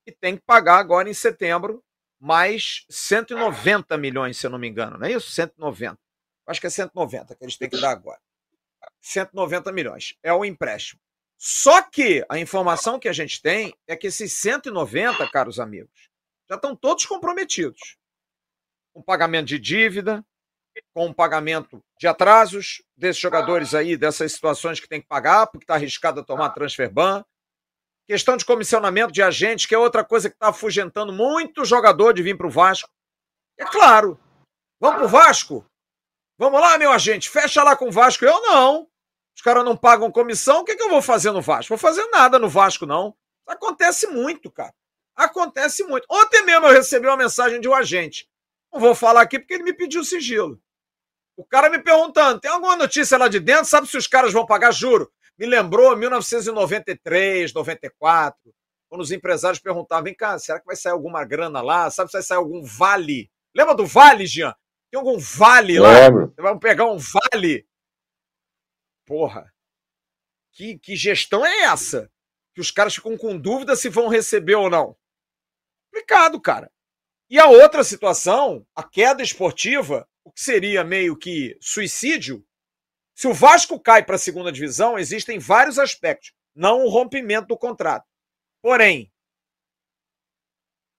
e 0.06 0.12
tem 0.12 0.36
que 0.36 0.42
pagar 0.42 0.78
agora 0.78 1.08
em 1.08 1.14
setembro 1.14 1.82
mais 2.18 2.84
190 2.90 3.96
milhões, 3.96 4.36
se 4.36 4.46
eu 4.46 4.50
não 4.50 4.58
me 4.58 4.68
engano, 4.68 4.98
não 4.98 5.06
é 5.06 5.12
isso? 5.12 5.30
190. 5.30 5.98
Acho 6.46 6.60
que 6.60 6.66
é 6.66 6.70
190 6.70 7.34
que 7.34 7.44
eles 7.44 7.56
têm 7.56 7.70
que 7.70 7.80
dar 7.80 7.92
agora. 7.92 8.20
190 9.00 9.72
milhões. 9.72 10.14
É 10.22 10.32
o 10.32 10.44
empréstimo. 10.44 11.00
Só 11.38 11.80
que 11.82 12.24
a 12.28 12.38
informação 12.38 12.98
que 12.98 13.08
a 13.08 13.12
gente 13.12 13.40
tem 13.40 13.74
é 13.86 13.96
que 13.96 14.08
esses 14.08 14.34
190, 14.34 15.26
caros 15.30 15.58
amigos, 15.58 16.10
já 16.48 16.56
estão 16.56 16.76
todos 16.76 17.06
comprometidos. 17.06 17.96
Com 18.92 19.02
pagamento 19.02 19.46
de 19.46 19.58
dívida, 19.58 20.24
com 20.92 21.12
pagamento 21.12 21.82
de 21.98 22.06
atrasos 22.06 22.82
desses 22.96 23.20
jogadores 23.20 23.74
aí, 23.74 23.96
dessas 23.96 24.32
situações 24.32 24.80
que 24.80 24.88
tem 24.88 25.00
que 25.00 25.08
pagar, 25.08 25.46
porque 25.46 25.64
está 25.64 25.74
arriscado 25.74 26.20
a 26.20 26.24
tomar 26.24 26.50
transfer 26.50 26.90
ban. 26.90 27.24
Questão 28.06 28.36
de 28.36 28.44
comissionamento 28.44 29.12
de 29.12 29.22
agentes, 29.22 29.66
que 29.66 29.74
é 29.74 29.78
outra 29.78 30.04
coisa 30.04 30.28
que 30.28 30.34
está 30.34 30.48
afugentando 30.48 31.12
muito 31.12 31.64
jogador 31.64 32.12
de 32.12 32.22
vir 32.22 32.36
para 32.36 32.46
o 32.46 32.50
Vasco. 32.50 32.90
É 33.58 33.64
claro. 33.64 34.18
Vamos 34.80 34.98
para 34.98 35.06
o 35.06 35.08
Vasco? 35.08 35.64
Vamos 36.40 36.58
lá, 36.58 36.78
meu 36.78 36.90
agente, 36.90 37.28
fecha 37.28 37.62
lá 37.62 37.76
com 37.76 37.88
o 37.88 37.92
Vasco. 37.92 38.24
Eu 38.24 38.40
não. 38.40 38.88
Os 39.36 39.42
caras 39.42 39.62
não 39.62 39.76
pagam 39.76 40.10
comissão, 40.10 40.60
o 40.60 40.64
que, 40.64 40.74
que 40.74 40.82
eu 40.82 40.88
vou 40.88 41.02
fazer 41.02 41.32
no 41.32 41.42
Vasco? 41.42 41.68
Vou 41.68 41.76
fazer 41.76 42.06
nada 42.06 42.38
no 42.38 42.48
Vasco, 42.48 42.86
não. 42.86 43.14
Acontece 43.46 44.06
muito, 44.06 44.50
cara. 44.50 44.72
Acontece 45.14 45.84
muito. 45.84 46.06
Ontem 46.10 46.42
mesmo 46.46 46.64
eu 46.64 46.72
recebi 46.72 47.06
uma 47.06 47.16
mensagem 47.18 47.60
de 47.60 47.68
um 47.68 47.74
agente. 47.74 48.26
Não 48.72 48.80
vou 48.80 48.94
falar 48.94 49.20
aqui 49.20 49.38
porque 49.38 49.52
ele 49.52 49.64
me 49.64 49.74
pediu 49.74 50.02
sigilo. 50.02 50.58
O 51.36 51.44
cara 51.44 51.68
me 51.68 51.78
perguntando: 51.78 52.40
tem 52.40 52.50
alguma 52.50 52.74
notícia 52.74 53.18
lá 53.18 53.28
de 53.28 53.38
dentro? 53.38 53.66
Sabe 53.66 53.86
se 53.86 53.98
os 53.98 54.06
caras 54.06 54.32
vão 54.32 54.46
pagar? 54.46 54.72
Juro. 54.72 55.12
Me 55.38 55.44
lembrou 55.44 55.94
1993, 55.94 57.52
94, 57.52 58.40
quando 58.88 59.02
os 59.02 59.12
empresários 59.12 59.60
perguntavam: 59.60 60.04
vem 60.04 60.14
cá, 60.14 60.38
será 60.38 60.58
que 60.58 60.64
vai 60.64 60.76
sair 60.76 60.92
alguma 60.92 61.22
grana 61.22 61.60
lá? 61.60 61.90
Sabe 61.90 62.10
se 62.10 62.16
vai 62.16 62.22
sair 62.22 62.38
algum 62.38 62.62
vale? 62.64 63.30
Lembra 63.54 63.74
do 63.74 63.84
vale, 63.84 64.24
Jean? 64.24 64.54
Tem 64.90 64.98
algum 64.98 65.18
vale 65.18 65.78
lá? 65.78 66.10
Vamos 66.36 66.60
pegar 66.60 66.86
um 66.86 66.98
vale 66.98 67.66
porra, 69.10 69.52
que, 70.52 70.78
que 70.78 70.94
gestão 70.94 71.44
é 71.44 71.62
essa? 71.62 72.08
Que 72.54 72.60
os 72.60 72.70
caras 72.70 72.94
ficam 72.94 73.18
com 73.18 73.36
dúvida 73.36 73.74
se 73.74 73.88
vão 73.88 74.06
receber 74.06 74.54
ou 74.54 74.70
não. 74.70 74.96
Complicado, 75.90 76.40
cara. 76.40 76.70
E 77.28 77.36
a 77.36 77.46
outra 77.46 77.82
situação, 77.82 78.64
a 78.72 78.84
queda 78.84 79.20
esportiva, 79.20 80.08
o 80.22 80.30
que 80.30 80.40
seria 80.40 80.84
meio 80.84 81.16
que 81.16 81.58
suicídio, 81.60 82.46
se 83.12 83.26
o 83.26 83.34
Vasco 83.34 83.80
cai 83.80 84.04
para 84.04 84.14
a 84.14 84.18
segunda 84.18 84.52
divisão, 84.52 84.96
existem 84.96 85.40
vários 85.40 85.76
aspectos, 85.76 86.32
não 86.54 86.84
o 86.84 86.88
rompimento 86.88 87.48
do 87.48 87.58
contrato. 87.58 88.06
Porém, 88.62 89.12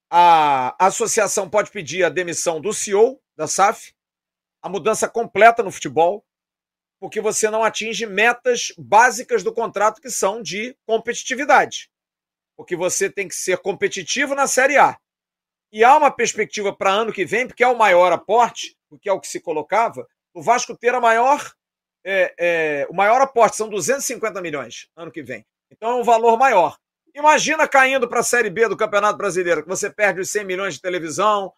a 0.09 0.75
associação 0.85 1.49
pode 1.49 1.71
pedir 1.71 2.03
a 2.03 2.09
demissão 2.09 2.59
do 2.59 2.73
CEO 2.73 3.20
da 3.35 3.47
SAF, 3.47 3.93
a 4.61 4.69
mudança 4.69 5.07
completa 5.09 5.63
no 5.63 5.71
futebol, 5.71 6.23
porque 6.99 7.19
você 7.19 7.49
não 7.49 7.63
atinge 7.63 8.05
metas 8.05 8.71
básicas 8.77 9.41
do 9.43 9.51
contrato 9.53 9.99
que 9.99 10.09
são 10.09 10.41
de 10.41 10.77
competitividade. 10.85 11.89
Porque 12.55 12.75
você 12.75 13.09
tem 13.09 13.27
que 13.27 13.35
ser 13.35 13.57
competitivo 13.57 14.35
na 14.35 14.45
Série 14.45 14.77
A. 14.77 14.95
E 15.71 15.83
há 15.83 15.97
uma 15.97 16.11
perspectiva 16.11 16.75
para 16.75 16.91
ano 16.91 17.11
que 17.11 17.25
vem, 17.25 17.47
porque 17.47 17.63
é 17.63 17.67
o 17.67 17.77
maior 17.77 18.11
aporte, 18.11 18.77
porque 18.87 19.09
é 19.09 19.13
o 19.13 19.19
que 19.19 19.27
se 19.27 19.39
colocava, 19.39 20.07
o 20.33 20.43
Vasco 20.43 20.77
ter 20.77 20.93
a 20.93 21.01
maior, 21.01 21.51
é, 22.05 22.35
é, 22.37 22.87
o 22.89 22.93
maior 22.93 23.19
aporte, 23.21 23.57
são 23.57 23.67
250 23.67 24.39
milhões 24.41 24.87
ano 24.95 25.11
que 25.11 25.23
vem. 25.23 25.45
Então 25.71 25.91
é 25.91 25.95
um 25.95 26.03
valor 26.03 26.37
maior. 26.37 26.77
Imagina 27.15 27.67
caindo 27.67 28.07
para 28.07 28.19
a 28.19 28.23
Série 28.23 28.49
B 28.49 28.67
do 28.67 28.77
Campeonato 28.77 29.17
Brasileiro, 29.17 29.63
que 29.63 29.69
você 29.69 29.89
perde 29.89 30.21
os 30.21 30.29
100 30.29 30.45
milhões 30.45 30.75
de 30.75 30.81
televisão, 30.81 31.51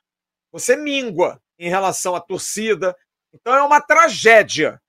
você 0.51 0.75
mingua 0.75 1.41
em 1.57 1.69
relação 1.69 2.15
à 2.15 2.21
torcida. 2.21 2.95
Então 3.33 3.53
é 3.53 3.61
uma 3.61 3.81
tragédia. 3.81 4.81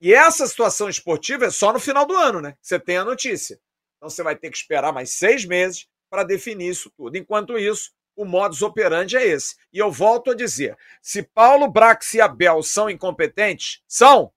E 0.00 0.12
essa 0.12 0.46
situação 0.46 0.88
esportiva 0.88 1.46
é 1.46 1.50
só 1.50 1.72
no 1.72 1.80
final 1.80 2.06
do 2.06 2.14
ano, 2.14 2.40
né? 2.40 2.56
Você 2.60 2.78
tem 2.78 2.96
a 2.96 3.04
notícia. 3.04 3.58
Então 3.96 4.10
você 4.10 4.22
vai 4.22 4.36
ter 4.36 4.50
que 4.50 4.56
esperar 4.56 4.92
mais 4.92 5.14
seis 5.14 5.44
meses 5.44 5.88
para 6.10 6.22
definir 6.22 6.68
isso 6.68 6.90
tudo. 6.96 7.16
Enquanto 7.16 7.58
isso, 7.58 7.92
o 8.14 8.24
modus 8.24 8.62
operandi 8.62 9.16
é 9.16 9.26
esse. 9.26 9.56
E 9.72 9.78
eu 9.78 9.90
volto 9.90 10.30
a 10.30 10.34
dizer: 10.34 10.76
se 11.02 11.22
Paulo 11.22 11.68
Brax 11.68 12.14
e 12.14 12.20
Abel 12.20 12.62
são 12.62 12.90
incompetentes, 12.90 13.82
são, 13.86 14.32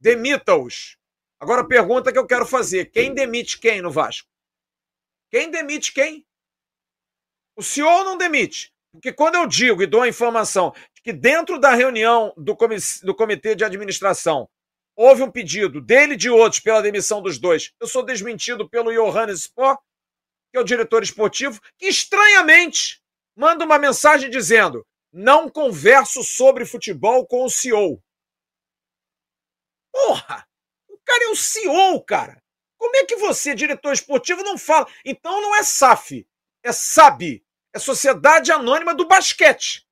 demita-os. 0.00 0.96
Agora 1.38 1.62
a 1.62 1.66
pergunta 1.66 2.12
que 2.12 2.18
eu 2.18 2.26
quero 2.26 2.46
fazer: 2.46 2.86
quem 2.86 3.14
demite 3.14 3.58
quem 3.58 3.80
no 3.80 3.90
Vasco? 3.90 4.28
Quem 5.30 5.50
demite 5.50 5.92
quem? 5.92 6.26
O 7.56 7.62
senhor 7.62 8.04
não 8.04 8.16
demite. 8.16 8.72
Porque 8.92 9.12
quando 9.12 9.36
eu 9.36 9.46
digo 9.46 9.82
e 9.82 9.86
dou 9.86 10.02
a 10.02 10.08
informação 10.08 10.74
que 11.02 11.12
dentro 11.12 11.58
da 11.58 11.74
reunião 11.74 12.32
do, 12.36 12.56
do 13.02 13.14
comitê 13.14 13.54
de 13.54 13.64
administração 13.64 14.48
houve 14.94 15.22
um 15.22 15.30
pedido 15.30 15.80
dele 15.80 16.14
e 16.14 16.16
de 16.16 16.28
outros 16.28 16.60
pela 16.60 16.82
demissão 16.82 17.22
dos 17.22 17.38
dois. 17.38 17.72
Eu 17.80 17.86
sou 17.86 18.02
desmentido 18.04 18.68
pelo 18.68 18.92
Johannes 18.92 19.42
Spor, 19.44 19.78
que 20.50 20.58
é 20.58 20.60
o 20.60 20.64
diretor 20.64 21.02
esportivo, 21.02 21.60
que 21.78 21.86
estranhamente 21.86 23.00
manda 23.34 23.64
uma 23.64 23.78
mensagem 23.78 24.28
dizendo: 24.28 24.86
não 25.12 25.48
converso 25.48 26.22
sobre 26.22 26.66
futebol 26.66 27.26
com 27.26 27.44
o 27.44 27.50
CEO. 27.50 28.02
Porra! 29.92 30.46
O 30.88 30.98
cara 31.04 31.24
é 31.24 31.28
o 31.28 31.36
CEO, 31.36 32.04
cara. 32.04 32.42
Como 32.78 32.96
é 32.96 33.04
que 33.04 33.16
você, 33.16 33.54
diretor 33.54 33.92
esportivo, 33.92 34.42
não 34.42 34.56
fala? 34.56 34.86
Então 35.04 35.40
não 35.40 35.56
é 35.56 35.62
SAF, 35.62 36.26
é 36.62 36.72
SAB, 36.72 37.42
é 37.74 37.78
Sociedade 37.78 38.52
Anônima 38.52 38.94
do 38.94 39.06
Basquete. 39.06 39.86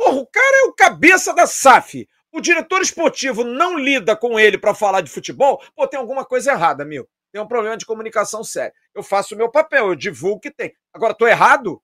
Porra, 0.00 0.20
o 0.20 0.26
cara 0.26 0.56
é 0.64 0.68
o 0.68 0.72
cabeça 0.72 1.34
da 1.34 1.46
SAF 1.46 2.08
o 2.32 2.40
diretor 2.40 2.80
esportivo 2.80 3.44
não 3.44 3.78
lida 3.78 4.16
com 4.16 4.38
ele 4.38 4.56
para 4.56 4.74
falar 4.74 5.00
de 5.00 5.10
futebol, 5.10 5.62
pô, 5.74 5.86
tem 5.86 5.98
alguma 5.98 6.24
coisa 6.24 6.52
errada, 6.52 6.84
meu. 6.84 7.08
Tem 7.32 7.40
um 7.40 7.46
problema 7.46 7.76
de 7.76 7.86
comunicação 7.86 8.42
sério. 8.42 8.74
Eu 8.94 9.02
faço 9.02 9.34
o 9.34 9.38
meu 9.38 9.50
papel, 9.50 9.88
eu 9.88 9.94
divulgo 9.94 10.36
o 10.36 10.40
que 10.40 10.50
tem. 10.50 10.74
Agora, 10.92 11.14
tô 11.14 11.26
errado? 11.26 11.82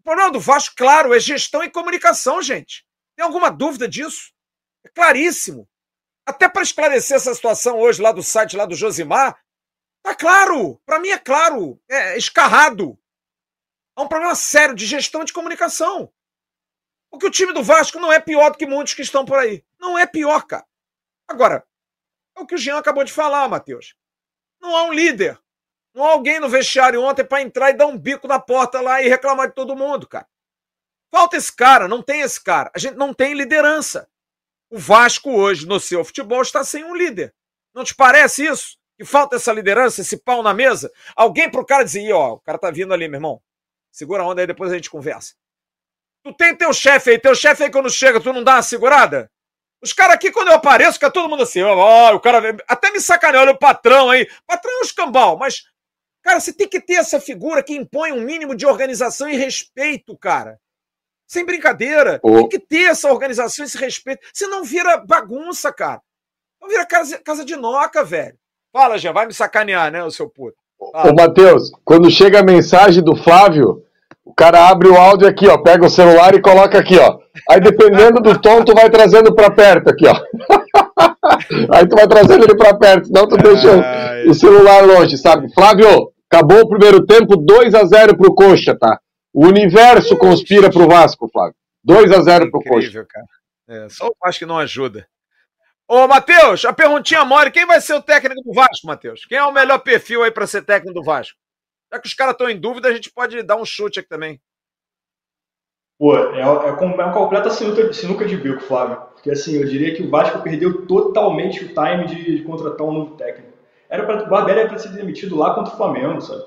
O 0.00 0.02
problema 0.02 0.30
do 0.30 0.40
Vasco, 0.40 0.74
claro, 0.76 1.14
é 1.14 1.20
gestão 1.20 1.62
e 1.62 1.70
comunicação, 1.70 2.42
gente. 2.42 2.86
Tem 3.16 3.24
alguma 3.24 3.50
dúvida 3.50 3.88
disso? 3.88 4.32
É 4.84 4.88
claríssimo. 4.88 5.68
Até 6.26 6.48
para 6.48 6.62
esclarecer 6.62 7.16
essa 7.16 7.34
situação 7.34 7.78
hoje 7.78 8.02
lá 8.02 8.12
do 8.12 8.22
site 8.22 8.56
lá 8.56 8.66
do 8.66 8.74
Josimar, 8.74 9.38
tá 10.02 10.14
claro. 10.14 10.80
Para 10.84 10.98
mim 10.98 11.08
é 11.08 11.18
claro, 11.18 11.80
é 11.88 12.16
escarrado. 12.16 12.98
Há 13.94 14.02
um 14.02 14.08
problema 14.08 14.34
sério 14.34 14.74
de 14.74 14.84
gestão 14.84 15.24
de 15.24 15.32
comunicação. 15.32 16.12
Porque 17.16 17.28
o 17.28 17.30
time 17.30 17.54
do 17.54 17.62
Vasco 17.62 17.98
não 17.98 18.12
é 18.12 18.20
pior 18.20 18.50
do 18.50 18.58
que 18.58 18.66
muitos 18.66 18.92
que 18.92 19.00
estão 19.00 19.24
por 19.24 19.38
aí. 19.38 19.64
Não 19.80 19.96
é 19.98 20.04
pior, 20.04 20.46
cara. 20.46 20.66
Agora, 21.26 21.66
é 22.36 22.40
o 22.40 22.46
que 22.46 22.54
o 22.54 22.58
Jean 22.58 22.76
acabou 22.76 23.04
de 23.04 23.12
falar, 23.12 23.48
Matheus. 23.48 23.94
Não 24.60 24.76
há 24.76 24.82
um 24.82 24.92
líder. 24.92 25.40
Não 25.94 26.04
há 26.04 26.10
alguém 26.10 26.38
no 26.38 26.48
vestiário 26.48 27.02
ontem 27.02 27.24
para 27.24 27.40
entrar 27.40 27.70
e 27.70 27.72
dar 27.72 27.86
um 27.86 27.96
bico 27.96 28.28
na 28.28 28.38
porta 28.38 28.82
lá 28.82 29.00
e 29.00 29.08
reclamar 29.08 29.48
de 29.48 29.54
todo 29.54 29.74
mundo, 29.74 30.06
cara. 30.06 30.28
Falta 31.10 31.38
esse 31.38 31.50
cara, 31.50 31.88
não 31.88 32.02
tem 32.02 32.20
esse 32.20 32.38
cara. 32.38 32.70
A 32.74 32.78
gente 32.78 32.96
não 32.96 33.14
tem 33.14 33.32
liderança. 33.32 34.06
O 34.68 34.78
Vasco 34.78 35.30
hoje, 35.30 35.66
no 35.66 35.80
seu 35.80 36.04
futebol, 36.04 36.42
está 36.42 36.62
sem 36.64 36.84
um 36.84 36.94
líder. 36.94 37.34
Não 37.72 37.82
te 37.82 37.94
parece 37.94 38.44
isso? 38.44 38.76
Que 38.98 39.06
falta 39.06 39.36
essa 39.36 39.54
liderança, 39.54 40.02
esse 40.02 40.18
pau 40.18 40.42
na 40.42 40.52
mesa? 40.52 40.92
Alguém 41.14 41.50
pro 41.50 41.64
cara 41.64 41.82
dizer, 41.82 42.12
ó, 42.12 42.34
o 42.34 42.40
cara 42.40 42.58
tá 42.58 42.70
vindo 42.70 42.92
ali, 42.92 43.08
meu 43.08 43.16
irmão. 43.16 43.42
Segura 43.90 44.22
a 44.22 44.26
onda 44.26 44.42
aí, 44.42 44.46
depois 44.46 44.70
a 44.70 44.74
gente 44.74 44.90
conversa. 44.90 45.34
Tu 46.26 46.34
tem 46.34 46.56
teu 46.56 46.72
chefe 46.72 47.10
aí, 47.10 47.20
teu 47.20 47.36
chefe 47.36 47.62
aí 47.62 47.70
quando 47.70 47.88
chega, 47.88 48.20
tu 48.20 48.32
não 48.32 48.42
dá 48.42 48.54
uma 48.54 48.62
segurada? 48.62 49.30
Os 49.80 49.92
caras 49.92 50.16
aqui, 50.16 50.32
quando 50.32 50.48
eu 50.48 50.54
apareço, 50.54 50.94
fica 50.94 51.08
todo 51.08 51.28
mundo 51.28 51.44
assim, 51.44 51.62
ó, 51.62 52.10
oh, 52.10 52.16
o 52.16 52.20
cara 52.20 52.56
até 52.66 52.90
me 52.90 53.00
sacaneia, 53.00 53.42
olha 53.42 53.52
o 53.52 53.58
patrão 53.58 54.10
aí. 54.10 54.28
Patrão 54.44 54.74
é 54.74 54.78
um 54.78 54.82
escambau, 54.82 55.38
mas, 55.38 55.62
cara, 56.24 56.40
você 56.40 56.52
tem 56.52 56.68
que 56.68 56.80
ter 56.80 56.94
essa 56.94 57.20
figura 57.20 57.62
que 57.62 57.76
impõe 57.76 58.10
um 58.10 58.22
mínimo 58.22 58.56
de 58.56 58.66
organização 58.66 59.28
e 59.28 59.36
respeito, 59.36 60.18
cara. 60.18 60.58
Sem 61.28 61.44
brincadeira. 61.44 62.18
Oh. 62.24 62.38
Tem 62.38 62.48
que 62.48 62.58
ter 62.58 62.90
essa 62.90 63.08
organização 63.08 63.64
esse 63.64 63.78
respeito. 63.78 64.26
Senão 64.34 64.64
vira 64.64 64.96
bagunça, 64.96 65.72
cara. 65.72 66.02
Não 66.60 66.68
vira 66.68 66.84
casa, 66.84 67.20
casa 67.20 67.44
de 67.44 67.54
noca, 67.54 68.02
velho. 68.02 68.36
Fala, 68.72 68.98
já 68.98 69.12
vai 69.12 69.26
me 69.26 69.32
sacanear, 69.32 69.92
né, 69.92 70.02
o 70.02 70.10
seu 70.10 70.28
puto. 70.28 70.56
Fala. 70.90 71.12
Ô, 71.12 71.14
Matheus, 71.14 71.70
quando 71.84 72.10
chega 72.10 72.40
a 72.40 72.44
mensagem 72.44 73.00
do 73.00 73.14
Flávio, 73.14 73.85
o 74.26 74.34
cara 74.34 74.68
abre 74.68 74.88
o 74.88 74.96
áudio 74.96 75.28
aqui, 75.28 75.46
ó, 75.46 75.56
pega 75.56 75.86
o 75.86 75.90
celular 75.90 76.34
e 76.34 76.42
coloca 76.42 76.76
aqui, 76.76 76.98
ó. 76.98 77.16
Aí 77.48 77.60
dependendo 77.60 78.20
do 78.20 78.36
tom, 78.36 78.64
tu 78.64 78.74
vai 78.74 78.90
trazendo 78.90 79.32
para 79.32 79.52
perto 79.52 79.88
aqui, 79.88 80.04
ó. 80.04 80.14
Aí 81.72 81.86
tu 81.88 81.94
vai 81.94 82.08
trazendo 82.08 82.44
ele 82.44 82.56
para 82.56 82.76
perto, 82.76 83.06
senão 83.06 83.28
tu 83.28 83.36
deixa 83.36 83.68
o 84.28 84.34
celular 84.34 84.84
longe, 84.84 85.16
sabe? 85.16 85.52
Flávio, 85.54 86.10
acabou 86.28 86.62
o 86.62 86.68
primeiro 86.68 87.06
tempo, 87.06 87.36
2 87.36 87.72
a 87.74 87.84
0 87.84 88.16
pro 88.16 88.34
Coxa, 88.34 88.76
tá? 88.76 88.98
O 89.32 89.46
universo 89.46 90.16
conspira 90.16 90.70
pro 90.70 90.88
Vasco, 90.88 91.28
Flávio. 91.32 91.54
2 91.84 92.10
a 92.10 92.20
0 92.20 92.50
pro 92.50 92.62
Coxa. 92.62 93.06
Cara. 93.08 93.26
É, 93.68 93.88
só 93.88 94.08
o 94.08 94.16
Vasco 94.24 94.44
não 94.44 94.58
ajuda. 94.58 95.06
Ô, 95.86 96.08
Matheus, 96.08 96.64
a 96.64 96.72
perguntinha 96.72 97.24
mole, 97.24 97.52
quem 97.52 97.64
vai 97.64 97.80
ser 97.80 97.94
o 97.94 98.02
técnico 98.02 98.42
do 98.42 98.52
Vasco, 98.52 98.88
Matheus? 98.88 99.24
Quem 99.24 99.38
é 99.38 99.44
o 99.44 99.52
melhor 99.52 99.78
perfil 99.78 100.24
aí 100.24 100.32
para 100.32 100.46
ser 100.46 100.62
técnico 100.62 100.94
do 100.94 101.04
Vasco? 101.04 101.38
Já 101.96 102.00
que 102.00 102.08
os 102.08 102.14
caras 102.14 102.32
estão 102.32 102.50
em 102.50 102.60
dúvida, 102.60 102.88
a 102.88 102.92
gente 102.92 103.10
pode 103.10 103.42
dar 103.42 103.56
um 103.56 103.64
chute 103.64 104.00
aqui 104.00 104.08
também. 104.08 104.38
Pô, 105.98 106.14
é, 106.14 106.40
é, 106.40 106.42
é 106.42 106.44
uma 106.44 107.12
completa 107.12 107.48
sinuca, 107.48 107.90
sinuca 107.90 108.26
de 108.26 108.36
bico, 108.36 108.60
Flávio. 108.60 108.98
Porque 109.14 109.30
assim, 109.30 109.56
eu 109.56 109.66
diria 109.66 109.94
que 109.94 110.02
o 110.02 110.10
Vasco 110.10 110.42
perdeu 110.42 110.86
totalmente 110.86 111.64
o 111.64 111.68
time 111.68 112.04
de, 112.06 112.36
de 112.36 112.42
contratar 112.42 112.86
um 112.86 112.92
novo 112.92 113.16
técnico. 113.16 113.56
Era 113.88 114.04
pra, 114.04 114.24
o 114.24 114.28
Barbieri 114.28 114.60
era 114.60 114.68
para 114.68 114.78
ser 114.78 114.90
demitido 114.90 115.36
lá 115.38 115.54
contra 115.54 115.72
o 115.72 115.76
Flamengo, 115.76 116.20
sabe? 116.20 116.42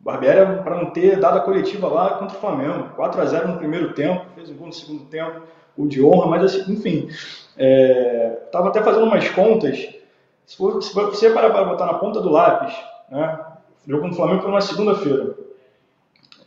O 0.00 0.04
Barbieri 0.04 0.38
era 0.38 0.62
para 0.62 0.76
não 0.76 0.90
ter 0.90 1.20
dado 1.20 1.38
a 1.38 1.42
coletiva 1.42 1.88
lá 1.88 2.14
contra 2.14 2.38
o 2.38 2.40
Flamengo. 2.40 2.94
4 2.96 3.20
a 3.20 3.24
0 3.26 3.48
no 3.48 3.58
primeiro 3.58 3.92
tempo, 3.92 4.24
fez 4.34 4.48
um 4.48 4.56
gol 4.56 4.68
no 4.68 4.72
segundo 4.72 5.04
tempo, 5.10 5.42
o 5.76 5.86
de 5.86 6.02
honra, 6.02 6.26
mas 6.26 6.44
assim, 6.44 6.72
enfim. 6.72 7.10
É, 7.58 8.30
tava 8.50 8.68
até 8.68 8.82
fazendo 8.82 9.04
umas 9.04 9.28
contas. 9.28 9.76
Se, 10.46 10.56
for, 10.56 10.82
se 10.82 10.94
você 10.94 11.28
parar 11.28 11.50
para 11.50 11.64
botar 11.64 11.84
na 11.84 11.94
ponta 11.94 12.18
do 12.18 12.30
lápis, 12.30 12.74
né? 13.10 13.55
Jogo 13.86 14.02
contra 14.02 14.14
o 14.14 14.16
Flamengo 14.16 14.42
foi 14.42 14.50
numa 14.50 14.60
segunda-feira. 14.60 15.34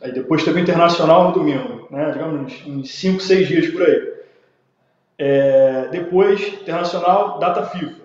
Aí 0.00 0.12
depois 0.12 0.44
teve 0.44 0.58
o 0.58 0.62
Internacional 0.62 1.28
no 1.28 1.32
domingo, 1.32 1.86
né? 1.90 2.10
digamos 2.10 2.66
uns 2.66 2.90
5, 2.90 3.20
6 3.20 3.48
dias 3.48 3.68
por 3.68 3.82
aí. 3.82 4.10
É, 5.18 5.88
depois, 5.88 6.40
Internacional, 6.54 7.38
data 7.38 7.66
FIFA. 7.66 8.00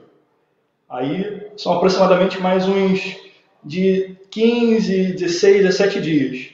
Aí 0.90 1.52
são 1.58 1.74
aproximadamente 1.74 2.40
mais 2.40 2.68
uns 2.68 3.18
de 3.64 4.18
15, 4.30 5.14
16, 5.14 5.64
17 5.64 6.02
dias. 6.02 6.54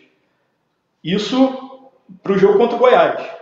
Isso 1.03 1.91
para 2.22 2.34
o 2.34 2.38
jogo 2.38 2.58
contra 2.58 2.76
o 2.76 2.80
Goiás. 2.80 3.41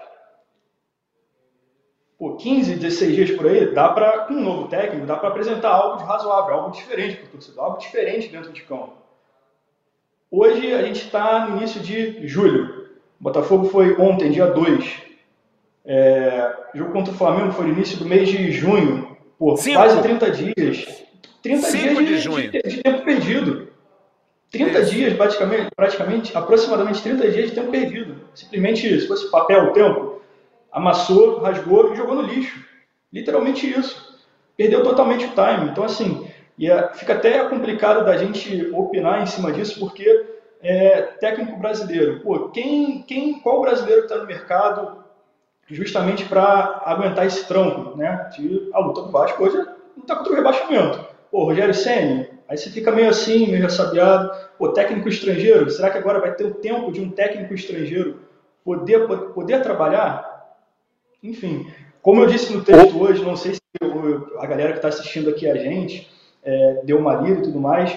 Pô, 2.18 2.36
15, 2.36 2.76
16 2.76 3.16
dias 3.16 3.32
por 3.32 3.48
aí, 3.48 3.74
dá 3.74 3.90
para, 3.90 4.26
com 4.26 4.34
um 4.34 4.44
novo 4.44 4.68
técnico, 4.68 5.06
dá 5.06 5.16
para 5.16 5.30
apresentar 5.30 5.70
algo 5.70 5.98
de 5.98 6.04
razoável, 6.04 6.56
algo 6.56 6.72
diferente 6.72 7.16
para 7.16 7.26
o 7.28 7.30
torcedor, 7.30 7.64
algo 7.64 7.78
diferente 7.78 8.28
dentro 8.28 8.52
de 8.52 8.62
campo. 8.64 8.99
Hoje 10.32 10.74
a 10.74 10.84
gente 10.84 11.06
está 11.06 11.48
no 11.48 11.58
início 11.58 11.82
de 11.82 12.28
julho. 12.28 12.88
O 13.20 13.24
Botafogo 13.24 13.68
foi 13.70 13.98
ontem, 13.98 14.30
dia 14.30 14.46
2. 14.46 15.02
É, 15.86 16.54
jogo 16.76 16.92
contra 16.92 17.12
o 17.12 17.18
Flamengo 17.18 17.52
foi 17.52 17.66
no 17.66 17.74
início 17.74 17.98
do 17.98 18.06
mês 18.06 18.30
de 18.30 18.52
junho. 18.52 19.18
Pô, 19.40 19.56
quase 19.56 20.02
30 20.04 20.32
dias. 20.32 21.04
30 21.42 21.72
dias 21.72 21.98
de, 21.98 22.06
de. 22.06 22.50
De, 22.50 22.62
de, 22.62 22.84
tempo 22.84 23.04
perdido. 23.04 23.70
30 24.52 24.80
Isso. 24.80 24.92
dias, 24.92 25.14
praticamente, 25.16 25.70
praticamente, 25.76 26.38
aproximadamente 26.38 27.02
30 27.02 27.32
dias 27.32 27.50
de 27.50 27.56
tempo 27.56 27.72
perdido. 27.72 28.16
Simplesmente, 28.36 29.00
se 29.00 29.08
fosse 29.08 29.32
papel 29.32 29.66
o 29.66 29.74
tempo, 29.74 30.22
amassou, 30.72 31.40
rasgou 31.40 31.92
e 31.92 31.96
jogou 31.96 32.16
no 32.16 32.22
lixo. 32.22 32.64
Literalmente 33.12 33.68
isso. 33.68 34.20
Perdeu 34.56 34.84
totalmente 34.84 35.26
o 35.26 35.30
time. 35.30 35.72
Então, 35.72 35.84
assim, 35.84 36.29
e 36.60 36.70
é, 36.70 36.90
fica 36.94 37.14
até 37.14 37.48
complicado 37.48 38.04
da 38.04 38.18
gente 38.18 38.70
opinar 38.74 39.24
em 39.24 39.26
cima 39.26 39.50
disso, 39.50 39.80
porque 39.80 40.26
é, 40.62 41.04
técnico 41.04 41.58
brasileiro, 41.58 42.20
pô, 42.20 42.50
quem, 42.50 43.02
quem, 43.04 43.40
qual 43.40 43.62
brasileiro 43.62 44.02
está 44.02 44.18
no 44.18 44.28
mercado 44.28 45.02
justamente 45.66 46.26
para 46.26 46.82
aguentar 46.84 47.26
esse 47.26 47.48
tronco, 47.48 47.96
né? 47.98 48.30
De, 48.36 48.70
a 48.74 48.80
luta 48.80 49.04
do 49.04 49.12
Vasco 49.12 49.42
hoje 49.42 49.56
não 49.96 50.06
tá 50.06 50.18
contra 50.18 50.34
o 50.34 50.36
rebaixamento. 50.36 51.06
Pô, 51.32 51.46
Rogério 51.46 51.74
Senni, 51.74 52.28
aí 52.46 52.58
você 52.58 52.70
fica 52.70 52.92
meio 52.92 53.08
assim, 53.08 53.48
meio 53.48 53.64
ressabiado. 53.64 54.30
Pô, 54.58 54.74
técnico 54.74 55.08
estrangeiro, 55.08 55.70
será 55.70 55.90
que 55.90 55.98
agora 55.98 56.20
vai 56.20 56.34
ter 56.36 56.44
o 56.44 56.56
tempo 56.56 56.92
de 56.92 57.00
um 57.00 57.10
técnico 57.10 57.54
estrangeiro 57.54 58.20
poder, 58.66 59.08
poder 59.34 59.62
trabalhar? 59.62 60.58
Enfim, 61.24 61.72
como 62.02 62.22
eu 62.22 62.28
disse 62.28 62.52
no 62.52 62.66
texto 62.66 63.02
hoje, 63.02 63.24
não 63.24 63.38
sei 63.38 63.54
se 63.54 63.62
a 64.40 64.46
galera 64.46 64.72
que 64.72 64.80
está 64.80 64.90
assistindo 64.90 65.30
aqui 65.30 65.50
a 65.50 65.56
gente 65.56 66.19
é, 66.50 66.82
deu 66.84 66.98
uma 66.98 67.16
lida 67.16 67.40
e 67.40 67.44
tudo 67.44 67.60
mais, 67.60 67.96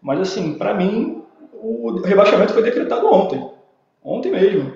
mas 0.00 0.20
assim, 0.20 0.54
para 0.58 0.74
mim, 0.74 1.22
o 1.54 2.00
rebaixamento 2.02 2.52
foi 2.52 2.62
decretado 2.62 3.06
ontem. 3.06 3.50
Ontem 4.02 4.30
mesmo. 4.30 4.74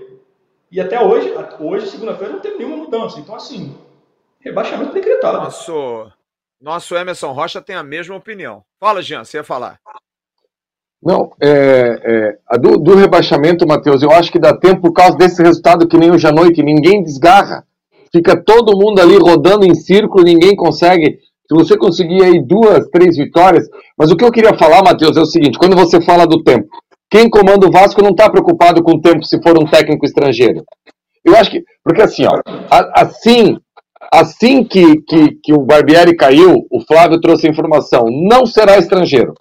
E 0.72 0.80
até 0.80 1.02
hoje, 1.02 1.32
hoje, 1.60 1.88
segunda-feira, 1.88 2.32
não 2.32 2.40
teve 2.40 2.58
nenhuma 2.58 2.78
mudança. 2.78 3.20
Então, 3.20 3.34
assim, 3.34 3.76
rebaixamento 4.40 4.94
decretado. 4.94 5.38
Nosso, 5.38 6.10
nosso 6.60 6.96
Emerson 6.96 7.32
Rocha 7.32 7.60
tem 7.60 7.76
a 7.76 7.82
mesma 7.82 8.16
opinião. 8.16 8.64
Fala, 8.80 9.02
Jean, 9.02 9.24
você 9.24 9.36
ia 9.36 9.44
falar. 9.44 9.78
Não, 11.02 11.32
é, 11.40 12.38
é 12.50 12.58
do, 12.58 12.76
do, 12.78 12.94
rebaixamento, 12.94 13.66
Matheus, 13.66 14.02
eu 14.02 14.10
acho 14.10 14.32
que 14.32 14.38
dá 14.38 14.56
tempo 14.56 14.82
por 14.82 14.92
causa 14.92 15.16
desse 15.16 15.42
resultado 15.42 15.86
que 15.86 15.96
nem 15.96 16.10
hoje 16.10 16.26
à 16.26 16.32
noite, 16.32 16.62
ninguém 16.62 17.02
desgarra. 17.02 17.64
Fica 18.10 18.42
todo 18.42 18.76
mundo 18.76 19.00
ali 19.00 19.16
rodando 19.16 19.66
em 19.66 19.74
círculo, 19.74 20.24
ninguém 20.24 20.56
consegue. 20.56 21.20
Se 21.48 21.54
você 21.54 21.78
conseguir 21.78 22.22
aí 22.22 22.42
duas, 22.44 22.86
três 22.88 23.16
vitórias. 23.16 23.66
Mas 23.96 24.10
o 24.10 24.16
que 24.16 24.24
eu 24.24 24.30
queria 24.30 24.56
falar, 24.58 24.82
Matheus, 24.82 25.16
é 25.16 25.20
o 25.20 25.26
seguinte: 25.26 25.58
quando 25.58 25.74
você 25.74 26.00
fala 26.00 26.26
do 26.26 26.42
tempo, 26.42 26.68
quem 27.10 27.30
comanda 27.30 27.66
o 27.66 27.72
Vasco 27.72 28.02
não 28.02 28.10
está 28.10 28.28
preocupado 28.28 28.82
com 28.82 28.96
o 28.96 29.00
tempo 29.00 29.24
se 29.24 29.40
for 29.42 29.58
um 29.58 29.66
técnico 29.66 30.04
estrangeiro. 30.04 30.62
Eu 31.24 31.34
acho 31.36 31.50
que. 31.50 31.64
Porque 31.82 32.02
assim, 32.02 32.24
ó, 32.26 32.40
assim, 32.94 33.56
assim 34.12 34.62
que, 34.62 35.00
que, 35.02 35.34
que 35.42 35.54
o 35.54 35.64
Barbieri 35.64 36.14
caiu, 36.14 36.66
o 36.70 36.80
Flávio 36.82 37.20
trouxe 37.20 37.46
a 37.46 37.50
informação: 37.50 38.04
não 38.10 38.44
será 38.44 38.76
estrangeiro. 38.76 39.32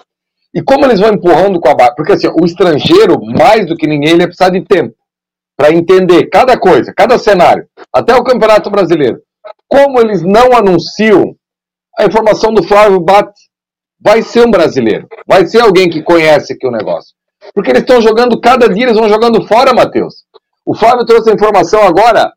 E 0.54 0.62
como 0.62 0.86
eles 0.86 1.00
vão 1.00 1.14
empurrando 1.14 1.60
com 1.60 1.70
a 1.70 1.76
barra? 1.76 1.94
Porque 1.96 2.14
assim, 2.14 2.28
o 2.28 2.46
estrangeiro, 2.46 3.20
mais 3.38 3.68
do 3.68 3.76
que 3.76 3.86
ninguém, 3.86 4.14
ele 4.14 4.28
precisa 4.28 4.50
de 4.50 4.64
tempo 4.64 4.96
para 5.58 5.74
entender 5.74 6.28
cada 6.28 6.58
coisa, 6.58 6.94
cada 6.96 7.18
cenário, 7.18 7.68
até 7.94 8.16
o 8.16 8.24
Campeonato 8.24 8.70
Brasileiro. 8.70 9.20
Como 9.68 10.00
eles 10.00 10.22
não 10.22 10.56
anunciam, 10.56 11.36
a 11.98 12.06
informação 12.06 12.54
do 12.54 12.64
Flávio 12.64 13.00
bate. 13.00 13.48
Vai 14.00 14.22
ser 14.22 14.46
um 14.46 14.52
brasileiro, 14.52 15.08
vai 15.28 15.48
ser 15.48 15.60
alguém 15.60 15.90
que 15.90 16.04
conhece 16.04 16.54
aqui 16.54 16.68
o 16.68 16.72
negócio. 16.72 17.16
Porque 17.54 17.72
eles 17.72 17.82
estão 17.82 18.00
jogando, 18.00 18.40
cada 18.40 18.70
dia 18.70 18.84
eles 18.84 18.98
vão 18.98 19.10
jogando 19.10 19.48
fora, 19.48 19.74
Matheus. 19.74 20.24
O 20.64 20.76
Flávio 20.76 21.06
trouxe 21.06 21.32
a 21.32 21.34
informação 21.34 21.82
agora. 21.82 22.32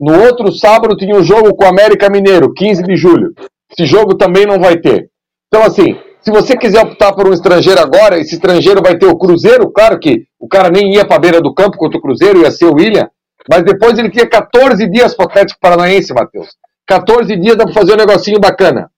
No 0.00 0.18
outro 0.24 0.50
sábado 0.50 0.96
tinha 0.96 1.14
um 1.14 1.22
jogo 1.22 1.54
com 1.54 1.64
o 1.64 1.68
América 1.68 2.08
Mineiro, 2.08 2.54
15 2.54 2.82
de 2.84 2.96
julho. 2.96 3.34
Esse 3.70 3.84
jogo 3.84 4.16
também 4.16 4.46
não 4.46 4.58
vai 4.58 4.78
ter. 4.78 5.10
Então, 5.48 5.62
assim, 5.62 5.98
se 6.20 6.30
você 6.30 6.56
quiser 6.56 6.84
optar 6.84 7.12
por 7.12 7.28
um 7.28 7.32
estrangeiro 7.32 7.80
agora, 7.80 8.18
esse 8.18 8.34
estrangeiro 8.34 8.82
vai 8.82 8.96
ter 8.96 9.06
o 9.06 9.18
Cruzeiro, 9.18 9.70
claro 9.70 9.98
que 9.98 10.24
o 10.38 10.48
cara 10.48 10.70
nem 10.70 10.94
ia 10.94 11.06
para 11.06 11.16
a 11.16 11.20
beira 11.20 11.40
do 11.40 11.52
campo 11.52 11.76
contra 11.76 11.98
o 11.98 12.02
Cruzeiro, 12.02 12.40
ia 12.40 12.50
ser 12.50 12.66
o 12.66 12.74
William, 12.74 13.08
mas 13.50 13.62
depois 13.62 13.98
ele 13.98 14.10
tinha 14.10 14.28
14 14.28 14.88
dias 14.88 15.14
para 15.14 15.24
o 15.24 15.28
Atlético 15.28 15.60
Paranaense, 15.60 16.14
Matheus. 16.14 16.48
14 16.88 17.36
dias 17.36 17.56
dá 17.56 17.64
para 17.64 17.74
fazer 17.74 17.92
um 17.92 17.96
negocinho 17.96 18.40
bacana. 18.40 18.90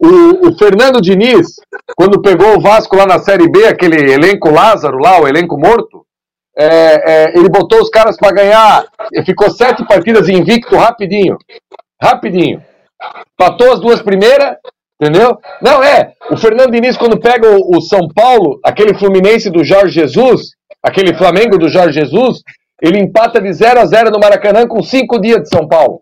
O, 0.00 0.48
o, 0.48 0.58
Fernando 0.58 1.00
Diniz, 1.02 1.56
quando 1.96 2.22
pegou 2.22 2.56
o 2.56 2.60
Vasco 2.60 2.96
lá 2.96 3.04
na 3.04 3.18
Série 3.18 3.50
B, 3.50 3.66
aquele 3.66 4.12
elenco 4.12 4.50
Lázaro 4.50 4.98
lá, 4.98 5.20
o 5.20 5.28
elenco 5.28 5.58
morto, 5.58 6.06
é, 6.56 6.64
é, 6.64 7.38
ele 7.38 7.48
botou 7.48 7.80
os 7.80 7.90
caras 7.90 8.16
para 8.16 8.32
ganhar, 8.32 8.84
ficou 9.26 9.50
sete 9.50 9.84
partidas 9.86 10.28
invicto 10.28 10.76
rapidinho. 10.76 11.36
Rapidinho. 12.00 12.62
Patou 13.36 13.72
as 13.72 13.80
duas 13.80 14.00
primeiras, 14.00 14.56
Entendeu? 15.02 15.36
Não, 15.60 15.82
é. 15.82 16.12
O 16.30 16.36
Fernando 16.36 16.70
Diniz, 16.70 16.96
quando 16.96 17.18
pega 17.18 17.50
o, 17.50 17.76
o, 17.76 17.80
São 17.80 18.06
Paulo, 18.14 18.60
aquele 18.62 18.94
Fluminense 18.94 19.50
do 19.50 19.64
Jorge 19.64 19.98
Jesus, 20.00 20.52
aquele 20.80 21.12
Flamengo 21.12 21.58
do 21.58 21.68
Jorge 21.68 21.98
Jesus, 21.98 22.38
ele 22.80 23.00
empata 23.00 23.42
de 23.42 23.52
0 23.52 23.80
a 23.80 23.84
0 23.84 24.12
no 24.12 24.20
Maracanã 24.20 24.64
com 24.64 24.80
cinco 24.80 25.20
dias 25.20 25.42
de 25.42 25.48
São 25.48 25.66
Paulo. 25.66 26.01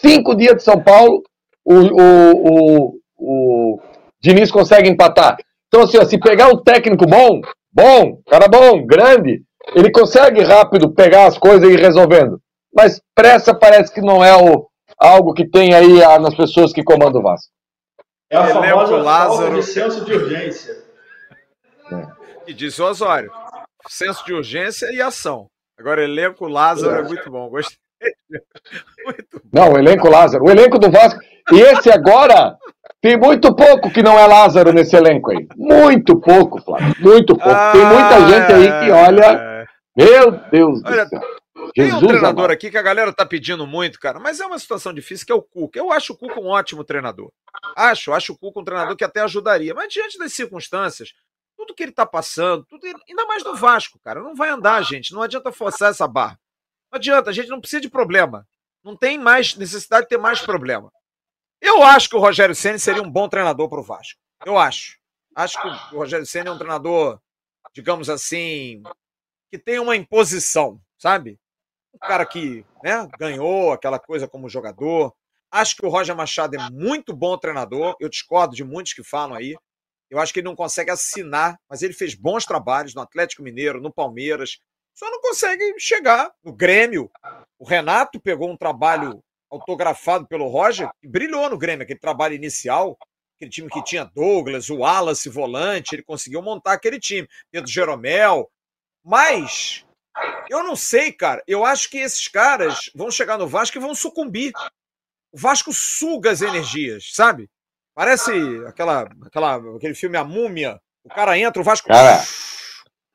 Cinco 0.00 0.34
dias 0.34 0.56
de 0.56 0.62
São 0.62 0.82
Paulo, 0.82 1.22
o, 1.64 1.74
o, 1.74 2.32
o, 2.48 2.98
o 3.18 3.80
Diniz 4.20 4.50
consegue 4.50 4.88
empatar. 4.88 5.36
Então, 5.68 5.82
assim, 5.82 5.98
ó, 5.98 6.04
se 6.04 6.18
pegar 6.18 6.48
um 6.48 6.62
técnico 6.62 7.06
bom, 7.06 7.40
bom, 7.72 8.18
cara 8.28 8.48
bom, 8.48 8.84
grande, 8.84 9.42
ele 9.74 9.90
consegue 9.90 10.42
rápido 10.42 10.92
pegar 10.92 11.26
as 11.26 11.38
coisas 11.38 11.68
e 11.68 11.72
ir 11.72 11.80
resolvendo. 11.80 12.40
Mas 12.74 13.00
pressa 13.14 13.54
parece 13.54 13.92
que 13.92 14.00
não 14.00 14.24
é 14.24 14.34
o, 14.36 14.66
algo 14.98 15.32
que 15.32 15.48
tem 15.48 15.74
aí 15.74 16.02
a, 16.02 16.18
nas 16.18 16.34
pessoas 16.34 16.72
que 16.72 16.82
comandam 16.82 17.20
o 17.20 17.24
Vasco. 17.24 17.50
É 18.30 18.36
a 18.36 18.48
Elenco 18.48 18.62
famosa 18.62 18.96
Lázaro. 18.96 19.54
de 19.54 19.62
senso 19.62 20.04
de 20.04 20.12
urgência. 20.12 20.82
E 22.46 22.54
disse 22.54 22.80
o 22.80 22.86
Osório. 22.86 23.30
Senso 23.88 24.24
de 24.24 24.32
urgência 24.32 24.86
e 24.92 25.02
ação. 25.02 25.48
Agora, 25.78 26.02
elenco 26.02 26.46
Lázaro 26.46 26.96
é, 26.96 27.00
é 27.00 27.02
muito 27.02 27.30
bom. 27.30 27.48
Gostei. 27.48 27.76
Não, 29.52 29.72
o 29.72 29.78
elenco 29.78 30.08
Lázaro. 30.08 30.44
O 30.44 30.50
elenco 30.50 30.78
do 30.78 30.90
Vasco. 30.90 31.20
E 31.52 31.60
esse 31.60 31.90
agora 31.90 32.56
tem 33.00 33.16
muito 33.16 33.54
pouco 33.54 33.90
que 33.90 34.02
não 34.02 34.18
é 34.18 34.26
Lázaro 34.26 34.72
nesse 34.72 34.96
elenco 34.96 35.30
aí. 35.30 35.46
Muito 35.56 36.18
pouco, 36.20 36.62
Flávio. 36.62 36.94
Muito 37.00 37.36
pouco. 37.36 37.50
Ah, 37.50 37.72
tem 37.72 37.84
muita 37.84 38.28
gente 38.28 38.52
aí 38.52 38.84
que 38.84 38.90
olha. 38.92 39.26
É. 39.26 39.66
Meu 39.96 40.30
Deus 40.50 40.80
olha, 40.84 41.04
do 41.04 41.08
céu. 41.10 41.20
Tem 41.74 41.86
Jesus 41.86 42.02
um 42.02 42.06
treinador 42.06 42.44
amado. 42.44 42.52
aqui 42.52 42.70
que 42.70 42.78
a 42.78 42.82
galera 42.82 43.12
tá 43.12 43.24
pedindo 43.26 43.66
muito, 43.66 43.98
cara, 43.98 44.18
mas 44.18 44.40
é 44.40 44.46
uma 44.46 44.58
situação 44.58 44.92
difícil 44.92 45.26
que 45.26 45.32
é 45.32 45.34
o 45.34 45.42
Cuca. 45.42 45.78
Eu 45.78 45.92
acho 45.92 46.12
o 46.12 46.16
Cuca 46.16 46.40
um 46.40 46.48
ótimo 46.48 46.84
treinador. 46.84 47.30
Acho, 47.76 48.12
acho 48.12 48.32
o 48.32 48.38
Cuca 48.38 48.60
um 48.60 48.64
treinador 48.64 48.96
que 48.96 49.04
até 49.04 49.20
ajudaria. 49.20 49.74
Mas 49.74 49.92
diante 49.92 50.18
das 50.18 50.32
circunstâncias, 50.32 51.12
tudo 51.56 51.74
que 51.74 51.82
ele 51.82 51.92
tá 51.92 52.06
passando, 52.06 52.64
tudo, 52.64 52.86
ainda 52.86 53.26
mais 53.26 53.44
no 53.44 53.54
Vasco, 53.54 53.98
cara, 54.02 54.20
não 54.20 54.34
vai 54.34 54.48
andar, 54.48 54.82
gente. 54.82 55.12
Não 55.12 55.22
adianta 55.22 55.52
forçar 55.52 55.90
essa 55.90 56.06
barra. 56.06 56.38
Não 56.92 56.98
adianta, 56.98 57.30
a 57.30 57.32
gente 57.32 57.48
não 57.48 57.60
precisa 57.60 57.80
de 57.80 57.88
problema. 57.88 58.46
Não 58.84 58.96
tem 58.96 59.18
mais 59.18 59.56
necessidade 59.56 60.02
de 60.02 60.10
ter 60.10 60.18
mais 60.18 60.40
problema. 60.40 60.92
Eu 61.60 61.82
acho 61.82 62.08
que 62.08 62.16
o 62.16 62.20
Rogério 62.20 62.54
Senna 62.54 62.78
seria 62.78 63.02
um 63.02 63.10
bom 63.10 63.28
treinador 63.28 63.68
para 63.68 63.80
o 63.80 63.84
Vasco. 63.84 64.20
Eu 64.44 64.58
acho. 64.58 64.98
Acho 65.34 65.60
que 65.60 65.94
o 65.94 65.98
Rogério 65.98 66.26
Senna 66.26 66.50
é 66.50 66.52
um 66.52 66.58
treinador, 66.58 67.18
digamos 67.72 68.10
assim, 68.10 68.82
que 69.50 69.58
tem 69.58 69.78
uma 69.78 69.96
imposição, 69.96 70.80
sabe? 70.98 71.40
um 71.94 71.98
cara 71.98 72.24
que 72.24 72.64
né, 72.82 73.06
ganhou 73.18 73.72
aquela 73.72 73.98
coisa 73.98 74.26
como 74.26 74.48
jogador. 74.48 75.14
Acho 75.50 75.76
que 75.76 75.84
o 75.84 75.88
Roger 75.88 76.16
Machado 76.16 76.56
é 76.56 76.70
muito 76.70 77.14
bom 77.14 77.36
treinador. 77.36 77.94
Eu 78.00 78.08
discordo 78.08 78.56
de 78.56 78.64
muitos 78.64 78.94
que 78.94 79.04
falam 79.04 79.36
aí. 79.36 79.54
Eu 80.10 80.18
acho 80.18 80.32
que 80.32 80.40
ele 80.40 80.48
não 80.48 80.56
consegue 80.56 80.90
assinar, 80.90 81.58
mas 81.68 81.82
ele 81.82 81.92
fez 81.92 82.14
bons 82.14 82.44
trabalhos 82.44 82.94
no 82.94 83.02
Atlético 83.02 83.42
Mineiro, 83.42 83.80
no 83.80 83.92
Palmeiras. 83.92 84.58
Só 84.94 85.10
não 85.10 85.20
consegue 85.20 85.74
chegar 85.78 86.30
no 86.44 86.52
Grêmio. 86.52 87.10
O 87.58 87.64
Renato 87.64 88.20
pegou 88.20 88.50
um 88.50 88.56
trabalho 88.56 89.22
autografado 89.50 90.26
pelo 90.26 90.48
Roger 90.48 90.88
e 91.02 91.08
brilhou 91.08 91.48
no 91.50 91.58
Grêmio, 91.58 91.84
aquele 91.84 91.98
trabalho 91.98 92.34
inicial, 92.34 92.96
aquele 93.36 93.50
time 93.50 93.68
que 93.68 93.82
tinha 93.84 94.04
Douglas, 94.04 94.70
o 94.70 94.78
Wallace 94.78 95.28
volante, 95.28 95.94
ele 95.94 96.02
conseguiu 96.02 96.42
montar 96.42 96.72
aquele 96.72 96.98
time. 96.98 97.28
Pedro 97.50 97.70
Jeromel. 97.70 98.50
Mas 99.04 99.84
eu 100.48 100.62
não 100.62 100.76
sei, 100.76 101.12
cara. 101.12 101.42
Eu 101.46 101.64
acho 101.64 101.90
que 101.90 101.98
esses 101.98 102.28
caras 102.28 102.90
vão 102.94 103.10
chegar 103.10 103.38
no 103.38 103.46
Vasco 103.46 103.76
e 103.76 103.80
vão 103.80 103.94
sucumbir. 103.94 104.52
O 105.32 105.38
Vasco 105.38 105.72
suga 105.72 106.30
as 106.30 106.42
energias, 106.42 107.10
sabe? 107.12 107.48
Parece 107.94 108.30
aquela, 108.66 109.08
aquela, 109.22 109.56
aquele 109.76 109.94
filme 109.94 110.16
A 110.16 110.24
Múmia. 110.24 110.80
O 111.04 111.08
cara 111.08 111.38
entra, 111.38 111.60
o 111.60 111.64
Vasco. 111.64 111.88
Cara. 111.88 112.22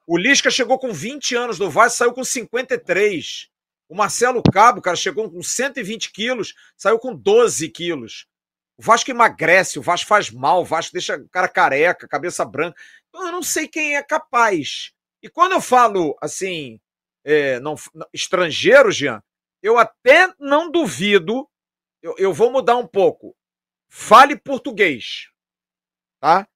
O 0.08 0.18
Lisca 0.18 0.50
chegou 0.50 0.80
com 0.80 0.94
20 0.94 1.36
anos 1.36 1.58
do 1.58 1.70
Vasco, 1.70 1.98
saiu 1.98 2.14
com 2.14 2.24
53. 2.24 3.50
O 3.90 3.96
Marcelo 3.96 4.42
Cabo, 4.42 4.82
cara, 4.82 4.96
chegou 4.96 5.30
com 5.30 5.44
120 5.44 6.14
quilos, 6.14 6.56
saiu 6.78 6.98
com 6.98 7.14
12 7.14 7.70
quilos. 7.70 8.26
O 8.78 8.82
Vasco 8.82 9.12
emagrece, 9.12 9.78
o 9.78 9.82
Vasco 9.82 10.08
faz 10.08 10.32
mal, 10.32 10.62
o 10.62 10.66
Vasco 10.66 10.94
deixa 10.94 11.18
o 11.18 11.28
cara 11.28 11.50
careca, 11.50 12.08
cabeça 12.08 12.46
branca. 12.46 12.80
Então 13.10 13.26
eu 13.26 13.34
não 13.34 13.44
sei 13.44 13.68
quem 13.68 13.98
é 13.98 14.04
capaz. 14.04 14.94
E 15.22 15.28
quando 15.28 15.52
eu 15.52 15.62
falo 15.62 16.18
assim, 16.22 16.80
é, 17.26 17.60
não, 17.60 17.76
estrangeiro, 18.14 18.90
Jean, 18.90 19.22
eu 19.62 19.78
até 19.78 20.34
não 20.40 20.72
duvido, 20.72 21.50
eu, 22.02 22.16
eu 22.18 22.34
vou 22.34 22.50
mudar 22.50 22.78
um 22.78 22.88
pouco. 22.88 23.36
Fale 23.90 24.38
português. 24.38 25.30
Tá? 26.22 26.48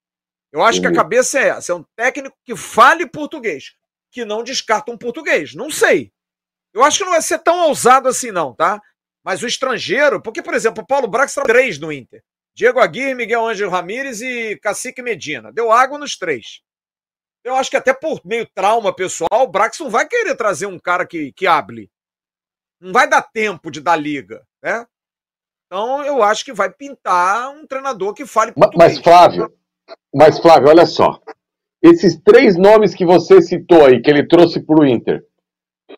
Eu 0.51 0.63
acho 0.63 0.81
que 0.81 0.87
a 0.87 0.89
uhum. 0.89 0.95
cabeça 0.95 1.39
é 1.39 1.49
essa. 1.49 1.71
É 1.71 1.75
um 1.75 1.85
técnico 1.95 2.37
que 2.43 2.55
fale 2.55 3.07
português, 3.07 3.73
que 4.11 4.25
não 4.25 4.43
descarta 4.43 4.91
um 4.91 4.97
português. 4.97 5.55
Não 5.55 5.71
sei. 5.71 6.11
Eu 6.73 6.83
acho 6.83 6.99
que 6.99 7.03
não 7.05 7.11
vai 7.11 7.21
ser 7.21 7.39
tão 7.39 7.67
ousado 7.67 8.07
assim, 8.07 8.31
não, 8.31 8.53
tá? 8.53 8.81
Mas 9.23 9.41
o 9.43 9.47
estrangeiro, 9.47 10.21
porque, 10.21 10.41
por 10.41 10.53
exemplo, 10.53 10.83
o 10.83 10.87
Paulo 10.87 11.07
Brax 11.07 11.31
está 11.31 11.43
três 11.43 11.77
no 11.79 11.91
Inter. 11.91 12.23
Diego 12.53 12.79
Aguirre, 12.79 13.15
Miguel 13.15 13.45
Ângelo 13.45 13.71
Ramírez 13.71 14.21
e 14.21 14.57
Cacique 14.57 15.01
Medina. 15.01 15.51
Deu 15.51 15.71
água 15.71 15.97
nos 15.97 16.17
três. 16.17 16.61
Eu 17.43 17.55
acho 17.55 17.71
que 17.71 17.77
até 17.77 17.93
por 17.93 18.21
meio 18.25 18.45
trauma 18.45 18.93
pessoal, 18.93 19.43
o 19.43 19.47
Braxton 19.47 19.89
vai 19.89 20.07
querer 20.07 20.35
trazer 20.35 20.65
um 20.65 20.77
cara 20.77 21.05
que, 21.05 21.31
que 21.33 21.47
hable. 21.47 21.89
Não 22.79 22.91
vai 22.91 23.07
dar 23.07 23.21
tempo 23.21 23.71
de 23.71 23.79
dar 23.79 23.95
liga, 23.95 24.45
né? 24.61 24.85
Então 25.65 26.03
eu 26.03 26.21
acho 26.21 26.43
que 26.43 26.51
vai 26.51 26.69
pintar 26.69 27.49
um 27.49 27.65
treinador 27.65 28.13
que 28.13 28.25
fale 28.25 28.51
português. 28.51 28.95
Mas 28.95 29.03
Flávio, 29.03 29.57
mas 30.13 30.39
Flávio, 30.39 30.69
olha 30.69 30.85
só. 30.85 31.19
Esses 31.81 32.19
três 32.23 32.57
nomes 32.57 32.93
que 32.93 33.05
você 33.05 33.41
citou 33.41 33.85
aí, 33.85 34.01
que 34.01 34.09
ele 34.09 34.27
trouxe 34.27 34.59
para 34.59 34.79
o 34.79 34.85
Inter, 34.85 35.23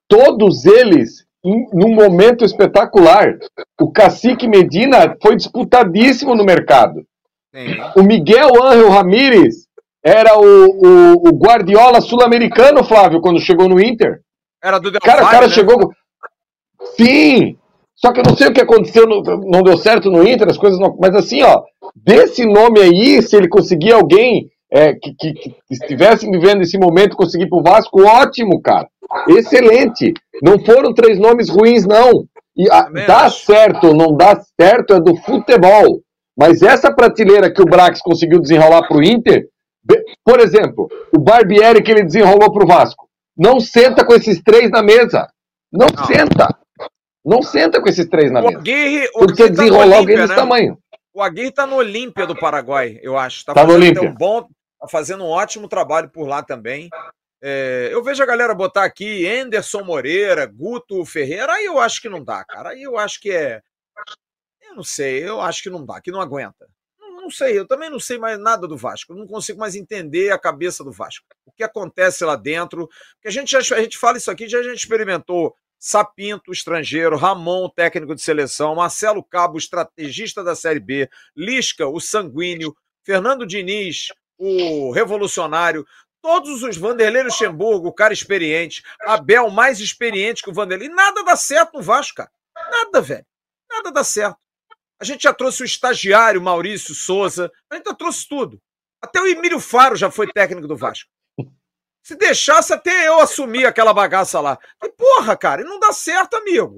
todos 0.07 0.65
eles 0.65 1.25
em, 1.43 1.67
num 1.73 1.93
momento 1.93 2.45
espetacular. 2.45 3.37
O 3.79 3.91
Cacique 3.91 4.47
Medina 4.47 5.17
foi 5.21 5.35
disputadíssimo 5.35 6.33
no 6.35 6.45
mercado. 6.45 7.05
Sim. 7.53 7.75
O 7.95 8.03
Miguel 8.03 8.49
Ángel 8.63 8.89
Ramírez 8.89 9.67
era 10.03 10.37
o, 10.37 10.43
o, 10.43 11.29
o 11.29 11.31
Guardiola 11.37 12.01
sul-americano, 12.01 12.83
Flávio, 12.83 13.21
quando 13.21 13.39
chegou 13.39 13.67
no 13.69 13.79
Inter. 13.79 14.21
Era 14.61 14.79
do 14.79 14.89
Del 14.89 15.01
Cara, 15.01 15.23
o 15.23 15.29
cara 15.29 15.47
né? 15.47 15.53
chegou. 15.53 15.93
Sim! 16.95 17.57
Só 17.95 18.11
que 18.11 18.19
eu 18.19 18.23
não 18.27 18.35
sei 18.35 18.47
o 18.47 18.53
que 18.53 18.61
aconteceu, 18.61 19.07
no, 19.07 19.21
não 19.45 19.61
deu 19.61 19.77
certo 19.77 20.09
no 20.09 20.27
Inter, 20.27 20.49
as 20.49 20.57
coisas 20.57 20.79
não. 20.79 20.97
Mas 20.99 21.15
assim, 21.15 21.41
ó, 21.43 21.61
desse 21.95 22.45
nome 22.45 22.79
aí, 22.79 23.21
se 23.21 23.35
ele 23.35 23.47
conseguir 23.47 23.93
alguém 23.93 24.49
é, 24.71 24.93
que, 24.93 25.13
que, 25.13 25.33
que, 25.33 25.55
estivesse 25.69 26.29
vivendo 26.29 26.61
esse 26.61 26.77
momento 26.77 27.15
conseguir 27.15 27.47
pro 27.47 27.61
Vasco, 27.61 28.01
ótimo, 28.01 28.59
cara. 28.61 28.87
Excelente. 29.27 30.13
Não 30.41 30.59
foram 30.65 30.93
três 30.93 31.19
nomes 31.19 31.49
ruins, 31.49 31.85
não. 31.85 32.25
E 32.57 32.69
a, 32.69 32.89
dá 33.05 33.29
certo 33.29 33.87
ou 33.87 33.95
não 33.95 34.15
dá 34.15 34.39
certo 34.59 34.95
é 34.95 34.99
do 34.99 35.15
futebol. 35.15 36.01
Mas 36.35 36.63
essa 36.63 36.91
prateleira 36.91 37.53
que 37.53 37.61
o 37.61 37.65
Brax 37.65 38.01
conseguiu 38.01 38.39
desenrolar 38.39 38.87
pro 38.87 39.03
Inter, 39.03 39.47
por 40.25 40.39
exemplo, 40.39 40.87
o 41.15 41.19
Barbieri 41.19 41.83
que 41.83 41.91
ele 41.91 42.03
desenrolou 42.03 42.51
pro 42.51 42.67
Vasco, 42.67 43.07
não 43.37 43.59
senta 43.59 44.03
com 44.03 44.13
esses 44.13 44.41
três 44.41 44.71
na 44.71 44.81
mesa. 44.81 45.27
Não, 45.71 45.87
não. 45.95 46.05
senta. 46.05 46.57
Não 47.23 47.41
senta 47.41 47.81
com 47.81 47.87
esses 47.87 48.07
três 48.07 48.31
na 48.31 48.41
o 48.41 48.47
mesa. 48.47 48.59
Aguirre, 48.59 49.07
o 49.15 49.19
Porque 49.19 49.43
tá 49.43 49.49
desenrolar 49.49 49.97
alguém 49.97 50.17
desse 50.17 50.29
né? 50.29 50.35
tamanho. 50.35 50.77
O 51.13 51.21
Aguirre 51.21 51.51
tá 51.51 51.65
no 51.65 51.75
Olímpia 51.75 52.25
do 52.25 52.35
Paraguai, 52.35 52.99
eu 53.01 53.17
acho. 53.17 53.45
Tá, 53.45 53.53
tá 53.53 53.63
no 53.63 53.73
Olímpia. 53.73 54.01
Um 54.01 54.13
bom, 54.13 54.47
tá 54.79 54.87
fazendo 54.89 55.23
um 55.23 55.27
ótimo 55.27 55.67
trabalho 55.67 56.09
por 56.09 56.27
lá 56.27 56.41
também. 56.41 56.89
É, 57.41 57.89
eu 57.91 58.03
vejo 58.03 58.23
a 58.23 58.25
galera 58.25 58.55
botar 58.55 58.83
aqui 58.83 59.27
Anderson 59.27 59.83
Moreira, 59.83 60.45
Guto 60.45 61.05
Ferreira, 61.05 61.53
aí 61.53 61.65
eu 61.65 61.77
acho 61.77 62.01
que 62.01 62.09
não 62.09 62.23
dá, 62.23 62.43
cara. 62.43 62.69
Aí 62.69 62.81
eu 62.81 62.97
acho 62.97 63.19
que 63.21 63.31
é. 63.31 63.61
Eu 64.61 64.75
não 64.75 64.83
sei, 64.83 65.27
eu 65.27 65.39
acho 65.39 65.61
que 65.61 65.69
não 65.69 65.85
dá, 65.85 66.01
que 66.01 66.09
não 66.09 66.21
aguenta. 66.21 66.67
Não, 66.99 67.23
não 67.23 67.29
sei, 67.29 67.59
eu 67.59 67.67
também 67.67 67.89
não 67.89 67.99
sei 67.99 68.17
mais 68.17 68.39
nada 68.39 68.67
do 68.67 68.77
Vasco. 68.77 69.13
Eu 69.13 69.17
não 69.17 69.27
consigo 69.27 69.59
mais 69.59 69.75
entender 69.75 70.31
a 70.31 70.39
cabeça 70.39 70.83
do 70.83 70.91
Vasco. 70.91 71.25
O 71.45 71.51
que 71.51 71.63
acontece 71.63 72.25
lá 72.25 72.35
dentro. 72.35 72.87
Porque 73.15 73.27
a 73.27 73.31
gente, 73.31 73.51
já, 73.51 73.75
a 73.75 73.81
gente 73.81 73.97
fala 73.97 74.17
isso 74.17 74.31
aqui, 74.31 74.47
já 74.47 74.59
a 74.59 74.63
gente 74.63 74.77
experimentou 74.77 75.53
Sapinto, 75.85 76.53
estrangeiro, 76.53 77.17
Ramon, 77.17 77.67
técnico 77.67 78.15
de 78.15 78.21
seleção, 78.21 78.73
Marcelo 78.73 79.21
Cabo, 79.21 79.57
estrategista 79.57 80.41
da 80.41 80.55
Série 80.55 80.79
B, 80.79 81.09
Lisca, 81.35 81.85
o 81.85 81.99
sanguíneo, 81.99 82.73
Fernando 83.03 83.45
Diniz, 83.45 84.07
o 84.37 84.91
revolucionário, 84.91 85.85
todos 86.21 86.63
os 86.63 86.77
Vanderlei 86.77 87.23
Luxemburgo, 87.23 87.89
o 87.89 87.93
cara 87.93 88.13
experiente, 88.13 88.81
Abel 89.01 89.49
mais 89.49 89.81
experiente 89.81 90.41
que 90.41 90.49
o 90.49 90.53
Vanderlei, 90.53 90.87
nada 90.87 91.21
dá 91.21 91.35
certo 91.35 91.73
no 91.73 91.83
Vasco, 91.83 92.15
cara. 92.15 92.31
Nada, 92.55 93.01
velho. 93.01 93.25
Nada 93.69 93.91
dá 93.91 94.05
certo. 94.05 94.37
A 95.01 95.03
gente 95.03 95.23
já 95.23 95.33
trouxe 95.33 95.63
o 95.63 95.65
estagiário 95.65 96.41
Maurício 96.41 96.95
Souza, 96.95 97.51
a 97.69 97.75
gente 97.75 97.87
já 97.87 97.93
trouxe 97.93 98.25
tudo. 98.25 98.57
Até 99.01 99.19
o 99.19 99.27
Emílio 99.27 99.59
Faro 99.59 99.97
já 99.97 100.09
foi 100.09 100.31
técnico 100.31 100.65
do 100.65 100.77
Vasco. 100.77 101.09
Se 102.03 102.15
deixasse 102.15 102.73
até 102.73 103.07
eu 103.07 103.19
assumir 103.21 103.65
aquela 103.65 103.93
bagaça 103.93 104.41
lá. 104.41 104.59
E 104.83 104.89
porra, 104.89 105.37
cara, 105.37 105.63
não 105.63 105.79
dá 105.79 105.93
certo, 105.93 106.35
amigo. 106.35 106.77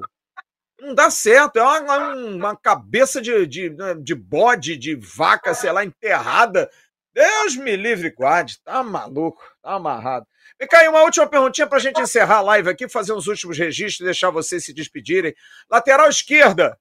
Não 0.79 0.93
dá 0.93 1.09
certo. 1.09 1.57
É 1.57 1.63
uma, 1.63 1.97
uma 2.13 2.55
cabeça 2.55 3.19
de, 3.19 3.47
de, 3.47 3.75
de 4.03 4.13
bode, 4.13 4.77
de 4.77 4.95
vaca, 4.95 5.55
sei 5.55 5.71
lá, 5.71 5.83
enterrada. 5.83 6.69
Deus 7.11 7.55
me 7.55 7.75
livre, 7.75 8.11
guarde. 8.11 8.61
Tá 8.63 8.83
maluco, 8.83 9.41
tá 9.63 9.73
amarrado. 9.73 10.27
Vem 10.59 10.67
cá, 10.67 10.87
uma 10.89 11.01
última 11.01 11.27
perguntinha 11.27 11.65
pra 11.65 11.79
gente 11.79 11.99
encerrar 11.99 12.37
a 12.37 12.41
live 12.41 12.69
aqui, 12.69 12.87
fazer 12.87 13.13
uns 13.13 13.27
últimos 13.27 13.57
registros 13.57 14.01
e 14.01 14.05
deixar 14.05 14.29
vocês 14.29 14.63
se 14.63 14.73
despedirem. 14.73 15.35
Lateral 15.69 16.07
esquerda, 16.07 16.77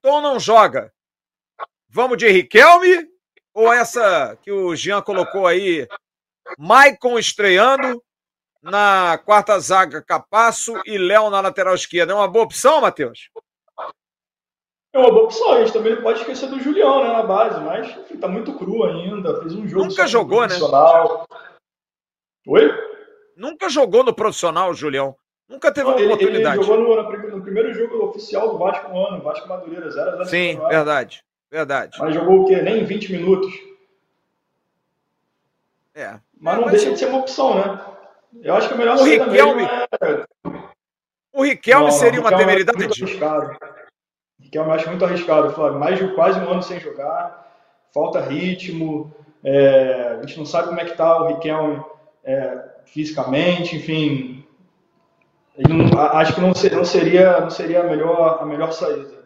Tom 0.00 0.20
não 0.20 0.38
joga. 0.38 0.92
Vamos 1.88 2.16
de 2.16 2.28
Riquelme 2.28 3.08
ou 3.52 3.72
essa 3.72 4.38
que 4.42 4.52
o 4.52 4.74
Jean 4.76 5.02
colocou 5.02 5.46
aí, 5.46 5.88
Maicon 6.56 7.18
estreando 7.18 8.02
na 8.62 9.18
quarta 9.24 9.58
zaga, 9.58 10.02
Capasso 10.02 10.80
e 10.86 10.98
Léo 10.98 11.30
na 11.30 11.40
lateral 11.40 11.74
esquerda. 11.74 12.12
É 12.12 12.16
uma 12.16 12.28
boa 12.28 12.44
opção, 12.44 12.80
Matheus? 12.80 13.30
É 14.92 14.98
uma 14.98 15.10
boa 15.10 15.24
opção. 15.24 15.52
A 15.52 15.60
gente 15.60 15.72
também 15.72 15.94
não 15.94 16.02
pode 16.02 16.20
esquecer 16.20 16.48
do 16.48 16.60
Julião 16.60 17.04
né, 17.04 17.12
na 17.12 17.22
base, 17.22 17.60
mas 17.60 17.96
enfim, 17.96 18.16
tá 18.16 18.28
muito 18.28 18.56
cru 18.56 18.84
ainda. 18.84 19.40
Fez 19.40 19.54
um 19.54 19.68
jogo. 19.68 19.86
Nunca 19.86 20.06
jogou, 20.06 20.46
né? 20.46 20.54
Oi? 22.46 22.70
Nunca 23.36 23.68
jogou 23.68 24.02
no 24.02 24.14
profissional, 24.14 24.74
Julião. 24.74 25.14
Nunca 25.48 25.72
teve 25.72 25.86
não, 25.86 25.94
uma 25.94 26.00
ele, 26.00 26.12
oportunidade. 26.12 26.56
Ele 26.58 26.66
jogou 26.66 27.02
no, 27.02 27.36
no, 27.36 27.42
primeiro 27.42 27.72
jogo 27.72 28.04
oficial 28.06 28.50
do 28.50 28.58
Vasco 28.58 28.90
no 28.90 29.06
ano, 29.06 29.22
Vasco 29.22 29.48
Madureira, 29.48 29.88
0x0. 29.88 30.24
Sim, 30.26 30.58
verdade. 30.68 31.22
Verdade. 31.50 31.98
Mas 31.98 32.14
jogou 32.14 32.42
o 32.42 32.46
quê? 32.46 32.60
Nem 32.60 32.84
20 32.84 33.12
minutos. 33.12 33.50
É. 35.94 36.20
Mas 36.40 36.54
não 36.56 36.62
mas 36.62 36.72
deixa 36.72 36.90
de 36.90 36.98
ser 36.98 37.06
uma 37.06 37.18
opção, 37.18 37.54
né? 37.54 37.80
Eu 38.42 38.54
acho 38.54 38.68
que 38.68 38.74
é 38.74 38.76
melhor 38.76 38.96
o 38.96 39.04
Riquelme. 39.04 39.64
É... 39.64 40.24
O 41.32 41.44
Riquelme 41.44 41.86
não, 41.86 41.92
seria 41.92 42.20
uma 42.20 42.36
temeridade. 42.36 42.78
Muito 42.78 43.04
arriscado. 43.04 43.56
O 44.38 44.42
Riquelme 44.42 44.70
eu 44.70 44.74
acho 44.74 44.88
muito 44.88 45.04
arriscado, 45.04 45.52
Flávio. 45.52 45.78
Mais 45.78 45.98
de 45.98 46.14
quase 46.14 46.38
um 46.40 46.50
ano 46.50 46.62
sem 46.62 46.78
jogar, 46.78 47.52
falta 47.92 48.20
ritmo. 48.20 49.12
É... 49.42 50.18
a 50.18 50.26
gente 50.26 50.38
não 50.38 50.46
sabe 50.46 50.68
como 50.68 50.80
é 50.80 50.84
que 50.84 50.96
tá 50.96 51.22
o 51.22 51.28
Riquelme 51.28 51.82
é, 52.24 52.62
fisicamente, 52.84 53.76
enfim. 53.76 54.44
Não, 55.56 55.98
acho 56.00 56.34
que 56.34 56.40
não 56.40 56.54
seria, 56.54 56.76
não 56.76 56.84
seria, 56.84 57.40
não 57.40 57.50
seria 57.50 57.80
a, 57.80 57.84
melhor, 57.84 58.38
a 58.40 58.46
melhor 58.46 58.70
saída. 58.72 59.18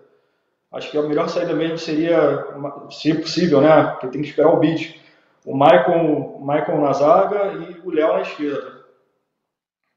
Acho 0.70 0.90
que 0.90 0.96
a 0.96 1.02
melhor 1.02 1.28
saída 1.28 1.52
mesmo 1.52 1.76
seria, 1.76 2.46
se 2.90 3.12
possível, 3.14 3.60
né? 3.60 3.82
Porque 3.90 4.06
tem 4.06 4.22
que 4.22 4.28
esperar 4.28 4.50
o 4.50 4.58
bid 4.58 5.01
o 5.44 5.54
Michael, 5.54 6.38
Michael 6.40 6.80
na 6.80 6.92
zaga 6.92 7.52
e 7.54 7.80
o 7.84 7.90
Léo 7.90 8.14
na 8.14 8.22
esquerda. 8.22 8.82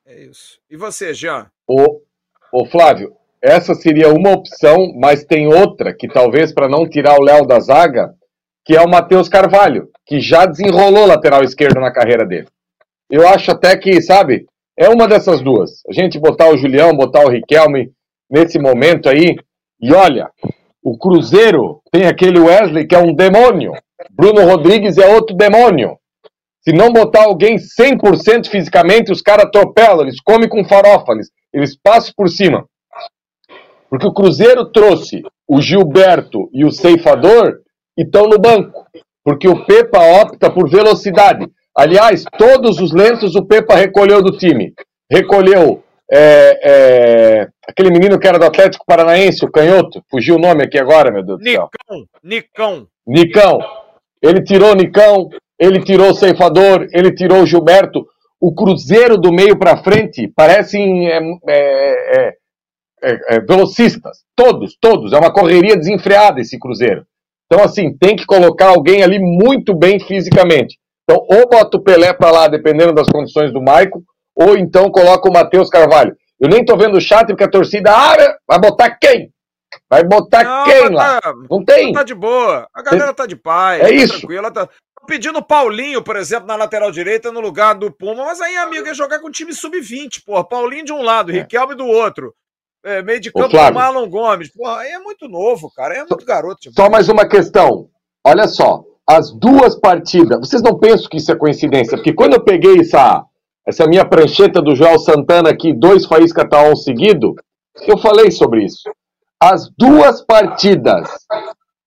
É 0.05 0.23
isso. 0.23 0.59
E 0.69 0.77
você, 0.77 1.13
Jean? 1.13 1.49
O, 1.67 2.01
o 2.51 2.65
Flávio, 2.65 3.15
essa 3.41 3.73
seria 3.73 4.09
uma 4.09 4.31
opção, 4.31 4.93
mas 4.95 5.23
tem 5.23 5.47
outra 5.47 5.93
que 5.93 6.07
talvez 6.07 6.53
para 6.53 6.67
não 6.67 6.87
tirar 6.87 7.15
o 7.19 7.23
Léo 7.23 7.45
da 7.45 7.59
zaga, 7.59 8.13
que 8.63 8.75
é 8.75 8.81
o 8.81 8.89
Matheus 8.89 9.29
Carvalho, 9.29 9.89
que 10.05 10.19
já 10.19 10.45
desenrolou 10.45 11.05
lateral 11.05 11.43
esquerdo 11.43 11.79
na 11.79 11.91
carreira 11.91 12.25
dele. 12.25 12.47
Eu 13.09 13.27
acho 13.27 13.51
até 13.51 13.77
que, 13.77 14.01
sabe, 14.01 14.47
é 14.77 14.89
uma 14.89 15.07
dessas 15.07 15.41
duas. 15.41 15.83
A 15.87 15.93
gente 15.93 16.19
botar 16.19 16.49
o 16.49 16.57
Julião, 16.57 16.95
botar 16.95 17.23
o 17.23 17.29
Riquelme 17.29 17.91
nesse 18.29 18.59
momento 18.59 19.07
aí, 19.07 19.35
e 19.79 19.93
olha, 19.93 20.29
o 20.83 20.97
Cruzeiro 20.97 21.81
tem 21.91 22.07
aquele 22.07 22.39
Wesley 22.39 22.87
que 22.87 22.95
é 22.95 22.99
um 22.99 23.13
demônio. 23.13 23.73
Bruno 24.11 24.45
Rodrigues 24.45 24.97
é 24.97 25.07
outro 25.07 25.35
demônio. 25.35 25.97
Se 26.61 26.73
não 26.73 26.91
botar 26.91 27.25
alguém 27.25 27.57
100% 27.57 28.47
fisicamente, 28.47 29.11
os 29.11 29.21
caras 29.21 29.45
atropelam, 29.45 30.01
eles 30.01 30.19
comem 30.19 30.49
com 30.49 30.65
farofa, 30.65 31.11
eles, 31.13 31.29
eles 31.53 31.77
passam 31.77 32.11
por 32.17 32.27
cima. 32.27 32.65
Porque 33.89 34.07
o 34.07 34.13
Cruzeiro 34.13 34.65
trouxe 34.71 35.21
o 35.47 35.61
Gilberto 35.61 36.49
e 36.51 36.65
o 36.65 36.71
Ceifador 36.71 37.59
e 37.97 38.01
estão 38.03 38.27
no 38.27 38.39
banco. 38.39 38.85
Porque 39.23 39.47
o 39.47 39.65
Pepa 39.65 39.99
opta 40.21 40.51
por 40.51 40.69
velocidade. 40.69 41.47
Aliás, 41.75 42.23
todos 42.37 42.79
os 42.79 42.91
lentos 42.91 43.35
o 43.35 43.45
Pepa 43.45 43.75
recolheu 43.75 44.21
do 44.21 44.35
time. 44.37 44.73
Recolheu 45.11 45.83
é, 46.11 46.59
é, 46.63 47.47
aquele 47.67 47.91
menino 47.91 48.19
que 48.19 48.27
era 48.27 48.39
do 48.39 48.45
Atlético 48.45 48.85
Paranaense, 48.85 49.45
o 49.45 49.51
canhoto, 49.51 50.03
fugiu 50.09 50.35
o 50.35 50.39
nome 50.39 50.63
aqui 50.63 50.79
agora, 50.79 51.11
meu 51.11 51.23
Deus 51.23 51.39
Nicão, 51.41 51.69
do 51.89 51.95
céu. 51.95 52.07
Nicão. 52.23 52.87
Nicão. 53.05 53.59
Ele 54.21 54.43
tirou 54.43 54.71
o 54.71 54.75
Nicão, 54.75 55.29
ele 55.59 55.81
tirou 55.83 56.11
o 56.11 56.15
Ceifador, 56.15 56.87
ele 56.93 57.13
tirou 57.13 57.41
o 57.41 57.45
Gilberto. 57.45 58.05
O 58.39 58.53
Cruzeiro 58.53 59.17
do 59.17 59.31
meio 59.31 59.57
para 59.57 59.81
frente 59.83 60.27
parecem 60.35 61.09
é, 61.09 61.19
é, 61.47 62.33
é, 63.03 63.35
é, 63.35 63.39
velocistas. 63.41 64.17
Todos, 64.35 64.77
todos. 64.79 65.13
É 65.13 65.17
uma 65.17 65.31
correria 65.31 65.77
desenfreada 65.77 66.41
esse 66.41 66.59
Cruzeiro. 66.59 67.05
Então, 67.45 67.63
assim, 67.63 67.95
tem 67.95 68.15
que 68.15 68.25
colocar 68.25 68.69
alguém 68.69 69.03
ali 69.03 69.19
muito 69.19 69.73
bem 69.73 69.99
fisicamente. 69.99 70.77
Então, 71.03 71.23
ou 71.29 71.47
bota 71.47 71.77
o 71.77 71.83
Pelé 71.83 72.13
para 72.13 72.31
lá, 72.31 72.47
dependendo 72.47 72.93
das 72.93 73.07
condições 73.07 73.53
do 73.53 73.61
Maico, 73.61 74.03
ou 74.35 74.57
então 74.57 74.89
coloca 74.89 75.29
o 75.29 75.33
Matheus 75.33 75.69
Carvalho. 75.69 76.15
Eu 76.39 76.49
nem 76.49 76.65
tô 76.65 76.75
vendo 76.75 76.97
o 76.97 77.01
chat 77.01 77.27
porque 77.27 77.43
a 77.43 77.49
torcida 77.49 77.91
ah, 77.91 78.37
vai 78.47 78.59
botar 78.59 78.97
quem? 78.99 79.29
Vai 79.89 80.03
botar 80.03 80.43
não, 80.43 80.63
quem 80.65 80.89
lá? 80.89 81.21
Tá, 81.21 81.33
não 81.49 81.63
tem? 81.63 81.93
Tá 81.93 82.03
de 82.03 82.15
boa. 82.15 82.67
A 82.73 82.81
galera 82.81 83.13
tá 83.13 83.25
de 83.25 83.35
paz. 83.35 83.81
É 83.81 83.83
tá 83.83 83.91
isso. 83.91 84.19
Tranquila, 84.19 84.51
tá 84.51 84.69
pedindo 85.07 85.43
Paulinho, 85.43 86.01
por 86.01 86.15
exemplo, 86.15 86.47
na 86.47 86.55
lateral 86.55 86.91
direita 86.91 87.31
no 87.31 87.39
lugar 87.39 87.75
do 87.75 87.91
Puma, 87.91 88.25
mas 88.25 88.41
aí, 88.41 88.57
amigo, 88.57 88.87
ia 88.87 88.93
jogar 88.93 89.19
com 89.19 89.27
o 89.27 89.31
time 89.31 89.53
sub-20, 89.53 90.23
porra. 90.25 90.43
Paulinho 90.43 90.85
de 90.85 90.91
um 90.91 91.03
lado, 91.03 91.31
é. 91.31 91.35
Riquelme 91.35 91.75
do 91.75 91.85
outro. 91.85 92.33
é, 92.85 93.01
meio 93.01 93.19
de 93.19 93.31
campo 93.31 93.49
do 93.49 93.73
Marlon 93.73 94.07
Gomes. 94.07 94.51
Porra, 94.51 94.77
aí 94.77 94.91
é 94.91 94.99
muito 94.99 95.27
novo, 95.27 95.71
cara. 95.75 95.95
É 95.95 95.99
muito 95.99 96.25
garoto. 96.25 96.61
Tipo. 96.61 96.75
Só 96.75 96.89
mais 96.89 97.09
uma 97.09 97.27
questão. 97.27 97.89
Olha 98.23 98.47
só. 98.47 98.83
As 99.07 99.31
duas 99.31 99.75
partidas. 99.75 100.39
Vocês 100.39 100.61
não 100.61 100.77
pensam 100.77 101.09
que 101.09 101.17
isso 101.17 101.31
é 101.31 101.35
coincidência? 101.35 101.97
Porque 101.97 102.13
quando 102.13 102.33
eu 102.33 102.43
peguei 102.43 102.79
essa, 102.79 103.23
essa 103.67 103.87
minha 103.87 104.05
prancheta 104.05 104.61
do 104.61 104.75
Joel 104.75 104.99
Santana 104.99 105.49
aqui, 105.49 105.73
dois 105.73 106.05
Faísca 106.05 106.47
tá 106.47 106.61
um 106.63 106.75
seguido, 106.75 107.35
eu 107.87 107.97
falei 107.97 108.31
sobre 108.31 108.65
isso. 108.65 108.89
As 109.41 109.69
duas 109.77 110.21
partidas 110.21 111.09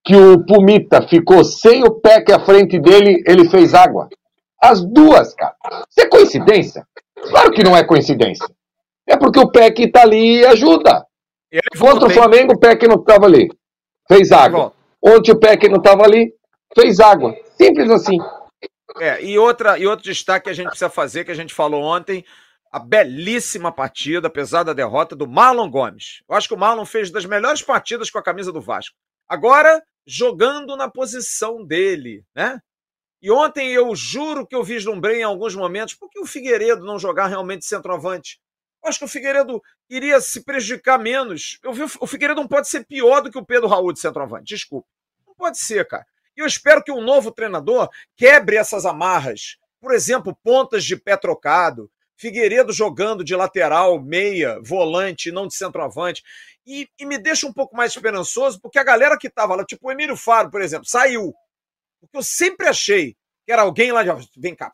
que 0.05 0.15
o 0.17 0.45
Pumita 0.45 1.07
ficou 1.07 1.45
sem 1.45 1.83
o 1.83 2.01
PEC 2.01 2.33
à 2.33 2.41
frente 2.41 2.79
dele, 2.79 3.23
ele 3.27 3.49
fez 3.49 3.75
água. 3.75 4.09
As 4.61 4.85
duas, 4.85 5.35
cara. 5.35 5.55
Isso 5.89 6.01
é 6.01 6.09
coincidência? 6.09 6.87
Claro 7.31 7.51
que 7.51 7.63
não 7.63 7.77
é 7.77 7.85
coincidência. 7.85 8.47
É 9.07 9.17
porque 9.17 9.39
o 9.39 9.51
PEC 9.51 9.91
tá 9.91 10.03
ali 10.03 10.41
e 10.41 10.47
ajuda. 10.47 11.07
E 11.51 11.61
Contra 11.79 12.07
o 12.07 12.11
Flamengo, 12.11 12.55
o 12.55 12.59
PEC 12.59 12.87
não 12.87 12.97
estava 12.97 13.27
ali. 13.27 13.49
Fez 14.07 14.33
água. 14.33 14.73
Ontem 15.03 15.33
o 15.33 15.39
PEC 15.39 15.69
não 15.69 15.79
estava 15.79 16.05
ali, 16.05 16.33
fez 16.75 17.01
água. 17.01 17.35
Simples 17.57 17.91
assim. 17.91 18.19
É, 19.01 19.23
e, 19.23 19.39
outra, 19.39 19.79
e 19.79 19.87
outro 19.87 20.05
destaque 20.05 20.45
que 20.45 20.51
a 20.51 20.55
gente 20.55 20.69
precisa 20.69 20.91
fazer, 20.91 21.25
que 21.25 21.31
a 21.31 21.35
gente 21.35 21.55
falou 21.55 21.83
ontem, 21.83 22.25
a 22.71 22.79
belíssima 22.79 23.73
partida, 23.73 24.29
apesar 24.29 24.63
da 24.63 24.73
derrota, 24.73 25.17
do 25.17 25.27
Marlon 25.27 25.71
Gomes. 25.71 26.23
Eu 26.29 26.35
acho 26.35 26.49
que 26.49 26.55
o 26.55 26.59
Marlon 26.59 26.85
fez 26.85 27.11
das 27.11 27.25
melhores 27.25 27.63
partidas 27.63 28.11
com 28.11 28.19
a 28.19 28.23
camisa 28.23 28.53
do 28.53 28.61
Vasco. 28.61 28.97
Agora, 29.29 29.83
jogando 30.07 30.77
na 30.77 30.91
posição 30.91 31.65
dele, 31.65 32.25
né? 32.35 32.61
E 33.21 33.31
ontem 33.31 33.73
eu 33.73 33.95
juro 33.97 34.47
que 34.47 34.55
eu 34.55 34.63
vislumbrei 34.63 35.21
em 35.21 35.25
alguns 35.25 35.55
momentos 35.55 35.95
por 35.95 36.09
que 36.09 36.21
o 36.21 36.27
Figueiredo 36.27 36.85
não 36.85 36.99
jogar 36.99 37.27
realmente 37.27 37.65
centroavante. 37.65 38.41
Eu 38.83 38.89
acho 38.89 39.01
que 39.01 39.05
o 39.05 39.09
Figueiredo 39.09 39.61
iria 39.91 40.21
se 40.21 40.45
prejudicar 40.45 40.99
menos. 40.99 41.59
Eu 41.63 41.73
vi, 41.73 41.83
o 41.83 42.07
Figueiredo 42.07 42.41
não 42.41 42.49
pode 42.49 42.69
ser 42.69 42.87
pior 42.87 43.21
do 43.21 43.31
que 43.31 43.39
o 43.39 43.45
Pedro 43.45 43.67
Raul 43.67 43.93
de 43.93 43.99
centroavante. 43.99 44.55
Desculpa. 44.55 44.87
Não 45.27 45.35
pode 45.35 45.59
ser, 45.59 45.87
cara. 45.87 46.07
E 46.37 46.41
eu 46.41 46.47
espero 46.47 46.83
que 46.83 46.93
um 46.93 47.01
novo 47.01 47.33
treinador 47.33 47.89
quebre 48.17 48.57
essas 48.57 48.87
amarras. 48.87 49.57
Por 49.81 49.93
exemplo, 49.93 50.37
pontas 50.43 50.85
de 50.85 50.97
pé 50.97 51.17
trocado, 51.17 51.91
Figueiredo 52.19 52.73
jogando 52.73 53.23
de 53.23 53.37
lateral, 53.37 54.03
meia, 54.03 54.61
volante, 54.61 55.31
não 55.31 55.47
de 55.47 55.55
centroavante. 55.55 56.23
E, 56.67 56.89
e 56.99 57.07
me 57.07 57.17
deixa 57.17 57.47
um 57.47 57.53
pouco 57.53 57.77
mais 57.77 57.93
esperançoso, 57.93 58.61
porque 58.61 58.79
a 58.79 58.85
galera 58.85 59.17
que 59.17 59.29
estava 59.29 59.55
lá, 59.55 59.65
tipo 59.65 59.87
o 59.87 59.93
Emílio 59.93 60.17
Faro, 60.17 60.51
por 60.51 60.61
exemplo, 60.61 60.85
saiu. 60.85 61.33
Porque 62.01 62.19
eu 62.19 62.23
sempre 62.23 62.67
achei 62.67 63.17
que 63.47 63.53
era 63.53 63.63
alguém 63.63 63.93
lá 63.93 64.03
de. 64.03 64.11
Vem 64.37 64.55
cá, 64.55 64.69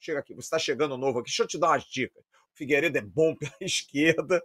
chega 0.00 0.20
aqui, 0.20 0.34
você 0.34 0.46
está 0.46 0.58
chegando 0.58 0.96
novo 0.96 1.18
aqui, 1.18 1.28
deixa 1.28 1.42
eu 1.42 1.46
te 1.46 1.58
dar 1.58 1.68
umas 1.68 1.84
dicas. 1.84 2.24
O 2.54 2.56
Figueiredo 2.56 2.96
é 2.96 3.02
bom 3.02 3.36
pela 3.36 3.52
esquerda. 3.60 4.42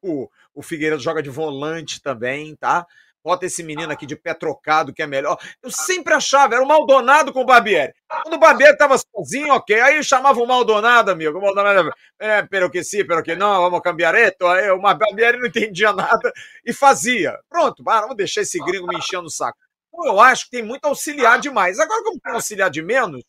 O, 0.00 0.30
o 0.54 0.62
Figueiredo 0.62 1.02
joga 1.02 1.22
de 1.22 1.30
volante 1.30 2.00
também, 2.00 2.56
tá? 2.56 2.86
Bota 3.24 3.46
esse 3.46 3.62
menino 3.62 3.90
aqui 3.90 4.04
de 4.04 4.14
pé 4.14 4.34
trocado, 4.34 4.92
que 4.92 5.02
é 5.02 5.06
melhor. 5.06 5.38
Eu 5.62 5.70
sempre 5.70 6.12
achava, 6.12 6.54
era 6.54 6.62
o 6.62 6.68
Maldonado 6.68 7.32
com 7.32 7.40
o 7.40 7.46
Barbieri. 7.46 7.94
Quando 8.22 8.34
o 8.34 8.38
Barbieri 8.38 8.76
tava 8.76 8.96
sozinho, 8.98 9.54
ok. 9.54 9.80
Aí 9.80 10.04
chamava 10.04 10.38
o 10.38 10.46
Maldonado, 10.46 11.10
amigo. 11.10 11.38
O 11.38 11.40
Maldonado, 11.40 11.90
é, 12.18 12.42
pero 12.42 12.70
que 12.70 12.84
sim, 12.84 13.02
pero 13.06 13.22
que 13.22 13.34
não, 13.34 13.62
vamos 13.62 13.80
cambiar 13.80 14.14
esto. 14.14 14.46
Aí 14.46 14.70
o 14.70 14.78
Barbieri 14.78 15.38
não 15.38 15.46
entendia 15.46 15.90
nada 15.94 16.30
e 16.66 16.72
fazia. 16.74 17.38
Pronto, 17.48 17.82
ah, 17.88 18.02
vamos 18.02 18.16
deixar 18.16 18.42
esse 18.42 18.58
gringo 18.62 18.86
me 18.86 18.98
enchendo 18.98 19.24
o 19.24 19.30
saco. 19.30 19.58
Eu 20.04 20.20
acho 20.20 20.44
que 20.44 20.50
tem 20.50 20.62
muito 20.62 20.84
auxiliar 20.84 21.40
demais. 21.40 21.80
Agora, 21.80 22.02
como 22.02 22.20
tem 22.20 22.32
auxiliar 22.34 22.68
de 22.68 22.82
menos, 22.82 23.22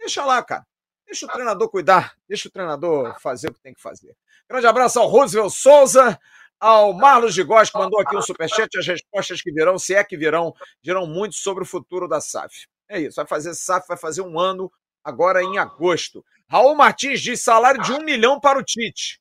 deixa 0.00 0.24
lá, 0.24 0.42
cara. 0.42 0.66
Deixa 1.06 1.26
o 1.26 1.28
treinador 1.28 1.68
cuidar, 1.68 2.14
deixa 2.26 2.48
o 2.48 2.50
treinador 2.50 3.20
fazer 3.20 3.50
o 3.50 3.54
que 3.54 3.60
tem 3.60 3.74
que 3.74 3.82
fazer. 3.82 4.16
Grande 4.48 4.66
abraço 4.66 4.98
ao 4.98 5.06
Roosevelt 5.06 5.52
Souza, 5.52 6.18
ao 6.62 6.92
Marlos 6.92 7.34
de 7.34 7.42
Góes, 7.42 7.70
que 7.70 7.76
mandou 7.76 8.00
aqui 8.00 8.16
um 8.16 8.22
superchat. 8.22 8.78
As 8.78 8.86
respostas 8.86 9.42
que 9.42 9.50
virão, 9.50 9.76
se 9.80 9.96
é 9.96 10.04
que 10.04 10.16
virão, 10.16 10.54
dirão 10.80 11.08
muito 11.08 11.34
sobre 11.34 11.64
o 11.64 11.66
futuro 11.66 12.06
da 12.06 12.20
SAF. 12.20 12.68
É 12.88 13.00
isso, 13.00 13.16
vai 13.16 13.26
fazer 13.26 13.52
SAF, 13.52 13.88
vai 13.88 13.96
fazer 13.96 14.22
um 14.22 14.38
ano 14.38 14.70
agora 15.02 15.42
em 15.42 15.58
agosto. 15.58 16.24
Raul 16.48 16.76
Martins 16.76 17.20
diz 17.20 17.42
salário 17.42 17.82
de 17.82 17.92
um 17.92 18.04
milhão 18.04 18.38
para 18.38 18.60
o 18.60 18.62
Tite. 18.62 19.18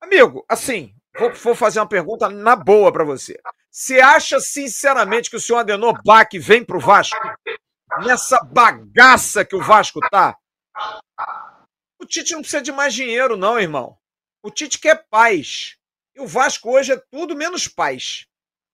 Amigo, 0.00 0.42
assim, 0.48 0.94
vou, 1.18 1.34
vou 1.34 1.54
fazer 1.54 1.80
uma 1.80 1.88
pergunta 1.88 2.30
na 2.30 2.56
boa 2.56 2.90
para 2.90 3.04
você. 3.04 3.38
Você 3.70 4.00
acha 4.00 4.40
sinceramente 4.40 5.28
que 5.28 5.36
o 5.36 5.40
senhor 5.40 5.58
Adenor 5.58 6.00
Bach 6.02 6.30
vem 6.32 6.64
para 6.64 6.78
o 6.78 6.80
Vasco? 6.80 7.18
Nessa 8.06 8.40
bagaça 8.42 9.44
que 9.44 9.54
o 9.54 9.62
Vasco 9.62 10.00
tá? 10.08 10.34
O 12.00 12.06
Tite 12.06 12.32
não 12.32 12.40
precisa 12.40 12.62
de 12.62 12.72
mais 12.72 12.94
dinheiro, 12.94 13.36
não, 13.36 13.60
irmão. 13.60 13.98
O 14.42 14.50
Tite 14.50 14.78
quer 14.78 15.06
paz. 15.10 15.77
E 16.18 16.20
o 16.20 16.26
Vasco 16.26 16.72
hoje 16.72 16.92
é 16.92 16.96
tudo 17.12 17.36
menos 17.36 17.68
paz. 17.68 18.26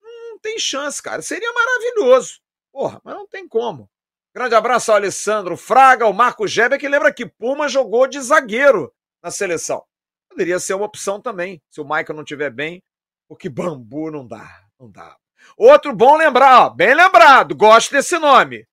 Não 0.03 0.39
tem 0.39 0.59
chance, 0.59 1.03
cara. 1.03 1.21
Seria 1.21 1.53
maravilhoso. 1.53 2.41
Porra, 2.73 3.03
mas 3.05 3.15
não 3.15 3.27
tem 3.27 3.47
como. 3.47 3.91
Grande 4.35 4.55
abraço 4.55 4.91
ao 4.91 4.97
Alessandro 4.97 5.55
Fraga, 5.55 6.07
ao 6.07 6.13
Marco 6.15 6.47
Geber, 6.49 6.79
que 6.81 6.89
lembra 6.89 7.13
que 7.13 7.27
Puma 7.27 7.69
jogou 7.69 8.07
de 8.07 8.19
zagueiro 8.19 8.91
na 9.23 9.31
seleção. 9.31 9.85
Poderia 10.29 10.59
ser 10.59 10.73
uma 10.73 10.87
opção 10.87 11.21
também, 11.21 11.63
se 11.71 11.83
o 11.83 11.85
Michael 11.85 12.15
não 12.15 12.23
estiver 12.23 12.51
bem, 12.51 12.83
porque 13.29 13.51
bambu 13.51 14.11
não 14.11 14.27
dá. 14.27 14.65
Não 14.81 14.91
dá. 14.91 15.15
Outro 15.55 15.95
bom 15.95 16.17
lembrar, 16.17 16.63
ó, 16.63 16.71
bem 16.71 16.95
lembrado, 16.95 17.55
gosto 17.55 17.93
desse 17.93 18.19
nome. 18.19 18.67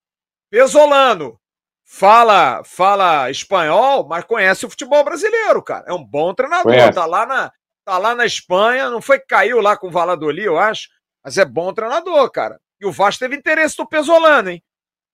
Pesolano. 0.50 1.38
Fala, 1.84 2.64
fala 2.64 3.30
espanhol, 3.30 4.08
mas 4.08 4.24
conhece 4.24 4.66
o 4.66 4.70
futebol 4.70 5.04
brasileiro, 5.04 5.62
cara. 5.62 5.84
É 5.90 5.94
um 5.94 6.04
bom 6.04 6.34
treinador, 6.34 6.72
conhece. 6.72 6.94
tá 6.94 7.06
lá 7.06 7.26
na 7.26 7.52
tá 7.92 7.98
lá 7.98 8.16
na 8.16 8.26
Espanha, 8.26 8.90
não 8.90 9.02
foi 9.02 9.20
que 9.20 9.26
caiu 9.26 9.60
lá 9.60 9.76
com 9.76 9.88
o 9.88 9.92
Valladolid, 9.92 10.46
eu 10.46 10.58
acho, 10.58 10.88
mas 11.22 11.38
é 11.38 11.44
bom 11.44 11.74
treinador, 11.74 12.32
cara. 12.32 12.58
E 12.80 12.86
o 12.86 12.92
Vasco 12.92 13.20
teve 13.20 13.36
interesse 13.36 13.76
do 13.76 13.86
Pesolano, 13.86 14.50
hein? 14.50 14.64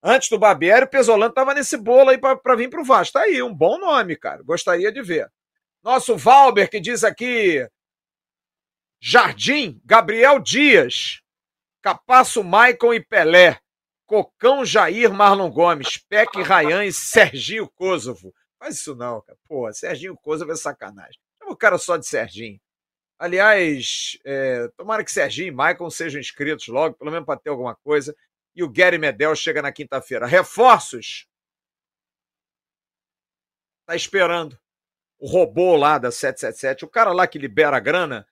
Antes 0.03 0.29
do 0.29 0.37
Barbieri, 0.37 0.85
o 0.85 0.89
Pesolano 0.89 1.33
tava 1.33 1.55
nesse 1.55 1.75
bolo 1.75 2.11
aí 2.11 2.19
para 2.19 2.55
vir 2.55 2.69
pro 2.69 2.85
Vasco. 2.85 3.13
Tá 3.13 3.21
aí, 3.21 3.41
um 3.41 3.51
bom 3.51 3.79
nome, 3.79 4.15
cara. 4.15 4.43
Gostaria 4.43 4.91
de 4.91 5.01
ver. 5.01 5.27
Nosso 5.81 6.15
Valber 6.15 6.69
que 6.69 6.79
diz 6.79 7.03
aqui 7.03 7.67
Jardim, 9.01 9.81
Gabriel 9.83 10.39
Dias, 10.39 11.19
Capasso 11.81 12.43
Maicon 12.43 12.93
e 12.93 13.03
Pelé, 13.03 13.59
Cocão 14.05 14.63
Jair 14.63 15.11
Marlon 15.11 15.49
Gomes, 15.49 15.97
Peck 15.97 16.39
Rayan 16.43 16.85
e 16.85 16.93
Serginho 16.93 17.67
Kosovo. 17.67 18.31
Faz 18.59 18.75
isso 18.75 18.95
não, 18.95 19.19
cara. 19.21 19.39
Pô, 19.47 19.73
Serginho 19.73 20.15
Kosovo 20.15 20.51
é 20.51 20.55
sacanagem. 20.55 21.19
Chama 21.39 21.53
o 21.53 21.57
cara 21.57 21.79
só 21.79 21.97
de 21.97 22.05
Serginho. 22.05 22.59
Aliás, 23.19 24.18
é, 24.23 24.68
tomara 24.77 25.03
que 25.03 25.11
Serginho 25.11 25.48
e 25.48 25.52
Maicon 25.52 25.89
sejam 25.89 26.19
inscritos 26.19 26.68
logo, 26.68 26.95
pelo 26.95 27.11
menos 27.11 27.26
para 27.26 27.39
ter 27.39 27.49
alguma 27.49 27.76
coisa. 27.76 28.15
E 28.56 28.64
o 28.64 28.69
Gary 28.69 28.98
Medel 28.98 29.35
chega 29.35 29.61
na 29.61 29.72
quinta-feira. 29.72 30.26
Reforços? 30.27 31.27
Tá 33.88 33.95
esperando. 33.95 34.57
O 35.19 35.27
robô 35.27 35.76
lá 35.76 35.98
da 35.98 36.11
777, 36.11 36.85
o 36.85 36.88
cara 36.88 37.11
lá 37.11 37.26
que 37.26 37.39
libera 37.39 37.77
a 37.77 37.80
grana, 37.80 38.27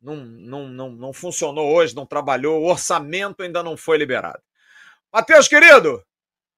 não, 0.00 0.16
não, 0.16 0.68
não, 0.68 0.90
não 0.90 1.12
funcionou 1.12 1.74
hoje, 1.74 1.94
não 1.94 2.06
trabalhou, 2.06 2.62
o 2.62 2.70
orçamento 2.70 3.42
ainda 3.42 3.62
não 3.62 3.76
foi 3.76 3.98
liberado. 3.98 4.40
Matheus, 5.12 5.48
querido, 5.48 6.04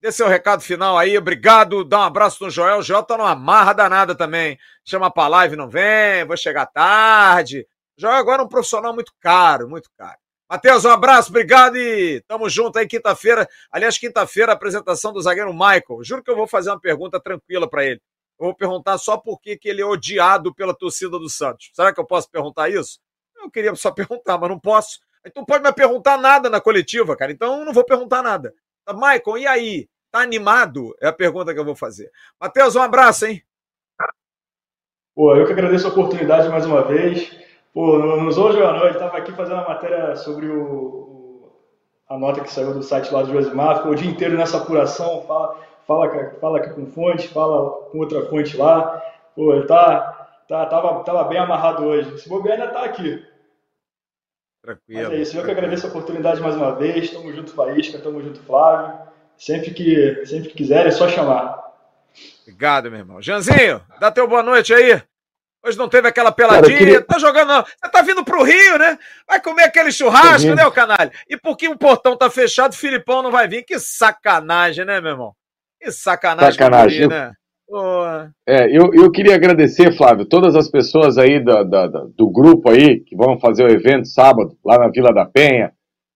dê 0.02 0.10
seu 0.10 0.26
recado 0.26 0.62
final 0.62 0.98
aí, 0.98 1.16
obrigado, 1.16 1.84
dá 1.84 2.00
um 2.00 2.02
abraço 2.02 2.42
no 2.42 2.50
Joel. 2.50 2.78
O 2.78 2.82
Joel 2.82 3.04
tá 3.04 3.16
numa 3.16 3.36
marra 3.36 3.72
danada 3.72 4.16
também. 4.16 4.58
Chama 4.84 5.08
pra 5.12 5.28
live, 5.28 5.54
não 5.54 5.68
vem, 5.68 6.26
vou 6.26 6.36
chegar 6.36 6.66
tarde. 6.66 7.64
O 7.96 8.00
Joel 8.00 8.16
agora 8.16 8.42
é 8.42 8.44
um 8.44 8.48
profissional 8.48 8.92
muito 8.92 9.12
caro, 9.20 9.68
muito 9.68 9.88
caro. 9.96 10.18
Matheus, 10.50 10.84
um 10.84 10.90
abraço, 10.90 11.30
obrigado 11.30 11.76
e 11.76 12.20
tamo 12.26 12.50
junto 12.50 12.80
aí 12.80 12.86
quinta-feira. 12.86 13.48
Aliás, 13.70 13.96
quinta-feira, 13.96 14.52
apresentação 14.52 15.12
do 15.12 15.22
zagueiro 15.22 15.52
Michael. 15.52 16.02
Juro 16.02 16.22
que 16.22 16.30
eu 16.30 16.36
vou 16.36 16.48
fazer 16.48 16.70
uma 16.70 16.80
pergunta 16.80 17.20
tranquila 17.20 17.70
para 17.70 17.84
ele. 17.84 18.00
Eu 18.40 18.46
vou 18.46 18.56
perguntar 18.56 18.98
só 18.98 19.16
por 19.16 19.40
que, 19.40 19.56
que 19.56 19.68
ele 19.68 19.82
é 19.82 19.86
odiado 19.86 20.52
pela 20.52 20.74
torcida 20.74 21.16
do 21.16 21.30
Santos. 21.30 21.70
Será 21.72 21.94
que 21.94 22.00
eu 22.00 22.04
posso 22.04 22.28
perguntar 22.28 22.68
isso? 22.68 22.98
Eu 23.36 23.48
queria 23.48 23.72
só 23.76 23.92
perguntar, 23.94 24.36
mas 24.36 24.50
não 24.50 24.58
posso. 24.58 24.98
Então 25.24 25.44
pode 25.44 25.62
me 25.62 25.72
perguntar 25.72 26.18
nada 26.18 26.50
na 26.50 26.60
coletiva, 26.60 27.16
cara. 27.16 27.30
Então 27.30 27.60
eu 27.60 27.64
não 27.64 27.72
vou 27.72 27.84
perguntar 27.84 28.20
nada. 28.20 28.52
Maicon, 28.92 29.38
e 29.38 29.46
aí? 29.46 29.88
Tá 30.12 30.20
animado? 30.20 30.94
É 31.00 31.08
a 31.08 31.12
pergunta 31.12 31.54
que 31.54 31.58
eu 31.58 31.64
vou 31.64 31.74
fazer. 31.74 32.10
Matheus, 32.38 32.76
um 32.76 32.82
abraço, 32.82 33.24
hein? 33.24 33.42
Pô, 35.14 35.34
eu 35.34 35.46
que 35.46 35.52
agradeço 35.52 35.86
a 35.86 35.90
oportunidade 35.90 36.50
mais 36.50 36.66
uma 36.66 36.82
vez. 36.82 37.34
Pô, 37.72 37.96
nos 37.96 38.36
hoje 38.36 38.62
à 38.62 38.72
noite, 38.74 38.96
estava 38.96 39.16
aqui 39.16 39.32
fazendo 39.32 39.60
a 39.60 39.68
matéria 39.68 40.14
sobre 40.16 40.46
o, 40.46 41.50
a 42.06 42.18
nota 42.18 42.42
que 42.42 42.52
saiu 42.52 42.74
do 42.74 42.82
site 42.82 43.10
lá 43.10 43.22
do 43.22 43.32
Josimar, 43.32 43.78
ficou 43.78 43.92
o 43.92 43.94
dia 43.94 44.10
inteiro 44.10 44.36
nessa 44.36 44.58
apuração, 44.58 45.22
fala, 45.22 45.58
fala, 45.86 46.30
fala 46.38 46.58
aqui 46.58 46.74
com 46.74 46.86
fonte, 46.86 47.28
fala 47.28 47.70
com 47.90 47.98
outra 47.98 48.26
fonte 48.26 48.54
lá. 48.54 49.02
Pô, 49.34 49.54
ele 49.54 49.66
tá, 49.66 50.44
tá, 50.46 50.66
tava, 50.66 51.02
tava 51.04 51.24
bem 51.24 51.38
amarrado 51.38 51.86
hoje. 51.86 52.18
Se 52.18 52.28
bobear, 52.28 52.60
ainda 52.60 52.70
tá 52.70 52.84
aqui. 52.84 53.26
Tranquilo. 54.62 55.02
Mas 55.02 55.10
é 55.10 55.16
isso, 55.16 55.38
eu 55.38 55.44
que 55.44 55.50
agradeço 55.50 55.86
a 55.86 55.88
oportunidade 55.88 56.38
mais 56.42 56.54
uma 56.54 56.74
vez. 56.74 57.10
Tamo 57.10 57.32
junto, 57.32 57.54
Faísca, 57.54 57.98
tamo 57.98 58.20
junto, 58.22 58.40
Flávio. 58.42 59.11
Sempre 59.36 59.70
que, 59.72 60.24
sempre 60.26 60.48
que 60.48 60.54
quiser, 60.54 60.86
é 60.86 60.90
só 60.90 61.08
chamar. 61.08 61.60
Obrigado, 62.42 62.90
meu 62.90 63.00
irmão. 63.00 63.22
Janzinho, 63.22 63.80
dá 64.00 64.10
teu 64.10 64.28
boa 64.28 64.42
noite 64.42 64.72
aí. 64.72 65.02
Hoje 65.64 65.78
não 65.78 65.88
teve 65.88 66.08
aquela 66.08 66.32
peladinha, 66.32 66.76
queria... 66.76 67.02
tá 67.02 67.18
jogando, 67.18 67.48
não. 67.48 67.62
Você 67.62 67.90
tá 67.90 68.02
vindo 68.02 68.24
pro 68.24 68.42
Rio, 68.42 68.78
né? 68.78 68.98
Vai 69.28 69.40
comer 69.40 69.62
aquele 69.62 69.92
churrasco, 69.92 70.54
né, 70.54 70.66
o 70.66 70.72
canalha? 70.72 71.12
E 71.28 71.36
porque 71.36 71.68
o 71.68 71.78
portão 71.78 72.16
tá 72.16 72.28
fechado, 72.28 72.72
o 72.72 72.76
Filipão 72.76 73.22
não 73.22 73.30
vai 73.30 73.46
vir. 73.46 73.62
Que 73.62 73.78
sacanagem, 73.78 74.84
né, 74.84 75.00
meu 75.00 75.12
irmão? 75.12 75.34
Que 75.80 75.92
sacanagem, 75.92 76.52
sacanagem. 76.52 77.06
né? 77.06 77.32
É, 78.46 78.66
eu, 78.66 78.92
eu 78.92 79.10
queria 79.10 79.36
agradecer, 79.36 79.96
Flávio, 79.96 80.26
todas 80.26 80.56
as 80.56 80.68
pessoas 80.68 81.16
aí 81.16 81.42
da, 81.42 81.62
da, 81.62 81.86
da, 81.86 82.04
do 82.16 82.28
grupo 82.28 82.68
aí 82.68 83.00
que 83.00 83.16
vão 83.16 83.38
fazer 83.38 83.64
o 83.64 83.72
evento 83.72 84.08
sábado, 84.08 84.58
lá 84.64 84.76
na 84.78 84.88
Vila 84.88 85.12
da 85.14 85.24
Penha. 85.24 85.72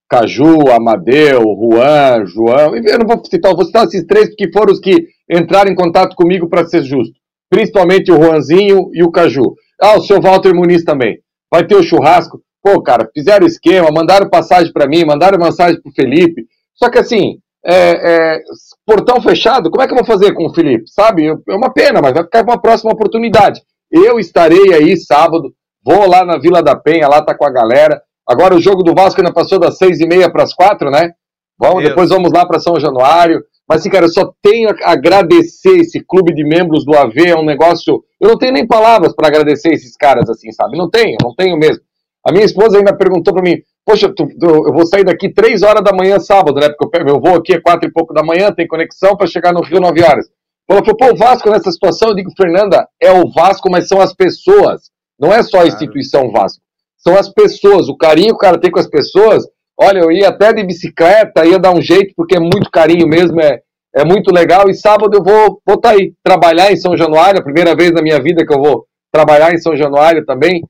Caju, 0.09 0.69
Amadeu, 0.71 1.43
Juan, 1.43 2.27
João. 2.27 2.77
Eu 2.77 2.99
não 2.99 3.07
vou 3.07 3.23
citar, 3.25 3.55
vou 3.55 3.65
citar 3.65 3.85
esses 3.87 4.05
três 4.07 4.29
porque 4.29 4.51
foram 4.53 4.73
os 4.73 4.81
que 4.81 5.09
entraram 5.31 5.71
em 5.71 5.75
contato 5.75 6.15
comigo 6.15 6.49
para 6.49 6.67
ser 6.67 6.83
justo 6.83 7.19
principalmente 7.49 8.13
o 8.13 8.23
Juanzinho 8.23 8.91
e 8.93 9.03
o 9.03 9.11
Caju. 9.11 9.55
Ah, 9.81 9.97
o 9.97 10.03
seu 10.03 10.21
Walter 10.21 10.55
Muniz 10.55 10.85
também. 10.85 11.19
Vai 11.51 11.67
ter 11.67 11.77
o 11.77 11.83
churrasco. 11.83 12.41
Pô, 12.63 12.83
cara, 12.83 13.09
fizeram 13.15 13.47
esquema, 13.47 13.91
mandaram 13.93 14.29
passagem 14.29 14.73
para 14.73 14.89
mim, 14.89 15.05
mandaram 15.05 15.39
mensagem 15.39 15.81
pro 15.81 15.93
Felipe. 15.93 16.45
Só 16.75 16.91
que 16.91 16.99
assim, 16.99 17.39
é, 17.65 18.35
é, 18.35 18.41
portão 18.85 19.21
fechado, 19.21 19.71
como 19.71 19.83
é 19.83 19.87
que 19.87 19.93
eu 19.93 19.99
vou 19.99 20.07
fazer 20.07 20.33
com 20.35 20.47
o 20.47 20.55
Felipe? 20.55 20.85
Sabe? 20.89 21.27
É 21.27 21.55
uma 21.55 21.73
pena, 21.73 22.01
mas 22.03 22.13
vai 22.13 22.25
ficar 22.25 22.43
uma 22.43 22.61
próxima 22.61 22.93
oportunidade. 22.93 23.61
Eu 23.91 24.19
estarei 24.19 24.75
aí 24.75 24.97
sábado, 24.97 25.53
vou 25.85 26.09
lá 26.09 26.25
na 26.25 26.39
Vila 26.39 26.63
da 26.63 26.75
Penha, 26.75 27.09
lá 27.09 27.23
tá 27.23 27.37
com 27.37 27.47
a 27.47 27.53
galera. 27.53 28.03
Agora 28.29 28.55
o 28.55 28.61
jogo 28.61 28.83
do 28.83 28.95
Vasco 28.95 29.21
ainda 29.21 29.33
passou 29.33 29.59
das 29.59 29.79
seis 29.79 30.01
e 30.01 30.07
meia 30.07 30.31
para 30.31 30.43
as 30.43 30.53
quatro, 30.53 30.91
né? 30.91 31.13
Vamos, 31.59 31.85
depois 31.85 32.11
vamos 32.11 32.31
lá 32.33 32.45
para 32.45 32.59
São 32.59 32.79
Januário. 32.79 33.43
Mas, 33.69 33.81
assim, 33.81 33.91
cara, 33.91 34.05
eu 34.05 34.13
só 34.13 34.33
tenho 34.43 34.69
a 34.69 34.93
agradecer 34.93 35.79
esse 35.79 36.01
clube 36.01 36.33
de 36.33 36.45
membros 36.45 36.85
do 36.85 36.97
AV, 36.97 37.19
é 37.27 37.37
um 37.37 37.45
negócio. 37.45 38.05
Eu 38.21 38.29
não 38.29 38.39
tenho 38.39 38.53
nem 38.53 38.67
palavras 38.67 39.15
para 39.15 39.27
agradecer 39.27 39.73
esses 39.73 39.97
caras, 39.97 40.31
assim, 40.31 40.53
sabe? 40.53 40.77
Não 40.77 40.89
tenho, 40.89 41.17
não 41.23 41.35
tenho 41.35 41.57
mesmo. 41.57 41.83
A 42.25 42.33
minha 42.33 42.45
esposa 42.45 42.79
ainda 42.79 42.97
perguntou 42.97 43.33
para 43.33 43.43
mim: 43.43 43.57
Poxa, 43.85 44.09
tu, 44.09 44.27
tu, 44.39 44.47
eu 44.47 44.73
vou 44.73 44.87
sair 44.87 45.05
daqui 45.05 45.33
três 45.33 45.63
horas 45.63 45.83
da 45.83 45.93
manhã 45.93 46.19
sábado, 46.19 46.61
né? 46.61 46.69
Porque 46.77 47.01
eu, 47.01 47.07
eu 47.07 47.21
vou 47.21 47.37
aqui 47.37 47.55
é 47.55 47.61
quatro 47.61 47.89
e 47.89 47.93
pouco 47.93 48.13
da 48.13 48.23
manhã, 48.23 48.53
tem 48.53 48.67
conexão 48.67 49.17
para 49.17 49.27
chegar 49.27 49.53
no 49.53 49.63
Rio 49.63 49.81
nove 49.81 50.03
horas. 50.03 50.27
Ela 50.69 50.81
falou: 50.81 50.97
Pô, 50.97 51.13
o 51.13 51.17
Vasco 51.17 51.51
nessa 51.51 51.71
situação, 51.71 52.11
eu 52.11 52.15
digo, 52.17 52.31
Fernanda, 52.37 52.89
é 53.01 53.13
o 53.13 53.31
Vasco, 53.31 53.71
mas 53.71 53.89
são 53.89 54.01
as 54.01 54.13
pessoas. 54.13 54.91
Não 55.19 55.33
é 55.33 55.43
só 55.43 55.61
a 55.61 55.67
instituição 55.67 56.31
Vasco. 56.31 56.63
São 57.07 57.17
as 57.17 57.29
pessoas. 57.29 57.89
O 57.89 57.97
carinho 57.97 58.29
que 58.29 58.35
o 58.35 58.39
cara 58.39 58.59
tem 58.59 58.71
com 58.71 58.81
as 58.81 58.89
pessoas 58.89 59.45
Olha, 59.79 59.99
eu 59.99 60.11
ia 60.11 60.29
até 60.29 60.55
de 60.55 60.65
bicicleta, 60.65 61.45
ia 61.45 61.59
dar 61.59 61.75
um 61.75 61.83
jeito, 61.83 62.15
porque 62.17 62.37
é 62.37 62.41
muito 62.41 62.71
carinho 62.71 63.07
mesmo, 63.07 63.39
é, 63.41 63.61
é 63.95 64.05
muito 64.05 64.33
legal. 64.33 64.71
E 64.71 64.75
sábado 64.75 65.15
eu 65.15 65.23
vou 65.23 65.61
estar 65.69 65.77
tá 65.77 65.91
aí, 65.91 66.15
trabalhar 66.25 66.73
em 66.73 66.77
São 66.77 66.97
Januário, 66.97 67.41
a 67.41 67.45
primeira 67.45 67.77
vez 67.77 67.93
na 67.93 68.01
minha 68.01 68.21
vida 68.21 68.45
que 68.47 68.55
eu 68.55 68.59
vou 68.59 68.87
trabalhar 69.13 69.53
em 69.53 69.59
São 69.59 69.77
Januário 69.77 70.25
também. 70.25 70.65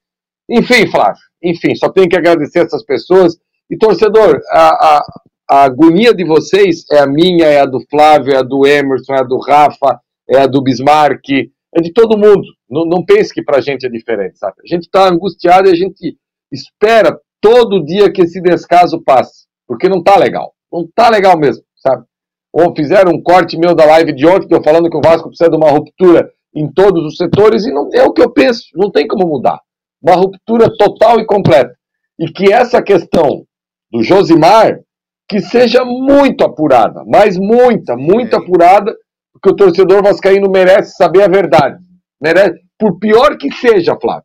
Enfim, 0.50 0.88
Flávio, 0.90 1.22
enfim, 1.42 1.74
só 1.76 1.88
tenho 1.88 2.08
que 2.08 2.16
agradecer 2.16 2.60
essas 2.60 2.84
pessoas. 2.84 3.36
E 3.70 3.76
torcedor, 3.76 4.40
a, 4.50 4.68
a, 4.68 5.02
a 5.50 5.64
agonia 5.64 6.12
de 6.12 6.24
vocês 6.24 6.84
é 6.90 6.98
a 6.98 7.06
minha, 7.06 7.46
é 7.46 7.60
a 7.60 7.66
do 7.66 7.80
Flávio, 7.88 8.34
é 8.34 8.38
a 8.38 8.42
do 8.42 8.66
Emerson, 8.66 9.14
é 9.14 9.20
a 9.20 9.24
do 9.24 9.38
Rafa, 9.38 10.00
é 10.28 10.38
a 10.38 10.46
do 10.48 10.60
Bismarck, 10.60 11.48
é 11.76 11.80
de 11.80 11.92
todo 11.92 12.18
mundo. 12.18 12.42
Não, 12.68 12.84
não 12.84 13.04
pense 13.04 13.32
que 13.32 13.42
pra 13.42 13.60
gente 13.60 13.86
é 13.86 13.88
diferente, 13.88 14.36
sabe? 14.38 14.56
A 14.64 14.74
gente 14.74 14.90
tá 14.90 15.08
angustiado 15.08 15.68
e 15.68 15.72
a 15.72 15.76
gente 15.76 16.16
espera 16.52 17.18
todo 17.40 17.84
dia 17.84 18.10
que 18.12 18.22
esse 18.22 18.40
descaso 18.40 19.02
passe, 19.02 19.46
porque 19.66 19.88
não 19.88 20.02
tá 20.02 20.16
legal. 20.16 20.52
Não 20.72 20.86
tá 20.94 21.08
legal 21.08 21.38
mesmo, 21.38 21.62
sabe? 21.76 22.04
Ou 22.52 22.74
fizeram 22.74 23.12
um 23.12 23.22
corte 23.22 23.58
meu 23.58 23.74
da 23.74 23.84
live 23.84 24.12
de 24.12 24.26
ontem, 24.26 24.48
que 24.48 24.54
eu 24.54 24.62
falando 24.62 24.90
que 24.90 24.96
o 24.96 25.02
Vasco 25.02 25.28
precisa 25.28 25.50
de 25.50 25.56
uma 25.56 25.70
ruptura 25.70 26.30
em 26.54 26.70
todos 26.72 27.04
os 27.04 27.16
setores, 27.16 27.66
e 27.66 27.72
não 27.72 27.88
é 27.92 28.02
o 28.02 28.12
que 28.12 28.22
eu 28.22 28.32
penso, 28.32 28.64
não 28.74 28.90
tem 28.90 29.06
como 29.06 29.26
mudar. 29.26 29.60
Uma 30.02 30.14
ruptura 30.14 30.68
total 30.76 31.20
e 31.20 31.26
completa. 31.26 31.74
E 32.18 32.26
que 32.26 32.52
essa 32.52 32.82
questão 32.82 33.44
do 33.92 34.02
Josimar, 34.02 34.80
que 35.28 35.40
seja 35.40 35.84
muito 35.84 36.44
apurada, 36.44 37.02
mas 37.06 37.36
muita, 37.36 37.96
muito 37.96 38.34
apurada, 38.36 38.94
porque 39.32 39.50
o 39.50 39.56
torcedor 39.56 40.02
vascaíno 40.02 40.50
merece 40.50 40.94
saber 40.96 41.22
a 41.22 41.28
verdade. 41.28 41.78
Merece, 42.20 42.58
por 42.78 42.98
pior 42.98 43.36
que 43.36 43.52
seja, 43.52 43.98
Flávio, 44.00 44.24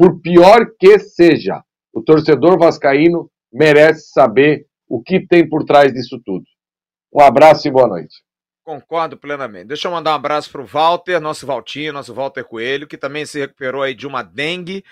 por 0.00 0.18
pior 0.22 0.64
que 0.78 0.98
seja, 0.98 1.62
o 1.92 2.02
torcedor 2.02 2.58
vascaíno 2.58 3.30
merece 3.52 4.08
saber 4.12 4.64
o 4.88 5.02
que 5.02 5.26
tem 5.26 5.46
por 5.46 5.62
trás 5.62 5.92
disso 5.92 6.18
tudo. 6.24 6.46
Um 7.12 7.20
abraço 7.20 7.68
e 7.68 7.70
boa 7.70 7.86
noite. 7.86 8.14
Concordo 8.64 9.18
plenamente. 9.18 9.66
Deixa 9.66 9.88
eu 9.88 9.92
mandar 9.92 10.12
um 10.12 10.14
abraço 10.14 10.50
para 10.50 10.62
o 10.62 10.64
Walter, 10.64 11.20
nosso 11.20 11.44
Valtinho, 11.44 11.92
nosso 11.92 12.14
Walter 12.14 12.44
Coelho, 12.44 12.86
que 12.86 12.96
também 12.96 13.26
se 13.26 13.40
recuperou 13.40 13.82
aí 13.82 13.94
de 13.94 14.06
uma 14.06 14.22
dengue 14.22 14.82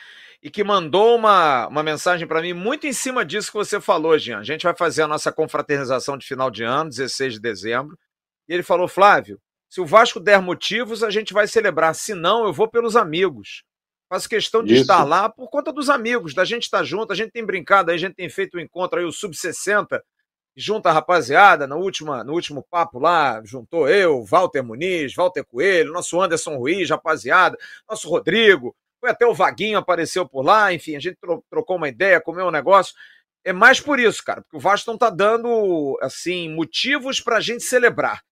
e 0.42 0.50
que 0.50 0.62
mandou 0.62 1.16
uma, 1.16 1.68
uma 1.68 1.82
mensagem 1.82 2.28
para 2.28 2.42
mim 2.42 2.52
muito 2.52 2.86
em 2.86 2.92
cima 2.92 3.24
disso 3.24 3.50
que 3.50 3.56
você 3.56 3.80
falou, 3.80 4.18
Jean. 4.18 4.40
A 4.40 4.44
gente 4.44 4.64
vai 4.64 4.76
fazer 4.76 5.00
a 5.00 5.08
nossa 5.08 5.32
confraternização 5.32 6.18
de 6.18 6.26
final 6.26 6.50
de 6.50 6.64
ano, 6.64 6.90
16 6.90 7.32
de 7.34 7.40
dezembro. 7.40 7.98
E 8.46 8.52
ele 8.52 8.62
falou, 8.62 8.86
Flávio, 8.86 9.40
se 9.70 9.80
o 9.80 9.86
Vasco 9.86 10.20
der 10.20 10.42
motivos, 10.42 11.02
a 11.02 11.08
gente 11.08 11.32
vai 11.32 11.46
celebrar. 11.46 11.94
Se 11.94 12.12
não, 12.12 12.44
eu 12.44 12.52
vou 12.52 12.68
pelos 12.68 12.94
amigos. 12.94 13.64
Faço 14.08 14.28
questão 14.28 14.64
de 14.64 14.72
Isso. 14.72 14.82
estar 14.82 15.04
lá 15.04 15.28
por 15.28 15.50
conta 15.50 15.70
dos 15.70 15.90
amigos, 15.90 16.34
da 16.34 16.44
gente 16.44 16.62
estar 16.62 16.82
junto. 16.82 17.12
A 17.12 17.16
gente 17.16 17.30
tem 17.30 17.44
brincado, 17.44 17.90
a 17.90 17.96
gente 17.96 18.14
tem 18.14 18.28
feito 18.28 18.54
o 18.54 18.58
um 18.58 18.60
encontro 18.60 18.98
aí, 18.98 19.04
o 19.04 19.12
Sub-60, 19.12 20.00
junta 20.56 20.88
a 20.88 20.92
rapaziada. 20.92 21.66
No, 21.66 21.76
último, 21.76 22.16
no 22.24 22.32
último 22.32 22.64
papo 22.70 22.98
lá, 22.98 23.42
juntou 23.44 23.88
eu, 23.88 24.24
Walter 24.24 24.62
Muniz, 24.62 25.14
Walter 25.14 25.44
Coelho, 25.44 25.92
nosso 25.92 26.20
Anderson 26.20 26.56
Ruiz, 26.56 26.88
rapaziada, 26.88 27.58
nosso 27.88 28.08
Rodrigo. 28.08 28.74
Foi 28.98 29.10
até 29.10 29.26
o 29.26 29.34
Vaguinho 29.34 29.78
apareceu 29.78 30.26
por 30.26 30.42
lá. 30.42 30.72
Enfim, 30.72 30.96
a 30.96 31.00
gente 31.00 31.18
trocou 31.50 31.76
uma 31.76 31.88
ideia, 31.88 32.20
comeu 32.20 32.46
um 32.46 32.50
negócio. 32.50 32.94
É 33.44 33.52
mais 33.52 33.78
por 33.78 34.00
isso, 34.00 34.24
cara, 34.24 34.40
porque 34.42 34.56
o 34.56 34.60
Vasco 34.60 34.90
não 34.90 34.98
tá 34.98 35.10
dando, 35.10 35.98
assim, 36.02 36.48
motivos 36.48 37.20
pra 37.20 37.40
gente 37.40 37.62
celebrar. 37.62 38.22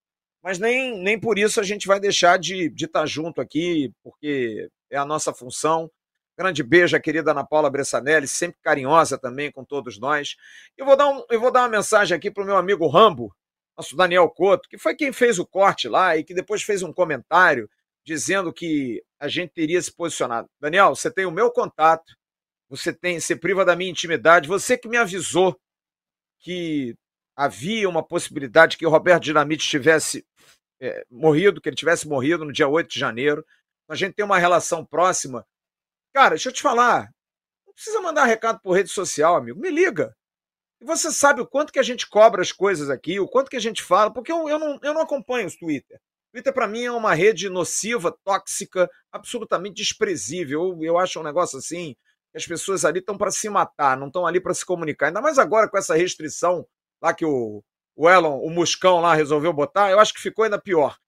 Mas 0.42 0.58
nem, 0.58 0.98
nem 1.02 1.18
por 1.18 1.38
isso 1.38 1.60
a 1.60 1.62
gente 1.62 1.86
vai 1.86 2.00
deixar 2.00 2.38
de 2.38 2.66
estar 2.66 2.76
de 2.76 2.86
tá 2.86 3.06
junto 3.06 3.40
aqui, 3.40 3.92
porque 4.02 4.68
é 4.90 4.96
a 4.96 5.04
nossa 5.04 5.32
função. 5.32 5.90
Grande 6.38 6.62
beijo 6.62 7.00
querida 7.00 7.30
Ana 7.30 7.46
Paula 7.46 7.70
Bressanelli, 7.70 8.28
sempre 8.28 8.60
carinhosa 8.62 9.16
também 9.16 9.50
com 9.50 9.64
todos 9.64 9.98
nós. 9.98 10.36
Eu 10.76 10.84
vou 10.84 10.96
dar, 10.96 11.08
um, 11.08 11.24
eu 11.30 11.40
vou 11.40 11.50
dar 11.50 11.62
uma 11.62 11.68
mensagem 11.68 12.14
aqui 12.14 12.30
para 12.30 12.42
o 12.42 12.46
meu 12.46 12.56
amigo 12.56 12.86
Rambo, 12.86 13.34
nosso 13.76 13.96
Daniel 13.96 14.28
Couto, 14.28 14.68
que 14.68 14.76
foi 14.76 14.94
quem 14.94 15.12
fez 15.12 15.38
o 15.38 15.46
corte 15.46 15.88
lá 15.88 16.16
e 16.16 16.22
que 16.22 16.34
depois 16.34 16.62
fez 16.62 16.82
um 16.82 16.92
comentário 16.92 17.68
dizendo 18.04 18.52
que 18.52 19.02
a 19.18 19.28
gente 19.28 19.50
teria 19.52 19.80
se 19.80 19.90
posicionado. 19.90 20.48
Daniel, 20.60 20.94
você 20.94 21.10
tem 21.10 21.24
o 21.24 21.30
meu 21.30 21.50
contato, 21.50 22.14
você 22.68 22.92
tem, 22.92 23.18
você 23.18 23.34
priva 23.34 23.64
da 23.64 23.74
minha 23.74 23.90
intimidade, 23.90 24.46
você 24.46 24.76
que 24.76 24.88
me 24.88 24.96
avisou 24.96 25.58
que 26.38 26.94
havia 27.34 27.88
uma 27.88 28.02
possibilidade 28.02 28.76
que 28.76 28.86
o 28.86 28.90
Roberto 28.90 29.24
Dinamite 29.24 29.66
tivesse 29.66 30.24
é, 30.80 31.04
morrido, 31.10 31.60
que 31.60 31.68
ele 31.68 31.76
tivesse 31.76 32.06
morrido 32.06 32.44
no 32.44 32.52
dia 32.52 32.68
8 32.68 32.88
de 32.88 33.00
janeiro 33.00 33.44
a 33.88 33.94
gente 33.94 34.14
tem 34.14 34.24
uma 34.24 34.38
relação 34.38 34.84
próxima. 34.84 35.46
Cara, 36.12 36.30
deixa 36.30 36.48
eu 36.48 36.52
te 36.52 36.62
falar. 36.62 37.10
Não 37.66 37.74
precisa 37.74 38.00
mandar 38.00 38.24
recado 38.24 38.60
por 38.60 38.72
rede 38.72 38.90
social, 38.90 39.36
amigo. 39.36 39.60
Me 39.60 39.70
liga. 39.70 40.16
E 40.80 40.84
você 40.84 41.10
sabe 41.10 41.40
o 41.40 41.46
quanto 41.46 41.72
que 41.72 41.78
a 41.78 41.82
gente 41.82 42.08
cobra 42.08 42.42
as 42.42 42.52
coisas 42.52 42.90
aqui, 42.90 43.18
o 43.18 43.28
quanto 43.28 43.50
que 43.50 43.56
a 43.56 43.60
gente 43.60 43.82
fala, 43.82 44.12
porque 44.12 44.30
eu, 44.30 44.48
eu, 44.48 44.58
não, 44.58 44.78
eu 44.82 44.94
não 44.94 45.00
acompanho 45.00 45.46
os 45.46 45.56
Twitter. 45.56 45.98
Twitter, 46.32 46.52
para 46.52 46.68
mim, 46.68 46.84
é 46.84 46.92
uma 46.92 47.14
rede 47.14 47.48
nociva, 47.48 48.14
tóxica, 48.24 48.90
absolutamente 49.10 49.76
desprezível. 49.76 50.76
Eu, 50.76 50.84
eu 50.84 50.98
acho 50.98 51.18
um 51.18 51.22
negócio 51.22 51.58
assim 51.58 51.96
que 52.30 52.36
as 52.38 52.46
pessoas 52.46 52.84
ali 52.84 52.98
estão 52.98 53.16
para 53.16 53.30
se 53.30 53.48
matar, 53.48 53.96
não 53.96 54.08
estão 54.08 54.26
ali 54.26 54.40
para 54.40 54.52
se 54.52 54.64
comunicar. 54.64 55.06
Ainda 55.06 55.22
mais 55.22 55.38
agora 55.38 55.68
com 55.68 55.78
essa 55.78 55.96
restrição 55.96 56.66
lá 57.00 57.14
que 57.14 57.24
o, 57.24 57.62
o 57.94 58.10
Elon, 58.10 58.38
o 58.40 58.50
Muscão 58.50 59.00
lá 59.00 59.14
resolveu 59.14 59.52
botar, 59.52 59.90
eu 59.90 59.98
acho 59.98 60.12
que 60.12 60.20
ficou 60.20 60.44
ainda 60.44 60.60
pior. 60.60 60.98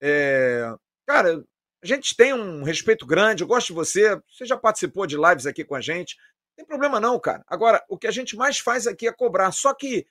É... 0.00 0.72
Cara, 1.06 1.44
a 1.82 1.86
gente 1.86 2.16
tem 2.16 2.32
um 2.32 2.62
respeito 2.62 3.06
grande, 3.06 3.42
eu 3.42 3.46
gosto 3.46 3.68
de 3.68 3.72
você, 3.72 4.20
você 4.30 4.44
já 4.44 4.56
participou 4.56 5.06
de 5.06 5.16
lives 5.16 5.46
aqui 5.46 5.64
com 5.64 5.74
a 5.74 5.80
gente. 5.80 6.16
Não 6.16 6.56
tem 6.56 6.66
problema 6.66 6.98
não, 6.98 7.18
cara. 7.20 7.44
Agora, 7.46 7.84
o 7.88 7.96
que 7.96 8.06
a 8.06 8.10
gente 8.10 8.36
mais 8.36 8.58
faz 8.58 8.86
aqui 8.86 9.06
é 9.06 9.12
cobrar. 9.12 9.52
Só 9.52 9.72
que 9.72 10.06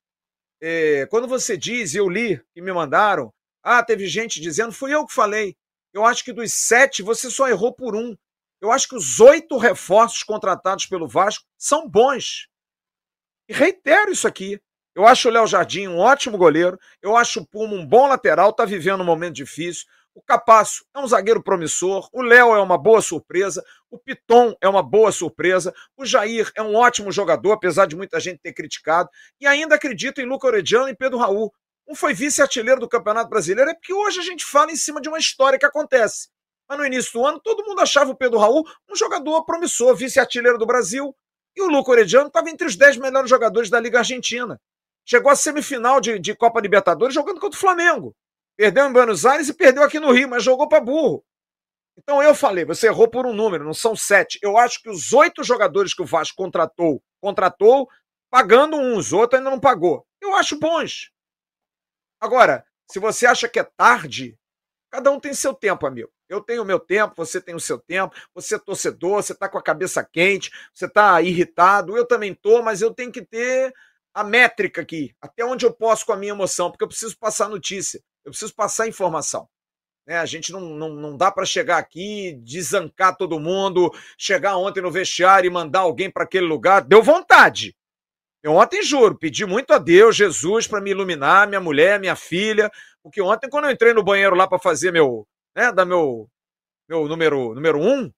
é, 0.61 1.05
quando 1.07 1.27
você 1.27 1.57
diz, 1.57 1.93
eu 1.93 2.09
li 2.09 2.41
e 2.55 2.61
me 2.61 2.71
mandaram, 2.71 3.33
ah, 3.61 3.83
teve 3.83 4.07
gente 4.07 4.39
dizendo, 4.39 4.71
fui 4.71 4.93
eu 4.93 5.05
que 5.05 5.13
falei. 5.13 5.55
Eu 5.93 6.05
acho 6.05 6.23
que 6.23 6.31
dos 6.31 6.53
sete, 6.53 7.01
você 7.01 7.29
só 7.29 7.49
errou 7.49 7.73
por 7.73 7.95
um. 7.95 8.15
Eu 8.61 8.71
acho 8.71 8.87
que 8.87 8.95
os 8.95 9.19
oito 9.19 9.57
reforços 9.57 10.23
contratados 10.23 10.85
pelo 10.85 11.07
Vasco 11.07 11.45
são 11.57 11.87
bons. 11.87 12.47
E 13.49 13.53
reitero 13.53 14.11
isso 14.11 14.27
aqui. 14.27 14.59
Eu 14.95 15.05
acho 15.05 15.27
o 15.27 15.31
Léo 15.31 15.45
Jardim 15.45 15.87
um 15.87 15.99
ótimo 15.99 16.37
goleiro. 16.37 16.79
Eu 17.01 17.15
acho 17.15 17.41
o 17.41 17.45
Puma 17.45 17.75
um 17.75 17.85
bom 17.85 18.07
lateral, 18.07 18.49
está 18.49 18.65
vivendo 18.65 19.01
um 19.01 19.05
momento 19.05 19.35
difícil. 19.35 19.85
O 20.17 20.21
Capasso 20.23 20.83
é 20.95 20.99
um 20.99 21.05
zagueiro 21.05 21.43
promissor, 21.43 22.09
o 22.11 22.23
Léo 22.23 22.55
é 22.55 22.59
uma 22.59 22.75
boa 22.75 23.03
surpresa, 23.03 23.63
o 23.87 23.99
Piton 23.99 24.57
é 24.59 24.67
uma 24.67 24.81
boa 24.81 25.11
surpresa, 25.11 25.71
o 25.95 26.03
Jair 26.03 26.51
é 26.55 26.63
um 26.63 26.73
ótimo 26.73 27.11
jogador, 27.11 27.51
apesar 27.51 27.85
de 27.85 27.95
muita 27.95 28.19
gente 28.19 28.39
ter 28.39 28.51
criticado, 28.51 29.07
e 29.39 29.45
ainda 29.45 29.75
acredito 29.75 30.19
em 30.19 30.25
Luca 30.25 30.47
Orediano 30.47 30.89
e 30.89 30.95
Pedro 30.95 31.19
Raul. 31.19 31.53
Um 31.87 31.93
foi 31.93 32.15
vice-artilheiro 32.15 32.81
do 32.81 32.89
Campeonato 32.89 33.29
Brasileiro, 33.29 33.69
é 33.69 33.75
porque 33.75 33.93
hoje 33.93 34.19
a 34.19 34.23
gente 34.23 34.43
fala 34.43 34.71
em 34.71 34.75
cima 34.75 34.99
de 34.99 35.07
uma 35.07 35.19
história 35.19 35.59
que 35.59 35.67
acontece. 35.67 36.29
Mas 36.67 36.79
no 36.79 36.85
início 36.85 37.13
do 37.13 37.23
ano, 37.23 37.39
todo 37.39 37.63
mundo 37.63 37.79
achava 37.79 38.09
o 38.09 38.17
Pedro 38.17 38.39
Raul 38.39 38.65
um 38.89 38.95
jogador 38.95 39.45
promissor, 39.45 39.95
vice-artilheiro 39.95 40.57
do 40.57 40.65
Brasil. 40.65 41.15
E 41.55 41.61
o 41.61 41.67
Luco 41.67 41.91
Orediano 41.91 42.25
estava 42.25 42.49
entre 42.49 42.65
os 42.65 42.75
10 42.75 42.97
melhores 42.97 43.29
jogadores 43.29 43.69
da 43.69 43.79
Liga 43.79 43.99
Argentina. 43.99 44.59
Chegou 45.05 45.31
à 45.31 45.35
semifinal 45.35 46.01
de, 46.01 46.17
de 46.17 46.33
Copa 46.33 46.59
Libertadores 46.59 47.13
jogando 47.13 47.39
contra 47.39 47.55
o 47.55 47.61
Flamengo. 47.61 48.15
Perdeu 48.57 48.87
em 48.87 48.91
Buenos 48.91 49.25
Aires 49.25 49.47
e 49.47 49.53
perdeu 49.53 49.83
aqui 49.83 49.99
no 49.99 50.11
Rio, 50.11 50.27
mas 50.27 50.43
jogou 50.43 50.67
para 50.67 50.83
burro. 50.83 51.23
Então 51.95 52.21
eu 52.21 52.33
falei, 52.33 52.65
você 52.65 52.87
errou 52.87 53.07
por 53.07 53.25
um 53.25 53.33
número, 53.33 53.63
não 53.63 53.73
são 53.73 53.95
sete. 53.95 54.39
Eu 54.41 54.57
acho 54.57 54.81
que 54.81 54.89
os 54.89 55.13
oito 55.13 55.43
jogadores 55.43 55.93
que 55.93 56.01
o 56.01 56.05
Vasco 56.05 56.35
contratou, 56.35 57.01
contratou 57.21 57.87
pagando 58.29 58.75
uns, 58.75 59.13
outro 59.13 59.37
ainda 59.37 59.49
não 59.49 59.59
pagou. 59.59 60.05
Eu 60.19 60.35
acho 60.35 60.59
bons. 60.59 61.11
Agora, 62.19 62.65
se 62.89 62.99
você 62.99 63.25
acha 63.27 63.47
que 63.47 63.59
é 63.59 63.63
tarde, 63.63 64.37
cada 64.91 65.11
um 65.11 65.19
tem 65.19 65.33
seu 65.33 65.53
tempo, 65.53 65.85
amigo. 65.85 66.11
Eu 66.27 66.41
tenho 66.41 66.63
o 66.63 66.65
meu 66.65 66.79
tempo, 66.79 67.13
você 67.15 67.39
tem 67.39 67.55
o 67.55 67.59
seu 67.59 67.79
tempo, 67.79 68.15
você 68.33 68.55
é 68.55 68.59
torcedor, 68.59 69.23
você 69.23 69.33
está 69.33 69.47
com 69.47 69.57
a 69.57 69.63
cabeça 69.63 70.03
quente, 70.03 70.51
você 70.73 70.85
está 70.85 71.21
irritado, 71.21 71.95
eu 71.95 72.05
também 72.05 72.33
tô, 72.33 72.61
mas 72.61 72.81
eu 72.81 72.93
tenho 72.93 73.11
que 73.11 73.21
ter 73.21 73.73
a 74.13 74.23
métrica 74.23 74.81
aqui, 74.81 75.15
até 75.21 75.45
onde 75.45 75.65
eu 75.65 75.71
posso 75.71 76.05
com 76.05 76.11
a 76.11 76.17
minha 76.17 76.31
emoção, 76.31 76.71
porque 76.71 76.83
eu 76.83 76.87
preciso 76.87 77.17
passar 77.17 77.47
notícia, 77.47 78.01
eu 78.27 78.31
preciso 78.31 78.53
passar 78.53 78.89
informação. 78.89 79.47
Né? 80.05 80.17
A 80.17 80.25
gente 80.25 80.51
não, 80.51 80.59
não, 80.59 80.89
não 80.89 81.15
dá 81.15 81.31
para 81.31 81.45
chegar 81.45 81.77
aqui, 81.77 82.37
desancar 82.43 83.15
todo 83.15 83.39
mundo, 83.39 83.89
chegar 84.17 84.57
ontem 84.57 84.81
no 84.81 84.91
vestiário 84.91 85.47
e 85.47 85.51
mandar 85.51 85.79
alguém 85.79 86.11
para 86.11 86.25
aquele 86.25 86.45
lugar. 86.45 86.81
Deu 86.81 87.01
vontade. 87.01 87.73
Eu 88.43 88.51
ontem, 88.51 88.83
juro, 88.83 89.17
pedi 89.17 89.45
muito 89.45 89.71
a 89.71 89.77
Deus, 89.77 90.15
Jesus, 90.15 90.67
para 90.67 90.81
me 90.81 90.91
iluminar, 90.91 91.47
minha 91.47 91.61
mulher, 91.61 91.99
minha 92.01 92.17
filha, 92.17 92.69
porque 93.01 93.21
ontem, 93.21 93.49
quando 93.49 93.65
eu 93.65 93.71
entrei 93.71 93.93
no 93.93 94.03
banheiro 94.03 94.35
lá 94.35 94.45
para 94.45 94.59
fazer 94.59 94.91
meu, 94.91 95.25
né, 95.55 95.71
da 95.71 95.85
meu, 95.85 96.29
meu 96.87 97.07
número, 97.07 97.55
número 97.55 97.79
um, 97.79 98.11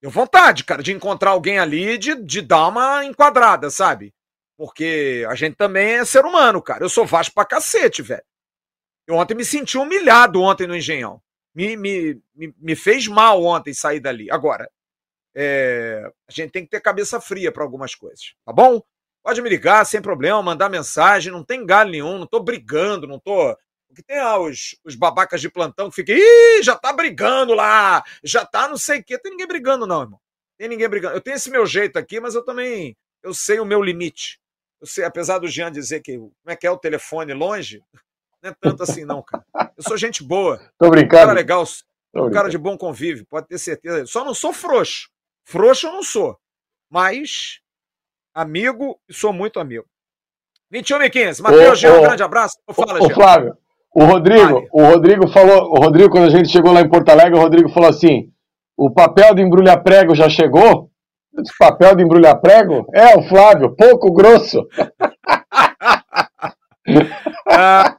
deu 0.00 0.10
vontade, 0.12 0.64
cara, 0.64 0.82
de 0.82 0.92
encontrar 0.92 1.32
alguém 1.32 1.58
ali, 1.58 1.98
de, 1.98 2.14
de 2.22 2.40
dar 2.40 2.68
uma 2.68 3.04
enquadrada, 3.04 3.68
sabe? 3.68 4.14
Porque 4.56 5.26
a 5.28 5.34
gente 5.34 5.56
também 5.56 5.94
é 5.94 6.04
ser 6.04 6.24
humano, 6.24 6.62
cara. 6.62 6.84
Eu 6.84 6.88
sou 6.88 7.04
vasto 7.04 7.34
pra 7.34 7.44
cacete, 7.44 8.00
velho. 8.00 8.22
Eu 9.06 9.16
ontem 9.16 9.34
me 9.34 9.44
senti 9.44 9.76
humilhado 9.76 10.40
ontem 10.40 10.66
no 10.66 10.76
Engenhão. 10.76 11.20
Me, 11.54 11.76
me, 11.76 12.20
me, 12.34 12.54
me 12.58 12.76
fez 12.76 13.06
mal 13.06 13.42
ontem 13.44 13.72
sair 13.72 14.00
dali. 14.00 14.30
Agora, 14.30 14.68
é, 15.34 16.10
a 16.28 16.32
gente 16.32 16.50
tem 16.50 16.64
que 16.64 16.70
ter 16.70 16.80
cabeça 16.80 17.20
fria 17.20 17.52
para 17.52 17.62
algumas 17.62 17.94
coisas, 17.94 18.34
tá 18.44 18.52
bom? 18.52 18.82
Pode 19.22 19.40
me 19.40 19.48
ligar 19.48 19.84
sem 19.84 20.02
problema, 20.02 20.42
mandar 20.42 20.68
mensagem, 20.68 21.32
não 21.32 21.44
tem 21.44 21.64
galho 21.64 21.90
nenhum, 21.90 22.18
não 22.18 22.26
tô 22.26 22.40
brigando, 22.40 23.06
não 23.06 23.18
tô 23.18 23.56
porque 23.94 24.02
tem 24.02 24.18
ah, 24.18 24.38
os, 24.40 24.76
os 24.84 24.96
babacas 24.96 25.40
de 25.40 25.48
plantão 25.48 25.88
que 25.88 25.94
ficam, 25.94 26.16
ih, 26.16 26.62
já 26.64 26.74
tá 26.74 26.92
brigando 26.92 27.54
lá, 27.54 28.02
já 28.24 28.44
tá 28.44 28.68
não 28.68 28.76
sei 28.76 28.98
o 28.98 29.04
quê. 29.04 29.16
Tem 29.16 29.30
ninguém 29.30 29.46
brigando, 29.46 29.86
não, 29.86 30.02
irmão. 30.02 30.20
Tem 30.58 30.68
ninguém 30.68 30.88
brigando. 30.88 31.14
Eu 31.14 31.20
tenho 31.20 31.36
esse 31.36 31.48
meu 31.48 31.64
jeito 31.64 31.96
aqui, 31.96 32.18
mas 32.18 32.34
eu 32.34 32.44
também 32.44 32.96
eu 33.22 33.32
sei 33.32 33.60
o 33.60 33.64
meu 33.64 33.80
limite. 33.80 34.40
Eu 34.80 34.86
sei, 34.86 35.04
apesar 35.04 35.38
do 35.38 35.46
Jean 35.46 35.70
dizer 35.70 36.00
que 36.00 36.18
como 36.18 36.32
é 36.48 36.56
que 36.56 36.66
é 36.66 36.70
o 36.70 36.76
telefone 36.76 37.32
longe, 37.32 37.80
não 38.44 38.50
é 38.50 38.54
tanto 38.60 38.82
assim, 38.82 39.04
não, 39.04 39.22
cara. 39.22 39.44
Eu 39.76 39.82
sou 39.82 39.96
gente 39.96 40.22
boa. 40.22 40.60
Tô 40.78 40.90
brincando. 40.90 41.22
Um 41.22 41.26
cara 41.26 41.32
legal, 41.32 41.64
um 42.14 42.30
cara 42.30 42.50
de 42.50 42.58
bom 42.58 42.76
convívio, 42.76 43.26
pode 43.26 43.48
ter 43.48 43.58
certeza. 43.58 44.04
Só 44.06 44.22
não 44.24 44.34
sou 44.34 44.52
frouxo. 44.52 45.08
Frouxo 45.44 45.86
eu 45.86 45.92
não 45.92 46.02
sou. 46.02 46.36
Mas 46.90 47.60
amigo, 48.34 49.00
e 49.08 49.14
sou 49.14 49.32
muito 49.32 49.58
amigo. 49.58 49.86
21 50.70 51.02
e 51.02 51.10
15. 51.10 51.42
Matheus, 51.42 51.78
Jean, 51.78 51.94
um 51.94 52.02
grande 52.02 52.22
abraço. 52.22 52.58
Fala, 52.72 53.00
ô, 53.00 53.06
Jean. 53.06 53.14
Flávio, 53.14 53.56
o 53.94 54.04
Rodrigo, 54.04 54.68
o 54.72 54.84
Rodrigo 54.84 55.28
falou, 55.28 55.70
o 55.70 55.76
Rodrigo, 55.76 56.10
quando 56.10 56.26
a 56.26 56.30
gente 56.30 56.48
chegou 56.48 56.72
lá 56.72 56.80
em 56.80 56.88
Porto 56.88 57.08
Alegre, 57.10 57.38
o 57.38 57.42
Rodrigo 57.42 57.68
falou 57.70 57.88
assim: 57.88 58.30
o 58.76 58.92
papel 58.92 59.34
de 59.34 59.42
embrulhar 59.42 59.82
prego 59.82 60.14
já 60.14 60.28
chegou? 60.28 60.90
Esse 61.38 61.56
papel 61.58 61.96
de 61.96 62.02
embrulhar 62.04 62.40
prego? 62.40 62.86
É, 62.92 63.16
o 63.16 63.22
Flávio, 63.28 63.74
pouco 63.74 64.12
grosso. 64.12 64.68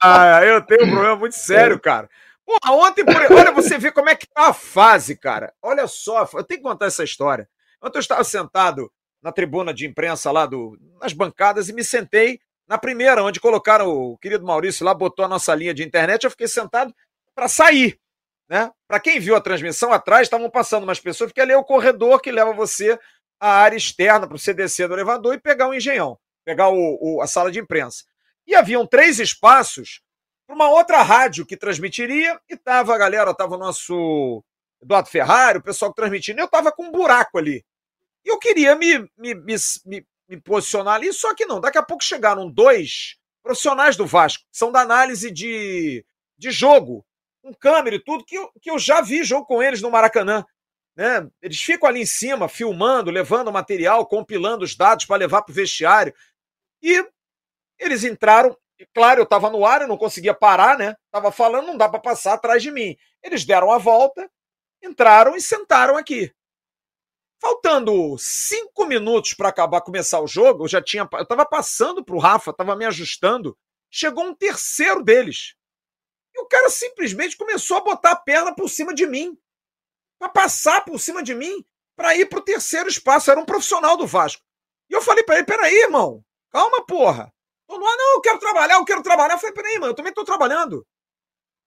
ah, 0.02 0.41
eu 0.45 0.61
tenho 0.61 0.86
um 0.86 0.91
problema 0.91 1.15
muito 1.15 1.36
sério, 1.36 1.80
cara. 1.80 2.10
Porra, 2.45 2.76
ontem, 2.76 3.03
por... 3.03 3.15
olha, 3.15 3.52
você 3.52 3.77
vê 3.77 3.91
como 3.91 4.10
é 4.10 4.15
que 4.15 4.27
tá 4.27 4.49
a 4.49 4.53
fase, 4.53 5.18
cara. 5.18 5.53
Olha 5.61 5.88
só, 5.88 6.30
eu 6.34 6.44
tenho 6.44 6.60
que 6.60 6.68
contar 6.68 6.86
essa 6.86 7.03
história. 7.03 7.49
Ontem 7.82 7.98
eu 7.98 8.02
estava 8.02 8.23
sentado 8.23 8.91
na 9.22 9.32
tribuna 9.32 9.73
de 9.73 9.88
imprensa 9.88 10.32
lá 10.32 10.45
do, 10.45 10.77
nas 11.02 11.11
bancadas 11.11 11.69
e 11.69 11.73
me 11.73 11.84
sentei 11.84 12.40
na 12.68 12.77
primeira, 12.77 13.23
onde 13.23 13.40
colocaram 13.40 13.88
o 13.88 14.18
querido 14.18 14.45
Maurício 14.45 14.86
lá, 14.86 14.94
botou 14.94 15.26
a 15.26 15.27
nossa 15.27 15.53
linha 15.53 15.73
de 15.73 15.84
internet, 15.84 16.23
eu 16.23 16.32
fiquei 16.32 16.48
sentado 16.48 16.94
para 17.34 17.48
sair. 17.48 17.99
Né? 18.48 18.72
Para 18.88 18.99
quem 18.99 19.19
viu 19.19 19.36
a 19.36 19.41
transmissão 19.41 19.91
atrás, 19.91 20.23
estavam 20.23 20.49
passando 20.49 20.84
umas 20.84 20.99
pessoas, 20.99 21.32
porque 21.32 21.41
ali 21.41 21.52
é 21.52 21.57
o 21.57 21.64
corredor 21.64 22.19
que 22.22 22.32
leva 22.32 22.53
você 22.53 22.98
à 23.40 23.49
área 23.49 23.77
externa 23.77 24.27
para 24.27 24.38
você 24.38 24.53
descer 24.53 24.88
do 24.88 24.94
elevador 24.94 25.34
e 25.34 25.40
pegar 25.40 25.68
o 25.68 25.73
engenhão, 25.73 26.18
pegar 26.44 26.69
o, 26.69 26.98
o, 27.02 27.22
a 27.22 27.27
sala 27.27 27.52
de 27.52 27.60
imprensa. 27.60 28.03
E 28.47 28.55
haviam 28.55 28.85
três 28.85 29.19
espaços 29.19 30.01
para 30.45 30.55
uma 30.55 30.69
outra 30.69 31.01
rádio 31.01 31.45
que 31.45 31.57
transmitiria, 31.57 32.39
e 32.49 32.55
tava 32.55 32.93
a 32.93 32.97
galera, 32.97 33.34
tava 33.34 33.55
o 33.55 33.59
nosso 33.59 34.43
Eduardo 34.81 35.09
Ferrari, 35.09 35.57
o 35.57 35.63
pessoal 35.63 35.91
que 35.91 35.95
transmitindo, 35.95 36.39
eu 36.39 36.47
tava 36.47 36.72
com 36.72 36.85
um 36.85 36.91
buraco 36.91 37.38
ali. 37.38 37.65
E 38.23 38.30
eu 38.30 38.38
queria 38.38 38.76
me, 38.76 38.99
me, 39.17 39.34
me, 39.34 39.55
me 39.85 40.07
me 40.27 40.39
posicionar 40.41 40.95
ali, 40.95 41.13
só 41.13 41.34
que 41.34 41.45
não. 41.45 41.59
Daqui 41.59 41.77
a 41.77 41.84
pouco 41.84 42.03
chegaram 42.03 42.49
dois 42.49 43.17
profissionais 43.43 43.95
do 43.95 44.05
Vasco, 44.05 44.43
que 44.51 44.57
são 44.57 44.72
da 44.72 44.81
análise 44.81 45.30
de, 45.31 46.03
de 46.38 46.51
jogo, 46.51 47.05
com 47.41 47.53
câmera 47.53 47.95
e 47.95 48.03
tudo, 48.03 48.26
que 48.26 48.35
eu, 48.35 48.51
que 48.59 48.72
eu 48.72 48.80
já 48.80 49.01
vi 49.01 49.23
jogo 49.23 49.45
com 49.45 49.61
eles 49.61 49.81
no 49.81 49.91
Maracanã. 49.91 50.43
Né? 50.95 51.27
Eles 51.41 51.61
ficam 51.61 51.88
ali 51.88 52.01
em 52.01 52.05
cima, 52.05 52.49
filmando, 52.49 53.11
levando 53.11 53.51
material, 53.51 54.05
compilando 54.07 54.63
os 54.63 54.76
dados 54.76 55.05
para 55.05 55.17
levar 55.17 55.43
para 55.43 55.51
o 55.51 55.55
vestiário. 55.55 56.13
E 56.81 57.05
eles 57.80 58.03
entraram, 58.03 58.56
e 58.80 58.85
claro, 58.93 59.22
eu 59.22 59.23
estava 59.23 59.49
no 59.49 59.65
ar, 59.65 59.81
eu 59.81 59.88
não 59.88 59.97
conseguia 59.97 60.34
parar, 60.34 60.77
né? 60.77 60.95
Tava 61.11 61.31
falando, 61.31 61.68
não 61.68 61.77
dá 61.77 61.88
para 61.88 61.99
passar 61.99 62.34
atrás 62.34 62.61
de 62.61 62.72
mim. 62.72 62.95
Eles 63.23 63.45
deram 63.45 63.72
a 63.72 63.77
volta, 63.77 64.30
entraram 64.84 65.35
e 65.35 65.41
sentaram 65.41 65.97
aqui. 65.97 66.34
Faltando 67.41 68.18
cinco 68.18 68.85
minutos 68.85 69.34
para 69.34 69.49
acabar 69.49 69.81
começar 69.81 70.19
o 70.19 70.27
jogo, 70.27 70.64
eu 70.64 70.68
já 70.68 70.81
tinha, 70.81 71.07
eu 71.14 71.22
estava 71.22 71.45
passando 71.45 72.03
para 72.03 72.15
o 72.15 72.19
Rafa, 72.19 72.52
estava 72.52 72.76
me 72.76 72.85
ajustando. 72.85 73.57
Chegou 73.89 74.26
um 74.26 74.35
terceiro 74.35 75.03
deles. 75.03 75.56
E 76.34 76.41
o 76.41 76.47
cara 76.47 76.69
simplesmente 76.69 77.38
começou 77.38 77.77
a 77.77 77.81
botar 77.81 78.11
a 78.11 78.15
perna 78.15 78.53
por 78.53 78.69
cima 78.69 78.93
de 78.93 79.06
mim. 79.06 79.38
Para 80.19 80.30
passar 80.30 80.84
por 80.84 80.99
cima 80.99 81.23
de 81.23 81.34
mim, 81.34 81.64
para 81.95 82.15
ir 82.15 82.27
para 82.27 82.39
o 82.39 82.43
terceiro 82.43 82.89
espaço. 82.89 83.31
Era 83.31 83.39
um 83.39 83.45
profissional 83.45 83.95
do 83.95 84.07
Vasco. 84.07 84.43
E 84.89 84.93
eu 84.93 85.02
falei 85.02 85.23
para 85.23 85.35
ele: 85.35 85.45
peraí, 85.45 85.84
irmão, 85.84 86.23
calma, 86.52 86.85
porra. 86.85 87.34
Tô 87.67 87.77
no 87.77 87.85
ar, 87.85 87.97
não, 87.97 88.13
eu 88.15 88.21
quero 88.21 88.39
trabalhar, 88.39 88.75
eu 88.75 88.85
quero 88.85 89.03
trabalhar. 89.03 89.33
Eu 89.33 89.39
falei: 89.39 89.53
peraí, 89.53 89.79
mano, 89.79 89.91
eu 89.91 89.95
também 89.95 90.11
estou 90.11 90.25
trabalhando. 90.25 90.85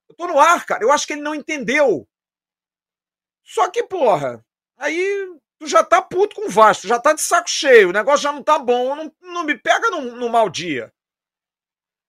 Eu 0.08 0.16
tô 0.16 0.26
no 0.26 0.38
ar, 0.38 0.64
cara. 0.64 0.82
Eu 0.82 0.92
acho 0.92 1.06
que 1.06 1.12
ele 1.12 1.22
não 1.22 1.34
entendeu. 1.34 2.08
Só 3.44 3.68
que, 3.70 3.82
porra, 3.82 4.44
aí 4.76 5.26
tu 5.58 5.66
já 5.66 5.82
tá 5.82 6.00
puto 6.00 6.36
com 6.36 6.46
o 6.46 6.50
Vasco, 6.50 6.86
já 6.86 6.98
tá 6.98 7.12
de 7.12 7.20
saco 7.20 7.50
cheio, 7.50 7.88
o 7.88 7.92
negócio 7.92 8.22
já 8.22 8.32
não 8.32 8.42
tá 8.42 8.58
bom, 8.58 8.94
não, 8.94 9.12
não 9.22 9.44
me 9.44 9.58
pega 9.58 9.90
no, 9.90 10.02
no 10.16 10.28
mau 10.28 10.48
dia. 10.48 10.92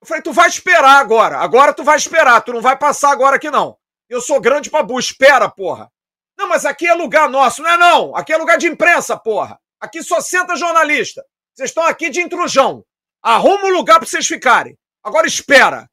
Eu 0.02 0.08
falei, 0.08 0.22
tu 0.22 0.32
vai 0.32 0.48
esperar 0.48 1.00
agora, 1.00 1.40
agora 1.40 1.74
tu 1.74 1.84
vai 1.84 1.98
esperar, 1.98 2.42
tu 2.42 2.54
não 2.54 2.62
vai 2.62 2.78
passar 2.78 3.12
agora 3.12 3.38
aqui 3.38 3.50
não. 3.50 3.78
Eu 4.08 4.22
sou 4.22 4.40
grande 4.40 4.70
pra 4.70 4.84
bu, 4.84 5.00
espera, 5.00 5.50
porra. 5.50 5.92
Não, 6.38 6.48
mas 6.48 6.66
aqui 6.66 6.88
é 6.88 6.94
lugar 6.94 7.30
nosso, 7.30 7.62
não 7.62 7.70
é 7.70 7.78
não, 7.78 8.16
aqui 8.16 8.32
é 8.32 8.38
lugar 8.38 8.58
de 8.58 8.68
imprensa, 8.68 9.18
porra. 9.18 9.60
Aqui 9.80 10.04
só 10.04 10.22
senta 10.22 10.56
jornalista. 10.56 11.26
Vocês 11.54 11.70
estão 11.70 11.84
aqui 11.84 12.10
de 12.10 12.22
intrusão. 12.22 12.86
Arruma 13.22 13.66
um 13.66 13.74
lugar 13.74 14.00
pra 14.00 14.08
vocês 14.08 14.26
ficarem. 14.26 14.78
Agora 15.04 15.28
espera. 15.28 15.90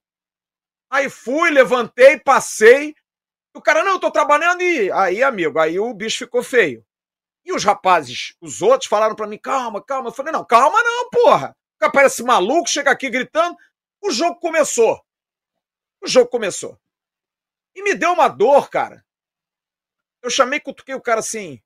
Aí 0.90 1.10
fui, 1.10 1.50
levantei, 1.50 2.18
passei. 2.20 2.94
O 3.54 3.60
cara, 3.60 3.82
não, 3.82 3.92
eu 3.92 4.00
tô 4.00 4.10
trabalhando 4.10 4.62
e. 4.62 4.90
Aí, 4.92 5.22
amigo, 5.22 5.58
aí 5.58 5.78
o 5.78 5.92
bicho 5.94 6.18
ficou 6.18 6.42
feio. 6.42 6.84
E 7.44 7.52
os 7.52 7.64
rapazes, 7.64 8.34
os 8.40 8.60
outros, 8.60 8.88
falaram 8.88 9.14
para 9.14 9.26
mim: 9.26 9.38
calma, 9.38 9.82
calma. 9.82 10.08
Eu 10.08 10.12
falei: 10.12 10.32
não, 10.32 10.44
calma 10.44 10.82
não, 10.82 11.10
porra. 11.10 11.56
O 11.76 11.78
cara 11.78 11.92
parece 11.92 12.22
maluco, 12.22 12.68
chega 12.68 12.90
aqui 12.90 13.08
gritando. 13.08 13.56
O 14.02 14.10
jogo 14.10 14.38
começou. 14.40 15.00
O 16.02 16.08
jogo 16.08 16.28
começou. 16.28 16.78
E 17.74 17.82
me 17.82 17.94
deu 17.94 18.12
uma 18.12 18.28
dor, 18.28 18.68
cara. 18.68 19.04
Eu 20.22 20.30
chamei, 20.30 20.58
cutuquei 20.58 20.94
o 20.94 21.00
cara 21.00 21.20
assim. 21.20 21.62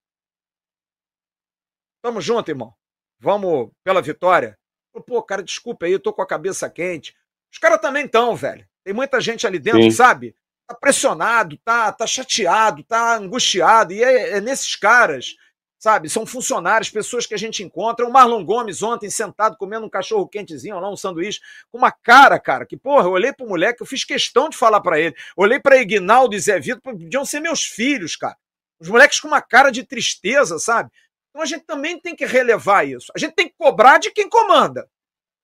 Tamo 2.03 2.21
junto, 2.21 2.51
irmão. 2.51 2.75
Vamos 3.19 3.71
pela 3.83 4.03
vitória. 4.03 4.60
Pô, 5.07 5.23
cara, 5.23 5.43
desculpa 5.43 5.87
aí, 5.87 5.93
eu 5.93 6.01
tô 6.01 6.13
com 6.13 6.23
a 6.23 6.27
cabeça 6.27 6.69
quente. 6.69 7.15
Os 7.53 7.59
caras 7.59 7.81
também 7.81 8.07
estão, 8.07 8.35
velho. 8.35 8.67
Tem 8.85 8.95
muita 8.95 9.21
gente 9.21 9.47
ali 9.47 9.59
dentro, 9.59 9.83
Sim. 9.83 9.91
sabe? 9.91 10.35
Tá 10.67 10.75
pressionado, 10.75 11.57
tá, 11.65 11.93
tá 11.93 12.07
chateado, 12.07 12.85
tá 12.85 13.17
angustiado. 13.17 13.93
E 13.93 14.03
é, 14.03 14.37
é 14.37 14.41
nesses 14.41 14.77
caras 14.77 15.37
sabe? 15.81 16.11
São 16.11 16.27
funcionários, 16.27 16.91
pessoas 16.91 17.27
que 17.27 17.33
a 17.33 17.39
gente 17.39 17.63
encontra. 17.63 18.07
O 18.07 18.13
Marlon 18.13 18.45
Gomes 18.45 18.83
ontem 18.83 19.09
sentado 19.09 19.57
comendo 19.57 19.87
um 19.87 19.91
cachorro 19.91 20.29
quentezinho 20.29 20.79
lá, 20.79 20.91
um 20.91 20.97
sanduíche, 20.97 21.41
com 21.73 21.79
uma 21.79 21.91
cara, 21.91 22.39
cara, 22.39 22.67
que 22.67 22.77
porra, 22.77 23.07
eu 23.07 23.13
olhei 23.13 23.33
pro 23.33 23.49
moleque, 23.49 23.81
eu 23.81 23.87
fiz 23.87 24.05
questão 24.05 24.51
de 24.51 24.59
falar 24.59 24.83
para 24.83 25.01
ele. 25.01 25.17
Olhei 25.35 25.59
para 25.59 25.79
Ignaldo 25.79 26.37
e 26.37 26.39
Zé 26.39 26.61
Vitor, 26.61 26.83
podiam 26.83 27.25
ser 27.25 27.41
meus 27.41 27.65
filhos, 27.65 28.15
cara. 28.15 28.37
Os 28.79 28.89
moleques 28.89 29.19
com 29.19 29.29
uma 29.29 29.41
cara 29.41 29.71
de 29.71 29.83
tristeza, 29.83 30.59
sabe? 30.59 30.91
Então 31.31 31.43
a 31.43 31.47
gente 31.47 31.65
também 31.65 31.99
tem 31.99 32.15
que 32.15 32.27
relevar 32.27 32.87
isso. 32.87 33.13
A 33.15 33.19
gente 33.19 33.35
tem 33.35 33.49
que 33.49 33.55
cobrar 33.57 33.99
de 33.99 34.11
quem 34.11 34.29
comanda. 34.29 34.89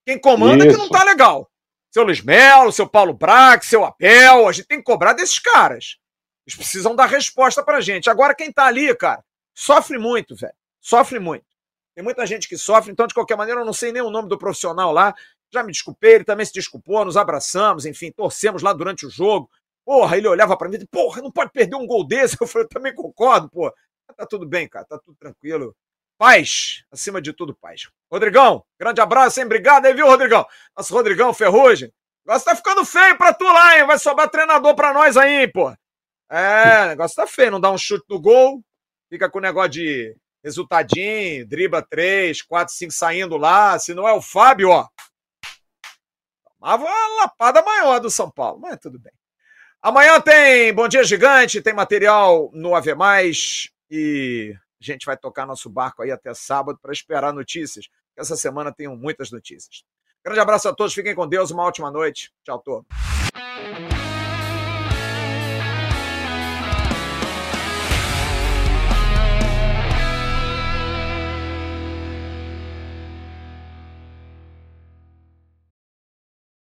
Quem 0.04 0.18
comanda 0.18 0.66
isso. 0.66 0.76
que 0.76 0.82
não 0.82 0.88
tá 0.88 1.04
legal. 1.04 1.50
Seu 1.90 2.04
Luiz 2.04 2.20
Melo, 2.20 2.72
seu 2.72 2.88
Paulo 2.88 3.14
Brax, 3.14 3.66
seu 3.66 3.84
Apel, 3.84 4.48
a 4.48 4.52
gente 4.52 4.66
tem 4.66 4.78
que 4.78 4.84
cobrar 4.84 5.12
desses 5.12 5.38
caras. 5.38 5.96
Eles 6.46 6.56
precisam 6.56 6.94
dar 6.94 7.06
resposta 7.06 7.62
pra 7.62 7.80
gente. 7.80 8.10
Agora, 8.10 8.34
quem 8.34 8.52
tá 8.52 8.66
ali, 8.66 8.94
cara, 8.94 9.24
Sofre 9.56 9.96
muito, 9.98 10.36
velho. 10.36 10.52
Sofre 10.82 11.18
muito. 11.18 11.46
Tem 11.94 12.04
muita 12.04 12.26
gente 12.26 12.46
que 12.46 12.58
sofre, 12.58 12.92
então, 12.92 13.06
de 13.06 13.14
qualquer 13.14 13.38
maneira, 13.38 13.62
eu 13.62 13.64
não 13.64 13.72
sei 13.72 13.90
nem 13.90 14.02
o 14.02 14.10
nome 14.10 14.28
do 14.28 14.36
profissional 14.36 14.92
lá. 14.92 15.14
Já 15.50 15.62
me 15.62 15.72
desculpei, 15.72 16.16
ele 16.16 16.24
também 16.24 16.44
se 16.44 16.52
desculpou, 16.52 17.02
nos 17.06 17.16
abraçamos, 17.16 17.86
enfim, 17.86 18.12
torcemos 18.12 18.62
lá 18.62 18.74
durante 18.74 19.06
o 19.06 19.10
jogo. 19.10 19.50
Porra, 19.82 20.18
ele 20.18 20.28
olhava 20.28 20.56
para 20.58 20.68
mim 20.68 20.74
e 20.74 20.78
disse, 20.78 20.90
porra, 20.90 21.22
não 21.22 21.32
pode 21.32 21.52
perder 21.52 21.74
um 21.74 21.86
gol 21.86 22.06
desse. 22.06 22.36
Eu 22.38 22.46
falei, 22.46 22.66
eu 22.66 22.68
também 22.68 22.94
concordo, 22.94 23.48
pô. 23.48 23.72
Tá 24.14 24.26
tudo 24.26 24.46
bem, 24.46 24.68
cara, 24.68 24.84
tá 24.84 24.98
tudo 24.98 25.16
tranquilo. 25.18 25.74
Paz, 26.18 26.84
acima 26.90 27.20
de 27.20 27.32
tudo, 27.32 27.54
paz. 27.54 27.88
Rodrigão, 28.10 28.64
grande 28.78 29.00
abraço, 29.00 29.38
hein? 29.38 29.46
Obrigado 29.46 29.86
aí, 29.86 29.92
viu, 29.92 30.06
Rodrigão? 30.06 30.46
Nosso 30.76 30.94
Rodrigão 30.94 31.34
Ferrugem. 31.34 31.88
O 31.88 32.28
negócio 32.28 32.46
tá 32.46 32.56
ficando 32.56 32.84
feio 32.84 33.18
pra 33.18 33.34
tu 33.34 33.44
lá, 33.44 33.78
hein? 33.78 33.86
Vai 33.86 33.98
sobrar 33.98 34.30
treinador 34.30 34.74
pra 34.74 34.94
nós 34.94 35.16
aí, 35.16 35.46
pô. 35.46 35.70
É, 36.30 36.84
o 36.84 36.88
negócio 36.88 37.16
tá 37.16 37.26
feio. 37.26 37.50
Não 37.50 37.60
dá 37.60 37.70
um 37.70 37.76
chute 37.76 38.04
no 38.08 38.18
gol, 38.18 38.62
fica 39.10 39.28
com 39.28 39.38
o 39.38 39.42
negócio 39.42 39.70
de 39.70 40.16
resultadinho, 40.42 41.46
dribla 41.46 41.82
três, 41.82 42.40
quatro, 42.40 42.72
cinco 42.74 42.92
saindo 42.92 43.36
lá. 43.36 43.78
Se 43.78 43.92
não 43.92 44.08
é 44.08 44.12
o 44.12 44.22
Fábio, 44.22 44.70
ó. 44.70 44.88
Tomava 46.58 46.82
uma 46.82 47.20
lapada 47.20 47.62
maior 47.62 48.00
do 48.00 48.10
São 48.10 48.30
Paulo, 48.30 48.58
mas 48.58 48.78
tudo 48.80 48.98
bem. 48.98 49.12
Amanhã 49.82 50.18
tem 50.20 50.72
Bom 50.72 50.88
Dia 50.88 51.04
Gigante, 51.04 51.60
tem 51.60 51.74
material 51.74 52.50
no 52.54 52.74
Ave 52.74 52.94
Mais 52.94 53.70
e 53.90 54.54
a 54.80 54.84
gente 54.84 55.06
vai 55.06 55.16
tocar 55.16 55.46
nosso 55.46 55.70
barco 55.70 56.02
aí 56.02 56.10
até 56.10 56.32
sábado 56.34 56.78
para 56.80 56.92
esperar 56.92 57.32
notícias. 57.32 57.88
Essa 58.16 58.36
semana 58.36 58.72
tem 58.72 58.88
muitas 58.88 59.30
notícias. 59.30 59.84
Grande 60.24 60.40
abraço 60.40 60.68
a 60.68 60.74
todos, 60.74 60.92
fiquem 60.92 61.14
com 61.14 61.26
Deus, 61.26 61.50
uma 61.50 61.62
ótima 61.62 61.90
noite. 61.90 62.32
Tchau, 62.44 62.58
todos. 62.58 62.86